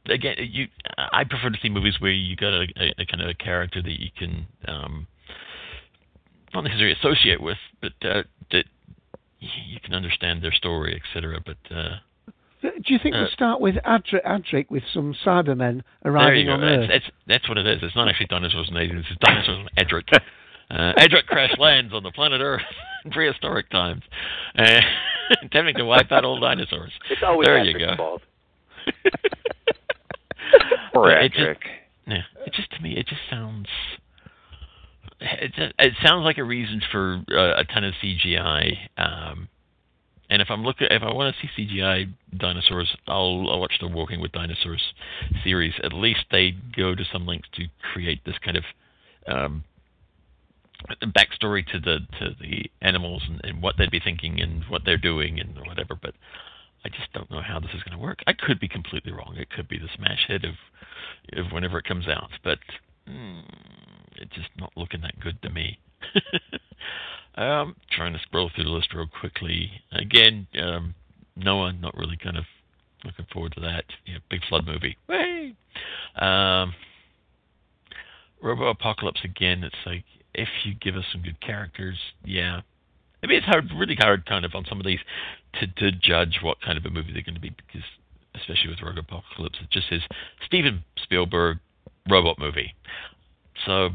again, 0.06 0.36
you, 0.38 0.68
I 0.96 1.24
prefer 1.24 1.50
to 1.50 1.58
see 1.62 1.68
movies 1.68 1.94
where 2.00 2.10
you 2.10 2.36
got 2.36 2.52
a, 2.52 2.66
a, 2.76 3.02
a 3.02 3.06
kind 3.06 3.22
of 3.22 3.28
a 3.28 3.34
character 3.34 3.82
that 3.82 4.00
you 4.00 4.08
can 4.16 4.46
um, 4.66 5.06
not 6.54 6.64
necessarily 6.64 6.96
associate 6.98 7.40
with, 7.40 7.58
but 7.80 7.92
uh, 8.02 8.22
that 8.50 8.64
you 9.40 9.80
can 9.82 9.94
understand 9.94 10.42
their 10.42 10.52
story, 10.52 11.00
etc. 11.00 11.40
But 11.44 11.74
uh, 11.74 11.96
do 12.62 12.94
you 12.94 12.98
think 13.02 13.14
uh, 13.14 13.20
we'll 13.20 13.30
start 13.30 13.60
with 13.60 13.74
Adric, 13.84 14.24
Adric 14.24 14.70
with 14.70 14.82
some 14.94 15.14
Cybermen 15.24 15.82
arriving 16.04 16.48
on 16.48 16.62
Earth? 16.62 16.88
That's, 16.88 17.04
that's, 17.04 17.16
that's 17.26 17.48
what 17.48 17.58
it 17.58 17.66
is. 17.66 17.80
It's 17.82 17.96
not 17.96 18.08
actually 18.08 18.26
dinosaurs 18.26 18.68
and 18.68 18.76
aliens. 18.78 19.04
It's 19.10 19.18
dinosaurs 19.20 19.66
and 19.76 19.88
Adric. 19.88 20.04
Uh, 20.70 20.94
Edric 20.96 21.26
crash 21.26 21.52
lands 21.58 21.92
on 21.92 22.02
the 22.02 22.10
planet 22.12 22.40
Earth 22.40 22.62
in 23.04 23.10
prehistoric 23.10 23.68
times, 23.68 24.00
uh, 24.56 24.80
attempting 25.42 25.74
to 25.74 25.84
wipe 25.84 26.10
out 26.10 26.24
all 26.24 26.40
dinosaurs. 26.40 26.92
It's 27.10 27.20
always 27.22 27.44
there 27.44 27.58
Edric's 27.58 27.78
you 27.78 27.86
go. 27.88 27.96
fault. 27.96 28.22
Poor 30.94 31.10
But 31.10 31.24
it 31.24 31.32
just, 31.32 31.60
yeah, 32.06 32.22
it 32.46 32.54
just 32.54 32.70
to 32.72 32.80
me, 32.80 32.96
it 32.96 33.06
just 33.06 33.20
sounds. 33.28 33.66
It, 35.20 35.52
just, 35.54 35.74
it 35.78 35.92
sounds 36.02 36.24
like 36.24 36.38
a 36.38 36.44
reason 36.44 36.80
for 36.90 37.22
uh, 37.30 37.60
a 37.60 37.64
ton 37.64 37.84
of 37.84 37.92
CGI. 38.02 38.74
Um, 38.96 39.48
and 40.32 40.40
if 40.40 40.48
I'm 40.50 40.64
looking, 40.64 40.86
if 40.90 41.02
I 41.02 41.12
want 41.12 41.36
to 41.36 41.46
see 41.46 41.68
CGI 41.78 42.10
dinosaurs, 42.34 42.96
I'll, 43.06 43.50
I'll 43.50 43.60
watch 43.60 43.74
the 43.82 43.86
Walking 43.86 44.18
with 44.18 44.32
Dinosaurs 44.32 44.82
series. 45.44 45.74
At 45.84 45.92
least 45.92 46.20
they 46.30 46.54
go 46.74 46.94
to 46.94 47.04
some 47.12 47.26
lengths 47.26 47.50
to 47.56 47.64
create 47.92 48.24
this 48.24 48.36
kind 48.42 48.56
of 48.56 48.64
um, 49.26 49.64
backstory 51.02 51.66
to 51.66 51.78
the 51.78 51.98
to 52.18 52.30
the 52.40 52.70
animals 52.80 53.22
and, 53.28 53.42
and 53.44 53.62
what 53.62 53.74
they'd 53.76 53.90
be 53.90 54.00
thinking 54.00 54.40
and 54.40 54.64
what 54.70 54.86
they're 54.86 54.96
doing 54.96 55.38
and 55.38 55.54
whatever. 55.66 55.94
But 56.00 56.14
I 56.82 56.88
just 56.88 57.12
don't 57.12 57.30
know 57.30 57.42
how 57.42 57.60
this 57.60 57.72
is 57.74 57.82
going 57.82 57.98
to 57.98 58.02
work. 58.02 58.20
I 58.26 58.32
could 58.32 58.58
be 58.58 58.68
completely 58.68 59.12
wrong. 59.12 59.34
It 59.36 59.50
could 59.50 59.68
be 59.68 59.78
the 59.78 59.90
smash 59.94 60.24
hit 60.28 60.44
of 60.44 60.54
of 61.34 61.52
whenever 61.52 61.76
it 61.76 61.84
comes 61.84 62.08
out, 62.08 62.30
but 62.42 62.58
mm, 63.06 63.42
it's 64.16 64.34
just 64.34 64.48
not 64.56 64.72
looking 64.78 65.02
that 65.02 65.20
good 65.20 65.42
to 65.42 65.50
me. 65.50 65.78
um, 67.36 67.76
trying 67.90 68.12
to 68.12 68.18
scroll 68.20 68.50
through 68.54 68.64
the 68.64 68.70
list 68.70 68.92
real 68.94 69.06
quickly. 69.20 69.70
Again, 69.92 70.46
um, 70.60 70.94
Noah, 71.36 71.72
not 71.72 71.96
really 71.96 72.16
kind 72.16 72.36
of 72.36 72.44
looking 73.04 73.26
forward 73.32 73.52
to 73.54 73.60
that. 73.60 73.84
Yeah, 74.06 74.18
big 74.30 74.40
flood 74.48 74.66
movie. 74.66 74.96
Way. 75.08 75.54
Um, 76.16 76.74
Robo 78.42 78.68
Apocalypse 78.68 79.20
again. 79.24 79.64
It's 79.64 79.74
like 79.86 80.04
if 80.34 80.48
you 80.64 80.74
give 80.74 80.96
us 80.96 81.04
some 81.12 81.22
good 81.22 81.40
characters, 81.40 81.98
yeah. 82.24 82.60
I 83.22 83.26
mean, 83.26 83.38
it's 83.38 83.46
hard, 83.46 83.70
really 83.76 83.96
hard, 83.98 84.26
kind 84.26 84.44
of, 84.44 84.54
on 84.54 84.64
some 84.68 84.80
of 84.80 84.86
these 84.86 84.98
to 85.60 85.66
to 85.66 85.92
judge 85.92 86.40
what 86.42 86.60
kind 86.60 86.76
of 86.76 86.84
a 86.84 86.90
movie 86.90 87.12
they're 87.12 87.22
going 87.22 87.34
to 87.34 87.40
be 87.40 87.50
because, 87.50 87.86
especially 88.34 88.70
with 88.70 88.82
Robo 88.82 89.00
Apocalypse, 89.00 89.58
it 89.62 89.70
just 89.70 89.88
says 89.88 90.00
Steven 90.44 90.82
Spielberg 91.02 91.58
robot 92.10 92.38
movie. 92.38 92.74
So, 93.64 93.90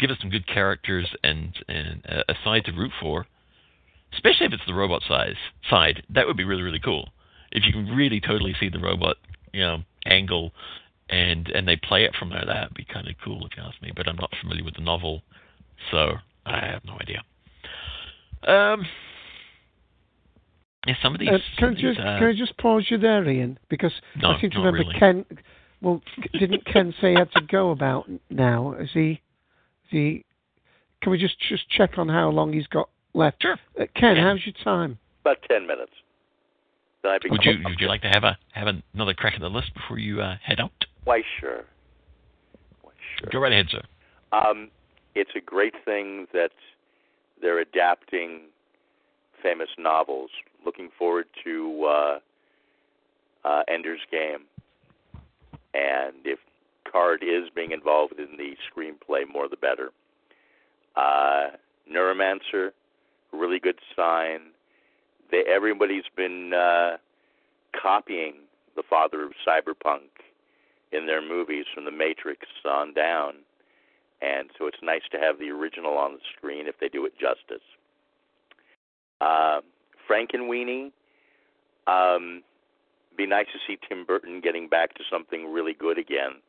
give 0.00 0.10
us 0.10 0.18
some 0.20 0.30
good 0.30 0.46
characters 0.46 1.08
and 1.22 1.54
and 1.68 2.02
a 2.06 2.34
side 2.44 2.64
to 2.66 2.72
root 2.72 2.92
for, 3.00 3.26
especially 4.12 4.46
if 4.46 4.52
it's 4.52 4.66
the 4.66 4.74
robot 4.74 5.02
size 5.06 5.36
side. 5.68 6.02
That 6.10 6.26
would 6.26 6.36
be 6.36 6.44
really 6.44 6.62
really 6.62 6.80
cool. 6.80 7.10
If 7.52 7.64
you 7.64 7.72
can 7.72 7.94
really 7.94 8.20
totally 8.20 8.54
see 8.58 8.68
the 8.68 8.80
robot, 8.80 9.16
you 9.52 9.60
know, 9.60 9.82
angle, 10.06 10.52
and 11.08 11.48
and 11.48 11.68
they 11.68 11.76
play 11.76 12.04
it 12.04 12.14
from 12.18 12.30
there, 12.30 12.44
that'd 12.46 12.74
be 12.74 12.84
kind 12.84 13.08
of 13.08 13.14
cool 13.22 13.46
if 13.46 13.56
you 13.56 13.62
ask 13.62 13.80
me. 13.82 13.92
But 13.94 14.08
I'm 14.08 14.16
not 14.16 14.30
familiar 14.40 14.64
with 14.64 14.74
the 14.74 14.82
novel, 14.82 15.22
so 15.90 16.14
I 16.46 16.66
have 16.66 16.84
no 16.84 16.98
idea. 17.00 17.22
Um, 18.46 18.86
yeah, 20.86 20.94
some 21.02 21.14
of 21.14 21.20
these. 21.20 21.28
Uh, 21.28 21.38
can, 21.58 21.68
I 21.68 21.70
of 21.70 21.76
these, 21.76 21.82
just, 21.82 22.00
uh, 22.00 22.18
can 22.18 22.28
I 22.28 22.32
just 22.36 22.56
pause 22.58 22.86
you 22.90 22.98
there, 22.98 23.28
Ian? 23.28 23.58
Because 23.70 23.92
No, 24.20 24.30
I 24.30 24.40
seem 24.40 24.50
to 24.50 24.58
remember 24.58 24.78
really. 24.80 24.98
Ken. 24.98 25.24
Well, 25.80 26.00
didn't 26.38 26.64
Ken 26.64 26.94
say 27.00 27.10
he 27.10 27.18
had 27.18 27.30
to 27.32 27.42
go 27.42 27.70
about 27.70 28.08
now? 28.30 28.74
Is 28.74 28.90
he? 28.92 29.20
Is 29.84 29.90
he? 29.90 30.24
Can 31.02 31.12
we 31.12 31.18
just 31.18 31.38
just 31.48 31.68
check 31.70 31.98
on 31.98 32.08
how 32.08 32.30
long 32.30 32.52
he's 32.52 32.66
got 32.66 32.88
left? 33.12 33.42
Sure. 33.42 33.58
Uh, 33.78 33.84
Ken, 33.94 34.16
Yeah. 34.16 34.22
how's 34.22 34.44
your 34.46 34.54
time? 34.64 34.98
About 35.22 35.38
ten 35.48 35.66
minutes. 35.66 35.92
Then 37.02 37.18
would 37.30 37.44
you 37.44 37.58
would 37.64 37.80
you 37.80 37.86
like 37.88 38.00
to 38.02 38.08
have 38.08 38.24
a 38.24 38.38
have 38.52 38.66
another 38.94 39.12
crack 39.12 39.34
at 39.34 39.40
the 39.40 39.50
list 39.50 39.74
before 39.74 39.98
you 39.98 40.22
uh, 40.22 40.36
head 40.42 40.58
out? 40.58 40.72
Why, 41.04 41.22
sure. 41.38 41.64
Why, 42.82 42.92
sure. 43.18 43.28
Go 43.30 43.38
right 43.40 43.52
ahead, 43.52 43.66
sir. 43.70 43.82
Um, 44.32 44.70
it's 45.14 45.30
a 45.36 45.40
great 45.40 45.74
thing 45.84 46.26
that 46.32 46.52
they're 47.42 47.60
adapting 47.60 48.42
famous 49.42 49.68
novels. 49.78 50.30
Looking 50.64 50.88
forward 50.98 51.26
to 51.44 51.84
uh, 51.84 52.18
uh, 53.46 53.62
Ender's 53.68 54.00
Game, 54.10 54.46
and 55.74 56.14
if 56.24 56.38
Card 56.94 57.22
is 57.22 57.50
being 57.54 57.72
involved 57.72 58.14
in 58.18 58.36
the 58.36 58.54
screenplay, 58.70 59.22
more 59.30 59.48
the 59.48 59.56
better. 59.56 59.90
Uh, 60.94 61.56
Neuromancer, 61.92 62.70
really 63.32 63.58
good 63.58 63.80
sign. 63.96 64.52
They, 65.30 65.42
everybody's 65.52 66.04
been 66.16 66.52
uh, 66.54 66.98
copying 67.80 68.34
the 68.76 68.84
father 68.88 69.24
of 69.24 69.32
cyberpunk 69.46 70.22
in 70.92 71.06
their 71.06 71.20
movies 71.20 71.64
from 71.74 71.84
The 71.84 71.90
Matrix 71.90 72.46
on 72.64 72.94
down 72.94 73.34
and 74.24 74.50
so 74.58 74.66
it's 74.66 74.78
nice 74.82 75.02
to 75.12 75.18
have 75.18 75.38
the 75.38 75.50
original 75.50 75.98
on 75.98 76.14
the 76.14 76.20
screen 76.36 76.66
if 76.66 76.78
they 76.80 76.88
do 76.88 77.04
it 77.04 77.12
justice. 77.18 77.64
Uh, 79.20 79.60
Frankenweenie, 80.08 80.92
um, 81.86 82.42
be 83.16 83.26
nice 83.26 83.46
to 83.52 83.58
see 83.66 83.78
Tim 83.88 84.04
Burton 84.04 84.40
getting 84.40 84.68
back 84.68 84.94
to 84.94 85.04
something 85.10 85.52
really 85.52 85.74
good 85.74 85.98
again. 85.98 86.40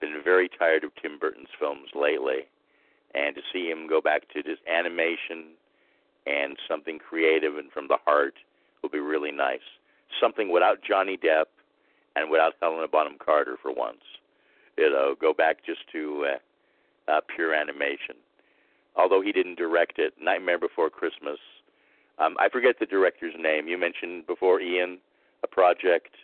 Been 0.00 0.20
very 0.22 0.48
tired 0.48 0.84
of 0.84 0.90
Tim 1.00 1.18
Burton's 1.18 1.48
films 1.58 1.88
lately, 1.94 2.46
and 3.14 3.34
to 3.34 3.42
see 3.52 3.68
him 3.68 3.88
go 3.88 4.00
back 4.00 4.28
to 4.32 4.42
just 4.42 4.62
animation 4.68 5.54
and 6.26 6.56
something 6.68 6.98
creative 6.98 7.56
and 7.56 7.72
from 7.72 7.88
the 7.88 7.96
heart 8.04 8.34
will 8.82 8.90
be 8.90 8.98
really 8.98 9.32
nice. 9.32 9.64
Something 10.20 10.52
without 10.52 10.78
Johnny 10.86 11.16
Depp 11.16 11.46
and 12.16 12.30
without 12.30 12.54
Helena 12.60 12.86
Bonham 12.88 13.16
Carter 13.18 13.56
for 13.60 13.72
once. 13.72 14.02
You 14.76 14.90
know, 14.90 15.14
go 15.20 15.32
back 15.32 15.64
just 15.64 15.80
to 15.92 16.26
uh, 17.08 17.12
uh, 17.12 17.20
pure 17.34 17.54
animation. 17.54 18.16
Although 18.96 19.20
he 19.20 19.32
didn't 19.32 19.58
direct 19.58 19.98
it, 19.98 20.14
Nightmare 20.20 20.58
Before 20.58 20.90
Christmas. 20.90 21.38
Um, 22.18 22.36
I 22.38 22.48
forget 22.48 22.76
the 22.78 22.86
director's 22.86 23.34
name. 23.38 23.68
You 23.68 23.78
mentioned 23.78 24.26
before, 24.26 24.60
Ian, 24.60 24.98
a 25.42 25.46
project 25.46 26.14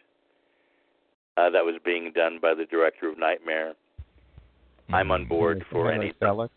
uh, 1.36 1.50
that 1.50 1.64
was 1.64 1.76
being 1.84 2.12
done 2.12 2.38
by 2.40 2.54
the 2.54 2.64
director 2.64 3.08
of 3.08 3.18
Nightmare. 3.18 3.74
I'm 4.92 5.10
on 5.10 5.24
board 5.26 5.64
for 5.70 5.90
Henry 5.90 6.14
anything. 6.20 6.48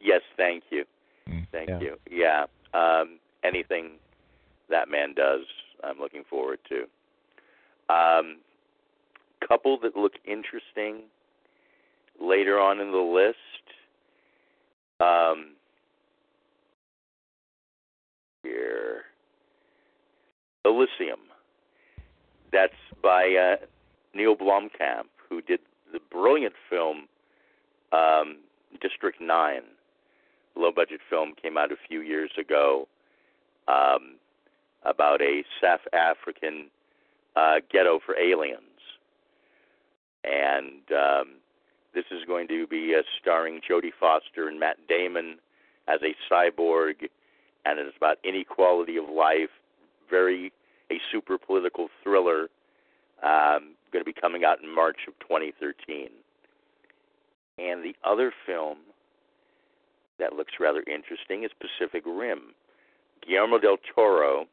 Yes, 0.00 0.20
thank 0.36 0.64
you. 0.70 0.84
Mm. 1.28 1.46
Thank 1.50 1.68
Yeah. 1.68 1.80
you. 1.80 1.96
Yeah. 2.10 2.46
Um, 2.72 3.18
anything 3.42 3.92
that 4.68 4.88
man 4.88 5.14
does, 5.14 5.42
I'm 5.82 5.98
looking 5.98 6.24
forward 6.24 6.58
to. 6.68 6.86
Um, 7.92 8.38
couple 9.46 9.78
that 9.80 9.96
look 9.96 10.14
interesting 10.24 11.02
later 12.20 12.58
on 12.58 12.80
in 12.80 12.90
the 12.92 12.98
list. 12.98 13.36
Um, 15.00 15.54
here, 18.42 19.02
Elysium. 20.64 21.20
That's 22.52 22.72
by 23.02 23.34
uh, 23.34 23.66
Neill 24.14 24.36
Blomkamp, 24.36 25.06
who 25.28 25.40
did 25.42 25.60
the 25.92 26.00
brilliant 26.10 26.54
film 26.68 27.08
um, 27.92 28.38
District 28.80 29.20
Nine. 29.20 29.62
Low 30.56 30.70
budget 30.70 31.00
film 31.10 31.34
came 31.40 31.58
out 31.58 31.72
a 31.72 31.76
few 31.88 32.00
years 32.00 32.30
ago 32.38 32.86
um, 33.66 34.16
about 34.84 35.20
a 35.20 35.42
South 35.60 35.80
African 35.92 36.66
uh, 37.34 37.56
Ghetto 37.72 37.98
for 38.04 38.16
Aliens, 38.16 38.60
and 40.22 40.82
um, 40.92 41.28
this 41.94 42.04
is 42.10 42.24
going 42.26 42.46
to 42.48 42.66
be 42.66 42.94
uh, 42.96 43.02
starring 43.20 43.60
Jodie 43.68 43.92
Foster 43.98 44.48
and 44.48 44.60
Matt 44.60 44.76
Damon 44.88 45.38
as 45.88 46.00
a 46.02 46.14
cyborg, 46.32 47.08
and 47.64 47.78
it's 47.78 47.96
about 47.96 48.18
inequality 48.24 48.96
of 48.96 49.08
life. 49.08 49.50
Very 50.08 50.52
a 50.90 51.00
super 51.10 51.38
political 51.38 51.88
thriller. 52.02 52.48
Um, 53.22 53.73
going 53.94 54.04
to 54.04 54.12
be 54.12 54.20
coming 54.20 54.44
out 54.44 54.58
in 54.60 54.74
March 54.74 54.98
of 55.06 55.14
2013. 55.20 56.08
And 57.56 57.84
the 57.84 57.94
other 58.04 58.32
film 58.44 58.78
that 60.18 60.34
looks 60.34 60.54
rather 60.58 60.82
interesting 60.86 61.44
is 61.44 61.50
Pacific 61.60 62.02
Rim. 62.04 62.54
Guillermo 63.26 63.58
del 63.58 63.76
Toro. 63.94 64.46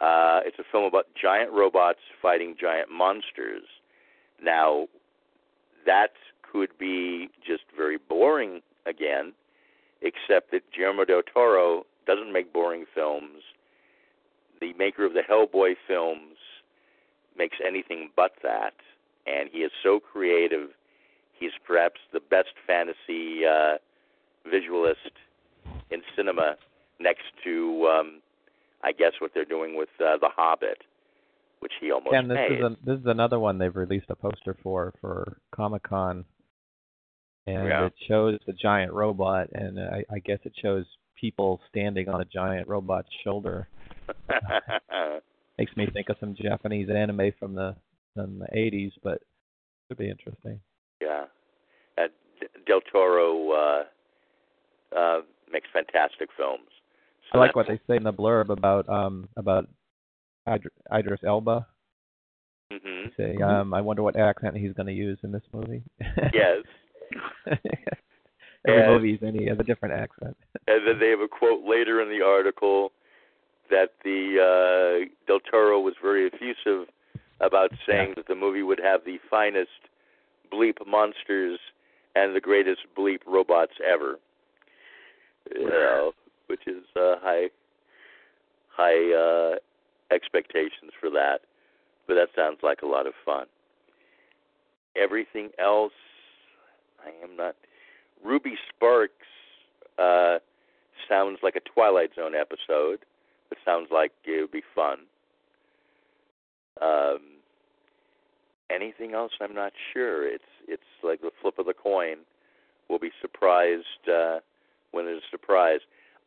Uh, 0.00 0.40
it's 0.44 0.58
a 0.58 0.64
film 0.72 0.84
about 0.84 1.06
giant 1.20 1.52
robots 1.52 2.00
fighting 2.20 2.56
giant 2.58 2.90
monsters. 2.90 3.64
Now, 4.42 4.88
that 5.86 6.12
could 6.50 6.70
be 6.78 7.28
just 7.46 7.64
very 7.76 7.98
boring 7.98 8.62
again, 8.86 9.34
except 10.00 10.50
that 10.52 10.62
Guillermo 10.74 11.04
del 11.04 11.22
Toro 11.22 11.84
doesn't 12.06 12.32
make 12.32 12.52
boring 12.52 12.86
films. 12.94 13.42
The 14.60 14.72
maker 14.74 15.04
of 15.04 15.12
the 15.12 15.22
Hellboy 15.28 15.74
films 15.86 16.31
makes 17.36 17.56
anything 17.66 18.10
but 18.16 18.32
that, 18.42 18.74
and 19.26 19.48
he 19.52 19.58
is 19.58 19.72
so 19.82 20.00
creative. 20.00 20.70
He's 21.38 21.50
perhaps 21.66 22.00
the 22.12 22.20
best 22.20 22.50
fantasy 22.66 23.44
uh, 23.46 23.78
visualist 24.48 25.12
in 25.90 26.02
cinema, 26.16 26.56
next 27.00 27.24
to, 27.44 27.88
um, 27.92 28.20
I 28.84 28.92
guess, 28.92 29.12
what 29.20 29.32
they're 29.34 29.44
doing 29.44 29.76
with 29.76 29.88
uh, 30.00 30.16
The 30.20 30.28
Hobbit, 30.34 30.78
which 31.60 31.72
he 31.80 31.90
almost 31.90 32.12
Ken, 32.12 32.28
this 32.28 32.36
made. 32.36 32.58
is 32.58 32.64
a, 32.64 32.76
this 32.84 32.98
is 33.00 33.06
another 33.06 33.38
one 33.38 33.58
they've 33.58 33.74
released 33.74 34.06
a 34.08 34.16
poster 34.16 34.56
for 34.62 34.92
for 35.00 35.38
Comic 35.54 35.82
Con, 35.82 36.24
and 37.46 37.68
Yeah. 37.68 37.86
it 37.86 37.94
shows 38.08 38.38
the 38.46 38.52
giant 38.52 38.92
robot, 38.92 39.48
and 39.52 39.78
I, 39.80 40.04
I 40.12 40.18
guess 40.20 40.38
it 40.44 40.52
shows 40.60 40.84
people 41.20 41.60
standing 41.68 42.08
on 42.08 42.20
a 42.20 42.24
giant 42.24 42.68
robot's 42.68 43.08
shoulder. 43.24 43.68
Makes 45.58 45.76
me 45.76 45.86
think 45.92 46.08
of 46.08 46.16
some 46.18 46.34
Japanese 46.34 46.88
anime 46.90 47.32
from 47.38 47.54
the 47.54 47.76
from 48.14 48.38
the 48.38 48.46
80s, 48.56 48.92
but 49.02 49.14
it 49.14 49.22
would 49.90 49.98
be 49.98 50.08
interesting. 50.10 50.60
Yeah, 51.00 51.24
uh, 51.98 52.08
Del 52.66 52.80
Toro 52.90 53.50
uh, 53.52 53.82
uh, 54.96 55.20
makes 55.52 55.68
fantastic 55.72 56.28
films. 56.36 56.68
I 57.34 57.38
like 57.38 57.56
what 57.56 57.66
they 57.68 57.80
say 57.86 57.96
in 57.96 58.02
the 58.02 58.12
blurb 58.12 58.50
about 58.50 58.88
um 58.88 59.28
about 59.36 59.66
Idr- 60.48 60.68
Idris 60.94 61.20
Elba. 61.26 61.66
They 62.70 63.10
say, 63.18 63.36
um, 63.42 63.74
I 63.74 63.82
wonder 63.82 64.02
what 64.02 64.16
accent 64.18 64.56
he's 64.56 64.72
going 64.72 64.86
to 64.86 64.92
use 64.94 65.18
in 65.22 65.30
this 65.32 65.42
movie. 65.52 65.82
Yes, 66.32 66.62
Every 68.66 68.82
And- 68.82 68.92
movie 68.92 69.38
he 69.38 69.46
has 69.46 69.58
a 69.58 69.62
different 69.64 69.94
accent. 69.94 70.36
and 70.66 70.86
then 70.86 70.98
they 70.98 71.10
have 71.10 71.20
a 71.20 71.28
quote 71.28 71.64
later 71.68 72.00
in 72.00 72.08
the 72.08 72.24
article 72.24 72.92
that 73.72 73.94
the 74.04 74.36
uh, 74.38 75.08
Del 75.26 75.40
Toro 75.40 75.80
was 75.80 75.94
very 76.00 76.28
effusive 76.28 76.86
about 77.40 77.70
saying 77.88 78.12
that 78.16 78.28
the 78.28 78.34
movie 78.34 78.62
would 78.62 78.78
have 78.78 79.00
the 79.04 79.18
finest 79.28 79.70
bleep 80.52 80.76
monsters 80.86 81.58
and 82.14 82.36
the 82.36 82.40
greatest 82.40 82.82
bleep 82.96 83.20
robots 83.26 83.72
ever. 83.84 84.18
You 85.50 85.68
know, 85.68 86.12
which 86.46 86.66
is 86.66 86.84
uh, 86.94 87.16
high 87.20 87.48
high 88.68 89.12
uh, 89.12 89.56
expectations 90.14 90.92
for 91.00 91.10
that. 91.10 91.40
But 92.06 92.14
that 92.14 92.28
sounds 92.36 92.58
like 92.62 92.82
a 92.82 92.86
lot 92.86 93.06
of 93.06 93.14
fun. 93.24 93.46
Everything 94.96 95.48
else, 95.58 95.92
I 97.04 97.10
am 97.24 97.36
not. 97.36 97.56
Ruby 98.24 98.54
Sparks 98.68 99.12
uh, 99.98 100.38
sounds 101.08 101.38
like 101.42 101.56
a 101.56 101.60
Twilight 101.60 102.10
Zone 102.14 102.34
episode. 102.34 103.00
It 103.52 103.58
sounds 103.66 103.88
like 103.92 104.12
it 104.24 104.40
would 104.40 104.50
be 104.50 104.62
fun. 104.74 105.00
Um, 106.80 107.18
anything 108.74 109.12
else? 109.12 109.32
I'm 109.42 109.54
not 109.54 109.72
sure. 109.92 110.26
It's 110.26 110.42
it's 110.66 110.82
like 111.04 111.20
the 111.20 111.30
flip 111.42 111.58
of 111.58 111.66
the 111.66 111.74
coin. 111.74 112.16
We'll 112.88 112.98
be 112.98 113.12
surprised 113.20 114.08
uh, 114.08 114.38
when 114.92 115.04
there's 115.04 115.22
a 115.22 115.30
surprise. 115.30 115.80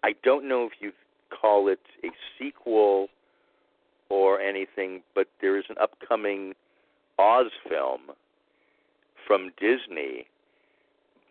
I 0.04 0.14
don't 0.24 0.48
know 0.48 0.66
if 0.66 0.74
you 0.80 0.92
call 1.30 1.68
it 1.68 1.80
a 2.04 2.10
sequel 2.38 3.08
or 4.10 4.40
anything, 4.40 5.02
but 5.16 5.28
there 5.42 5.58
is 5.58 5.66
an 5.70 5.78
upcoming 5.82 6.54
Oz 7.18 7.52
film 7.68 8.02
from 9.26 9.52
Disney, 9.60 10.28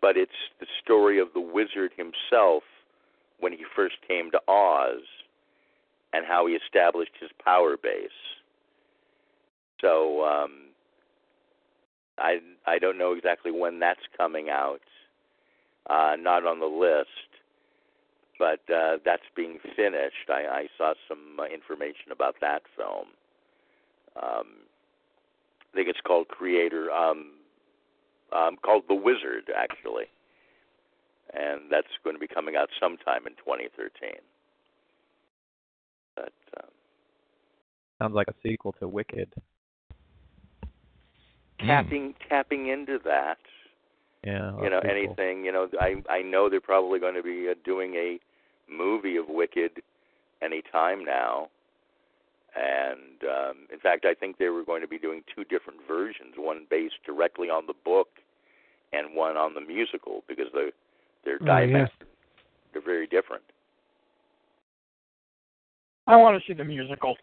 but 0.01 0.17
it's 0.17 0.31
the 0.59 0.67
story 0.83 1.19
of 1.19 1.29
the 1.33 1.39
wizard 1.39 1.91
himself 1.95 2.63
when 3.39 3.53
he 3.53 3.63
first 3.75 3.95
came 4.05 4.29
to 4.31 4.41
Oz 4.49 5.03
and 6.15 6.25
how 6.25 6.47
he 6.47 6.53
established 6.53 7.11
his 7.19 7.29
power 7.43 7.75
base. 7.81 8.09
So 9.81 10.23
um, 10.23 10.51
I 12.17 12.39
I 12.65 12.79
don't 12.79 12.97
know 12.97 13.13
exactly 13.13 13.51
when 13.51 13.79
that's 13.79 13.99
coming 14.17 14.49
out. 14.49 14.81
Uh, 15.87 16.15
not 16.17 16.45
on 16.47 16.59
the 16.59 16.65
list, 16.65 17.29
but 18.39 18.61
uh, 18.73 18.97
that's 19.05 19.21
being 19.35 19.59
finished. 19.75 20.29
I, 20.29 20.63
I 20.63 20.67
saw 20.77 20.93
some 21.07 21.39
uh, 21.39 21.45
information 21.45 22.11
about 22.11 22.35
that 22.41 22.63
film. 22.75 23.07
Um, 24.15 24.47
I 25.71 25.75
think 25.75 25.89
it's 25.89 25.99
called 26.01 26.27
Creator, 26.29 26.89
um, 26.89 27.33
um, 28.33 28.57
called 28.65 28.85
The 28.87 28.95
Wizard, 28.95 29.51
actually, 29.55 30.05
and 31.35 31.69
that's 31.69 31.93
going 32.03 32.15
to 32.15 32.19
be 32.19 32.27
coming 32.27 32.55
out 32.55 32.69
sometime 32.79 33.27
in 33.27 33.33
2013. 33.33 34.17
But 36.15 36.33
um, 36.57 36.69
Sounds 38.01 38.13
like 38.13 38.27
a 38.27 38.33
sequel 38.43 38.73
to 38.79 38.87
Wicked. 38.87 39.29
tapping 41.59 42.13
tapping 42.29 42.67
into 42.67 42.99
that, 43.05 43.37
Yeah. 44.25 44.51
you 44.61 44.69
know, 44.69 44.79
anything. 44.79 45.45
You 45.45 45.51
know, 45.51 45.67
I 45.79 46.03
I 46.09 46.21
know 46.21 46.49
they're 46.49 46.61
probably 46.61 46.99
going 46.99 47.15
to 47.15 47.23
be 47.23 47.47
uh, 47.49 47.55
doing 47.63 47.95
a 47.95 48.19
movie 48.69 49.17
of 49.17 49.25
Wicked 49.29 49.81
any 50.41 50.61
time 50.71 51.03
now. 51.05 51.49
And 52.55 53.23
um, 53.29 53.57
in 53.71 53.79
fact, 53.79 54.05
I 54.05 54.13
think 54.13 54.37
they 54.37 54.47
were 54.49 54.63
going 54.63 54.81
to 54.81 54.87
be 54.87 54.97
doing 54.97 55.23
two 55.35 55.43
different 55.43 55.79
versions, 55.87 56.35
one 56.37 56.65
based 56.69 56.95
directly 57.05 57.49
on 57.49 57.65
the 57.67 57.73
book 57.83 58.07
and 58.93 59.13
one 59.15 59.35
on 59.35 59.53
the 59.53 59.61
musical 59.61 60.23
because 60.27 60.47
they're 60.53 60.71
they're 61.25 61.39
Oh, 61.41 61.57
yeah. 61.63 61.87
they're 62.71 62.81
very 62.81 63.07
different. 63.07 63.43
I 66.07 66.15
want 66.15 66.39
to 66.41 66.47
see 66.47 66.53
the 66.53 66.63
musical. 66.63 67.15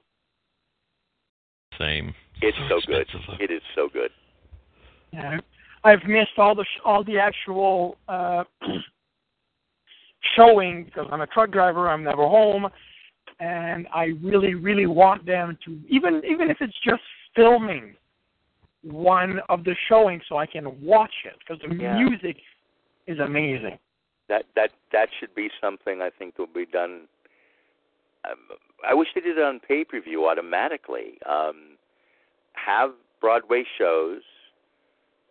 Same. 1.78 2.14
It's 2.40 2.56
so 2.68 2.80
good. 2.86 3.06
It 3.40 3.50
is 3.50 3.62
so 3.74 3.88
good. 3.92 4.10
Yeah, 5.12 5.38
I've 5.84 6.02
missed 6.04 6.38
all 6.38 6.54
the 6.54 6.64
sh- 6.64 6.80
all 6.84 7.04
the 7.04 7.18
actual 7.18 7.96
uh, 8.08 8.44
showing 10.36 10.84
because 10.84 11.06
I'm 11.10 11.20
a 11.20 11.26
truck 11.26 11.50
driver. 11.50 11.88
I'm 11.88 12.02
never 12.02 12.26
home, 12.26 12.68
and 13.40 13.86
I 13.94 14.12
really, 14.22 14.54
really 14.54 14.86
want 14.86 15.24
them 15.24 15.56
to 15.64 15.78
even 15.88 16.22
even 16.28 16.50
if 16.50 16.58
it's 16.60 16.78
just 16.84 17.02
filming 17.34 17.94
one 18.82 19.40
of 19.48 19.64
the 19.64 19.76
showings 19.88 20.22
so 20.28 20.36
I 20.36 20.46
can 20.46 20.80
watch 20.84 21.14
it 21.24 21.34
because 21.38 21.62
the 21.62 21.74
Yeah. 21.74 21.94
music 21.94 22.36
is 23.06 23.18
amazing. 23.18 23.78
That 24.28 24.46
that 24.56 24.70
that 24.92 25.08
should 25.20 25.34
be 25.34 25.50
something 25.60 26.02
I 26.02 26.10
think 26.10 26.38
will 26.38 26.46
be 26.46 26.66
done. 26.66 27.02
Um, 28.24 28.38
I 28.88 28.94
wish 28.94 29.08
they 29.14 29.20
did 29.20 29.38
it 29.38 29.42
on 29.42 29.60
pay 29.60 29.84
per 29.84 30.00
view 30.00 30.26
automatically. 30.28 31.18
Um, 31.28 31.76
have 32.54 32.90
Broadway 33.20 33.64
shows 33.78 34.22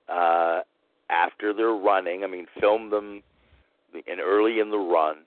uh, 0.09 0.61
after 1.09 1.53
they're 1.53 1.69
running. 1.69 2.23
I 2.23 2.27
mean, 2.27 2.47
film 2.59 2.89
them 2.89 3.23
in 3.93 4.19
early 4.19 4.59
in 4.59 4.71
the 4.71 4.77
run, 4.77 5.17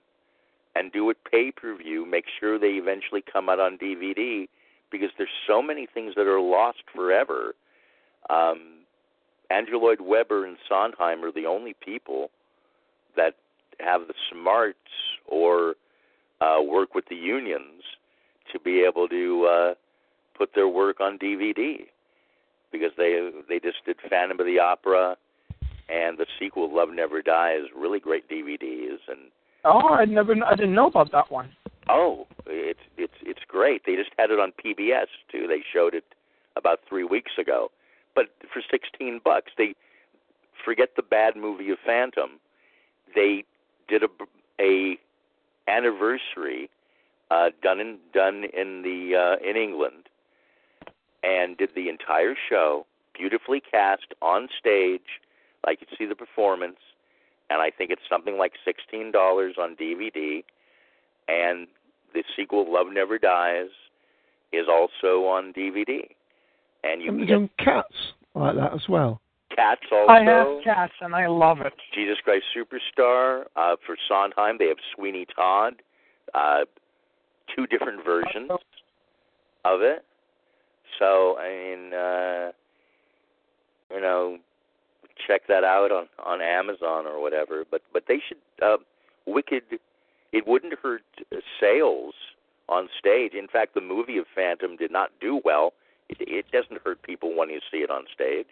and 0.75 0.91
do 0.91 1.09
it 1.09 1.17
pay 1.29 1.51
per 1.51 1.75
view. 1.75 2.05
Make 2.05 2.25
sure 2.39 2.57
they 2.57 2.73
eventually 2.73 3.23
come 3.31 3.49
out 3.49 3.59
on 3.59 3.77
DVD 3.77 4.47
because 4.91 5.09
there's 5.17 5.29
so 5.47 5.61
many 5.61 5.87
things 5.91 6.13
that 6.15 6.27
are 6.27 6.41
lost 6.41 6.79
forever. 6.93 7.53
Um, 8.29 8.79
Andrew 9.49 9.77
Lloyd 9.77 10.01
Webber 10.01 10.45
and 10.45 10.57
Sondheim 10.67 11.23
are 11.23 11.31
the 11.31 11.45
only 11.45 11.75
people 11.83 12.29
that 13.15 13.35
have 13.79 14.07
the 14.07 14.13
smarts 14.31 14.77
or 15.27 15.75
uh, 16.41 16.61
work 16.61 16.95
with 16.95 17.05
the 17.09 17.15
unions 17.15 17.83
to 18.55 18.59
be 18.63 18.85
able 18.87 19.07
to 19.09 19.45
uh, 19.51 19.73
put 20.37 20.49
their 20.55 20.67
work 20.69 21.01
on 21.01 21.17
DVD 21.19 21.85
because 22.71 22.91
they 22.97 23.29
they 23.49 23.59
just 23.59 23.77
did 23.85 23.97
Phantom 24.09 24.39
of 24.39 24.45
the 24.45 24.59
Opera 24.59 25.17
and 25.89 26.17
the 26.17 26.25
sequel 26.39 26.73
Love 26.75 26.89
Never 26.93 27.21
Dies, 27.21 27.63
really 27.75 27.99
great 27.99 28.29
DVDs 28.29 28.97
and 29.07 29.19
Oh, 29.67 29.89
I 29.95 30.05
never, 30.05 30.35
I 30.45 30.55
didn't 30.55 30.75
know 30.75 30.85
about 30.87 31.11
that 31.11 31.31
one. 31.31 31.49
oh, 31.89 32.27
it's 32.45 32.79
it's 32.97 33.13
it's 33.23 33.39
great. 33.47 33.81
They 33.85 33.95
just 33.95 34.11
had 34.17 34.29
it 34.31 34.39
on 34.39 34.51
PBS 34.63 35.07
too. 35.31 35.47
They 35.47 35.61
showed 35.73 35.93
it 35.95 36.03
about 36.55 36.79
three 36.87 37.03
weeks 37.03 37.31
ago. 37.39 37.71
But 38.13 38.25
for 38.53 38.61
sixteen 38.71 39.19
bucks, 39.23 39.51
they 39.57 39.73
forget 40.63 40.89
the 40.95 41.01
bad 41.03 41.35
movie 41.35 41.71
of 41.71 41.77
Phantom. 41.85 42.39
They 43.15 43.43
did 43.89 44.03
a 44.03 44.07
a 44.61 44.97
anniversary 45.67 46.69
uh, 47.31 47.49
done 47.61 47.79
in 47.79 47.97
done 48.13 48.43
in 48.53 48.81
the 48.81 49.15
uh, 49.15 49.49
in 49.49 49.55
England, 49.55 50.09
and 51.23 51.57
did 51.57 51.69
the 51.75 51.89
entire 51.89 52.35
show 52.49 52.85
beautifully 53.13 53.61
cast 53.61 54.13
on 54.21 54.47
stage, 54.59 55.21
like 55.65 55.79
you 55.81 55.87
see 55.97 56.05
the 56.05 56.15
performance, 56.15 56.77
and 57.49 57.61
I 57.61 57.71
think 57.71 57.91
it's 57.91 58.01
something 58.09 58.37
like 58.37 58.53
sixteen 58.63 59.11
dollars 59.11 59.55
on 59.59 59.75
DVD, 59.75 60.43
and 61.27 61.67
the 62.13 62.23
sequel 62.35 62.71
Love 62.71 62.87
Never 62.91 63.17
Dies 63.17 63.69
is 64.53 64.67
also 64.69 65.25
on 65.25 65.53
DVD, 65.53 66.01
and 66.83 67.01
you 67.01 67.09
And 67.09 67.19
can 67.19 67.27
they're 67.27 67.39
get 67.39 67.57
cats 67.57 67.95
like 68.33 68.55
that 68.55 68.73
as 68.73 68.87
well. 68.87 69.21
Cats 69.55 69.81
also. 69.91 70.11
I 70.11 70.23
have 70.23 70.47
cats 70.63 70.93
and 71.01 71.15
I 71.15 71.27
love 71.27 71.61
it. 71.61 71.73
Jesus 71.93 72.17
Christ 72.23 72.43
Superstar 72.55 73.45
uh, 73.55 73.75
for 73.85 73.95
Sondheim. 74.07 74.57
They 74.59 74.67
have 74.67 74.77
Sweeney 74.95 75.25
Todd, 75.33 75.75
uh, 76.33 76.65
two 77.55 77.67
different 77.67 78.03
versions 78.05 78.51
of 79.63 79.81
it. 79.81 80.05
So 80.99 81.37
I 81.37 81.49
mean, 81.49 81.93
uh, 81.93 82.51
you 83.93 84.01
know, 84.01 84.37
check 85.27 85.41
that 85.47 85.63
out 85.63 85.91
on 85.91 86.07
on 86.23 86.41
Amazon 86.41 87.05
or 87.05 87.21
whatever. 87.21 87.63
But 87.69 87.81
but 87.93 88.03
they 88.07 88.21
should. 88.27 88.37
Uh, 88.61 88.77
Wicked. 89.27 89.63
It 90.31 90.45
wouldn't 90.47 90.73
hurt 90.81 91.01
uh, 91.31 91.37
sales 91.59 92.13
on 92.69 92.87
stage. 92.99 93.33
In 93.33 93.47
fact, 93.47 93.73
the 93.73 93.81
movie 93.81 94.17
of 94.17 94.25
Phantom 94.35 94.75
did 94.75 94.91
not 94.91 95.09
do 95.19 95.41
well. 95.43 95.73
It, 96.09 96.17
it 96.19 96.45
doesn't 96.51 96.81
hurt 96.83 97.01
people 97.01 97.35
when 97.35 97.49
you 97.49 97.59
see 97.71 97.77
it 97.77 97.89
on 97.89 98.03
stage. 98.13 98.45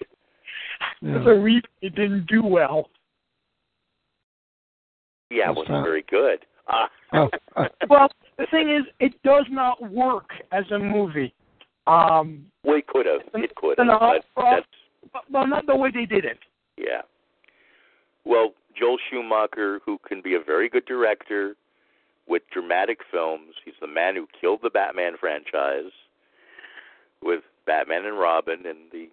There's 1.02 1.28
a 1.28 1.40
reason 1.40 1.70
it 1.82 1.96
didn't 1.96 2.26
do 2.28 2.42
well. 2.44 2.90
Yeah, 5.30 5.50
it 5.50 5.56
wasn't 5.56 5.84
very 5.84 6.06
good. 6.10 6.46
Uh, 6.68 6.88
Oh, 7.16 7.30
uh, 7.56 7.68
well, 7.90 8.10
the 8.38 8.46
thing 8.52 8.70
is, 8.70 8.84
it 9.00 9.14
does 9.24 9.46
not 9.50 9.82
work 9.92 10.30
as 10.52 10.64
a 10.72 10.80
movie. 10.80 11.34
Um, 11.88 12.46
well, 12.64 12.78
it 12.78 12.88
could 12.88 13.06
have. 13.06 13.22
It 13.36 13.56
could 13.56 13.78
have. 13.78 13.88
no, 13.88 14.00
But 14.36 14.66
but- 15.12 15.24
well, 15.30 15.48
not 15.48 15.66
the 15.68 15.76
way 15.76 15.92
they 15.94 16.06
did 16.06 16.26
it. 16.26 16.40
Yeah. 16.78 17.02
Well, 18.26 18.54
Joel 18.78 18.98
Schumacher, 19.10 19.80
who 19.86 20.00
can 20.08 20.22
be 20.22 20.34
a 20.36 20.40
very 20.40 20.70
good 20.70 20.86
director 20.86 21.56
with 22.28 22.42
dramatic 22.52 23.00
films, 23.12 23.54
he's 23.66 23.74
the 23.82 23.88
man 23.88 24.16
who 24.16 24.28
killed 24.40 24.62
the 24.64 24.70
Batman 24.70 25.14
franchise 25.20 25.92
with 27.22 27.42
Batman 27.66 28.06
and 28.06 28.18
Robin 28.18 28.66
and 28.66 28.78
the 28.92 29.10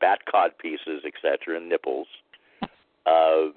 bat 0.00 0.20
cod 0.30 0.52
pieces, 0.58 1.02
etc., 1.06 1.56
and 1.56 1.68
nipples. 1.68 2.06
Uh, 3.06 3.46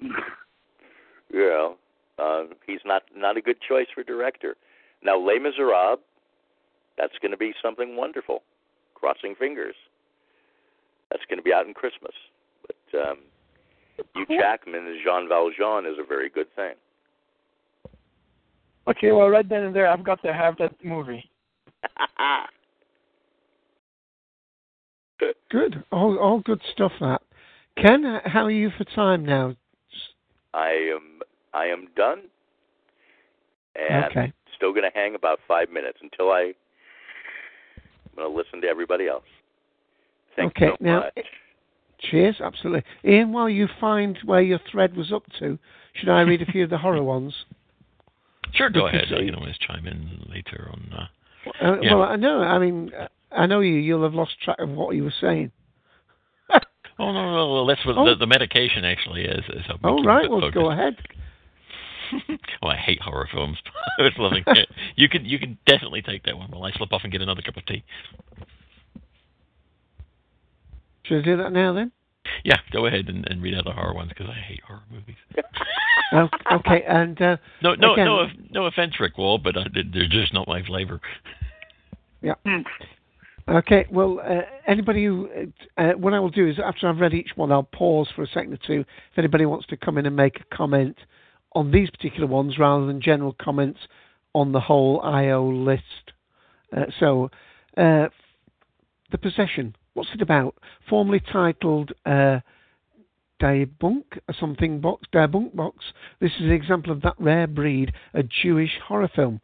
you 1.30 1.40
know, 1.40 1.76
uh, 2.18 2.44
he's 2.66 2.80
not 2.84 3.02
not 3.14 3.36
a 3.36 3.42
good 3.42 3.56
choice 3.66 3.86
for 3.94 4.02
director. 4.02 4.56
Now, 5.04 5.18
Les 5.18 5.38
Miserables, 5.38 5.98
that's 6.96 7.14
going 7.20 7.32
to 7.32 7.36
be 7.36 7.52
something 7.62 7.96
wonderful. 7.96 8.42
Crossing 8.94 9.34
fingers. 9.38 9.74
That's 11.10 11.24
going 11.28 11.38
to 11.38 11.42
be 11.42 11.52
out 11.52 11.66
in 11.66 11.74
Christmas. 11.74 12.12
But 12.66 12.76
um, 12.98 13.18
Hugh 14.14 14.26
Jackman 14.38 14.86
as 14.86 14.96
Jean 15.04 15.28
Valjean 15.28 15.84
is 15.86 15.98
a 15.98 16.06
very 16.06 16.30
good 16.30 16.46
thing. 16.56 16.74
Okay, 18.86 19.12
well, 19.12 19.28
right 19.28 19.48
then 19.48 19.62
and 19.64 19.74
there, 19.74 19.88
I've 19.88 20.04
got 20.04 20.22
to 20.22 20.32
have 20.32 20.56
that 20.58 20.72
movie. 20.84 21.30
good. 25.50 25.84
All 25.90 26.18
all 26.18 26.40
good 26.40 26.60
stuff. 26.72 26.92
That. 27.00 27.22
Ken, 27.80 28.20
how 28.24 28.44
are 28.44 28.50
you 28.50 28.70
for 28.76 28.84
time 28.84 29.24
now? 29.24 29.54
I 30.52 30.90
am 30.94 31.20
I 31.54 31.64
am 31.66 31.88
done, 31.96 32.24
and 33.74 34.04
Okay. 34.04 34.32
Still 34.56 34.72
going 34.72 34.84
to 34.90 34.96
hang 34.98 35.14
about 35.14 35.38
five 35.46 35.70
minutes 35.70 35.98
until 36.02 36.30
I. 36.30 36.52
I'm 38.06 38.16
going 38.16 38.30
to 38.30 38.36
listen 38.36 38.60
to 38.62 38.68
everybody 38.68 39.08
else. 39.08 39.24
Thank 40.36 40.52
okay. 40.56 40.66
you 40.66 40.76
so 40.78 40.84
now, 40.84 41.00
much. 41.16 41.26
cheers. 42.00 42.36
Absolutely. 42.40 42.82
Ian, 43.04 43.32
while 43.32 43.48
you 43.48 43.68
find 43.80 44.18
where 44.24 44.40
your 44.42 44.60
thread 44.70 44.96
was 44.96 45.12
up 45.12 45.24
to, 45.40 45.58
should 45.94 46.08
I 46.08 46.20
read 46.22 46.42
a 46.42 46.46
few 46.46 46.64
of 46.64 46.70
the 46.70 46.78
horror 46.78 47.02
ones? 47.02 47.34
Sure, 48.52 48.70
go 48.70 48.86
Because, 48.86 49.10
ahead. 49.10 49.18
uh, 49.18 49.20
You 49.20 49.32
can 49.32 49.40
always 49.40 49.56
chime 49.58 49.84
in 49.88 50.22
later 50.32 50.70
on. 50.70 50.92
Uh, 50.96 51.06
Uh, 51.66 51.80
Yeah. 51.82 51.94
Well, 51.96 52.04
I 52.04 52.14
know. 52.14 52.40
I 52.40 52.58
mean, 52.60 52.92
uh, 52.96 53.08
I 53.32 53.46
know 53.46 53.58
you. 53.60 53.72
You'll 53.74 54.04
have 54.04 54.14
lost 54.14 54.40
track 54.44 54.60
of 54.60 54.68
what 54.68 54.94
you 54.94 55.02
were 55.02 55.14
saying. 55.20 55.50
oh 56.50 57.12
no, 57.12 57.12
no, 57.12 57.54
no. 57.54 57.66
that's 57.66 57.84
what 57.84 57.98
Oh. 57.98 58.04
the, 58.10 58.14
the 58.14 58.26
medication 58.28 58.84
actually 58.84 59.24
is. 59.24 59.44
is 59.48 59.64
Oh 59.82 60.04
right. 60.04 60.30
Well, 60.30 60.38
focused. 60.40 60.54
go 60.54 60.70
ahead. 60.70 60.94
oh, 62.62 62.68
I 62.68 62.76
hate 62.76 63.00
horror 63.00 63.28
films. 63.32 63.58
I 63.98 64.02
was 64.02 64.12
loving 64.18 64.44
it. 64.46 64.68
You 64.96 65.08
can 65.08 65.24
you 65.24 65.38
can 65.38 65.58
definitely 65.66 66.02
take 66.02 66.24
that 66.24 66.36
one 66.36 66.50
while 66.50 66.64
I 66.64 66.72
slip 66.72 66.92
off 66.92 67.02
and 67.04 67.12
get 67.12 67.22
another 67.22 67.42
cup 67.42 67.56
of 67.56 67.66
tea. 67.66 67.84
Should 71.04 71.18
I 71.18 71.24
do 71.24 71.36
that 71.36 71.52
now 71.52 71.72
then? 71.72 71.92
Yeah, 72.44 72.56
go 72.72 72.86
ahead 72.86 73.08
and, 73.08 73.26
and 73.28 73.42
read 73.42 73.54
other 73.54 73.72
horror 73.72 73.94
ones 73.94 74.08
because 74.08 74.26
I 74.28 74.38
hate 74.38 74.60
horror 74.66 74.82
movies. 74.90 75.16
Oh, 76.12 76.28
okay. 76.52 76.84
And 76.86 77.20
uh, 77.20 77.36
No, 77.60 77.74
no, 77.74 77.94
again, 77.94 78.04
no, 78.04 78.26
no 78.50 78.66
offense, 78.66 79.00
Rick 79.00 79.18
Wall, 79.18 79.38
but 79.38 79.56
uh, 79.56 79.64
they're 79.72 80.06
just 80.08 80.32
not 80.32 80.46
my 80.46 80.62
flavor. 80.62 81.00
Yeah. 82.22 82.34
Okay. 83.48 83.86
Well, 83.90 84.20
uh, 84.22 84.42
anybody 84.68 85.04
who, 85.06 85.28
uh, 85.76 85.80
uh, 85.80 85.92
what 85.92 86.14
I 86.14 86.20
will 86.20 86.30
do 86.30 86.48
is 86.48 86.56
after 86.64 86.88
I've 86.88 86.98
read 86.98 87.14
each 87.14 87.30
one, 87.34 87.50
I'll 87.50 87.64
pause 87.64 88.08
for 88.14 88.22
a 88.22 88.28
second 88.28 88.52
or 88.52 88.58
two. 88.64 88.80
If 88.80 89.18
anybody 89.18 89.44
wants 89.46 89.66
to 89.68 89.76
come 89.76 89.98
in 89.98 90.06
and 90.06 90.14
make 90.14 90.38
a 90.38 90.56
comment 90.56 90.96
on 91.54 91.70
these 91.70 91.90
particular 91.90 92.26
ones 92.26 92.58
rather 92.58 92.86
than 92.86 93.00
general 93.00 93.34
comments 93.40 93.80
on 94.34 94.52
the 94.52 94.60
whole 94.60 95.00
IO 95.02 95.48
list. 95.48 96.12
Uh, 96.76 96.86
so, 96.98 97.30
uh, 97.76 98.08
the 99.10 99.18
possession. 99.18 99.76
What's 99.94 100.10
it 100.12 100.22
about? 100.22 100.56
Formerly 100.88 101.20
titled 101.20 101.92
uh, 102.04 102.40
Diebunk, 103.40 104.04
or 104.28 104.34
something 104.38 104.80
box, 104.80 105.06
Diebunk 105.12 105.54
box. 105.54 105.84
This 106.20 106.32
is 106.32 106.46
an 106.46 106.52
example 106.52 106.92
of 106.92 107.02
that 107.02 107.14
rare 107.18 107.46
breed, 107.46 107.92
a 108.12 108.22
Jewish 108.22 108.72
horror 108.86 109.10
film. 109.14 109.40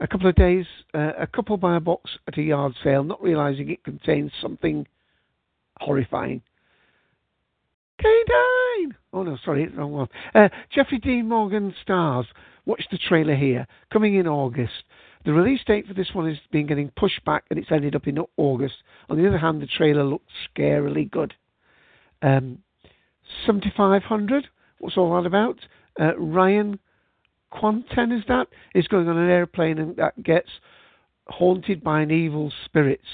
A 0.00 0.06
couple 0.06 0.28
of 0.28 0.34
days, 0.34 0.66
uh, 0.94 1.12
a 1.18 1.26
couple 1.26 1.56
buy 1.56 1.76
a 1.76 1.80
box 1.80 2.10
at 2.26 2.38
a 2.38 2.42
yard 2.42 2.74
sale, 2.82 3.04
not 3.04 3.22
realizing 3.22 3.70
it 3.70 3.84
contains 3.84 4.32
something 4.40 4.86
horrifying. 5.78 6.42
Canine! 8.02 8.96
Oh 9.12 9.22
no, 9.22 9.38
sorry, 9.44 9.64
it's 9.64 9.72
the 9.72 9.78
wrong 9.78 9.92
one. 9.92 10.08
Uh, 10.34 10.48
Jeffrey 10.74 10.98
Dean 10.98 11.28
Morgan 11.28 11.74
stars. 11.82 12.26
Watch 12.66 12.84
the 12.90 12.98
trailer 12.98 13.36
here. 13.36 13.66
Coming 13.92 14.16
in 14.16 14.26
August. 14.26 14.84
The 15.24 15.32
release 15.32 15.60
date 15.66 15.86
for 15.86 15.94
this 15.94 16.10
one 16.12 16.28
has 16.28 16.38
been 16.50 16.66
getting 16.66 16.90
pushed 16.96 17.24
back, 17.24 17.44
and 17.50 17.58
it's 17.58 17.70
ended 17.70 17.94
up 17.94 18.06
in 18.06 18.18
August. 18.36 18.74
On 19.08 19.16
the 19.16 19.28
other 19.28 19.38
hand, 19.38 19.62
the 19.62 19.66
trailer 19.66 20.04
looked 20.04 20.30
scarily 20.56 21.08
good. 21.10 21.34
Um, 22.22 22.58
7500. 23.46 24.48
What's 24.78 24.96
all 24.96 25.14
that 25.14 25.26
about? 25.26 25.58
Uh, 26.00 26.16
Ryan 26.16 26.78
Kwanten 27.52 28.16
is 28.16 28.24
that? 28.28 28.48
Is 28.74 28.88
going 28.88 29.08
on 29.08 29.16
an 29.16 29.30
airplane 29.30 29.78
and 29.78 29.96
that 29.96 30.22
gets 30.22 30.48
haunted 31.26 31.82
by 31.84 32.00
an 32.00 32.10
evil 32.10 32.52
spirits. 32.64 33.06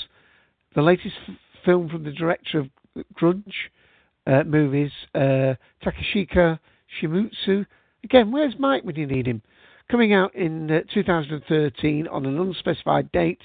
The 0.75 0.83
latest 0.83 1.15
f- 1.29 1.35
film 1.65 1.89
from 1.89 2.05
the 2.05 2.13
director 2.13 2.61
of 2.61 2.69
Grudge 3.15 3.71
uh, 4.29 4.45
movies, 4.45 4.93
uh, 5.15 5.55
Takashika 5.83 6.59
Shimutsu. 7.01 7.67
Again, 8.05 8.31
where's 8.31 8.55
Mike 8.59 8.85
when 8.85 8.97
you 8.97 9.07
need 9.07 9.27
him? 9.27 9.43
Coming 9.91 10.13
out 10.13 10.35
in 10.35 10.71
uh, 10.71 10.81
2013 10.93 12.07
on 12.09 12.27
an 12.27 12.39
unspecified 12.39 13.11
date. 13.11 13.41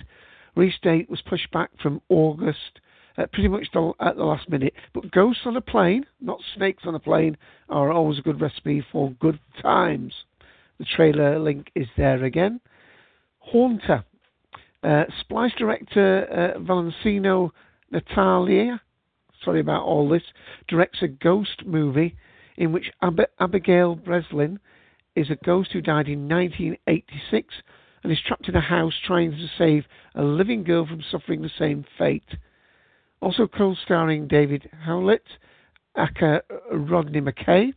Release 0.56 0.76
date 0.84 1.10
was 1.10 1.22
pushed 1.22 1.50
back 1.52 1.70
from 1.82 2.02
August, 2.10 2.82
uh, 3.18 3.26
pretty 3.32 3.48
much 3.48 3.68
the, 3.74 3.94
at 4.02 4.18
the 4.18 4.24
last 4.24 4.50
minute. 4.50 4.74
But 4.94 5.10
ghosts 5.12 5.44
on 5.46 5.56
a 5.56 5.62
plane, 5.62 6.06
not 6.22 6.40
snakes 6.56 6.84
on 6.86 6.96
a 6.96 7.00
plane, 7.00 7.38
are 7.70 7.92
always 7.92 8.20
a 8.20 8.22
good 8.22 8.42
recipe 8.42 8.86
for 8.92 9.12
good 9.20 9.40
times. 9.62 10.14
The 10.80 10.86
trailer 10.86 11.40
link 11.40 11.72
is 11.76 11.88
there 11.96 12.24
again. 12.24 12.60
Haunter. 13.40 14.04
Uh, 14.84 15.06
Splice 15.22 15.54
director 15.58 16.26
uh, 16.26 16.60
Valentino 16.60 17.54
Natalia, 17.90 18.82
sorry 19.44 19.60
about 19.60 19.84
all 19.84 20.10
this, 20.10 20.24
directs 20.68 21.00
a 21.02 21.08
ghost 21.08 21.64
movie 21.66 22.16
in 22.58 22.72
which 22.72 22.92
Ab- 23.02 23.30
Abigail 23.40 23.96
Breslin 23.96 24.60
is 25.16 25.30
a 25.30 25.46
ghost 25.46 25.72
who 25.72 25.82
died 25.82 26.08
in 26.08 26.28
1986 26.28 27.54
and 28.04 28.12
is 28.12 28.20
trapped 28.26 28.50
in 28.50 28.56
a 28.56 28.62
house 28.62 28.94
trying 29.06 29.32
to 29.32 29.48
save 29.58 29.86
a 30.16 30.24
living 30.24 30.64
girl 30.64 30.86
from 30.86 31.04
suffering 31.10 31.42
the 31.42 31.52
same 31.58 31.86
fate. 31.98 32.36
Also 33.22 33.48
co-starring 33.48 34.28
David 34.28 34.70
Hewlett, 34.86 35.24
aka 35.98 36.42
Rodney 36.72 37.22
McKay. 37.22 37.74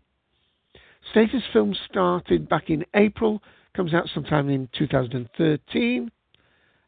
Status 1.11 1.43
film 1.53 1.75
started 1.89 2.49
back 2.49 2.69
in 2.69 2.85
April, 2.95 3.43
comes 3.75 3.95
out 3.95 4.09
sometime 4.13 4.49
in 4.49 4.69
2013. 4.77 6.11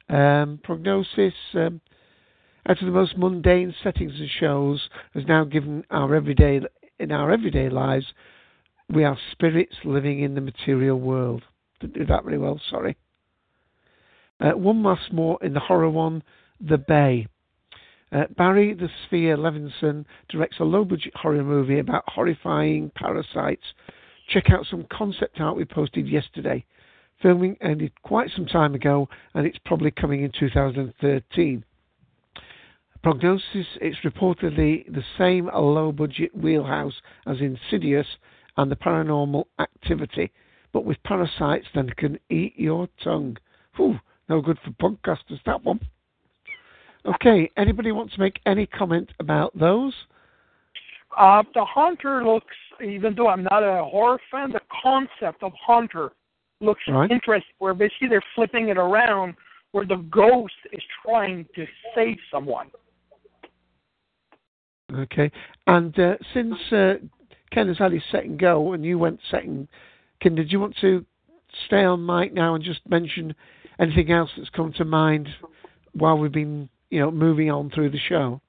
Um, 0.09 0.59
prognosis. 0.65 1.35
Um, 1.55 1.81
out 2.69 2.81
of 2.81 2.87
the 2.87 2.93
most 2.93 3.17
mundane 3.17 3.75
settings 3.83 4.13
and 4.19 4.29
shows 4.29 4.89
has 5.15 5.25
now 5.27 5.45
given 5.45 5.85
our 5.91 6.15
everyday 6.15 6.61
in 6.99 7.13
our 7.13 7.33
everyday 7.33 7.71
lives 7.71 8.07
we 8.93 9.05
are 9.05 9.19
spirits 9.33 9.75
living 9.85 10.21
in 10.21 10.35
the 10.35 10.41
material 10.41 10.99
world. 10.99 11.43
Didn't 11.81 11.95
do 11.95 12.07
that 12.07 12.25
very 12.25 12.39
well, 12.39 12.61
sorry. 12.71 12.97
Uh, 14.41 14.53
one 14.53 14.83
last 14.83 15.13
more 15.13 15.39
in 15.43 15.53
the 15.53 15.61
horror 15.61 15.91
one, 15.91 16.23
The 16.61 16.79
Bay. 16.79 17.27
Uh, 18.11 18.25
Barry 18.37 18.73
the 18.73 18.89
Sphere 19.05 19.37
Levinson 19.37 20.07
directs 20.31 20.61
a 20.61 20.65
low 20.65 20.85
budget 20.85 21.15
horror 21.15 21.45
movie 21.45 21.79
about 21.79 22.05
horrifying 22.07 22.91
parasites. 22.95 23.75
Check 24.31 24.51
out 24.51 24.67
some 24.71 24.87
concept 24.91 25.41
art 25.41 25.57
we 25.57 25.67
posted 25.67 26.09
yesterday. 26.09 26.65
Filming 27.21 27.57
ended 27.61 27.93
quite 28.03 28.31
some 28.35 28.47
time 28.47 28.75
ago 28.75 29.09
and 29.35 29.47
it's 29.47 29.59
probably 29.67 29.91
coming 29.91 30.23
in 30.23 30.33
2013. 30.39 31.65
Prognosis, 33.03 33.67
it's 33.81 33.99
reportedly 34.05 34.85
the 34.93 35.05
same 35.17 35.47
low 35.47 35.93
budget 35.93 36.35
wheelhouse 36.37 36.95
as 37.27 37.37
Insidious 37.41 38.07
and 38.57 38.71
the 38.71 38.77
paranormal 38.77 39.45
activity, 39.61 40.33
but 40.73 40.85
with 40.85 41.03
parasites 41.05 41.67
that 41.75 41.97
can 41.97 42.19
eat 42.29 42.55
your 42.57 42.89
tongue. 43.03 43.37
Whew, 43.77 43.99
no 44.29 44.41
good 44.41 44.59
for 44.65 44.71
podcasters, 44.73 45.41
that 45.47 45.63
one. 45.65 45.81
Okay, 47.07 47.51
anybody 47.57 47.93
want 47.93 48.13
to 48.13 48.21
make 48.21 48.41
any 48.47 48.67
comment 48.67 49.11
about 49.21 49.57
those? 49.59 49.95
Uh, 51.17 51.43
the 51.55 51.65
Haunter 51.65 52.25
looks, 52.25 52.55
even 52.85 53.15
though 53.15 53.29
I'm 53.29 53.45
not 53.45 53.63
a 53.63 53.85
horror 53.85 54.21
fan, 54.31 54.53
the 54.53 54.61
concept 54.83 55.43
of 55.43 55.53
Haunter 55.55 56.13
looks 56.61 56.83
Right. 56.89 57.11
interesting. 57.11 57.55
Where 57.59 57.75
basically 57.75 58.09
they're 58.09 58.21
flipping 58.35 58.69
it 58.69 58.77
around, 58.77 59.37
where 59.71 59.87
the 59.87 59.97
ghost 60.11 60.55
is 60.73 60.83
trying 61.03 61.47
to 61.55 61.67
save 61.95 62.19
someone. 62.31 62.71
Okay, 64.95 65.31
and 65.67 65.99
uh, 65.99 66.15
since 66.33 66.55
uh, 66.73 66.95
Ken 67.53 67.69
has 67.69 67.77
had 67.79 67.93
his 67.93 68.03
second 68.11 68.39
go 68.39 68.73
and 68.73 68.85
you 68.85 68.99
went 68.99 69.21
second, 69.31 69.69
Ken, 70.21 70.35
did 70.35 70.51
you 70.51 70.61
want 70.61 70.77
to 70.81 71.05
stay 71.67 71.85
on 71.85 72.05
mic 72.05 72.33
now 72.33 72.55
and 72.55 72.65
just 72.65 72.81
mention 72.89 73.35
anything 73.79 74.11
else 74.11 74.31
that's 74.37 74.49
come 74.51 74.73
to 74.75 74.85
mind 74.85 75.29
while 75.93 76.17
we've 76.17 76.33
been, 76.33 76.71
you 76.91 77.01
know, 77.01 77.11
moving 77.11 77.51
on 77.51 77.71
through 77.71 77.91
the 77.91 77.99
show? 78.09 78.41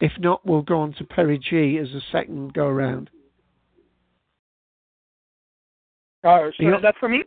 If 0.00 0.12
not, 0.18 0.44
we'll 0.46 0.62
go 0.62 0.80
on 0.80 0.92
to 0.94 1.04
Perry 1.04 1.38
G 1.38 1.78
as 1.78 1.88
a 1.90 2.00
second 2.10 2.54
go 2.54 2.66
around. 2.66 3.10
Uh, 6.24 6.50
so 6.56 6.62
Yeah. 6.62 6.76
is 6.76 6.82
that 6.82 6.96
for 6.98 7.08
me? 7.08 7.24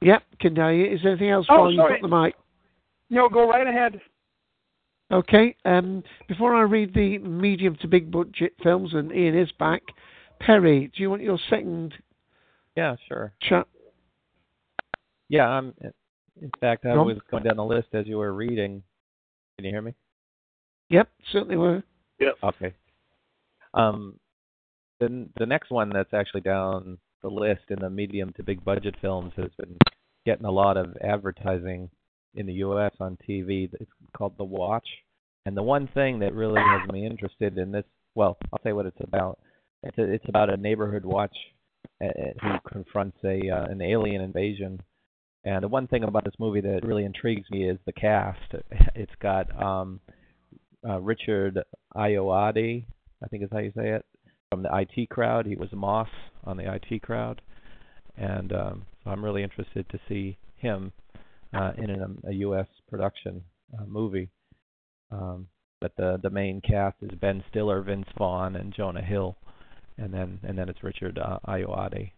Yep, 0.00 0.22
I? 0.58 0.72
Is 0.72 1.02
there 1.02 1.12
anything 1.12 1.30
else 1.30 1.46
Oh, 1.48 1.60
while 1.60 1.70
you've 1.72 1.88
got 1.88 2.00
the 2.02 2.08
mic? 2.08 2.34
No, 3.08 3.28
go 3.28 3.48
right 3.48 3.66
ahead. 3.66 4.00
Okay. 5.10 5.56
Um, 5.64 6.02
before 6.28 6.54
I 6.54 6.62
read 6.62 6.94
the 6.94 7.18
medium 7.18 7.76
to 7.76 7.88
big 7.88 8.10
budget 8.10 8.54
films, 8.62 8.92
and 8.92 9.12
Ian 9.12 9.38
is 9.38 9.52
back, 9.52 9.82
Perry, 10.40 10.90
do 10.94 11.02
you 11.02 11.10
want 11.10 11.22
your 11.22 11.38
second 11.48 11.94
Yeah, 12.76 12.96
sure. 13.08 13.32
chat? 13.40 13.66
Yeah, 15.28 15.48
I'm. 15.48 15.74
In 16.40 16.50
fact, 16.60 16.84
I 16.84 16.94
Go 16.94 17.04
was 17.04 17.18
going 17.30 17.44
down 17.44 17.56
the 17.56 17.64
list 17.64 17.88
as 17.94 18.06
you 18.06 18.18
were 18.18 18.32
reading. 18.32 18.82
Can 19.56 19.64
you 19.64 19.70
hear 19.70 19.82
me? 19.82 19.94
Yep, 20.90 21.08
certainly 21.32 21.56
were. 21.56 21.82
Yep. 22.20 22.34
Okay. 22.42 22.74
Um, 23.74 24.18
the 25.00 25.28
the 25.38 25.46
next 25.46 25.70
one 25.70 25.90
that's 25.90 26.12
actually 26.12 26.42
down 26.42 26.98
the 27.22 27.28
list 27.28 27.62
in 27.70 27.78
the 27.80 27.90
medium 27.90 28.32
to 28.34 28.42
big 28.42 28.64
budget 28.64 28.94
films 29.00 29.32
has 29.36 29.50
been 29.58 29.76
getting 30.24 30.44
a 30.44 30.50
lot 30.50 30.76
of 30.76 30.96
advertising 31.02 31.90
in 32.36 32.46
the 32.46 32.52
U.S. 32.54 32.92
on 33.00 33.18
TV. 33.28 33.68
It's 33.80 33.90
called 34.16 34.34
The 34.38 34.44
Watch, 34.44 34.86
and 35.46 35.56
the 35.56 35.62
one 35.62 35.88
thing 35.94 36.18
that 36.20 36.34
really 36.34 36.60
has 36.60 36.88
me 36.90 37.06
interested 37.06 37.56
in 37.56 37.70
this, 37.70 37.84
well, 38.14 38.36
I'll 38.52 38.62
say 38.62 38.72
what 38.72 38.86
it's 38.86 39.00
about. 39.00 39.38
It's 39.82 39.96
a, 39.96 40.02
it's 40.02 40.28
about 40.28 40.52
a 40.52 40.56
neighborhood 40.56 41.04
watch 41.04 41.36
uh, 42.02 42.08
who 42.42 42.48
confronts 42.70 43.16
a 43.24 43.48
uh, 43.48 43.64
an 43.66 43.80
alien 43.80 44.20
invasion. 44.22 44.82
And 45.44 45.62
the 45.62 45.68
one 45.68 45.86
thing 45.86 46.02
about 46.02 46.24
this 46.24 46.34
movie 46.40 46.60
that 46.62 46.84
really 46.84 47.04
intrigues 47.04 47.48
me 47.50 47.68
is 47.70 47.78
the 47.86 47.92
cast. 47.92 48.40
It's 48.96 49.12
got 49.20 49.46
um, 49.62 50.00
uh, 50.88 50.98
Richard 51.00 51.60
Ayoade, 51.94 52.84
I 53.22 53.26
think 53.28 53.44
is 53.44 53.50
how 53.52 53.58
you 53.58 53.72
say 53.76 53.90
it, 53.90 54.04
from 54.50 54.62
the 54.62 54.70
IT 54.72 55.10
crowd. 55.10 55.46
He 55.46 55.54
was 55.54 55.68
Moss 55.72 56.08
on 56.44 56.56
the 56.56 56.74
IT 56.74 57.02
crowd, 57.02 57.40
and 58.16 58.52
um, 58.52 58.86
so 59.04 59.10
I'm 59.10 59.24
really 59.24 59.44
interested 59.44 59.88
to 59.90 60.00
see 60.08 60.38
him 60.56 60.92
uh, 61.56 61.72
in 61.78 61.90
an, 61.90 62.18
a 62.26 62.32
U.S. 62.32 62.66
production 62.88 63.42
uh, 63.78 63.84
movie. 63.86 64.28
Um, 65.10 65.46
but 65.80 65.92
the 65.96 66.18
the 66.22 66.30
main 66.30 66.60
cast 66.60 66.96
is 67.02 67.10
Ben 67.20 67.44
Stiller, 67.50 67.82
Vince 67.82 68.08
Vaughn, 68.16 68.56
and 68.56 68.72
Jonah 68.72 69.02
Hill, 69.02 69.36
and 69.98 70.12
then 70.12 70.38
and 70.42 70.56
then 70.56 70.68
it's 70.68 70.82
Richard 70.82 71.18
uh, 71.18 71.38
Ayoade. 71.46 72.10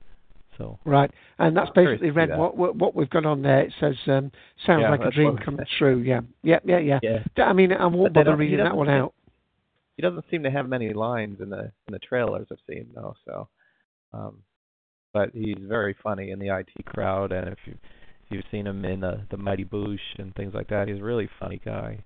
So 0.56 0.78
Right, 0.84 1.10
and 1.38 1.56
that's 1.56 1.70
basically 1.74 2.10
read 2.10 2.30
that. 2.30 2.38
what, 2.38 2.56
what 2.56 2.76
what 2.76 2.94
we've 2.94 3.10
got 3.10 3.24
on 3.26 3.42
there. 3.42 3.62
It 3.62 3.72
says 3.80 3.94
um, 4.06 4.32
sounds 4.66 4.82
Yeah, 4.82 4.90
like 4.90 5.00
a 5.00 5.10
dream 5.10 5.38
come 5.44 5.58
true. 5.78 5.98
Yeah, 5.98 6.20
yeah, 6.42 6.58
yeah, 6.64 6.78
yeah. 6.78 6.98
Yeah. 7.02 7.44
I 7.44 7.52
mean, 7.52 7.72
I 7.72 7.86
won't 7.86 8.12
bother 8.12 8.36
reading 8.36 8.58
that 8.58 8.76
one 8.76 8.88
out. 8.88 9.14
He 9.96 10.02
doesn't 10.02 10.24
seem 10.30 10.44
to 10.44 10.50
have 10.50 10.68
many 10.68 10.92
lines 10.92 11.40
in 11.40 11.50
the 11.50 11.72
in 11.86 11.92
the 11.92 11.98
trailers 11.98 12.46
I've 12.50 12.58
seen 12.68 12.88
though. 12.94 13.14
So, 13.24 13.48
um, 14.12 14.38
but 15.12 15.30
he's 15.32 15.58
very 15.60 15.96
funny 16.02 16.30
in 16.30 16.38
the 16.38 16.56
IT 16.56 16.84
crowd, 16.86 17.32
and 17.32 17.48
if 17.48 17.58
you 17.64 17.74
you've 18.30 18.44
seen 18.50 18.66
him 18.66 18.84
in 18.84 19.00
the 19.00 19.20
the 19.30 19.36
Mighty 19.36 19.64
Boosh 19.64 19.98
and 20.18 20.34
things 20.34 20.54
like 20.54 20.68
that, 20.68 20.88
he's 20.88 20.98
a 21.00 21.02
really 21.04 21.28
funny 21.40 21.60
guy. 21.64 21.98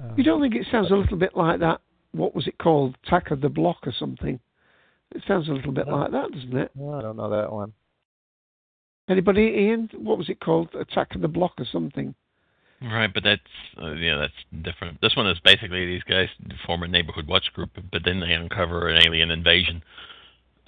Um, 0.00 0.14
You 0.16 0.24
don't 0.24 0.40
think 0.40 0.54
it 0.54 0.66
sounds 0.70 0.90
a 0.90 0.94
little 0.96 1.18
bit 1.18 1.36
like 1.36 1.60
that? 1.60 1.80
What 2.12 2.34
was 2.34 2.46
it 2.46 2.58
called? 2.58 2.96
Attack 3.06 3.30
of 3.30 3.40
the 3.40 3.48
Block 3.48 3.78
or 3.86 3.92
something? 3.98 4.38
It 5.14 5.22
sounds 5.26 5.48
a 5.48 5.52
little 5.52 5.72
bit 5.72 5.86
No. 5.86 5.96
like 5.96 6.12
that, 6.12 6.32
doesn't 6.32 6.56
it? 6.56 6.70
well, 6.74 6.98
I 6.98 7.02
don't 7.02 7.16
know 7.16 7.30
that 7.30 7.52
one. 7.52 7.72
Anybody, 9.08 9.42
Ian? 9.42 9.88
What 9.96 10.18
was 10.18 10.28
it 10.28 10.38
called? 10.40 10.74
Attack 10.74 11.14
of 11.14 11.22
the 11.22 11.28
Block 11.28 11.52
or 11.58 11.64
something? 11.70 12.14
Right, 12.80 13.12
but 13.12 13.24
that's 13.24 13.40
uh, 13.82 13.92
yeah, 13.94 14.18
that's 14.18 14.62
different. 14.62 15.00
This 15.00 15.16
one 15.16 15.26
is 15.28 15.38
basically 15.40 15.84
these 15.86 16.02
guys 16.04 16.28
form 16.64 16.82
a 16.84 16.88
neighborhood 16.88 17.26
watch 17.26 17.52
group, 17.52 17.70
but 17.90 18.02
then 18.04 18.20
they 18.20 18.32
uncover 18.34 18.88
an 18.88 19.02
alien 19.04 19.30
invasion. 19.30 19.82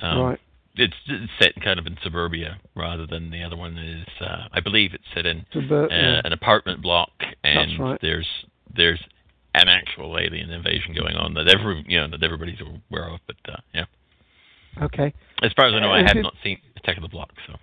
Um, 0.01 0.19
Right. 0.21 0.41
It's, 0.77 0.95
it's 1.09 1.33
set 1.41 1.61
kind 1.63 1.79
of 1.81 1.87
in 1.87 1.97
suburbia 2.03 2.59
rather 2.77 3.07
than 3.07 3.31
the 3.31 3.43
other 3.43 3.57
one 3.57 3.77
is. 3.77 4.07
Uh, 4.21 4.45
I 4.53 4.61
believe 4.61 4.95
it's 4.95 5.05
set 5.15 5.27
in 5.27 5.45
Subur- 5.55 5.85
uh, 5.87 5.89
yeah. 5.95 6.21
an 6.25 6.33
apartment 6.33 6.81
block, 6.81 7.11
and 7.43 7.79
right. 7.79 7.99
there's 8.01 8.27
there's 8.75 9.01
an 9.55 9.69
actual 9.69 10.17
alien 10.17 10.49
invasion 10.51 10.95
going 10.95 11.17
on 11.17 11.35
that 11.35 11.49
every 11.49 11.85
you 11.89 12.01
know 12.01 12.09
that 12.09 12.23
everybody's 12.23 12.61
aware 12.61 13.11
of. 13.11 13.19
But 13.27 13.37
uh, 13.53 13.57
yeah, 13.75 13.85
Okay. 14.81 15.13
as 15.43 15.53
far 15.57 15.67
as 15.67 15.75
I 15.75 15.81
know, 15.81 15.91
I 15.91 16.03
Is 16.03 16.07
have 16.09 16.17
it- 16.19 16.23
not 16.23 16.35
seen 16.45 16.59
Attack 16.77 16.97
of 16.99 17.03
the 17.03 17.09
Block. 17.09 17.31
So 17.47 17.55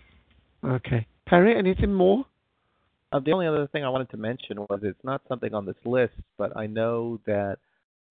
Okay. 0.70 1.08
Perry, 1.26 1.58
anything 1.58 1.94
more? 1.94 2.26
Uh, 3.14 3.20
the 3.20 3.32
only 3.32 3.48
other 3.48 3.68
thing 3.68 3.86
I 3.86 3.90
wanted 3.90 4.10
to 4.12 4.18
mention 4.18 4.60
was 4.70 4.82
it's 4.84 5.04
not 5.04 5.22
something 5.30 5.54
on 5.54 5.66
this 5.66 5.78
list, 5.86 6.14
but 6.38 6.56
I 6.58 6.68
know 6.68 7.22
that 7.26 7.58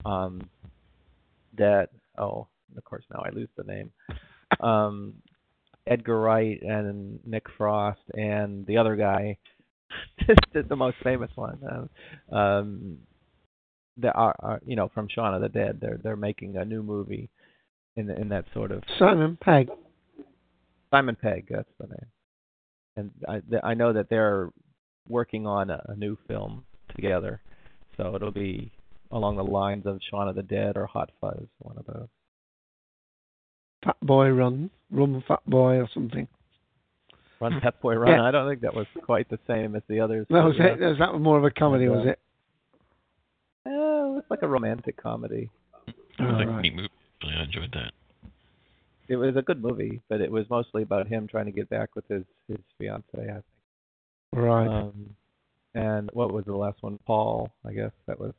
um, 0.06 0.48
that 1.58 1.90
oh, 2.16 2.46
of 2.76 2.84
course 2.84 3.04
now 3.12 3.22
I 3.24 3.30
lose 3.30 3.48
the 3.58 3.64
name. 3.64 3.90
Um, 4.60 5.14
Edgar 5.86 6.20
Wright 6.20 6.60
and 6.62 7.20
Nick 7.24 7.44
Frost 7.56 8.00
and 8.14 8.66
the 8.66 8.76
other 8.78 8.96
guy, 8.96 9.38
the, 10.52 10.62
the 10.62 10.76
most 10.76 10.96
famous 11.02 11.30
one. 11.36 11.88
Um, 12.32 12.98
that 13.98 14.14
are, 14.14 14.34
are 14.40 14.60
you 14.66 14.76
know 14.76 14.90
from 14.92 15.08
Shaun 15.08 15.34
of 15.34 15.42
the 15.42 15.48
Dead. 15.48 15.78
They're 15.80 15.98
they're 16.02 16.16
making 16.16 16.56
a 16.56 16.64
new 16.64 16.82
movie 16.82 17.30
in 17.96 18.10
in 18.10 18.28
that 18.28 18.44
sort 18.52 18.72
of 18.72 18.82
Simon 18.98 19.38
Pegg. 19.40 19.70
Simon 20.90 21.16
Pegg, 21.20 21.46
that's 21.50 21.68
the 21.78 21.86
name. 21.86 22.06
And 22.96 23.10
I 23.28 23.70
I 23.70 23.74
know 23.74 23.92
that 23.92 24.08
they're 24.10 24.50
working 25.08 25.46
on 25.46 25.70
a, 25.70 25.82
a 25.88 25.96
new 25.96 26.16
film 26.28 26.64
together, 26.94 27.40
so 27.96 28.14
it'll 28.14 28.32
be 28.32 28.72
along 29.12 29.36
the 29.36 29.44
lines 29.44 29.86
of 29.86 30.00
Shaun 30.10 30.28
of 30.28 30.34
the 30.34 30.42
Dead 30.42 30.76
or 30.76 30.86
Hot 30.86 31.10
Fuzz, 31.20 31.46
one 31.58 31.78
of 31.78 31.86
those. 31.86 32.08
Fat 33.84 33.96
Boy 34.02 34.28
Run. 34.28 34.70
Run 34.90 35.22
Fat 35.26 35.40
Boy 35.46 35.76
or 35.76 35.88
something. 35.92 36.28
Run 37.40 37.60
Pet 37.62 37.80
Boy 37.80 37.94
Run. 37.94 38.12
Yeah. 38.12 38.24
I 38.24 38.30
don't 38.30 38.48
think 38.48 38.62
that 38.62 38.74
was 38.74 38.86
quite 39.04 39.28
the 39.28 39.38
same 39.46 39.76
as 39.76 39.82
the 39.88 40.00
others. 40.00 40.26
That 40.30 40.44
was 40.44 40.56
yeah. 40.58 40.66
it. 40.66 40.80
Was 40.80 40.98
that 40.98 41.18
more 41.18 41.38
of 41.38 41.44
a 41.44 41.50
comedy, 41.50 41.88
was 41.88 42.06
it? 42.06 42.18
Eh, 43.66 44.18
it's 44.18 44.30
like 44.30 44.42
a 44.42 44.48
romantic 44.48 45.00
comedy. 45.00 45.50
it 45.86 45.94
was 46.22 46.34
like 46.38 46.48
a 46.48 46.62
neat 46.62 46.74
movie. 46.74 46.88
I 47.22 47.42
enjoyed 47.42 47.72
that. 47.74 47.92
It 49.08 49.16
was 49.16 49.36
a 49.36 49.42
good 49.42 49.62
movie, 49.62 50.00
but 50.08 50.20
it 50.20 50.30
was 50.30 50.46
mostly 50.50 50.82
about 50.82 51.06
him 51.06 51.28
trying 51.28 51.46
to 51.46 51.52
get 51.52 51.68
back 51.68 51.94
with 51.94 52.06
his 52.08 52.24
his 52.48 52.58
fiance. 52.78 53.04
I 53.14 53.24
think. 53.24 53.44
Right. 54.32 54.66
Um, 54.66 55.10
and 55.74 56.10
what 56.12 56.32
was 56.32 56.44
the 56.46 56.56
last 56.56 56.82
one? 56.82 56.98
Paul, 57.06 57.50
I 57.64 57.72
guess 57.72 57.92
that 58.06 58.18
was. 58.18 58.32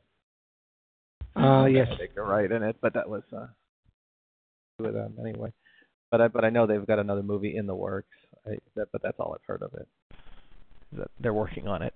Ah, 1.36 1.66
yes. 1.66 1.88
I 1.92 1.96
think 1.96 2.10
right 2.16 2.50
in 2.50 2.62
it, 2.62 2.76
but 2.80 2.94
that 2.94 3.08
was 3.08 3.22
uh, 3.34 3.46
with 4.78 4.94
them 4.94 5.14
anyway. 5.20 5.52
But 6.10 6.20
I 6.20 6.28
but 6.28 6.44
I 6.44 6.50
know 6.50 6.66
they've 6.66 6.86
got 6.86 6.98
another 6.98 7.22
movie 7.22 7.56
in 7.56 7.66
the 7.66 7.74
works. 7.74 8.08
I, 8.46 8.58
that, 8.76 8.88
but 8.92 9.02
that's 9.02 9.18
all 9.18 9.34
I've 9.34 9.46
heard 9.46 9.62
of 9.62 9.74
it. 9.74 9.88
That 10.92 11.10
they're 11.20 11.34
working 11.34 11.68
on 11.68 11.82
it. 11.82 11.94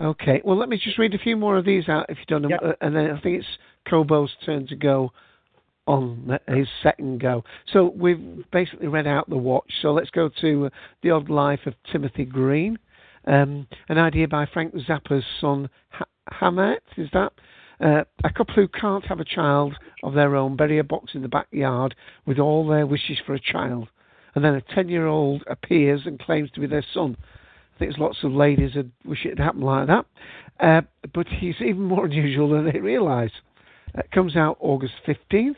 Okay. 0.00 0.42
Well, 0.44 0.58
let 0.58 0.68
me 0.68 0.78
just 0.82 0.98
read 0.98 1.14
a 1.14 1.18
few 1.18 1.36
more 1.36 1.56
of 1.56 1.64
these 1.64 1.88
out 1.88 2.06
if 2.08 2.18
you 2.18 2.24
don't 2.28 2.42
know, 2.42 2.56
uh, 2.62 2.72
and 2.80 2.94
then 2.94 3.10
I 3.10 3.20
think 3.20 3.38
it's 3.38 3.48
Kobo's 3.88 4.30
turn 4.44 4.66
to 4.68 4.76
go 4.76 5.10
on 5.86 6.38
his 6.48 6.66
second 6.82 7.20
go. 7.20 7.44
So 7.72 7.92
we've 7.96 8.44
basically 8.52 8.88
read 8.88 9.06
out 9.06 9.30
the 9.30 9.36
watch. 9.36 9.70
So 9.82 9.92
let's 9.92 10.10
go 10.10 10.28
to 10.40 10.66
uh, 10.66 10.70
the 11.02 11.10
odd 11.10 11.30
life 11.30 11.60
of 11.66 11.74
Timothy 11.90 12.24
Green, 12.24 12.78
um, 13.26 13.66
an 13.88 13.98
idea 13.98 14.28
by 14.28 14.46
Frank 14.46 14.74
Zappa's 14.74 15.24
son 15.40 15.70
ha- 15.90 16.06
Hamet. 16.30 16.82
Is 16.96 17.08
that? 17.12 17.32
Uh, 17.80 18.04
a 18.24 18.30
couple 18.30 18.54
who 18.54 18.68
can't 18.68 19.04
have 19.04 19.20
a 19.20 19.24
child 19.24 19.74
of 20.02 20.14
their 20.14 20.34
own 20.34 20.56
bury 20.56 20.78
a 20.78 20.84
box 20.84 21.12
in 21.14 21.22
the 21.22 21.28
backyard 21.28 21.94
with 22.24 22.38
all 22.38 22.66
their 22.66 22.86
wishes 22.86 23.18
for 23.24 23.34
a 23.34 23.40
child, 23.40 23.88
and 24.34 24.44
then 24.44 24.54
a 24.54 24.74
ten-year-old 24.74 25.44
appears 25.46 26.02
and 26.06 26.18
claims 26.18 26.50
to 26.52 26.60
be 26.60 26.66
their 26.66 26.84
son. 26.94 27.16
I 27.74 27.78
think 27.78 27.90
there's 27.90 28.00
lots 28.00 28.24
of 28.24 28.32
ladies 28.32 28.72
that 28.74 28.86
wish 29.04 29.26
it 29.26 29.38
had 29.38 29.44
happened 29.44 29.64
like 29.64 29.88
that, 29.88 30.06
uh, 30.60 30.80
but 31.12 31.26
he's 31.28 31.60
even 31.60 31.82
more 31.82 32.06
unusual 32.06 32.50
than 32.50 32.64
they 32.64 32.80
realise. 32.80 33.32
It 33.94 34.10
comes 34.10 34.36
out 34.36 34.56
August 34.60 34.94
15th. 35.06 35.56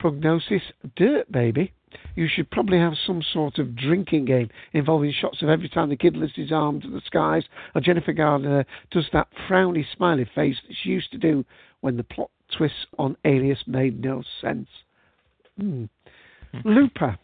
Prognosis, 0.00 0.62
Dirt 0.96 1.30
Baby. 1.30 1.72
You 2.14 2.28
should 2.28 2.50
probably 2.50 2.78
have 2.78 2.94
some 3.06 3.22
sort 3.32 3.58
of 3.58 3.76
drinking 3.76 4.26
game 4.26 4.50
involving 4.72 5.12
shots 5.12 5.42
of 5.42 5.48
every 5.48 5.68
time 5.68 5.88
the 5.88 5.96
kid 5.96 6.16
lifts 6.16 6.36
his 6.36 6.52
arm 6.52 6.80
to 6.80 6.90
the 6.90 7.00
skies 7.06 7.44
or 7.74 7.80
Jennifer 7.80 8.12
Gardner 8.12 8.64
does 8.90 9.06
that 9.12 9.28
frowny 9.48 9.84
smiley 9.96 10.28
face 10.34 10.56
that 10.66 10.76
she 10.82 10.90
used 10.90 11.10
to 11.12 11.18
do 11.18 11.44
when 11.80 11.96
the 11.96 12.04
plot 12.04 12.30
twists 12.56 12.86
on 12.98 13.16
Alias 13.24 13.62
made 13.66 14.00
no 14.00 14.22
sense. 14.40 14.68
Hmm. 15.58 15.84
Looper. 16.64 17.18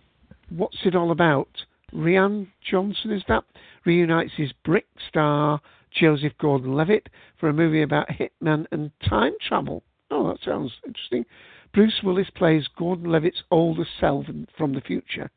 What's 0.50 0.78
it 0.84 0.94
all 0.94 1.10
about? 1.10 1.48
Rian 1.92 2.48
Johnson, 2.68 3.12
is 3.12 3.22
that? 3.28 3.44
Reunites 3.84 4.32
his 4.36 4.52
brick 4.64 4.86
star 5.08 5.60
Joseph 5.98 6.32
Gordon 6.38 6.74
Levitt 6.74 7.08
for 7.38 7.48
a 7.48 7.52
movie 7.52 7.82
about 7.82 8.08
hitman 8.08 8.66
and 8.70 8.90
time 9.08 9.32
travel. 9.46 9.82
Oh, 10.10 10.28
that 10.28 10.38
sounds 10.44 10.72
interesting. 10.86 11.24
Bruce 11.76 12.00
Willis 12.02 12.30
plays 12.34 12.66
Gordon 12.78 13.12
Levitt's 13.12 13.42
older 13.50 13.86
self 14.00 14.24
from 14.56 14.74
the 14.74 14.80
future. 14.80 15.30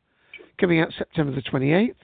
Coming 0.58 0.80
out 0.80 0.88
September 0.96 1.34
the 1.34 1.42
28th. 1.42 1.94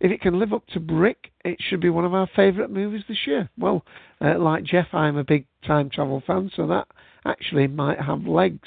If 0.00 0.10
it 0.10 0.22
can 0.22 0.38
live 0.38 0.54
up 0.54 0.66
to 0.68 0.80
Brick, 0.80 1.30
it 1.44 1.58
should 1.60 1.82
be 1.82 1.90
one 1.90 2.06
of 2.06 2.14
our 2.14 2.26
favourite 2.34 2.70
movies 2.70 3.02
this 3.06 3.26
year. 3.26 3.50
Well, 3.58 3.84
uh, 4.22 4.38
like 4.38 4.64
Jeff, 4.64 4.86
I'm 4.94 5.18
a 5.18 5.24
big 5.24 5.44
time 5.66 5.90
travel 5.90 6.22
fan, 6.26 6.50
so 6.56 6.66
that 6.68 6.88
actually 7.26 7.66
might 7.66 8.00
have 8.00 8.26
legs. 8.26 8.66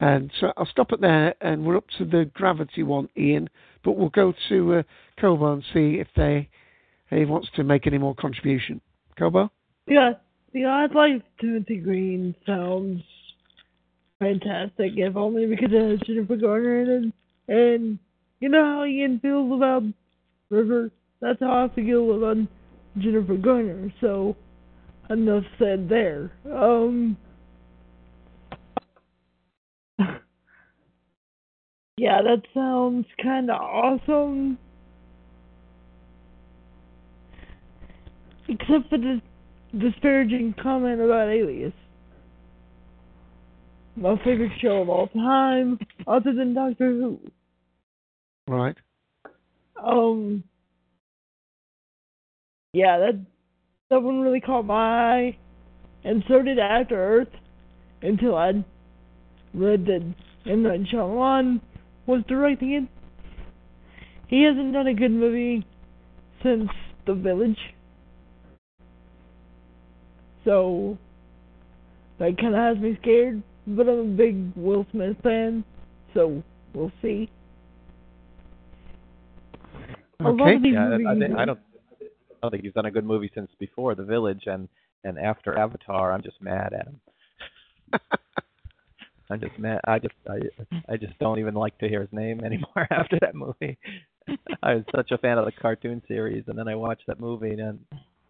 And 0.00 0.32
so 0.40 0.52
I'll 0.56 0.66
stop 0.66 0.90
it 0.92 1.00
there, 1.00 1.36
and 1.40 1.64
we're 1.64 1.76
up 1.76 1.86
to 1.98 2.04
the 2.04 2.28
Gravity 2.34 2.82
one, 2.82 3.08
Ian. 3.16 3.48
But 3.84 3.92
we'll 3.92 4.08
go 4.08 4.34
to 4.48 4.74
uh, 4.74 4.82
Kobo 5.20 5.52
and 5.52 5.62
see 5.72 6.00
if 6.00 6.08
they 6.16 6.48
he 7.10 7.24
wants 7.26 7.48
to 7.54 7.62
make 7.62 7.86
any 7.86 7.98
more 7.98 8.16
contribution. 8.16 8.80
Kobo? 9.16 9.52
Yeah, 9.86 10.14
the 10.52 10.64
odd 10.64 10.96
life 10.96 11.22
Timothy 11.40 11.76
Green 11.76 12.34
sounds 12.44 13.04
fantastic, 14.20 14.92
if 14.96 15.16
only 15.16 15.46
because 15.46 15.70
it 15.72 15.90
has 15.90 15.98
Jennifer 16.06 16.36
Garner 16.36 16.82
in 16.82 16.88
it. 16.88 17.12
And 17.52 17.98
you 18.38 18.48
know 18.48 18.62
how 18.64 18.84
Ian 18.84 19.18
feels 19.18 19.52
about 19.52 19.82
River? 20.50 20.92
That's 21.20 21.40
how 21.40 21.64
I 21.64 21.74
feel 21.74 22.16
about 22.16 22.36
Jennifer 22.98 23.36
Garner. 23.36 23.92
So 24.00 24.36
enough 25.08 25.42
said 25.58 25.88
there. 25.88 26.30
Um. 26.44 27.16
yeah, 31.96 32.22
that 32.22 32.42
sounds 32.54 33.06
kind 33.20 33.50
of 33.50 33.60
awesome. 33.60 34.58
Except 38.48 38.88
for 38.88 38.98
the 38.98 39.20
disparaging 39.78 40.54
comment 40.60 41.00
about 41.00 41.28
Alias 41.28 41.72
my 44.00 44.16
favorite 44.24 44.52
show 44.60 44.80
of 44.80 44.88
all 44.88 45.08
time, 45.08 45.78
other 46.06 46.32
than 46.32 46.54
Doctor 46.54 46.90
Who. 46.90 47.20
Right. 48.48 48.76
Um. 49.82 50.42
Yeah, 52.72 52.98
that 52.98 53.26
that 53.90 54.00
one 54.00 54.20
really 54.20 54.40
caught 54.40 54.64
my 54.64 54.74
eye, 54.74 55.38
and 56.04 56.24
so 56.28 56.40
did 56.42 56.58
After 56.58 56.96
Earth, 56.96 57.28
until 58.00 58.36
I 58.36 58.64
read 59.52 59.84
that 59.86 60.14
M 60.46 60.62
Night 60.62 60.80
Shyamalan 60.92 61.60
was 62.06 62.22
directing 62.26 62.72
it. 62.72 62.88
He 64.28 64.44
hasn't 64.44 64.72
done 64.72 64.86
a 64.86 64.94
good 64.94 65.10
movie 65.10 65.66
since 66.42 66.70
The 67.06 67.14
Village, 67.14 67.58
so 70.44 70.96
that 72.18 72.38
kind 72.38 72.54
of 72.54 72.60
has 72.60 72.78
me 72.78 72.96
scared 73.02 73.42
but 73.76 73.88
I'm 73.88 73.98
a 73.98 74.04
big 74.04 74.52
Will 74.56 74.86
Smith 74.90 75.16
fan, 75.22 75.64
so 76.14 76.42
we'll 76.74 76.92
see. 77.02 77.30
Okay. 80.22 80.56
Yeah, 80.62 80.98
I, 81.08 81.14
think, 81.18 81.36
I 81.36 81.44
don't. 81.44 81.58
I 81.98 82.36
don't 82.42 82.50
think 82.50 82.64
he's 82.64 82.72
done 82.72 82.86
a 82.86 82.90
good 82.90 83.04
movie 83.04 83.30
since 83.34 83.50
before 83.58 83.94
The 83.94 84.04
Village, 84.04 84.44
and 84.46 84.68
and 85.04 85.18
after 85.18 85.58
Avatar, 85.58 86.12
I'm 86.12 86.22
just 86.22 86.40
mad 86.40 86.72
at 86.72 86.86
him. 86.86 87.00
I'm 89.30 89.40
just 89.40 89.58
mad. 89.58 89.80
I 89.86 89.98
just 89.98 90.14
I 90.28 90.38
I 90.88 90.96
just 90.96 91.18
don't 91.18 91.38
even 91.38 91.54
like 91.54 91.78
to 91.78 91.88
hear 91.88 92.00
his 92.00 92.12
name 92.12 92.40
anymore 92.44 92.86
after 92.90 93.18
that 93.20 93.34
movie. 93.34 93.78
I 94.62 94.74
was 94.74 94.84
such 94.94 95.10
a 95.10 95.18
fan 95.18 95.38
of 95.38 95.46
the 95.46 95.52
cartoon 95.52 96.02
series, 96.06 96.44
and 96.46 96.58
then 96.58 96.68
I 96.68 96.74
watched 96.74 97.06
that 97.06 97.20
movie, 97.20 97.58
and 97.58 97.78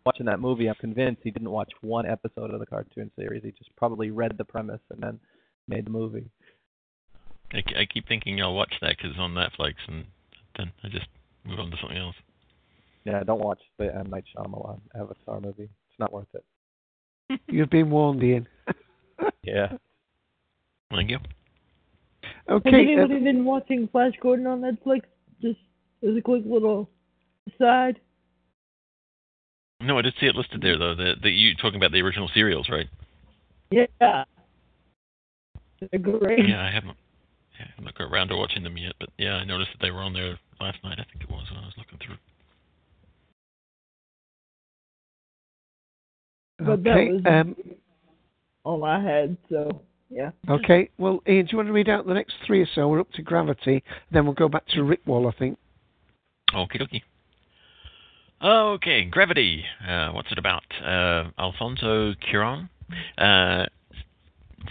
watching 0.05 0.27
that 0.27 0.41
movie, 0.41 0.69
I'm 0.69 0.75
convinced 0.77 1.23
he 1.23 1.31
didn't 1.31 1.51
watch 1.51 1.71
one 1.81 2.07
episode 2.07 2.53
of 2.53 2.61
the 2.61 2.67
cartoon 2.67 3.11
series. 3.17 3.43
He 3.43 3.51
just 3.53 3.75
probably 3.77 4.11
read 4.11 4.37
the 4.39 4.45
premise 4.45 4.81
and 4.91 5.03
then 5.03 5.21
made 5.69 5.87
the 5.87 5.91
movie. 5.91 6.31
I, 7.53 7.59
I 7.81 7.85
keep 7.93 8.07
thinking 8.09 8.41
I'll 8.41 8.55
watch 8.55 8.73
that 8.81 8.97
because 8.97 9.11
it's 9.11 9.19
on 9.19 9.35
Netflix, 9.35 9.75
and 9.89 10.05
then 10.57 10.73
I 10.85 10.89
just 10.89 11.07
move 11.45 11.59
on 11.59 11.71
to 11.71 11.77
something 11.81 11.99
else. 11.99 12.15
Yeah, 13.05 13.23
don't 13.25 13.41
watch 13.43 13.61
the 13.79 13.95
M 13.95 14.11
Night 14.11 14.25
Shyamalan 14.37 14.81
Avatar 14.95 15.41
movie. 15.41 15.65
It's 15.65 15.99
not 15.99 16.13
worth 16.13 16.29
it. 16.35 17.41
You've 17.49 17.71
been 17.71 17.91
warned, 17.91 18.23
Ian. 18.23 18.47
yeah. 19.43 19.73
Thank 20.91 21.11
you. 21.11 21.19
Okay. 22.51 22.71
Has 22.71 22.75
anybody 22.75 23.17
uh, 23.17 23.25
been 23.25 23.45
watching 23.45 23.89
Flash 23.91 24.13
Gordon 24.21 24.47
on 24.47 24.61
Netflix? 24.61 25.03
Just 25.41 25.59
as 26.03 26.17
a 26.17 26.21
quick 26.21 26.43
little 26.45 26.91
aside. 27.49 28.01
No, 29.81 29.99
I 29.99 30.03
did 30.03 30.15
see 30.21 30.27
it 30.27 30.35
listed 30.35 30.61
there 30.61 30.79
though. 30.79 30.95
That 30.95 31.17
the, 31.23 31.31
you 31.31 31.55
talking 31.57 31.77
about 31.77 31.93
the 31.93 32.03
original 32.03 32.29
serials, 32.35 32.69
right? 32.69 32.87
Yeah. 33.71 33.87
They're 34.01 34.27
great. 36.01 36.47
Yeah, 36.47 36.63
I 36.63 36.71
haven't. 36.71 36.97
Yeah, 37.59 37.67
I'm 37.79 37.85
not 37.85 37.97
got 37.97 38.13
around 38.13 38.29
to 38.29 38.37
watching 38.37 38.63
them 38.63 38.77
yet, 38.77 38.93
but 38.99 39.09
yeah, 39.19 39.35
I 39.35 39.45
noticed 39.45 39.71
that 39.73 39.85
they 39.85 39.91
were 39.91 40.01
on 40.01 40.13
there 40.13 40.39
last 40.61 40.79
night. 40.85 40.99
I 40.99 41.05
think 41.11 41.23
it 41.23 41.31
was 41.31 41.47
when 41.51 41.63
I 41.63 41.67
was 41.67 41.75
looking 41.79 41.99
through. 42.05 42.17
But 46.59 46.81
okay. 46.81 46.83
that 46.83 47.13
was 47.13 47.23
um, 47.27 47.57
all 48.65 48.85
I 48.85 49.03
had, 49.03 49.37
so 49.49 49.81
yeah. 50.11 50.31
Okay. 50.49 50.91
Well, 50.99 51.23
Ian, 51.29 51.47
do 51.47 51.53
you 51.53 51.57
want 51.57 51.69
to 51.69 51.73
read 51.73 51.89
out 51.89 52.07
the 52.07 52.15
next 52.15 52.35
three 52.47 52.61
or 52.61 52.69
so? 52.75 52.89
We're 52.89 53.01
up 53.01 53.11
to 53.13 53.23
Gravity. 53.23 53.83
Then 54.13 54.25
we'll 54.25 54.35
go 54.35 54.49
back 54.49 54.67
to 54.75 54.83
Rick 54.83 55.01
Wall, 55.07 55.29
I 55.29 55.39
think. 55.39 55.59
Okay, 56.55 56.79
dokie. 56.79 57.03
Okay, 58.43 59.05
Gravity. 59.05 59.65
Uh, 59.87 60.13
what's 60.13 60.33
it 60.33 60.39
about? 60.39 60.63
Uh, 60.83 61.31
Alfonso 61.39 62.15
Cuarón 62.15 62.71
uh, 63.19 63.67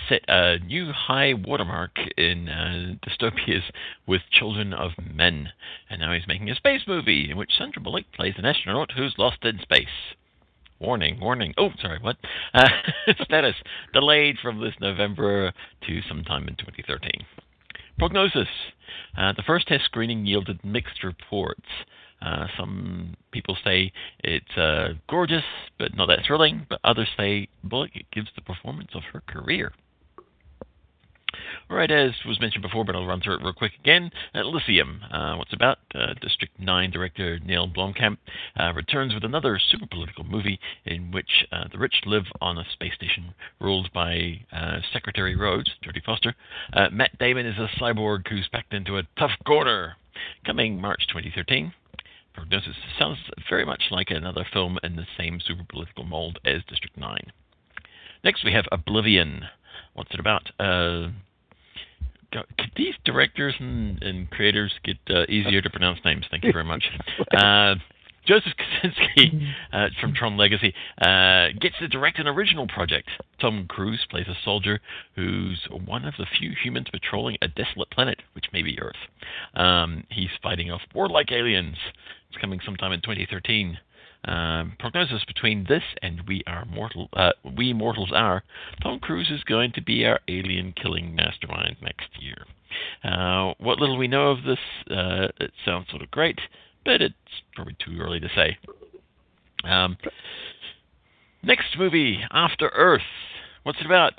set 0.08 0.22
a 0.28 0.58
new 0.58 0.92
high 0.92 1.36
watermark 1.36 1.92
in 2.18 2.50
uh, 2.50 2.96
dystopias 3.08 3.62
with 4.08 4.22
Children 4.32 4.74
of 4.74 4.94
Men, 4.98 5.50
and 5.88 6.02
now 6.02 6.12
he's 6.14 6.26
making 6.28 6.50
a 6.50 6.56
space 6.56 6.82
movie 6.88 7.30
in 7.30 7.38
which 7.38 7.52
Sandra 7.56 7.80
Bullock 7.80 8.06
plays 8.12 8.34
an 8.38 8.46
astronaut 8.46 8.94
who's 8.98 9.14
lost 9.20 9.44
in 9.44 9.60
space. 9.60 10.16
Warning, 10.80 11.20
warning. 11.20 11.54
Oh, 11.56 11.70
sorry, 11.80 12.00
what? 12.02 12.18
Uh, 12.56 12.70
status 13.24 13.56
delayed 13.94 14.38
from 14.42 14.62
this 14.62 14.74
November 14.82 15.54
to 15.86 16.02
sometime 16.08 16.48
in 16.48 16.56
2013. 16.56 17.12
Prognosis. 18.00 18.48
Uh, 19.16 19.34
the 19.34 19.44
first 19.46 19.68
test 19.68 19.86
screening 19.86 20.26
yielded 20.26 20.64
mixed 20.64 21.04
reports. 21.04 21.68
Uh, 22.22 22.48
some 22.58 23.16
people 23.32 23.58
say 23.64 23.92
it's 24.24 24.58
uh, 24.58 24.90
gorgeous, 25.10 25.44
but 25.78 25.96
not 25.96 26.08
that 26.08 26.20
thrilling. 26.26 26.66
But 26.70 26.80
others 26.84 27.08
say 27.18 27.48
Bullock 27.64 27.92
it 27.96 28.06
gives 28.12 28.30
the 28.36 28.42
performance 28.42 28.92
of 28.94 29.04
her 29.14 29.22
career. 29.28 29.74
All 31.70 31.78
right, 31.78 31.92
as 31.92 32.12
was 32.26 32.40
mentioned 32.42 32.64
before, 32.64 32.84
but 32.84 32.96
I'll 32.96 33.06
run 33.06 33.22
through 33.22 33.36
it 33.36 33.44
real 33.44 33.54
quick 33.54 33.74
again. 33.80 34.10
Elysium, 34.34 35.02
uh, 35.12 35.36
what's 35.36 35.54
about? 35.54 35.78
Uh, 35.94 36.14
District 36.20 36.60
9 36.60 36.90
director 36.90 37.40
Neill 37.40 37.68
Blomkamp 37.68 38.18
uh, 38.60 38.74
returns 38.74 39.14
with 39.14 39.24
another 39.24 39.60
super 39.60 39.86
political 39.86 40.24
movie 40.24 40.60
in 40.86 41.12
which 41.12 41.46
uh, 41.52 41.66
the 41.72 41.78
rich 41.78 42.02
live 42.06 42.26
on 42.42 42.58
a 42.58 42.66
space 42.74 42.96
station 42.96 43.36
ruled 43.62 43.92
by 43.94 44.40
uh, 44.52 44.80
Secretary 44.92 45.36
Rhodes, 45.36 45.70
Jodie 45.84 46.04
Foster. 46.04 46.36
Uh, 46.74 46.90
Matt 46.92 47.18
Damon 47.20 47.46
is 47.46 47.58
a 47.60 47.70
cyborg 47.80 48.28
who's 48.28 48.48
packed 48.52 48.74
into 48.74 48.98
a 48.98 49.04
tough 49.18 49.32
corner. 49.46 49.96
Coming 50.46 50.82
March 50.82 51.06
2013. 51.08 51.72
Prognosis 52.40 52.76
sounds 52.98 53.18
very 53.50 53.66
much 53.66 53.84
like 53.92 54.10
another 54.10 54.46
film 54.52 54.80
in 54.82 54.96
the 54.96 55.06
same 55.18 55.40
super 55.46 55.64
political 55.70 56.06
mold 56.06 56.40
as 56.46 56.62
District 56.70 56.96
9. 56.96 57.20
Next, 58.24 58.46
we 58.46 58.54
have 58.54 58.66
Oblivion. 58.72 59.44
What's 59.94 60.14
it 60.14 60.20
about? 60.22 60.50
Uh, 60.58 61.10
could 62.32 62.72
these 62.78 62.94
directors 63.04 63.56
and, 63.60 64.02
and 64.02 64.30
creators 64.30 64.74
get 64.84 64.98
uh, 65.10 65.24
easier 65.28 65.62
to 65.62 65.70
pronounce 65.70 66.00
names? 66.06 66.26
Thank 66.32 66.44
you 66.44 66.54
very 66.54 66.66
much. 66.66 66.84
Uh, 67.36 67.76
Joseph 68.26 68.54
Kosinski 68.60 69.54
uh, 69.74 69.88
from 70.00 70.14
Tron 70.14 70.38
Legacy 70.38 70.74
uh, 71.02 71.48
gets 71.60 71.80
to 71.80 71.88
direct 71.88 72.20
an 72.20 72.28
original 72.28 72.68
project. 72.68 73.10
Tom 73.42 73.66
Cruise 73.68 74.06
plays 74.10 74.28
a 74.28 74.36
soldier 74.44 74.80
who's 75.16 75.68
one 75.86 76.06
of 76.06 76.14
the 76.20 76.28
few 76.38 76.52
humans 76.64 76.88
patrolling 76.92 77.38
a 77.42 77.48
desolate 77.48 77.90
planet, 77.90 78.22
which 78.34 78.46
may 78.54 78.62
be 78.62 78.80
Earth. 78.80 78.96
Um, 79.56 80.04
he's 80.10 80.30
fighting 80.44 80.70
off 80.70 80.82
warlike 80.94 81.32
aliens. 81.32 81.78
It's 82.30 82.40
coming 82.40 82.60
sometime 82.64 82.92
in 82.92 83.02
2013. 83.02 83.78
Um, 84.26 84.74
prognosis 84.80 85.24
between 85.26 85.66
this 85.70 85.84
and 86.02 86.22
We 86.28 86.44
Are 86.46 86.66
Mortal, 86.66 87.08
uh, 87.14 87.32
We 87.58 87.72
Mortals 87.72 88.12
Are, 88.14 88.44
Tom 88.84 89.00
Cruise 89.00 89.32
is 89.32 89.44
going 89.46 89.72
to 89.74 89.82
be 89.82 90.06
our 90.06 90.20
alien 90.28 90.74
killing 90.74 91.16
mastermind 91.16 91.78
next 91.82 92.10
year. 92.20 92.46
Uh, 93.04 93.54
what 93.60 93.80
little 93.80 93.98
we 93.98 94.10
know 94.10 94.32
of 94.32 94.44
this, 94.44 94.60
uh, 94.92 95.30
it 95.40 95.52
sounds 95.66 95.90
sort 95.90 96.02
of 96.02 96.12
great 96.12 96.40
but 96.86 97.02
it's 97.02 97.14
probably 97.56 97.76
too 97.84 98.00
early 98.00 98.20
to 98.20 98.30
say. 98.36 98.58
Um, 99.64 99.98
next 101.44 101.78
movie, 101.78 102.20
After 102.32 102.70
Earth. 102.70 103.02
What's 103.64 103.80
it 103.80 103.86
about? 103.86 104.14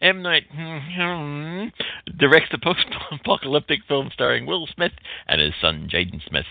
M. 0.00 0.22
Night 0.22 0.44
hmm, 0.52 1.66
directs 2.18 2.50
a 2.52 2.58
post-apocalyptic 2.58 3.80
film 3.88 4.10
starring 4.12 4.44
Will 4.44 4.68
Smith 4.74 4.92
and 5.26 5.40
his 5.40 5.54
son 5.60 5.88
Jaden 5.92 6.20
Smith. 6.28 6.46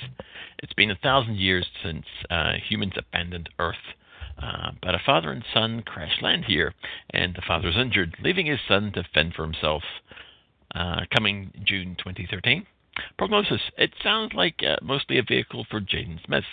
It's 0.63 0.73
been 0.73 0.91
a 0.91 0.95
thousand 0.95 1.35
years 1.35 1.67
since 1.83 2.05
uh, 2.29 2.53
humans 2.69 2.93
abandoned 2.95 3.49
Earth. 3.59 3.75
Uh, 4.41 4.71
but 4.81 4.95
a 4.95 5.01
father 5.05 5.29
and 5.29 5.43
son 5.53 5.83
crash 5.85 6.21
land 6.21 6.45
here, 6.45 6.73
and 7.09 7.35
the 7.35 7.43
father 7.45 7.67
is 7.67 7.75
injured, 7.77 8.15
leaving 8.23 8.45
his 8.45 8.61
son 8.65 8.93
to 8.93 9.03
fend 9.13 9.33
for 9.33 9.43
himself. 9.43 9.83
Uh, 10.73 11.01
coming 11.13 11.51
June 11.65 11.95
2013. 11.97 12.65
Prognosis. 13.17 13.61
It 13.77 13.91
sounds 14.01 14.33
like 14.33 14.63
uh, 14.65 14.77
mostly 14.81 15.17
a 15.17 15.23
vehicle 15.23 15.65
for 15.69 15.81
Jaden 15.81 16.23
Smith, 16.25 16.45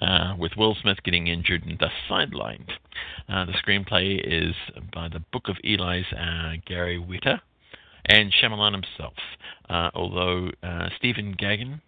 uh, 0.00 0.34
with 0.38 0.52
Will 0.58 0.76
Smith 0.80 1.02
getting 1.02 1.26
injured 1.28 1.64
and 1.64 1.78
thus 1.78 1.92
sidelined. 2.08 2.68
Uh, 3.28 3.46
the 3.46 3.52
screenplay 3.52 4.20
is 4.22 4.54
by 4.92 5.08
the 5.08 5.20
Book 5.32 5.48
of 5.48 5.56
Eli's 5.64 6.12
uh, 6.12 6.52
Gary 6.66 6.98
Whitta 6.98 7.40
and 8.04 8.30
Shyamalan 8.30 8.72
himself, 8.72 9.14
uh, 9.70 9.90
although 9.94 10.50
Stephen 10.98 11.34
Gaghan, 11.34 11.80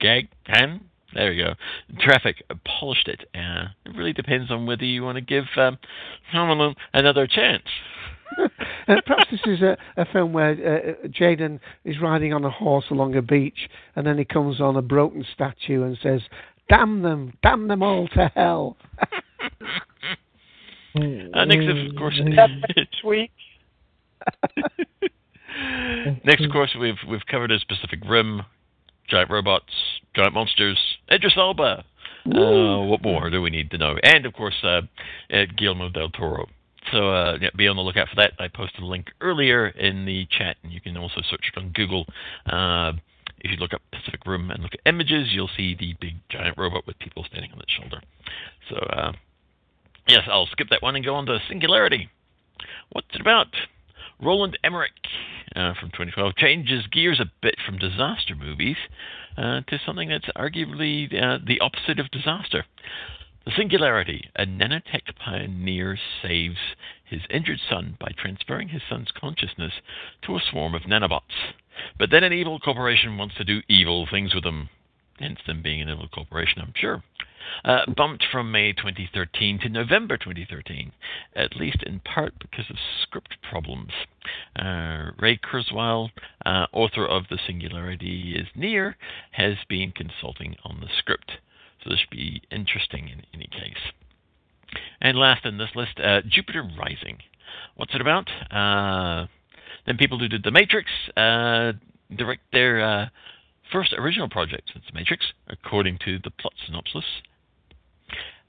Gag, 0.00 0.28
Gaghan, 0.48 0.80
there 1.14 1.30
we 1.30 1.36
go. 1.36 1.54
Traffic 1.98 2.42
polished 2.64 3.08
it. 3.08 3.24
Uh, 3.34 3.68
it 3.84 3.96
really 3.96 4.12
depends 4.12 4.50
on 4.50 4.66
whether 4.66 4.84
you 4.84 5.02
want 5.02 5.16
to 5.16 5.22
give 5.22 5.44
um, 5.56 5.78
another 6.92 7.26
chance. 7.26 7.64
uh, 8.88 8.94
perhaps 9.06 9.30
this 9.30 9.40
is 9.46 9.60
a, 9.60 9.76
a 9.96 10.04
film 10.06 10.32
where 10.32 10.52
uh, 10.52 11.08
Jaden 11.08 11.58
is 11.84 12.00
riding 12.00 12.32
on 12.32 12.44
a 12.44 12.50
horse 12.50 12.84
along 12.90 13.16
a 13.16 13.22
beach, 13.22 13.68
and 13.96 14.06
then 14.06 14.18
he 14.18 14.24
comes 14.24 14.60
on 14.60 14.76
a 14.76 14.82
broken 14.82 15.24
statue 15.34 15.82
and 15.82 15.98
says, 16.02 16.20
"Damn 16.68 17.02
them! 17.02 17.32
Damn 17.42 17.66
them 17.68 17.82
all 17.82 18.06
to 18.08 18.30
hell!" 18.34 18.76
uh, 20.94 21.44
next, 21.44 21.66
of 21.66 21.96
course, 21.96 22.20
sweet. 23.00 23.32
next, 26.24 26.44
of 26.44 26.52
course, 26.52 26.76
we've 26.80 26.94
we've 27.08 27.26
covered 27.28 27.50
a 27.50 27.58
Pacific 27.68 28.00
Rim, 28.08 28.42
giant 29.10 29.30
robots, 29.30 29.72
giant 30.14 30.34
monsters, 30.34 30.78
Idris 31.10 31.34
Elba. 31.36 31.84
Uh, 32.26 32.84
what 32.84 33.02
more 33.02 33.30
do 33.30 33.40
we 33.42 33.50
need 33.50 33.70
to 33.70 33.78
know? 33.78 33.96
And 34.02 34.26
of 34.26 34.34
course, 34.34 34.54
uh, 34.62 34.82
Guillermo 35.56 35.88
del 35.88 36.10
Toro. 36.10 36.46
So 36.92 37.10
uh, 37.10 37.38
yeah, 37.40 37.50
be 37.56 37.68
on 37.68 37.76
the 37.76 37.82
lookout 37.82 38.08
for 38.08 38.16
that. 38.16 38.32
I 38.38 38.48
posted 38.48 38.82
a 38.82 38.86
link 38.86 39.06
earlier 39.20 39.68
in 39.68 40.04
the 40.06 40.26
chat, 40.30 40.56
and 40.62 40.72
you 40.72 40.80
can 40.80 40.96
also 40.96 41.20
search 41.28 41.50
it 41.54 41.58
on 41.58 41.70
Google. 41.70 42.06
Uh, 42.46 42.92
if 43.40 43.50
you 43.50 43.56
look 43.56 43.72
up 43.72 43.82
Pacific 43.90 44.20
Rim 44.26 44.50
and 44.50 44.62
look 44.62 44.74
at 44.74 44.80
images, 44.86 45.28
you'll 45.32 45.50
see 45.56 45.74
the 45.74 45.94
big 46.00 46.14
giant 46.30 46.58
robot 46.58 46.86
with 46.86 46.98
people 46.98 47.24
standing 47.24 47.50
on 47.52 47.60
its 47.60 47.72
shoulder. 47.72 48.00
So 48.68 48.76
uh, 48.76 49.12
yes, 50.06 50.22
I'll 50.30 50.46
skip 50.46 50.68
that 50.70 50.82
one 50.82 50.96
and 50.96 51.04
go 51.04 51.14
on 51.14 51.26
to 51.26 51.38
Singularity. 51.48 52.08
What's 52.92 53.08
it 53.14 53.20
about? 53.20 53.48
Roland 54.22 54.58
Emmerich 54.62 54.92
uh, 55.56 55.74
from 55.80 55.90
2012 55.90 56.36
changes 56.36 56.86
gears 56.86 57.20
a 57.20 57.30
bit 57.42 57.56
from 57.64 57.78
disaster 57.78 58.34
movies 58.34 58.76
uh, 59.36 59.60
to 59.66 59.78
something 59.84 60.08
that's 60.08 60.28
arguably 60.36 61.06
uh, 61.14 61.38
the 61.44 61.60
opposite 61.60 61.98
of 61.98 62.10
disaster. 62.10 62.64
The 63.46 63.52
Singularity, 63.56 64.28
a 64.36 64.44
nanotech 64.44 65.16
pioneer 65.16 65.98
saves 66.22 66.58
his 67.04 67.22
injured 67.30 67.60
son 67.68 67.96
by 67.98 68.12
transferring 68.16 68.68
his 68.68 68.82
son's 68.88 69.10
consciousness 69.18 69.72
to 70.26 70.36
a 70.36 70.40
swarm 70.50 70.74
of 70.74 70.82
nanobots. 70.82 71.54
But 71.98 72.10
then 72.10 72.22
an 72.22 72.34
evil 72.34 72.60
corporation 72.60 73.16
wants 73.16 73.36
to 73.36 73.44
do 73.44 73.62
evil 73.68 74.06
things 74.10 74.34
with 74.34 74.44
them. 74.44 74.68
Hence 75.18 75.40
them 75.46 75.62
being 75.62 75.80
an 75.80 75.88
evil 75.88 76.08
corporation, 76.08 76.60
I'm 76.60 76.74
sure. 76.76 77.02
Uh, 77.64 77.80
bumped 77.94 78.24
from 78.30 78.50
May 78.50 78.72
2013 78.72 79.60
to 79.60 79.68
November 79.68 80.16
2013, 80.16 80.92
at 81.36 81.56
least 81.56 81.82
in 81.84 82.00
part 82.00 82.34
because 82.38 82.70
of 82.70 82.76
script 83.02 83.36
problems. 83.48 83.92
Uh, 84.56 85.10
Ray 85.18 85.38
Kurzweil, 85.38 86.10
uh, 86.46 86.66
author 86.72 87.06
of 87.06 87.24
The 87.28 87.38
Singularity 87.46 88.34
is 88.36 88.48
Near, 88.54 88.96
has 89.32 89.56
been 89.68 89.92
consulting 89.92 90.56
on 90.64 90.80
the 90.80 90.88
script. 90.98 91.32
So 91.82 91.90
this 91.90 92.00
should 92.00 92.10
be 92.10 92.42
interesting 92.50 93.08
in 93.08 93.22
any 93.34 93.46
case. 93.46 93.92
And 95.00 95.18
last 95.18 95.44
in 95.44 95.58
this 95.58 95.70
list, 95.74 96.00
uh, 96.02 96.20
Jupiter 96.26 96.62
Rising. 96.62 97.18
What's 97.76 97.94
it 97.94 98.00
about? 98.00 98.28
Uh, 98.50 99.26
then 99.86 99.96
people 99.96 100.18
who 100.18 100.28
did 100.28 100.44
The 100.44 100.50
Matrix 100.50 100.90
uh, 101.16 101.72
direct 102.14 102.42
their 102.52 103.10
first 103.70 103.92
original 103.92 104.28
project 104.28 104.70
since 104.72 104.84
The 104.90 104.98
Matrix, 104.98 105.26
according 105.48 105.98
to 106.04 106.18
the 106.18 106.30
plot 106.30 106.54
synopsis. 106.66 107.04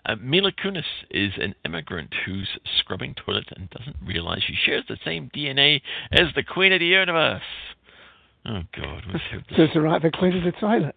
Uh, 0.05 0.15
Mila 0.19 0.51
Kunis 0.51 0.83
is 1.11 1.33
an 1.37 1.53
immigrant 1.65 2.13
who's 2.25 2.49
scrubbing 2.79 3.13
toilets 3.13 3.49
and 3.55 3.69
doesn't 3.69 3.97
realize 4.05 4.41
she 4.45 4.55
shares 4.65 4.83
the 4.87 4.97
same 5.05 5.29
DNA 5.35 5.81
as 6.11 6.27
the 6.35 6.43
Queen 6.43 6.73
of 6.73 6.79
the 6.79 6.85
Universe. 6.85 7.41
Oh 8.45 8.61
God! 8.75 9.03
so 9.31 9.63
it's 9.63 9.73
the 9.73 9.81
right 9.81 10.01
for 10.01 10.09
cleaning 10.09 10.43
the 10.43 10.51
toilet. 10.53 10.95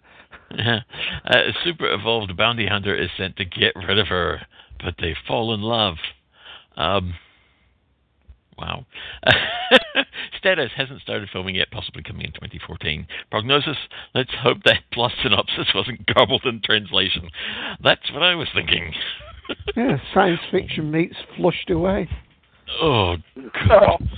a 1.27 1.53
super 1.63 1.93
evolved 1.93 2.35
bounty 2.37 2.67
hunter 2.67 2.95
is 2.95 3.11
sent 3.19 3.37
to 3.37 3.45
get 3.45 3.75
rid 3.77 3.99
of 3.99 4.09
her, 4.09 4.41
but 4.83 4.95
they 4.99 5.15
fall 5.27 5.53
in 5.53 5.61
love. 5.61 5.97
Um, 6.77 7.15
wow. 8.59 8.85
Status 10.39 10.71
hasn't 10.77 11.01
started 11.01 11.29
filming 11.33 11.55
yet, 11.55 11.71
possibly 11.71 12.03
coming 12.03 12.27
in 12.27 12.33
2014. 12.33 13.07
Prognosis, 13.31 13.77
let's 14.15 14.33
hope 14.43 14.59
that 14.65 14.79
plus 14.93 15.13
synopsis 15.23 15.69
wasn't 15.75 16.07
garbled 16.07 16.45
in 16.45 16.61
translation. 16.63 17.31
That's 17.83 18.13
what 18.13 18.23
I 18.23 18.35
was 18.35 18.49
thinking. 18.55 18.93
yeah, 19.77 19.99
science 20.13 20.41
fiction 20.51 20.91
meets 20.91 21.17
flushed 21.37 21.71
away. 21.71 22.09
Oh, 22.81 23.17
God. 23.69 24.09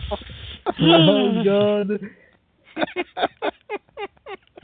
oh, 0.80 1.42
God. 1.44 2.00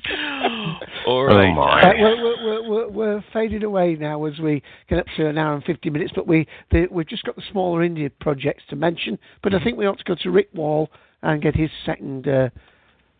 All 1.07 1.25
right. 1.25 1.51
Oh 1.51 1.55
my. 1.55 1.83
Uh, 1.83 1.93
we're, 1.99 2.45
we're, 2.45 2.69
we're, 2.69 2.89
we're 2.89 3.25
fading 3.33 3.63
away 3.63 3.97
now 3.99 4.25
as 4.25 4.39
we 4.39 4.63
get 4.89 4.99
up 4.99 5.07
to 5.17 5.27
an 5.29 5.39
hour 5.39 5.55
and 5.55 5.65
50 5.65 5.91
minutes, 5.91 6.13
but 6.15 6.27
we, 6.27 6.47
the, 6.71 6.87
we've 6.91 7.09
just 7.09 7.25
got 7.25 7.37
the 7.37 7.43
smaller 7.51 7.83
India 7.83 8.11
projects 8.21 8.65
to 8.71 8.77
mention. 8.77 9.19
But 9.43 9.55
I 9.55 9.63
think 9.63 9.79
we 9.79 9.87
ought 9.87 9.99
to 9.99 10.05
go 10.05 10.17
to 10.23 10.31
Rick 10.31 10.49
Wall 10.55 10.91
and 11.23 11.41
get 11.41 11.55
his 11.55 11.71
second, 11.87 12.27
uh, 12.27 12.51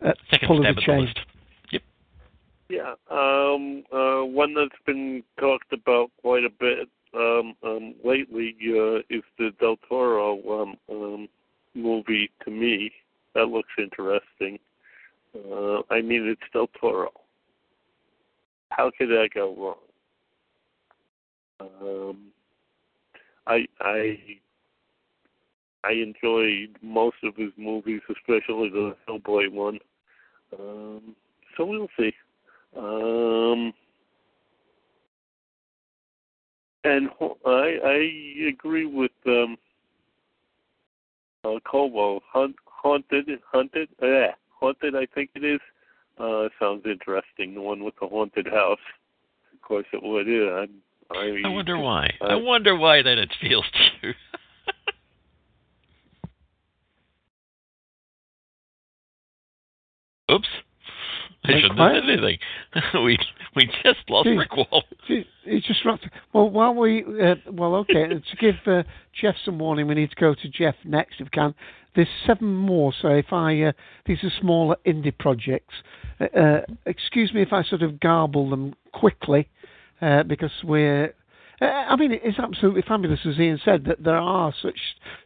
uh, 0.05 0.13
Second 0.31 0.49
pull 0.49 0.59
of 0.59 0.63
the 0.75 0.81
at 0.81 0.87
chain. 0.87 1.01
list. 1.03 1.21
Yep. 1.71 1.83
Yeah, 2.69 2.95
um, 3.11 3.85
uh, 3.93 4.25
one 4.25 4.55
that's 4.55 4.71
been 4.85 5.23
talked 5.39 5.73
about 5.73 6.11
quite 6.21 6.45
a 6.45 6.51
bit 6.51 6.89
um, 7.15 7.55
um, 7.63 7.95
lately 8.05 8.57
uh, 8.69 8.99
is 9.11 9.23
the 9.39 9.51
Del 9.61 9.77
Toro 9.89 10.63
um, 10.63 10.77
um, 10.91 11.29
movie. 11.75 12.31
To 12.45 12.51
me, 12.51 12.91
that 13.35 13.49
looks 13.49 13.73
interesting. 13.79 14.59
Uh, 15.35 15.81
I 15.91 16.03
mean, 16.03 16.29
it's 16.29 16.41
Del 16.53 16.69
Toro. 16.79 17.11
How 18.71 18.91
could 18.97 19.09
that 19.09 19.31
go 19.35 19.55
wrong? 19.57 19.77
Um, 21.61 22.33
I 23.47 23.67
I 23.81 24.19
I 25.85 25.93
enjoyed 25.93 26.77
most 26.83 27.17
of 27.23 27.37
his 27.37 27.51
movies, 27.57 28.01
especially 28.11 28.71
the 28.71 28.97
Hellboy 29.09 29.51
one. 29.51 29.79
Um, 30.59 31.17
so 31.57 31.65
we'll 31.65 31.89
see. 31.99 32.13
Um, 32.77 33.73
and 36.85 37.09
I 37.47 37.79
I 37.85 38.49
agree 38.49 38.87
with 38.87 39.13
um, 39.27 39.57
uh, 41.45 41.59
Como. 41.71 42.21
Hunt, 42.33 42.57
haunted, 42.67 43.29
hunted, 43.51 43.89
eh, 44.03 44.33
haunted. 44.63 44.95
I 44.95 45.07
think 45.15 45.31
it 45.35 45.45
is. 45.45 45.61
Uh, 46.19 46.49
sounds 46.61 46.85
interesting. 46.87 47.55
The 47.55 47.61
one 47.61 47.83
with 47.85 47.95
the 48.01 48.07
haunted 48.07 48.47
house. 48.47 48.79
Of 49.53 49.61
course 49.63 49.87
it 49.93 50.03
would. 50.03 50.27
Yeah, 50.27 50.65
I, 51.13 51.19
I, 51.19 51.43
I 51.45 51.49
wonder 51.49 51.79
why. 51.79 52.11
I, 52.21 52.27
I 52.27 52.35
wonder 52.37 52.77
why 52.77 53.03
that 53.03 53.19
it 53.19 53.33
feels 53.41 53.65
to 53.73 54.09
you. 54.09 54.15
Oops. 60.31 60.49
I 61.45 61.53
shouldn't 61.55 61.75
quiet. 61.75 61.95
have 61.97 62.05
said 62.05 62.19
anything. 62.19 62.39
we 63.05 63.19
we 63.57 63.67
just 63.83 63.99
lost 64.09 64.27
Gee. 64.29 64.37
Rick 64.37 64.57
Wall. 64.57 64.85
Gee, 65.09 65.27
It's 65.45 65.67
just 65.67 65.85
right. 65.85 65.99
Well, 66.33 66.49
while 66.49 66.75
we, 66.75 67.03
uh, 67.03 67.35
well, 67.51 67.75
okay, 67.77 68.09
to 68.09 68.37
give 68.39 68.55
uh, 68.67 68.85
Jeff 69.21 69.35
some 69.45 69.59
warning, 69.59 69.89
we 69.89 69.95
need 69.95 70.11
to 70.11 70.17
go 70.17 70.35
to 70.35 70.49
Jeff 70.49 70.77
next 70.85 71.17
if 71.21 71.27
we 71.27 71.31
can. 71.31 71.55
There's 71.95 72.09
seven 72.27 72.55
more, 72.55 72.93
so 73.01 73.09
if 73.09 73.33
I, 73.33 73.61
uh, 73.63 73.73
these 74.07 74.19
are 74.25 74.31
smaller 74.41 74.77
indie 74.87 75.17
projects. 75.17 75.75
Uh, 76.21 76.39
uh, 76.39 76.61
excuse 76.87 77.33
me 77.35 77.43
if 77.43 77.53
I 77.53 77.63
sort 77.65 77.83
of 77.83 78.01
garble 78.01 78.49
them 78.51 78.75
quickly, 78.93 79.49
uh, 80.01 80.23
because 80.23 80.53
we're. 80.65 81.15
Uh, 81.61 81.65
I 81.65 81.97
mean, 81.97 82.13
it's 82.13 82.39
absolutely 82.39 82.83
fabulous, 82.83 83.21
as 83.27 83.39
Ian 83.39 83.61
said, 83.65 83.85
that 83.85 84.03
there 84.03 84.17
are 84.17 84.53
such 84.63 84.79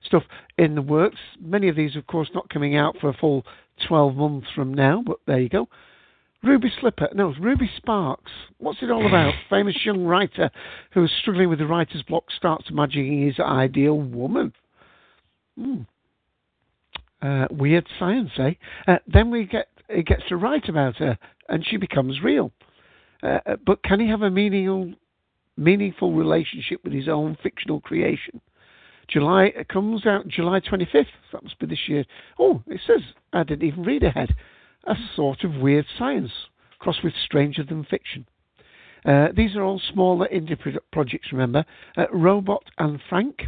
stuff 0.04 0.24
in 0.58 0.74
the 0.74 0.82
works. 0.82 1.18
Many 1.40 1.68
of 1.68 1.76
these, 1.76 1.96
of 1.96 2.06
course, 2.06 2.28
not 2.34 2.50
coming 2.50 2.76
out 2.76 2.96
for 3.00 3.08
a 3.08 3.14
full 3.14 3.44
12 3.88 4.16
months 4.16 4.48
from 4.54 4.74
now, 4.74 5.02
but 5.06 5.18
there 5.26 5.40
you 5.40 5.48
go. 5.48 5.68
Ruby 6.42 6.70
Slipper, 6.80 7.08
no, 7.14 7.34
Ruby 7.40 7.70
Sparks. 7.76 8.30
What's 8.58 8.82
it 8.82 8.90
all 8.90 9.06
about? 9.06 9.34
Famous 9.50 9.76
young 9.84 10.04
writer 10.04 10.50
who 10.92 11.04
is 11.04 11.10
struggling 11.20 11.48
with 11.48 11.58
the 11.58 11.66
writer's 11.66 12.02
block 12.02 12.24
starts 12.36 12.66
imagining 12.70 13.26
his 13.26 13.40
ideal 13.40 13.98
woman. 13.98 14.52
Hmm. 15.58 15.82
Uh, 17.22 17.46
weird 17.50 17.86
science, 17.98 18.30
eh? 18.38 18.52
Uh, 18.86 18.98
then 19.06 19.30
we 19.30 19.44
get 19.44 19.68
he 19.88 20.02
gets 20.02 20.22
to 20.28 20.36
write 20.36 20.68
about 20.68 20.96
her, 20.96 21.18
and 21.48 21.64
she 21.66 21.76
becomes 21.76 22.20
real. 22.22 22.52
Uh, 23.22 23.38
uh, 23.46 23.56
but 23.64 23.82
can 23.82 24.00
he 24.00 24.08
have 24.08 24.22
a 24.22 24.30
meaningful, 24.30 24.92
meaningful 25.56 26.12
relationship 26.12 26.80
with 26.84 26.92
his 26.92 27.08
own 27.08 27.36
fictional 27.42 27.80
creation? 27.80 28.40
July 29.08 29.44
it 29.56 29.68
comes 29.68 30.04
out 30.04 30.28
July 30.28 30.60
25th. 30.60 31.06
That 31.32 31.42
must 31.42 31.58
be 31.58 31.66
this 31.66 31.88
year. 31.88 32.04
Oh, 32.38 32.62
it 32.66 32.80
says 32.86 33.00
I 33.32 33.44
didn't 33.44 33.68
even 33.68 33.84
read 33.84 34.02
ahead. 34.02 34.34
A 34.84 34.94
sort 35.14 35.44
of 35.44 35.54
weird 35.54 35.86
science 35.98 36.32
crossed 36.78 37.02
with 37.02 37.14
stranger 37.24 37.64
than 37.64 37.84
fiction. 37.84 38.26
Uh, 39.04 39.28
these 39.34 39.54
are 39.54 39.62
all 39.62 39.80
smaller 39.92 40.28
indie 40.32 40.58
projects. 40.92 41.32
Remember, 41.32 41.64
uh, 41.96 42.06
Robot 42.12 42.64
and 42.78 43.00
Frank. 43.08 43.42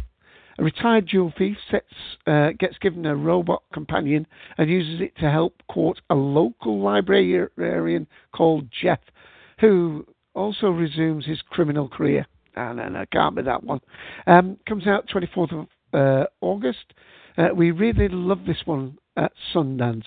A 0.59 0.61
retired 0.61 1.07
jewel 1.07 1.31
thief 1.37 1.55
sets, 1.71 1.93
uh, 2.27 2.49
gets 2.59 2.77
given 2.79 3.05
a 3.05 3.15
robot 3.15 3.63
companion 3.71 4.27
and 4.57 4.69
uses 4.69 4.99
it 4.99 5.15
to 5.19 5.31
help 5.31 5.63
court 5.71 6.01
a 6.09 6.15
local 6.15 6.81
librarian 6.81 8.07
called 8.33 8.67
Jeff, 8.69 8.99
who 9.61 10.05
also 10.35 10.67
resumes 10.67 11.25
his 11.25 11.41
criminal 11.41 11.87
career. 11.87 12.27
And, 12.57 12.75
no, 12.75 12.89
no, 12.89 13.05
can't 13.09 13.37
be 13.37 13.41
that 13.43 13.63
one. 13.63 13.79
Um, 14.27 14.57
comes 14.67 14.85
out 14.85 15.07
24th 15.07 15.53
of 15.53 15.67
uh, 15.93 16.25
August. 16.41 16.93
Uh, 17.37 17.49
we 17.55 17.71
really 17.71 18.09
love 18.09 18.45
this 18.45 18.63
one 18.65 18.97
at 19.15 19.31
Sundance. 19.53 20.03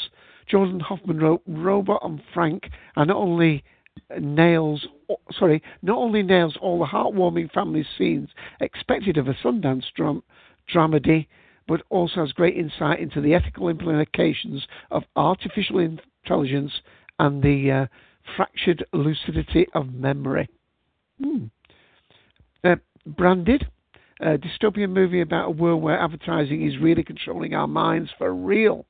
Jordan 0.51 0.81
Hoffman 0.81 1.19
wrote 1.19 1.41
Robot 1.47 2.03
and 2.05 2.21
Frank, 2.35 2.69
and 2.97 3.09
not 3.09 3.17
only 3.17 3.65
nails, 4.21 4.87
sorry, 5.33 5.63
not 5.83 5.99
only 5.99 6.23
nails 6.23 6.57
all 6.61 6.79
the 6.79 6.87
heartwarming 6.87 7.51
family 7.53 7.87
scenes 7.97 8.29
expected 8.61 9.17
of 9.17 9.29
a 9.29 9.35
Sundance 9.35 9.85
dram- 9.95 10.23
dramedy, 10.73 11.27
but 11.69 11.83
also 11.91 12.21
has 12.21 12.33
great 12.33 12.57
insight 12.57 13.01
into 13.01 13.21
the 13.21 13.35
ethical 13.35 13.69
implications 13.69 14.67
of 14.91 15.05
artificial 15.17 15.79
intelligence 15.79 16.73
and 17.19 17.43
the 17.43 17.71
uh, 17.71 17.87
fractured 18.37 18.85
lucidity 18.93 19.67
of 19.75 19.93
memory. 19.93 20.49
Hmm. 21.23 21.45
Uh, 22.65 22.77
Branded, 23.07 23.67
a 24.21 24.39
dystopian 24.39 24.91
movie 24.91 25.21
about 25.21 25.49
a 25.49 25.51
world 25.51 25.83
where 25.83 25.99
advertising 25.99 26.67
is 26.67 26.79
really 26.79 27.03
controlling 27.03 27.55
our 27.55 27.67
minds 27.67 28.11
for 28.19 28.35
real. 28.35 28.87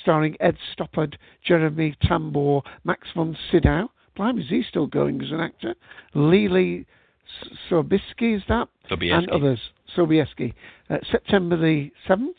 Starring 0.00 0.36
Ed 0.40 0.56
Stoppard, 0.72 1.16
Jeremy 1.44 1.96
Tambor, 2.04 2.62
Max 2.84 3.08
von 3.14 3.36
Sydow. 3.50 3.90
Blimey, 4.16 4.42
is 4.42 4.48
he 4.48 4.62
still 4.68 4.86
going 4.86 5.22
as 5.22 5.30
an 5.30 5.40
actor? 5.40 5.74
Leelee 6.14 6.86
Sobieski, 7.70 8.36
is 8.36 8.42
that? 8.48 8.68
Sobieski. 8.90 9.12
And 9.12 9.30
others. 9.30 9.60
Sobieski. 9.96 10.54
Uh, 10.90 10.98
September 11.10 11.56
the 11.56 11.90
7th. 12.08 12.34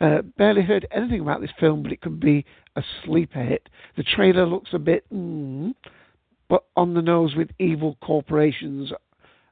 Uh, 0.00 0.22
barely 0.36 0.62
heard 0.62 0.86
anything 0.90 1.20
about 1.20 1.40
this 1.40 1.50
film, 1.58 1.82
but 1.82 1.92
it 1.92 2.00
could 2.00 2.20
be 2.20 2.44
a 2.76 2.82
sleeper 3.04 3.42
hit. 3.42 3.68
The 3.96 4.02
trailer 4.02 4.46
looks 4.46 4.70
a 4.74 4.78
bit, 4.78 5.04
mm, 5.12 5.74
but 6.48 6.64
on 6.76 6.94
the 6.94 7.00
nose 7.00 7.34
with 7.34 7.48
evil 7.58 7.96
corporations 8.02 8.92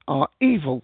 are 0.07 0.29
evil. 0.41 0.83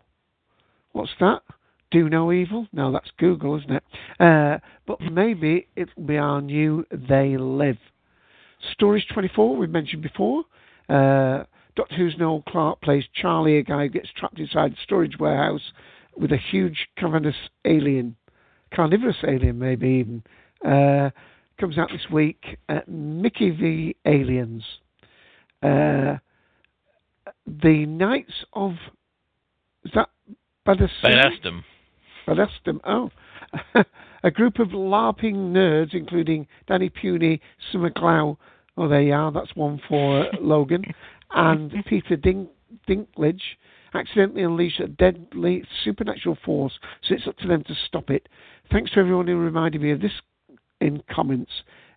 What's 0.92 1.10
that? 1.20 1.42
Do 1.90 2.08
no 2.08 2.32
evil? 2.32 2.68
No, 2.72 2.90
that's 2.90 3.10
Google, 3.18 3.58
isn't 3.58 3.70
it? 3.70 3.84
Uh, 4.18 4.58
but 4.86 5.00
maybe 5.00 5.68
it'll 5.76 6.04
be 6.04 6.16
our 6.16 6.40
new 6.40 6.86
They 6.90 7.36
Live. 7.36 7.78
Storage 8.72 9.06
24, 9.12 9.56
we've 9.56 9.70
mentioned 9.70 10.02
before. 10.02 10.44
Uh, 10.90 11.44
Doctor 11.76 11.94
Who's 11.94 12.16
Noel 12.18 12.42
Clarke 12.48 12.80
plays 12.80 13.04
Charlie, 13.14 13.58
a 13.58 13.62
guy 13.62 13.84
who 13.84 13.88
gets 13.88 14.08
trapped 14.16 14.38
inside 14.38 14.72
a 14.72 14.82
storage 14.82 15.18
warehouse 15.18 15.72
with 16.16 16.32
a 16.32 16.36
huge 16.36 16.88
cavernous 16.98 17.36
alien, 17.64 18.16
carnivorous 18.74 19.16
alien, 19.26 19.58
maybe 19.58 19.88
even. 19.88 20.22
Uh, 20.64 21.10
comes 21.58 21.78
out 21.78 21.90
this 21.92 22.10
week. 22.10 22.58
Uh, 22.68 22.80
Mickey 22.88 23.50
v. 23.50 23.96
Aliens. 24.04 24.64
Uh, 25.62 26.16
the 27.46 27.86
Knights 27.86 28.44
of. 28.52 28.72
Is 29.84 29.92
that? 29.94 30.10
Badassdom. 30.66 31.62
Badassdom, 32.26 32.80
oh. 32.84 33.10
a 34.22 34.30
group 34.30 34.58
of 34.58 34.68
LARPing 34.68 35.34
nerds, 35.34 35.94
including 35.94 36.46
Danny 36.68 36.88
Puny, 36.88 37.40
Summer 37.72 37.90
Glau, 37.90 38.36
oh, 38.76 38.88
there 38.88 39.02
you 39.02 39.12
are, 39.12 39.32
that's 39.32 39.54
one 39.54 39.80
for 39.88 40.26
Logan, 40.40 40.84
and 41.30 41.72
Peter 41.86 42.16
Dink- 42.16 42.50
Dinklage, 42.88 43.40
accidentally 43.94 44.42
unleash 44.42 44.78
a 44.80 44.86
deadly 44.86 45.64
supernatural 45.84 46.38
force, 46.44 46.72
so 47.02 47.14
it's 47.14 47.26
up 47.26 47.36
to 47.38 47.48
them 47.48 47.64
to 47.64 47.74
stop 47.86 48.10
it. 48.10 48.28
Thanks 48.70 48.92
to 48.92 49.00
everyone 49.00 49.26
who 49.26 49.36
reminded 49.36 49.82
me 49.82 49.90
of 49.90 50.00
this 50.00 50.12
in 50.80 51.02
comments. 51.10 51.50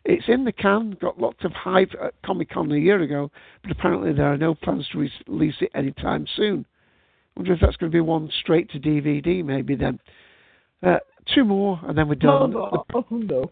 It's 0.06 0.26
in 0.28 0.44
the 0.44 0.52
can, 0.52 0.98
got 1.00 1.20
lots 1.20 1.45
of 1.45 1.54
hype 1.54 1.91
at 2.04 2.14
Comic 2.26 2.50
Con 2.50 2.72
a 2.72 2.78
year 2.78 3.02
ago, 3.02 3.32
but 3.62 3.72
apparently 3.72 4.12
there 4.12 4.32
are 4.32 4.38
no 4.38 4.54
plans 4.54 4.88
to 4.91 5.08
release 5.28 5.56
it 5.62 5.72
anytime 5.74 6.26
soon. 6.36 6.66
wonder 7.38 7.54
if 7.54 7.62
that's 7.62 7.78
going 7.78 7.91
to 7.91 7.95
be 7.95 8.02
one 8.02 8.30
straight 8.41 8.70
to 8.72 8.80
DVD, 8.80 9.44
maybe 9.45 9.76
then. 9.76 10.00
Uh, 10.82 10.98
two 11.34 11.45
more, 11.45 11.80
and 11.84 11.98
then 11.98 12.10
we're 12.10 12.16
done. 12.16 12.52
No, 12.52 12.86
no, 12.94 13.06
no. 13.12 13.52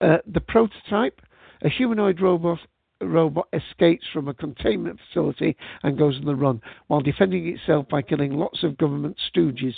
Uh, 0.00 0.18
the 0.26 0.40
prototype, 0.40 1.20
a 1.62 1.68
humanoid 1.68 2.20
robot 2.20 2.58
robot 3.00 3.46
escapes 3.52 4.04
from 4.12 4.28
a 4.28 4.34
containment 4.34 4.98
facility 4.98 5.56
and 5.82 5.98
goes 5.98 6.16
on 6.16 6.24
the 6.24 6.34
run 6.34 6.60
while 6.88 7.00
defending 7.00 7.46
itself 7.46 7.88
by 7.88 8.02
killing 8.02 8.32
lots 8.32 8.64
of 8.64 8.76
government 8.76 9.16
stooges. 9.32 9.74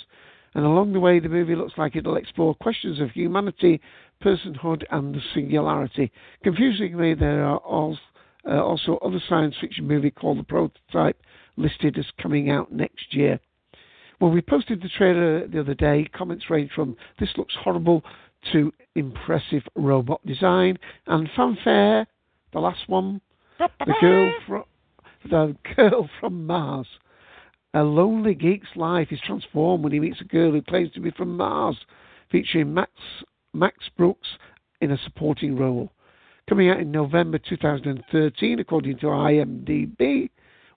And 0.55 0.65
along 0.65 0.93
the 0.93 1.01
way, 1.01 1.20
the 1.20 1.28
movie 1.28 1.55
looks 1.55 1.74
like 1.77 1.94
it'll 1.94 2.16
explore 2.16 2.55
questions 2.55 2.98
of 2.98 3.11
humanity, 3.11 3.81
personhood, 4.23 4.85
and 4.90 5.15
the 5.15 5.20
singularity. 5.35 6.11
Confusingly, 6.43 7.15
there 7.15 7.44
are 7.44 7.59
also, 7.59 8.01
uh, 8.48 9.05
other 9.07 9.23
science 9.28 9.55
fiction 9.61 9.86
movie 9.86 10.11
called 10.11 10.39
The 10.39 10.44
Prototype 10.44 11.20
listed 11.57 11.98
as 11.98 12.07
coming 12.20 12.51
out 12.51 12.73
next 12.73 13.15
year. 13.15 13.39
Well, 14.20 14.31
we 14.31 14.43
posted 14.43 14.82
the 14.82 14.89
trailer 14.89 15.47
the 15.47 15.61
other 15.61 15.74
day. 15.74 16.09
Comments 16.12 16.51
range 16.51 16.73
from 16.73 16.97
"This 17.19 17.36
looks 17.36 17.55
horrible" 17.55 18.05
to 18.53 18.73
"Impressive 18.95 19.62
robot 19.75 20.25
design" 20.27 20.79
and 21.07 21.29
fanfare. 21.37 22.07
The 22.53 22.61
last 22.61 22.89
one, 22.89 23.21
the 23.59 23.95
girl 24.01 24.33
from 24.47 24.65
the 25.29 25.57
girl 25.77 26.09
from 26.19 26.47
Mars. 26.47 26.87
A 27.75 27.83
lonely 27.83 28.35
geek's 28.35 28.75
life 28.75 29.09
is 29.12 29.21
transformed 29.25 29.85
when 29.85 29.93
he 29.93 30.01
meets 30.01 30.21
a 30.21 30.25
girl 30.25 30.51
who 30.51 30.62
claims 30.62 30.93
to 30.93 31.01
be 31.01 31.12
from 31.12 31.37
Mars, 31.37 31.77
featuring 32.31 32.75
Max 32.75 32.91
Max 33.53 33.77
Brooks 33.97 34.29
in 34.81 34.91
a 34.91 34.99
supporting 34.99 35.57
role. 35.57 35.91
Coming 36.49 36.69
out 36.69 36.81
in 36.81 36.91
November 36.91 37.39
2013, 37.39 38.59
according 38.59 38.99
to 38.99 39.07
IMDb. 39.07 40.31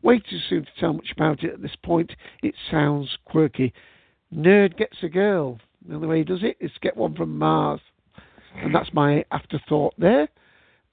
Way 0.03 0.19
too 0.19 0.39
soon 0.49 0.65
to 0.65 0.71
tell 0.79 0.93
much 0.93 1.11
about 1.15 1.43
it 1.43 1.53
at 1.53 1.61
this 1.61 1.75
point. 1.81 2.11
It 2.43 2.53
sounds 2.69 3.17
quirky. 3.25 3.73
Nerd 4.35 4.77
gets 4.77 4.97
a 5.01 5.09
girl. 5.09 5.59
The 5.87 5.95
only 5.95 6.07
way 6.07 6.17
he 6.19 6.23
does 6.23 6.43
it 6.43 6.57
is 6.59 6.71
get 6.81 6.97
one 6.97 7.15
from 7.15 7.37
Mars. 7.37 7.81
And 8.55 8.73
that's 8.73 8.93
my 8.93 9.25
afterthought 9.31 9.93
there. 9.97 10.29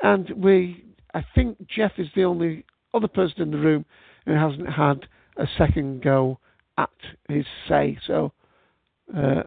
And 0.02 0.30
we, 0.30 0.84
I 1.12 1.24
think 1.34 1.58
Jeff 1.68 1.92
is 1.98 2.08
the 2.14 2.24
only 2.24 2.64
other 2.94 3.08
person 3.08 3.42
in 3.42 3.50
the 3.50 3.58
room 3.58 3.84
who 4.24 4.32
hasn't 4.32 4.68
had 4.68 5.06
a 5.36 5.46
second 5.58 6.02
go 6.02 6.38
at 6.78 6.90
his 7.28 7.44
say. 7.68 7.98
So 8.06 8.32
uh, 9.16 9.42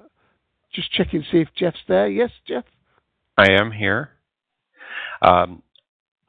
just 0.73 0.91
checking 0.91 1.21
to 1.21 1.27
see 1.31 1.39
if 1.39 1.49
Jeff's 1.57 1.77
there. 1.87 2.07
Yes, 2.07 2.29
Jeff? 2.47 2.65
I 3.37 3.51
am 3.51 3.71
here. 3.71 4.11
Um, 5.21 5.63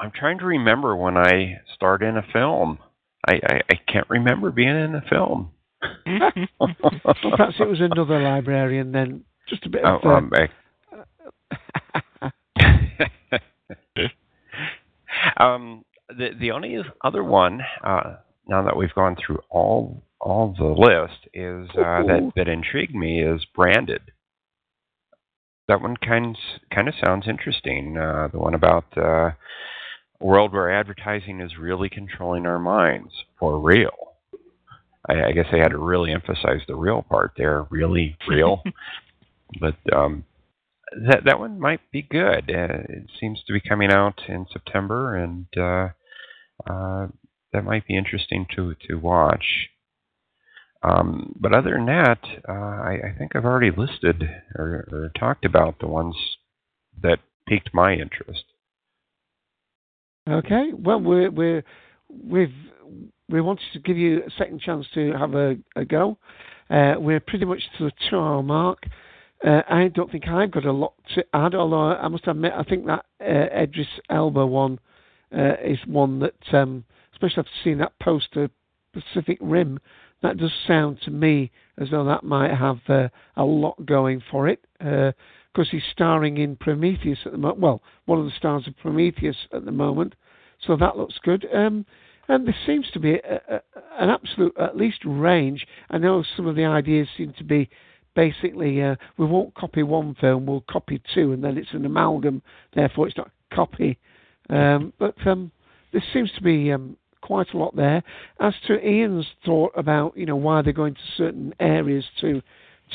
I'm 0.01 0.11
trying 0.11 0.39
to 0.39 0.47
remember 0.47 0.97
when 0.97 1.17
I 1.17 1.61
starred 1.75 2.03
in 2.03 2.17
a 2.17 2.27
film. 2.33 2.79
I, 3.27 3.35
I, 3.35 3.61
I 3.71 3.75
can't 3.91 4.09
remember 4.09 4.51
being 4.51 4.69
in 4.69 4.95
a 4.95 5.03
film. 5.09 5.51
perhaps 6.07 7.57
it 7.61 7.69
was 7.69 7.81
another 7.81 8.21
librarian 8.21 8.93
then. 8.93 9.25
Just 9.49 9.67
a 9.67 9.69
bit 9.69 9.85
of. 9.85 10.01
Oh, 10.05 10.09
uh, 10.09 10.15
um, 10.15 10.31
um, 15.37 15.85
the 16.09 16.31
the 16.39 16.51
only 16.51 16.79
other 17.03 17.25
one, 17.25 17.61
uh, 17.83 18.17
now 18.47 18.63
that 18.65 18.77
we've 18.77 18.95
gone 18.95 19.17
through 19.17 19.41
all 19.51 20.03
all 20.21 20.55
the 20.57 20.65
list, 20.65 21.29
is 21.35 21.69
uh, 21.71 22.03
that 22.07 22.33
that 22.37 22.49
intrigued 22.49 22.95
me 22.95 23.23
is 23.23 23.45
branded. 23.55 24.03
That 25.69 25.81
one 25.81 25.97
kind 25.97 26.37
kind 26.73 26.89
of 26.89 26.95
sounds 27.05 27.27
interesting. 27.29 27.97
Uh, 27.97 28.29
the 28.33 28.39
one 28.39 28.55
about 28.55 28.85
uh, 28.97 29.31
a 29.31 29.37
world 30.21 30.53
where 30.53 30.71
advertising 30.71 31.41
is 31.41 31.59
really 31.59 31.89
controlling 31.89 32.47
our 32.47 32.59
minds 32.59 33.13
for 33.39 33.59
real. 33.59 34.14
I, 35.09 35.29
I 35.29 35.33
guess 35.33 35.47
they 35.53 35.59
had 35.59 35.71
to 35.71 35.79
really 35.79 36.13
emphasize 36.13 36.61
the 36.67 36.77
real 36.77 37.03
part 37.03 37.33
there, 37.37 37.67
really 37.71 38.17
real. 38.29 38.63
but 39.61 39.77
um, 39.93 40.25
that 41.09 41.23
that 41.25 41.39
one 41.39 41.61
might 41.61 41.81
be 41.93 42.03
good. 42.03 42.51
Uh, 42.51 42.85
it 42.89 43.11
seems 43.21 43.43
to 43.47 43.53
be 43.53 43.61
coming 43.61 43.91
out 43.91 44.21
in 44.29 44.47
September, 44.53 45.17
and 45.17 45.47
uh, 45.57 45.89
uh, 46.71 47.09
that 47.53 47.65
might 47.65 47.87
be 47.87 47.97
interesting 47.97 48.47
to 48.57 48.75
to 48.89 48.97
watch. 48.97 49.69
Um, 50.83 51.35
but 51.41 51.55
other 51.55 51.71
than 51.71 51.87
that, 51.87 52.19
uh, 52.47 52.53
I, 52.53 52.99
I 53.07 53.19
think 53.19 53.35
I've 53.35 53.47
already 53.47 53.71
listed 53.75 54.23
or, 54.55 54.87
or 54.93 55.11
talked 55.19 55.47
about 55.47 55.79
the 55.81 55.87
ones 55.87 56.15
that 57.03 57.21
piqued 57.49 57.71
my 57.73 57.95
interest. 57.95 58.45
Okay. 60.29 60.73
Well, 60.77 61.01
we're 61.01 61.31
we're 61.31 61.65
we've 62.09 62.55
we 63.29 63.41
wanted 63.41 63.65
to 63.73 63.79
give 63.79 63.97
you 63.97 64.23
a 64.27 64.31
second 64.39 64.61
chance 64.61 64.87
to 64.95 65.13
have 65.13 65.35
a, 65.35 65.57
a 65.77 65.85
go. 65.85 66.19
Uh, 66.71 66.95
we're 66.99 67.21
pretty 67.21 67.45
much 67.45 67.63
to 67.79 67.85
the 67.85 67.93
two-hour 68.11 68.43
mark. 68.43 68.87
Uh, 69.45 69.63
I 69.69 69.89
don't 69.89 70.11
think 70.11 70.27
I've 70.29 70.51
got 70.51 70.65
a 70.65 70.73
lot 70.73 70.95
to 71.15 71.25
add, 71.35 71.55
although 71.55 71.95
I 71.95 72.09
must 72.09 72.27
admit 72.27 72.53
I 72.57 72.63
think 72.63 72.87
that 72.87 73.05
uh, 73.21 73.63
Idris 73.63 73.87
Elba 74.09 74.47
one 74.47 74.79
uh, 75.37 75.55
is 75.63 75.79
one 75.87 76.21
that, 76.21 76.55
um, 76.55 76.85
especially 77.13 77.41
after 77.41 77.51
seeing 77.63 77.79
that 77.79 77.99
poster, 78.01 78.49
Pacific 78.93 79.39
Rim, 79.41 79.81
that 80.23 80.39
does 80.39 80.53
sound 80.67 80.99
to 81.05 81.11
me 81.11 81.51
as 81.79 81.89
though 81.91 82.05
that 82.05 82.25
might 82.25 82.55
have 82.55 82.79
uh, 82.89 83.09
a 83.37 83.45
lot 83.45 83.85
going 83.85 84.23
for 84.31 84.49
it. 84.49 84.65
Because 84.79 85.71
he's 85.71 85.83
starring 85.93 86.39
in 86.39 86.57
Prometheus 86.57 87.19
at 87.27 87.33
the 87.33 87.39
moment. 87.39 87.61
Well, 87.61 87.83
one 88.07 88.19
of 88.19 88.25
the 88.25 88.33
stars 88.37 88.67
of 88.67 88.77
Prometheus 88.79 89.37
at 89.53 89.65
the 89.65 89.73
moment. 89.73 90.15
So 90.67 90.77
that 90.77 90.97
looks 90.97 91.19
good. 91.23 91.47
Um, 91.55 91.85
and 92.29 92.47
there 92.47 92.57
seems 92.67 92.87
to 92.93 93.01
be 93.01 93.15
a, 93.15 93.41
a, 93.49 93.61
an 93.99 94.11
absolute, 94.11 94.55
at 94.59 94.77
least, 94.77 94.99
range. 95.05 95.67
I 95.91 95.99
know 95.99 96.25
some 96.37 96.47
of 96.47 96.57
the 96.57 96.65
ideas 96.65 97.09
seem 97.17 97.35
to 97.39 97.45
be 97.45 97.69
basically 98.15 98.83
uh, 98.83 98.97
we 99.19 99.27
won't 99.27 99.55
copy 99.55 99.83
one 99.83 100.15
film, 100.21 100.47
we'll 100.47 100.65
copy 100.69 101.01
two, 101.15 101.33
and 101.33 101.43
then 101.43 101.59
it's 101.59 101.73
an 101.73 101.85
amalgam. 101.85 102.43
Therefore, 102.75 103.09
it's 103.09 103.17
not 103.17 103.31
copy. 103.53 103.99
Um, 104.51 104.93
but 104.99 105.15
um, 105.27 105.51
there 105.93 106.05
seems 106.13 106.31
to 106.33 106.43
be 106.43 106.73
um, 106.73 106.97
quite 107.21 107.53
a 107.55 107.59
lot 107.59 107.75
there. 107.75 108.03
As 108.41 108.55
to 108.67 108.79
Ian's 108.79 109.27
thought 109.45 109.73
about 109.77 110.17
you 110.17 110.27
know 110.27 110.37
why 110.37 110.63
they're 110.63 110.73
going 110.73 110.95
to 110.95 111.01
certain 111.17 111.55
areas 111.61 112.05
to 112.21 112.43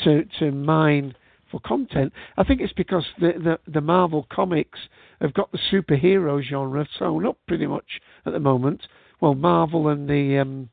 to 0.04 0.24
to 0.38 0.50
mine 0.50 1.14
for 1.50 1.60
content, 1.60 2.12
I 2.36 2.44
think 2.44 2.60
it's 2.60 2.72
because 2.72 3.04
the 3.20 3.32
the, 3.66 3.72
the 3.72 3.80
Marvel 3.80 4.26
comics 4.30 4.78
have 5.20 5.34
got 5.34 5.50
the 5.52 5.58
superhero 5.70 6.42
genre 6.42 6.86
sewn 6.98 7.26
up 7.26 7.38
pretty 7.46 7.66
much 7.66 8.00
at 8.24 8.32
the 8.32 8.40
moment. 8.40 8.82
Well, 9.20 9.34
Marvel 9.34 9.88
and 9.88 10.08
the 10.08 10.38
um, 10.38 10.68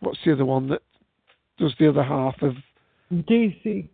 what's 0.00 0.18
the 0.24 0.32
other 0.32 0.44
one 0.44 0.68
that 0.68 0.82
does 1.58 1.74
the 1.78 1.88
other 1.88 2.02
half 2.02 2.40
of 2.42 2.54
DC. 3.12 3.88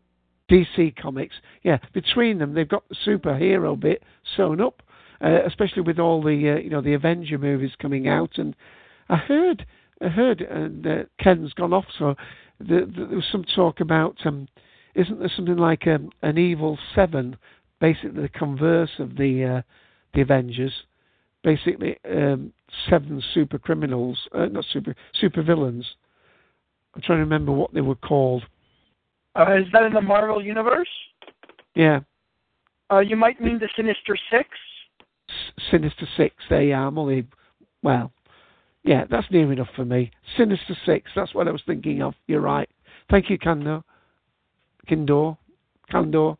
DC 0.51 0.97
Comics. 0.97 1.36
Yeah, 1.62 1.78
between 1.93 2.39
them, 2.39 2.55
they've 2.55 2.69
got 2.69 2.89
the 2.89 2.97
superhero 3.07 3.78
bit 3.78 4.02
sewn 4.36 4.61
up, 4.61 4.82
uh, 5.24 5.44
especially 5.47 5.82
with 5.82 5.98
all 5.98 6.23
the 6.23 6.57
uh, 6.57 6.61
you 6.61 6.70
know 6.70 6.81
the 6.81 6.94
Avenger 6.94 7.39
movies 7.39 7.73
coming 7.81 8.09
out. 8.09 8.32
And 8.36 8.55
I 9.09 9.16
heard, 9.16 9.66
I 10.02 10.09
heard, 10.09 10.40
and 10.40 10.86
uh, 10.86 11.02
Ken's 11.20 11.52
gone 11.52 11.73
off. 11.73 11.86
So 11.98 12.16
the, 12.59 12.90
the, 12.94 13.07
there 13.07 13.16
was 13.16 13.24
some 13.31 13.44
talk 13.55 13.81
about, 13.81 14.16
um, 14.24 14.48
isn't 14.94 15.20
there 15.20 15.32
something 15.35 15.57
like 15.57 15.86
um, 15.86 16.11
an 16.23 16.36
Evil 16.36 16.78
Seven, 16.94 17.36
basically 17.81 18.23
the 18.23 18.28
converse 18.28 18.90
of 18.98 19.16
the 19.16 19.44
uh, 19.44 19.62
the 20.15 20.23
Avengers, 20.23 20.73
basically 21.43 21.97
um, 22.11 22.53
seven 22.89 23.23
super 23.35 23.59
criminals, 23.59 24.19
uh, 24.35 24.47
not 24.47 24.65
super 24.73 24.95
super 25.21 25.43
villains. 25.43 25.87
I'm 26.95 27.03
trying 27.03 27.19
to 27.19 27.25
remember 27.25 27.53
what 27.53 27.73
they 27.73 27.81
were 27.81 27.95
called. 27.95 28.43
Uh, 29.37 29.57
is 29.59 29.67
that 29.73 29.85
in 29.85 29.93
the 29.93 30.01
Marvel 30.01 30.43
universe? 30.45 30.89
Yeah, 31.75 32.01
Uh, 32.91 32.99
you 32.99 33.15
might 33.17 33.41
mean 33.41 33.59
the 33.61 33.69
Sinister 33.77 34.17
Six. 34.31 34.49
S- 35.29 35.65
Sinister 35.71 36.07
Six. 36.17 36.35
There 36.51 36.62
you 36.62 36.75
are. 36.75 36.89
I'm 36.89 36.99
only, 36.99 37.27
well, 37.83 38.11
yeah, 38.83 39.05
that's 39.09 39.31
near 39.31 39.53
enough 39.53 39.69
for 39.77 39.85
me. 39.85 40.11
Sinister 40.37 40.77
Six. 40.85 41.11
That's 41.15 41.33
what 41.33 41.47
I 41.47 41.53
was 41.53 41.62
thinking 41.65 42.03
of. 42.03 42.15
You're 42.27 42.41
right. 42.41 42.69
Thank 43.09 43.31
you, 43.31 43.39
Kando. 43.39 43.85
Kindor. 44.89 45.37
Kandor. 45.93 46.37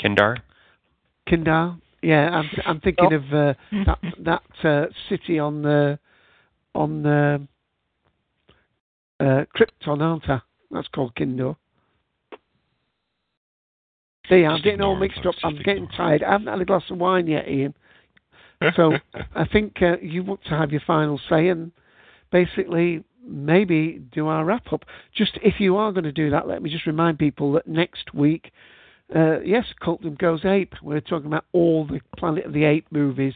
Kindar. 0.00 0.36
Kindar. 1.28 1.80
Yeah, 2.02 2.28
I'm 2.30 2.50
I'm 2.64 2.80
thinking 2.80 3.12
of 3.12 3.24
uh, 3.32 3.54
that 3.86 3.98
that 4.20 4.68
uh, 4.68 4.86
city 5.08 5.38
on 5.38 5.62
the 5.62 5.98
on 6.74 7.02
the 7.02 7.46
uh, 9.20 9.44
Krypton, 9.56 10.00
aren't 10.00 10.28
I? 10.28 10.40
That's 10.70 10.88
called 10.88 11.14
Kindor. 11.16 11.56
See, 14.28 14.44
I'm 14.44 14.60
getting 14.60 14.82
all 14.82 14.96
mixed 14.96 15.24
up. 15.26 15.34
I'm 15.42 15.56
getting 15.62 15.88
tired. 15.88 16.22
I 16.22 16.32
haven't 16.32 16.48
had 16.48 16.60
a 16.60 16.64
glass 16.64 16.84
of 16.90 16.98
wine 16.98 17.26
yet, 17.26 17.48
Ian. 17.48 17.74
So 18.76 18.92
I 19.34 19.46
think 19.46 19.80
uh, 19.80 19.96
you 20.02 20.22
want 20.22 20.44
to 20.44 20.50
have 20.50 20.70
your 20.70 20.82
final 20.86 21.20
say 21.28 21.48
and 21.48 21.72
basically 22.30 23.04
maybe 23.26 24.02
do 24.12 24.26
our 24.26 24.44
wrap 24.44 24.72
up. 24.72 24.84
Just 25.14 25.38
if 25.42 25.54
you 25.58 25.76
are 25.76 25.92
going 25.92 26.04
to 26.04 26.12
do 26.12 26.30
that, 26.30 26.46
let 26.46 26.62
me 26.62 26.70
just 26.70 26.86
remind 26.86 27.18
people 27.18 27.52
that 27.52 27.66
next 27.66 28.12
week, 28.14 28.52
uh, 29.14 29.40
yes, 29.40 29.64
Cultdom 29.82 30.18
Goes 30.18 30.44
Ape. 30.44 30.74
We're 30.82 31.00
talking 31.00 31.26
about 31.26 31.44
all 31.52 31.86
the 31.86 32.00
Planet 32.16 32.46
of 32.46 32.52
the 32.52 32.64
Ape 32.64 32.86
movies, 32.90 33.34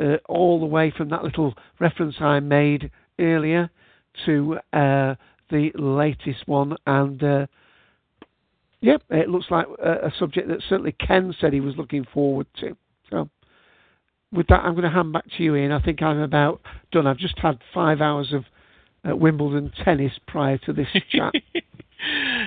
uh, 0.00 0.16
all 0.26 0.58
the 0.60 0.66
way 0.66 0.92
from 0.96 1.10
that 1.10 1.22
little 1.22 1.54
reference 1.78 2.16
I 2.20 2.40
made 2.40 2.90
earlier 3.18 3.70
to 4.24 4.58
uh, 4.72 5.14
the 5.50 5.70
latest 5.74 6.46
one. 6.46 6.76
And 6.86 7.22
uh, 7.22 7.46
yep, 8.80 9.02
it 9.10 9.28
looks 9.28 9.46
like 9.50 9.66
a, 9.82 10.06
a 10.06 10.12
subject 10.18 10.48
that 10.48 10.62
certainly 10.68 10.92
Ken 10.92 11.34
said 11.40 11.52
he 11.52 11.60
was 11.60 11.76
looking 11.76 12.06
forward 12.12 12.46
to. 12.60 12.76
So 13.10 13.28
with 14.32 14.46
that, 14.48 14.60
I'm 14.60 14.72
going 14.72 14.84
to 14.84 14.90
hand 14.90 15.12
back 15.12 15.24
to 15.36 15.42
you, 15.42 15.56
Ian. 15.56 15.72
I 15.72 15.80
think 15.80 16.02
I'm 16.02 16.20
about 16.20 16.60
done. 16.90 17.06
I've 17.06 17.18
just 17.18 17.38
had 17.38 17.58
five 17.74 18.00
hours 18.00 18.32
of 18.32 18.44
uh, 19.08 19.14
Wimbledon 19.16 19.72
tennis 19.84 20.12
prior 20.26 20.58
to 20.58 20.72
this 20.72 20.88
chat. 21.10 21.32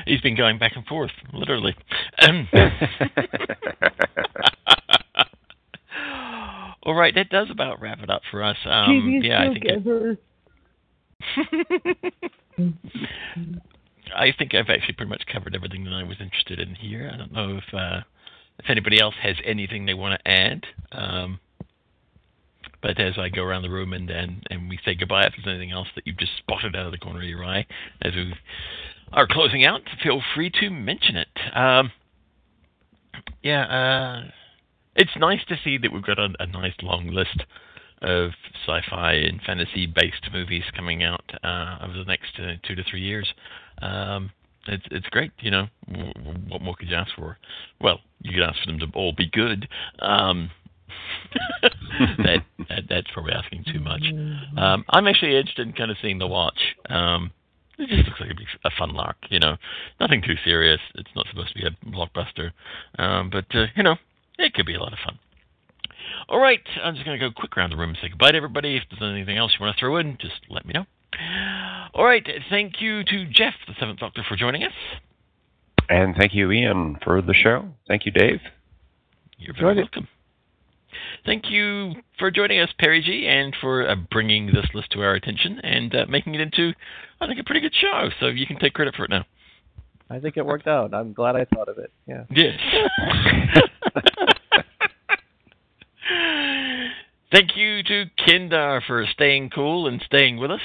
He's 0.05 0.21
been 0.21 0.35
going 0.35 0.59
back 0.59 0.73
and 0.75 0.85
forth, 0.85 1.11
literally. 1.33 1.75
Um, 2.21 2.47
all 6.83 6.93
right, 6.93 7.13
that 7.15 7.29
does 7.29 7.49
about 7.49 7.81
wrap 7.81 7.99
it 8.01 8.09
up 8.09 8.21
for 8.31 8.43
us. 8.43 8.57
Um, 8.65 9.01
Genius 9.01 9.25
yeah, 9.25 9.41
I 9.41 9.47
think 9.53 9.63
together. 9.63 10.17
I 14.15 14.31
think 14.37 14.55
I've 14.55 14.69
actually 14.69 14.93
pretty 14.95 15.09
much 15.09 15.23
covered 15.31 15.55
everything 15.55 15.83
that 15.85 15.93
I 15.93 16.03
was 16.03 16.17
interested 16.19 16.59
in 16.59 16.75
here. 16.75 17.11
I 17.13 17.17
don't 17.17 17.33
know 17.33 17.57
if 17.57 17.73
uh, 17.73 18.01
if 18.59 18.69
anybody 18.69 19.01
else 19.01 19.15
has 19.21 19.35
anything 19.45 19.85
they 19.85 19.93
want 19.93 20.19
to 20.19 20.31
add. 20.31 20.65
Um, 20.91 21.39
but 22.81 22.99
as 22.99 23.17
I 23.17 23.29
go 23.29 23.43
around 23.43 23.63
the 23.63 23.69
room 23.69 23.93
and, 23.93 24.09
and, 24.09 24.43
and 24.49 24.69
we 24.69 24.79
say 24.85 24.95
goodbye, 24.95 25.25
if 25.25 25.33
there's 25.35 25.53
anything 25.53 25.71
else 25.71 25.87
that 25.95 26.07
you've 26.07 26.17
just 26.17 26.37
spotted 26.37 26.75
out 26.75 26.85
of 26.85 26.91
the 26.91 26.97
corner 26.97 27.21
of 27.21 27.27
your 27.27 27.43
eye 27.43 27.65
as 28.01 28.13
we 28.15 28.33
are 29.11 29.27
closing 29.27 29.65
out, 29.65 29.81
feel 30.03 30.21
free 30.35 30.49
to 30.61 30.69
mention 30.69 31.15
it. 31.17 31.27
Um, 31.55 31.91
yeah, 33.43 33.63
uh, 33.63 34.29
it's 34.95 35.11
nice 35.17 35.41
to 35.49 35.55
see 35.63 35.77
that 35.77 35.91
we've 35.91 36.05
got 36.05 36.19
a, 36.19 36.29
a 36.39 36.45
nice 36.47 36.73
long 36.81 37.07
list 37.07 37.43
of 38.01 38.31
sci-fi 38.65 39.13
and 39.13 39.41
fantasy-based 39.41 40.29
movies 40.31 40.63
coming 40.75 41.03
out 41.03 41.23
uh, 41.43 41.79
over 41.83 41.97
the 41.97 42.05
next 42.05 42.39
uh, 42.39 42.53
two 42.65 42.75
to 42.75 42.83
three 42.89 43.01
years. 43.01 43.33
Um, 43.81 44.31
it's 44.67 44.85
it's 44.91 45.07
great, 45.07 45.31
you 45.39 45.51
know. 45.51 45.67
What 46.47 46.61
more 46.61 46.75
could 46.75 46.89
you 46.89 46.95
ask 46.95 47.11
for? 47.15 47.37
Well, 47.81 47.99
you 48.21 48.33
could 48.33 48.43
ask 48.43 48.59
for 48.59 48.67
them 48.67 48.79
to 48.79 48.87
all 48.95 49.13
be 49.13 49.29
good. 49.29 49.67
Um, 49.99 50.51
that, 52.17 52.39
that 52.69 52.83
that's 52.89 53.07
probably 53.13 53.33
asking 53.33 53.65
too 53.71 53.79
much. 53.79 54.03
Um, 54.57 54.85
I'm 54.89 55.07
actually 55.07 55.37
interested 55.37 55.67
in 55.67 55.73
kind 55.73 55.91
of 55.91 55.97
seeing 56.01 56.19
the 56.19 56.27
watch. 56.27 56.59
Um, 56.89 57.31
it 57.77 57.87
just 57.87 58.07
looks 58.07 58.19
like 58.19 58.27
it'd 58.27 58.37
be 58.37 58.45
a 58.65 58.71
fun 58.77 58.93
lark, 58.93 59.17
you 59.29 59.39
know. 59.39 59.55
Nothing 59.99 60.21
too 60.21 60.35
serious. 60.43 60.79
It's 60.95 61.09
not 61.15 61.27
supposed 61.29 61.53
to 61.55 61.55
be 61.55 61.65
a 61.65 61.89
blockbuster, 61.89 62.51
um, 62.97 63.29
but 63.29 63.45
uh, 63.53 63.67
you 63.75 63.83
know, 63.83 63.95
it 64.37 64.53
could 64.53 64.65
be 64.65 64.75
a 64.75 64.79
lot 64.79 64.93
of 64.93 64.99
fun. 65.03 65.17
All 66.27 66.39
right, 66.39 66.61
I'm 66.83 66.93
just 66.93 67.05
going 67.05 67.19
to 67.19 67.29
go 67.29 67.33
quick 67.33 67.57
around 67.57 67.71
the 67.71 67.77
room 67.77 67.89
and 67.89 67.97
say 68.01 68.09
goodbye 68.09 68.31
to 68.31 68.37
everybody. 68.37 68.77
If 68.77 68.83
there's 68.89 69.09
anything 69.09 69.37
else 69.37 69.53
you 69.57 69.65
want 69.65 69.75
to 69.75 69.79
throw 69.79 69.97
in, 69.97 70.17
just 70.19 70.41
let 70.49 70.65
me 70.65 70.73
know. 70.73 70.85
All 71.93 72.05
right, 72.05 72.25
thank 72.49 72.81
you 72.81 73.03
to 73.03 73.25
Jeff, 73.25 73.53
the 73.67 73.73
Seventh 73.79 73.99
Doctor, 73.99 74.23
for 74.27 74.35
joining 74.35 74.63
us. 74.63 74.73
And 75.89 76.15
thank 76.15 76.35
you, 76.35 76.51
Ian, 76.51 76.97
for 77.03 77.21
the 77.21 77.33
show. 77.33 77.67
Thank 77.87 78.05
you, 78.05 78.11
Dave. 78.11 78.41
You're 79.37 79.55
very 79.55 79.75
welcome. 79.75 80.07
Thank 81.25 81.49
you 81.49 81.93
for 82.17 82.31
joining 82.31 82.59
us, 82.59 82.69
Perry 82.79 83.01
G, 83.01 83.27
and 83.27 83.55
for 83.61 83.87
uh, 83.87 83.95
bringing 84.11 84.47
this 84.47 84.65
list 84.73 84.91
to 84.91 85.01
our 85.01 85.13
attention 85.13 85.59
and 85.63 85.93
uh, 85.95 86.05
making 86.09 86.35
it 86.35 86.41
into, 86.41 86.73
I 87.21 87.27
think, 87.27 87.39
a 87.39 87.43
pretty 87.43 87.61
good 87.61 87.75
show. 87.79 88.09
So 88.19 88.27
you 88.27 88.45
can 88.45 88.57
take 88.59 88.73
credit 88.73 88.95
for 88.95 89.05
it 89.05 89.09
now. 89.09 89.25
I 90.09 90.19
think 90.19 90.37
it 90.37 90.45
worked 90.45 90.67
out. 90.67 90.93
I'm 90.93 91.13
glad 91.13 91.35
I 91.35 91.45
thought 91.45 91.69
of 91.69 91.77
it. 91.77 91.91
Yeah. 92.07 92.23
Yes. 92.31 92.59
Thank 97.31 97.55
you 97.55 97.83
to 97.83 98.05
Kindar 98.27 98.81
for 98.87 99.05
staying 99.13 99.51
cool 99.51 99.87
and 99.87 100.01
staying 100.05 100.37
with 100.37 100.49
us. 100.49 100.61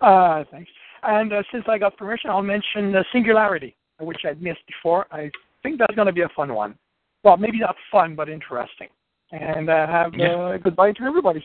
Uh, 0.00 0.44
thanks. 0.52 0.70
And 1.02 1.32
uh, 1.32 1.42
since 1.50 1.64
I 1.68 1.78
got 1.78 1.96
permission, 1.96 2.30
I'll 2.30 2.42
mention 2.42 2.92
the 2.92 3.04
Singularity, 3.12 3.74
which 3.98 4.18
I'd 4.24 4.40
missed 4.40 4.64
before. 4.68 5.06
I 5.10 5.30
think 5.62 5.78
that's 5.78 5.94
going 5.96 6.06
to 6.06 6.12
be 6.12 6.22
a 6.22 6.28
fun 6.36 6.54
one. 6.54 6.76
Well, 7.24 7.36
maybe 7.36 7.58
not 7.58 7.74
fun, 7.90 8.14
but 8.14 8.28
interesting. 8.28 8.88
And 9.32 9.68
uh, 9.68 9.86
have 9.86 10.14
Yeah. 10.14 10.34
uh, 10.34 10.56
goodbye 10.58 10.92
to 10.92 11.02
everybody. 11.02 11.42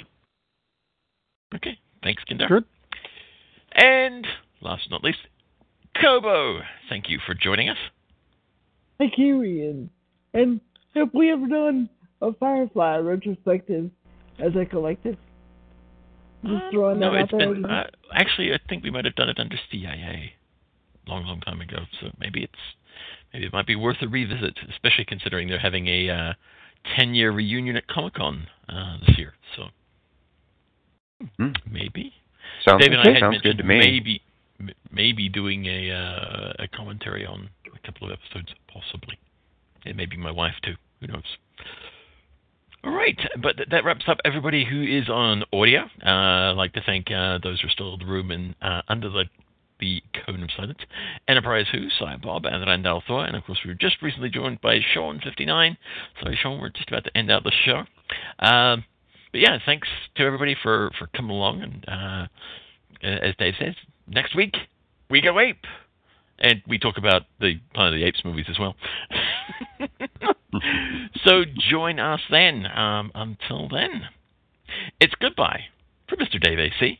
Okay. 1.55 1.77
Thanks, 2.03 2.23
Kindar. 2.29 2.47
Good. 2.47 2.65
And 3.73 4.25
last 4.61 4.83
but 4.89 4.95
not 4.95 5.03
least, 5.03 5.19
Kobo. 5.99 6.61
Thank 6.89 7.09
you 7.09 7.19
for 7.25 7.33
joining 7.33 7.69
us. 7.69 7.77
Thank 8.97 9.17
you, 9.17 9.43
Ian. 9.43 9.89
And 10.33 10.61
have 10.95 11.09
we 11.13 11.31
ever 11.31 11.47
done 11.47 11.89
a 12.21 12.33
Firefly 12.33 12.97
retrospective 12.97 13.89
as 14.39 14.55
a 14.55 14.65
collective? 14.65 15.17
Just 16.43 16.63
throwing 16.71 16.99
No, 16.99 17.11
that 17.11 17.17
out 17.17 17.23
it's 17.23 17.31
there. 17.31 17.53
been 17.53 17.65
uh, 17.65 17.87
actually. 18.13 18.53
I 18.53 18.59
think 18.67 18.83
we 18.83 18.89
might 18.89 19.05
have 19.05 19.15
done 19.15 19.29
it 19.29 19.39
under 19.39 19.55
CIA, 19.71 20.33
long, 21.07 21.25
long 21.25 21.39
time 21.41 21.61
ago. 21.61 21.77
So 21.99 22.07
maybe 22.19 22.43
it's 22.43 22.53
maybe 23.33 23.45
it 23.45 23.53
might 23.53 23.67
be 23.67 23.75
worth 23.75 23.97
a 24.01 24.07
revisit, 24.07 24.57
especially 24.69 25.05
considering 25.05 25.47
they're 25.47 25.59
having 25.59 25.87
a 25.87 26.09
uh, 26.09 26.33
ten-year 26.95 27.31
reunion 27.31 27.75
at 27.75 27.87
Comic 27.87 28.15
Con 28.15 28.47
uh, 28.69 28.97
this 29.05 29.17
year. 29.17 29.33
So 29.55 29.63
Hmm. 31.37 31.51
maybe. 31.69 32.13
Sounds, 32.65 32.81
David 32.81 32.99
and 32.99 33.07
I 33.09 33.13
had 33.13 33.19
sounds 33.19 33.33
mentioned 33.33 33.57
good 33.57 33.57
to 33.61 33.67
me. 33.67 33.77
maybe 33.77 34.21
maybe 34.91 35.29
doing 35.29 35.65
a 35.65 35.91
uh, 35.91 36.53
a 36.59 36.67
commentary 36.67 37.25
on 37.25 37.49
a 37.73 37.79
couple 37.85 38.07
of 38.07 38.17
episodes, 38.17 38.53
possibly. 38.67 39.17
It 39.85 39.95
may 39.95 40.05
be 40.05 40.17
my 40.17 40.31
wife 40.31 40.55
too. 40.63 40.75
Who 40.99 41.07
knows? 41.07 41.37
All 42.83 42.91
right, 42.91 43.17
but 43.41 43.57
th- 43.57 43.69
that 43.69 43.83
wraps 43.85 44.05
up 44.07 44.17
everybody 44.25 44.65
who 44.65 44.81
is 44.81 45.07
on 45.09 45.43
audio. 45.53 45.81
Uh, 46.03 46.51
I'd 46.51 46.57
like 46.57 46.73
to 46.73 46.81
thank 46.83 47.11
uh, 47.11 47.37
those 47.43 47.61
who 47.61 47.67
are 47.67 47.71
still 47.71 47.93
in 47.93 47.99
the 47.99 48.05
room 48.07 48.31
and 48.31 48.55
uh, 48.61 48.81
under 48.87 49.09
the 49.09 49.25
the 49.81 50.01
cone 50.25 50.43
of 50.43 50.49
silence. 50.55 50.79
Enterprise 51.27 51.65
Who, 51.71 51.87
Cy 51.99 52.15
Bob, 52.15 52.45
and 52.45 52.65
Randall 52.65 53.03
Thor, 53.05 53.25
and 53.25 53.35
of 53.35 53.43
course 53.43 53.59
we 53.65 53.71
were 53.71 53.75
just 53.75 54.01
recently 54.01 54.29
joined 54.29 54.61
by 54.61 54.79
Sean59. 54.95 55.77
Sorry, 56.21 56.39
Sean, 56.41 56.61
we're 56.61 56.69
just 56.69 56.87
about 56.87 57.03
to 57.03 57.17
end 57.17 57.29
out 57.29 57.43
the 57.43 57.51
show. 57.65 57.79
Um, 58.39 58.85
but 59.31 59.41
yeah, 59.41 59.57
thanks 59.65 59.87
to 60.15 60.23
everybody 60.23 60.55
for, 60.61 60.91
for 60.97 61.07
coming 61.07 61.31
along. 61.31 61.61
And 61.61 61.85
uh, 61.89 62.27
as 63.03 63.35
Dave 63.37 63.55
says, 63.59 63.75
next 64.07 64.35
week 64.35 64.55
we 65.09 65.21
go 65.21 65.39
ape, 65.39 65.65
and 66.39 66.61
we 66.67 66.79
talk 66.79 66.97
about 66.97 67.23
the 67.39 67.59
Planet 67.73 67.93
of 67.93 67.99
the 67.99 68.05
Apes 68.05 68.21
movies 68.23 68.45
as 68.49 68.57
well. 68.59 68.75
so 71.25 71.43
join 71.69 71.99
us 71.99 72.21
then. 72.29 72.65
Um, 72.65 73.11
until 73.13 73.67
then, 73.69 74.03
it's 74.99 75.13
goodbye 75.19 75.61
from 76.09 76.19
Mr. 76.19 76.41
Dave 76.41 76.59
AC. 76.59 76.99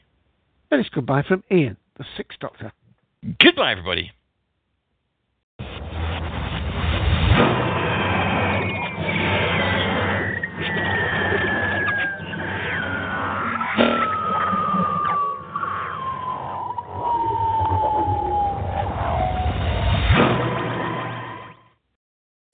And 0.70 0.80
it's 0.80 0.90
goodbye 0.90 1.24
from 1.28 1.44
Ian, 1.52 1.78
the 2.02 2.08
Sixth 2.18 2.40
Doctor. 2.40 2.72
Goodbye, 3.40 3.72
everybody. 3.74 4.12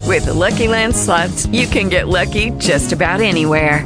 With 0.05 0.25
the 0.25 0.33
Lucky 0.33 0.67
Land 0.67 0.95
slots, 0.95 1.45
you 1.47 1.67
can 1.67 1.87
get 1.87 2.09
lucky 2.09 2.49
just 2.51 2.91
about 2.91 3.21
anywhere. 3.21 3.85